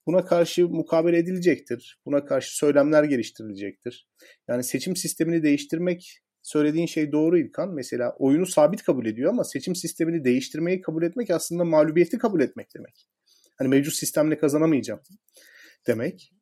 Buna 0.06 0.24
karşı 0.24 0.68
mukabele 0.68 1.18
edilecektir. 1.18 2.00
Buna 2.06 2.24
karşı 2.24 2.56
söylemler 2.56 3.04
geliştirilecektir. 3.04 4.08
Yani 4.48 4.64
seçim 4.64 4.96
sistemini 4.96 5.42
değiştirmek 5.42 6.22
söylediğin 6.42 6.86
şey 6.86 7.12
doğru 7.12 7.38
İlkan. 7.38 7.74
Mesela 7.74 8.14
oyunu 8.18 8.46
sabit 8.46 8.82
kabul 8.82 9.06
ediyor 9.06 9.30
ama 9.30 9.44
seçim 9.44 9.76
sistemini 9.76 10.24
değiştirmeyi 10.24 10.80
kabul 10.80 11.02
etmek 11.02 11.30
aslında 11.30 11.64
mağlubiyeti 11.64 12.18
kabul 12.18 12.40
etmek 12.40 12.66
demek. 12.76 13.08
Hani 13.58 13.68
mevcut 13.68 13.94
sistemle 13.94 14.38
kazanamayacağım 14.38 15.00
demek. 15.86 16.32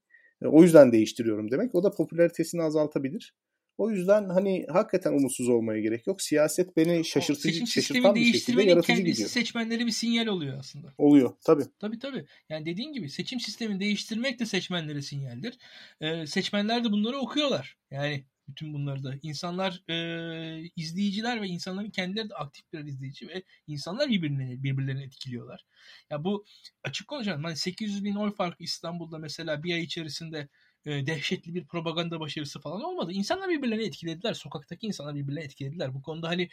E, 0.42 0.46
o 0.46 0.62
yüzden 0.62 0.92
değiştiriyorum 0.92 1.50
demek. 1.50 1.74
O 1.74 1.84
da 1.84 1.90
popülaritesini 1.90 2.62
azaltabilir. 2.62 3.36
O 3.81 3.90
yüzden 3.90 4.28
hani 4.28 4.66
hakikaten 4.69 5.12
umutsuz 5.12 5.48
olmaya 5.48 5.81
gerek 5.81 6.07
yok. 6.07 6.23
Siyaset 6.23 6.77
beni 6.77 7.05
şaşırtıcı, 7.05 7.66
şaşırtan 7.66 8.15
bir 8.15 8.32
şekilde 8.32 8.62
yaratıcı 8.62 8.94
kendisi 8.94 9.12
gidiyor. 9.12 9.28
seçmenlere 9.28 9.86
bir 9.86 9.90
sinyal 9.90 10.27
oluyor 10.27 10.59
aslında. 10.59 10.94
Oluyor 10.98 11.35
tabii. 11.44 11.65
Tabii 11.78 11.98
tabii. 11.98 12.24
Yani 12.48 12.66
dediğin 12.66 12.93
gibi 12.93 13.11
seçim 13.11 13.40
sistemini 13.40 13.81
değiştirmek 13.81 14.39
de 14.39 14.47
seçmenlere 14.47 15.02
sinyaldir. 15.02 15.59
Ee, 16.01 16.27
seçmenler 16.27 16.85
de 16.85 16.93
bunları 16.93 17.19
okuyorlar. 17.19 17.77
Yani 17.90 18.24
bütün 18.48 18.74
bunları 18.74 19.05
da. 19.05 19.15
insanlar 19.23 19.82
e, 19.89 20.70
izleyiciler 20.77 21.43
ve 21.43 21.47
insanların 21.47 21.90
kendileri 21.90 22.31
de 22.31 22.35
aktif 22.35 22.73
birer 22.73 22.85
izleyici 22.85 23.28
ve 23.28 23.43
insanlar 23.66 24.09
birbirlerini, 24.09 24.62
birbirlerini 24.62 25.02
etkiliyorlar. 25.02 25.66
Ya 26.11 26.24
bu 26.24 26.44
açık 26.85 27.09
konuşalım. 27.09 27.44
Hani 27.44 27.57
800 27.57 28.05
bin 28.05 28.15
oy 28.15 28.35
farkı 28.35 28.65
İstanbul'da 28.65 29.19
mesela 29.19 29.62
bir 29.62 29.74
ay 29.74 29.82
içerisinde 29.82 30.48
e, 30.86 31.07
dehşetli 31.07 31.55
bir 31.55 31.65
propaganda 31.65 32.20
başarısı 32.20 32.61
falan 32.61 32.82
olmadı. 32.82 33.12
İnsanlar 33.12 33.48
birbirlerini 33.48 33.85
etkilediler. 33.85 34.35
Sokaktaki 34.35 34.86
insanlar 34.86 35.15
birbirlerini 35.15 35.44
etkilediler. 35.44 35.94
Bu 35.94 36.02
konuda 36.02 36.28
hani 36.28 36.48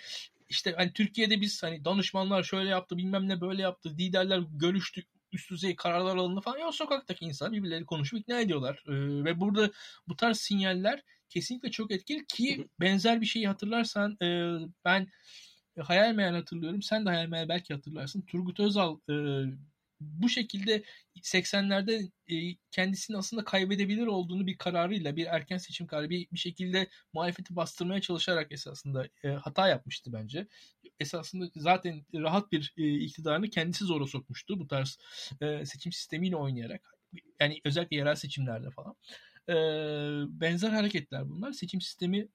işte 0.49 0.74
hani 0.78 0.94
Türkiye'de 0.94 1.41
biz 1.41 1.64
hani 1.64 1.86
danışmanlar 1.86 2.44
şöyle 2.44 2.70
yaptı 2.70 2.98
bilmem 2.98 3.30
ne 3.30 3.41
böyle 3.41 3.62
yaptı. 3.62 3.90
Liderler 3.90 4.44
görüştü 4.52 5.04
üst 5.32 5.52
düzey 5.52 5.76
kararlar 5.76 6.16
alındı 6.16 6.41
falan. 6.41 6.58
Ya 6.58 6.72
sokaktaki 6.72 7.26
insan 7.26 7.54
birbirleri 7.54 7.86
konuşup 7.86 8.20
ikna 8.20 8.40
ediyorlar. 8.40 8.84
E, 8.88 8.94
ve 9.26 9.40
burada 9.40 9.72
bu 10.08 10.16
tarz 10.16 10.38
sinyaller 10.38 11.04
kesinlikle 11.30 11.72
çok 11.72 11.91
etkili 11.91 12.26
ki 12.26 12.68
benzer 12.80 13.22
bir 13.22 13.26
şeyi 13.26 13.48
hatırlarsan 13.48 14.18
e, 14.22 14.28
ben 14.86 15.08
hayal 15.80 16.14
meyal 16.14 16.34
hatırlıyorum. 16.34 16.82
Sen 16.82 17.06
de 17.06 17.10
hayal 17.10 17.28
meyal 17.28 17.49
belki 17.49 17.74
hatırlarsın. 17.74 18.22
Turgut 18.22 18.60
Özal 18.60 18.98
e, 19.10 19.14
bu 19.99 20.30
şekilde 20.30 20.84
80'lerde 21.22 22.10
e, 22.28 22.57
kendisini 22.72 23.18
aslında 23.18 23.44
kaybedebilir 23.44 24.07
olduğunu 24.07 24.48
bir 24.48 24.57
kararıyla 24.57 25.15
bir 25.15 25.26
erken 25.26 25.57
seçim 25.57 25.88
kararı 25.88 26.10
bir, 26.10 26.28
bir 26.32 26.38
şekilde 26.40 26.88
muhalefeti 27.14 27.56
bastırmaya 27.56 28.02
çalışarak 28.02 28.52
esasında 28.52 29.07
e, 29.24 29.30
hata 29.30 29.68
yapmıştı 29.68 30.14
bence. 30.14 30.48
Esasında 30.99 31.49
zaten 31.56 32.06
rahat 32.14 32.52
bir 32.52 32.74
e, 32.78 32.99
iktidarını 32.99 33.49
kendisi 33.49 33.86
zora 33.86 34.07
sokmuştu 34.07 34.60
bu 34.60 34.68
tarz 34.68 34.98
e, 35.41 35.65
seçim 35.65 35.91
sistemiyle 35.91 36.36
oynayarak. 36.36 36.94
Yani 37.40 37.61
özellikle 37.65 37.98
yerel 37.98 38.15
seçimlerde 38.15 38.69
falan. 38.69 38.95
E, 39.49 39.53
benzer 40.41 40.69
hareketler 40.69 41.30
bunlar. 41.30 41.52
Seçim 41.52 41.82
sistemi 41.82 42.28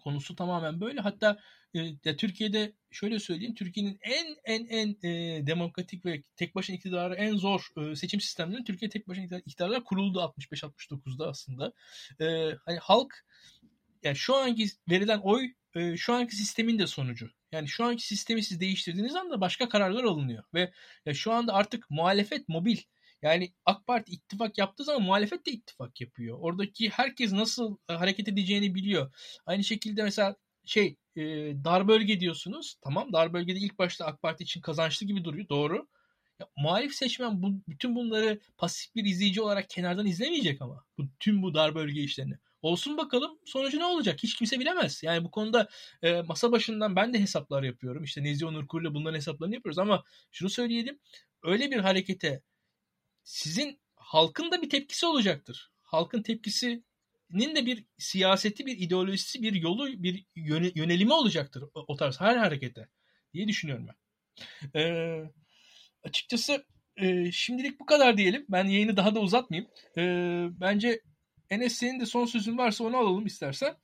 konusu 0.00 0.36
tamamen 0.36 0.80
böyle. 0.80 1.00
Hatta 1.00 1.38
e, 1.74 1.78
ya 2.04 2.16
Türkiye'de 2.16 2.72
şöyle 2.90 3.18
söyleyeyim 3.18 3.54
Türkiye'nin 3.54 3.98
en 4.02 4.36
en 4.44 4.66
en 4.66 5.08
e, 5.08 5.46
demokratik 5.46 6.04
ve 6.06 6.22
tek 6.36 6.54
başına 6.54 6.76
iktidarı 6.76 7.14
en 7.14 7.36
zor 7.36 7.68
e, 7.76 7.96
seçim 7.96 8.20
sistemlerinin 8.20 8.64
Türkiye 8.64 8.88
tek 8.88 9.08
başına 9.08 9.24
iktidar, 9.24 9.42
iktidarlar 9.46 9.84
kuruldu 9.84 10.20
65-69'da 10.20 11.28
aslında. 11.28 11.72
E, 12.20 12.24
hani 12.66 12.78
halk 12.78 13.24
yani 14.02 14.16
şu 14.16 14.36
anki 14.36 14.66
verilen 14.90 15.20
oy 15.22 15.52
e, 15.74 15.96
şu 15.96 16.14
anki 16.14 16.36
sistemin 16.36 16.78
de 16.78 16.86
sonucu. 16.86 17.30
Yani 17.52 17.68
şu 17.68 17.84
anki 17.84 18.06
sistemi 18.06 18.42
siz 18.42 18.60
değiştirdiğiniz 18.60 19.14
anda 19.14 19.40
başka 19.40 19.68
kararlar 19.68 20.04
alınıyor 20.04 20.44
ve 20.54 20.72
ya 21.06 21.14
şu 21.14 21.32
anda 21.32 21.54
artık 21.54 21.90
muhalefet 21.90 22.48
mobil. 22.48 22.78
Yani 23.24 23.52
AK 23.66 23.86
Parti 23.86 24.12
ittifak 24.12 24.58
yaptığı 24.58 24.84
zaman 24.84 25.02
muhalefet 25.02 25.46
de 25.46 25.50
ittifak 25.50 26.00
yapıyor. 26.00 26.38
Oradaki 26.40 26.88
herkes 26.90 27.32
nasıl 27.32 27.76
e, 27.88 27.92
hareket 27.92 28.28
edeceğini 28.28 28.74
biliyor. 28.74 29.12
Aynı 29.46 29.64
şekilde 29.64 30.02
mesela 30.02 30.36
şey 30.64 30.96
e, 31.16 31.22
dar 31.64 31.88
bölge 31.88 32.20
diyorsunuz. 32.20 32.76
Tamam 32.84 33.12
dar 33.12 33.32
bölgede 33.32 33.58
ilk 33.58 33.78
başta 33.78 34.06
AK 34.06 34.22
Parti 34.22 34.44
için 34.44 34.60
kazançlı 34.60 35.06
gibi 35.06 35.24
duruyor. 35.24 35.48
Doğru. 35.48 35.88
Ya, 36.40 36.46
muhalif 36.56 36.94
seçmen 36.94 37.42
bu, 37.42 37.62
bütün 37.68 37.94
bunları 37.96 38.40
pasif 38.58 38.94
bir 38.94 39.04
izleyici 39.04 39.42
olarak 39.42 39.70
kenardan 39.70 40.06
izlemeyecek 40.06 40.62
ama. 40.62 40.84
Bu, 40.98 41.02
tüm 41.20 41.42
bu 41.42 41.54
dar 41.54 41.74
bölge 41.74 42.00
işlerini. 42.02 42.34
Olsun 42.62 42.96
bakalım 42.96 43.38
sonucu 43.44 43.78
ne 43.78 43.84
olacak? 43.84 44.22
Hiç 44.22 44.34
kimse 44.36 44.60
bilemez. 44.60 45.02
Yani 45.02 45.24
bu 45.24 45.30
konuda 45.30 45.68
e, 46.02 46.22
masa 46.22 46.52
başından 46.52 46.96
ben 46.96 47.14
de 47.14 47.20
hesaplar 47.20 47.62
yapıyorum. 47.62 48.04
İşte 48.04 48.22
Nezih 48.22 48.46
Onur 48.46 48.80
ile 48.82 48.94
bunların 48.94 49.16
hesaplarını 49.16 49.54
yapıyoruz 49.54 49.78
ama 49.78 50.04
şunu 50.32 50.50
söyleyelim. 50.50 50.98
Öyle 51.42 51.70
bir 51.70 51.78
harekete 51.78 52.42
sizin 53.24 53.80
halkın 53.96 54.50
da 54.50 54.62
bir 54.62 54.70
tepkisi 54.70 55.06
olacaktır. 55.06 55.72
Halkın 55.82 56.22
tepkisinin 56.22 56.84
de 57.56 57.66
bir 57.66 57.84
siyaseti, 57.98 58.66
bir 58.66 58.78
ideolojisi, 58.78 59.42
bir 59.42 59.52
yolu, 59.52 60.02
bir 60.02 60.26
yönelimi 60.74 61.12
olacaktır 61.12 61.64
o 61.74 61.96
tarz 61.96 62.20
her 62.20 62.36
harekete 62.36 62.88
diye 63.34 63.48
düşünüyorum 63.48 63.88
ben. 63.88 63.94
Ee, 64.80 65.32
açıkçası 66.02 66.64
e, 66.96 67.32
şimdilik 67.32 67.80
bu 67.80 67.86
kadar 67.86 68.16
diyelim. 68.16 68.46
Ben 68.48 68.64
yayını 68.64 68.96
daha 68.96 69.14
da 69.14 69.20
uzatmayayım. 69.20 69.70
E, 69.96 70.02
bence 70.60 71.00
Enes 71.50 71.72
senin 71.72 72.00
de 72.00 72.06
son 72.06 72.26
sözün 72.26 72.58
varsa 72.58 72.84
onu 72.84 72.96
alalım 72.96 73.26
istersen. 73.26 73.76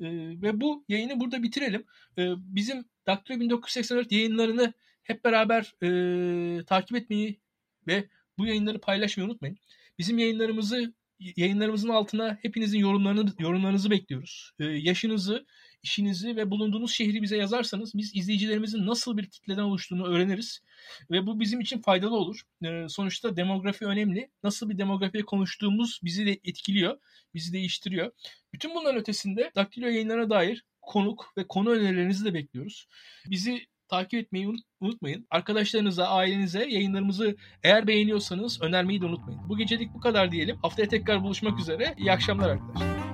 E, 0.00 0.06
ve 0.42 0.60
bu 0.60 0.84
yayını 0.88 1.20
burada 1.20 1.42
bitirelim. 1.42 1.84
E, 2.18 2.22
bizim 2.36 2.84
Daktilo 3.06 3.40
1984 3.40 4.12
yayınlarını 4.12 4.72
hep 5.02 5.24
beraber 5.24 5.74
e, 5.82 6.64
takip 6.64 6.96
etmeyi 6.96 7.40
ve 7.86 8.08
bu 8.38 8.46
yayınları 8.46 8.80
paylaşmayı 8.80 9.28
unutmayın. 9.28 9.58
Bizim 9.98 10.18
yayınlarımızı 10.18 10.92
yayınlarımızın 11.36 11.88
altına 11.88 12.38
hepinizin 12.42 12.78
yorumlarını 12.78 13.32
yorumlarınızı 13.38 13.90
bekliyoruz. 13.90 14.52
Ee, 14.58 14.64
yaşınızı, 14.64 15.46
işinizi 15.82 16.36
ve 16.36 16.50
bulunduğunuz 16.50 16.92
şehri 16.92 17.22
bize 17.22 17.36
yazarsanız 17.36 17.94
biz 17.94 18.16
izleyicilerimizin 18.16 18.86
nasıl 18.86 19.16
bir 19.16 19.26
kitleden 19.26 19.62
oluştuğunu 19.62 20.06
öğreniriz 20.06 20.62
ve 21.10 21.26
bu 21.26 21.40
bizim 21.40 21.60
için 21.60 21.80
faydalı 21.80 22.16
olur. 22.16 22.42
Ee, 22.64 22.86
sonuçta 22.88 23.36
demografi 23.36 23.84
önemli. 23.86 24.30
Nasıl 24.42 24.70
bir 24.70 24.78
demografiye 24.78 25.24
konuştuğumuz 25.24 26.00
bizi 26.04 26.26
de 26.26 26.40
etkiliyor, 26.44 26.98
bizi 27.34 27.52
değiştiriyor. 27.52 28.12
Bütün 28.52 28.74
bunların 28.74 29.00
ötesinde 29.00 29.50
Daktilo 29.54 29.86
yayınlarına 29.86 30.30
dair 30.30 30.64
konuk 30.82 31.32
ve 31.38 31.46
konu 31.46 31.70
önerilerinizi 31.70 32.24
de 32.24 32.34
bekliyoruz. 32.34 32.88
Bizi 33.26 33.66
takip 33.88 34.20
etmeyi 34.20 34.48
unutmayın. 34.80 35.26
Arkadaşlarınıza, 35.30 36.06
ailenize 36.06 36.66
yayınlarımızı 36.68 37.36
eğer 37.62 37.86
beğeniyorsanız 37.86 38.62
önermeyi 38.62 39.00
de 39.00 39.06
unutmayın. 39.06 39.40
Bu 39.48 39.56
gecelik 39.56 39.94
bu 39.94 40.00
kadar 40.00 40.32
diyelim. 40.32 40.56
Haftaya 40.62 40.88
tekrar 40.88 41.22
buluşmak 41.22 41.60
üzere. 41.60 41.94
İyi 41.98 42.12
akşamlar 42.12 42.48
arkadaşlar. 42.48 43.13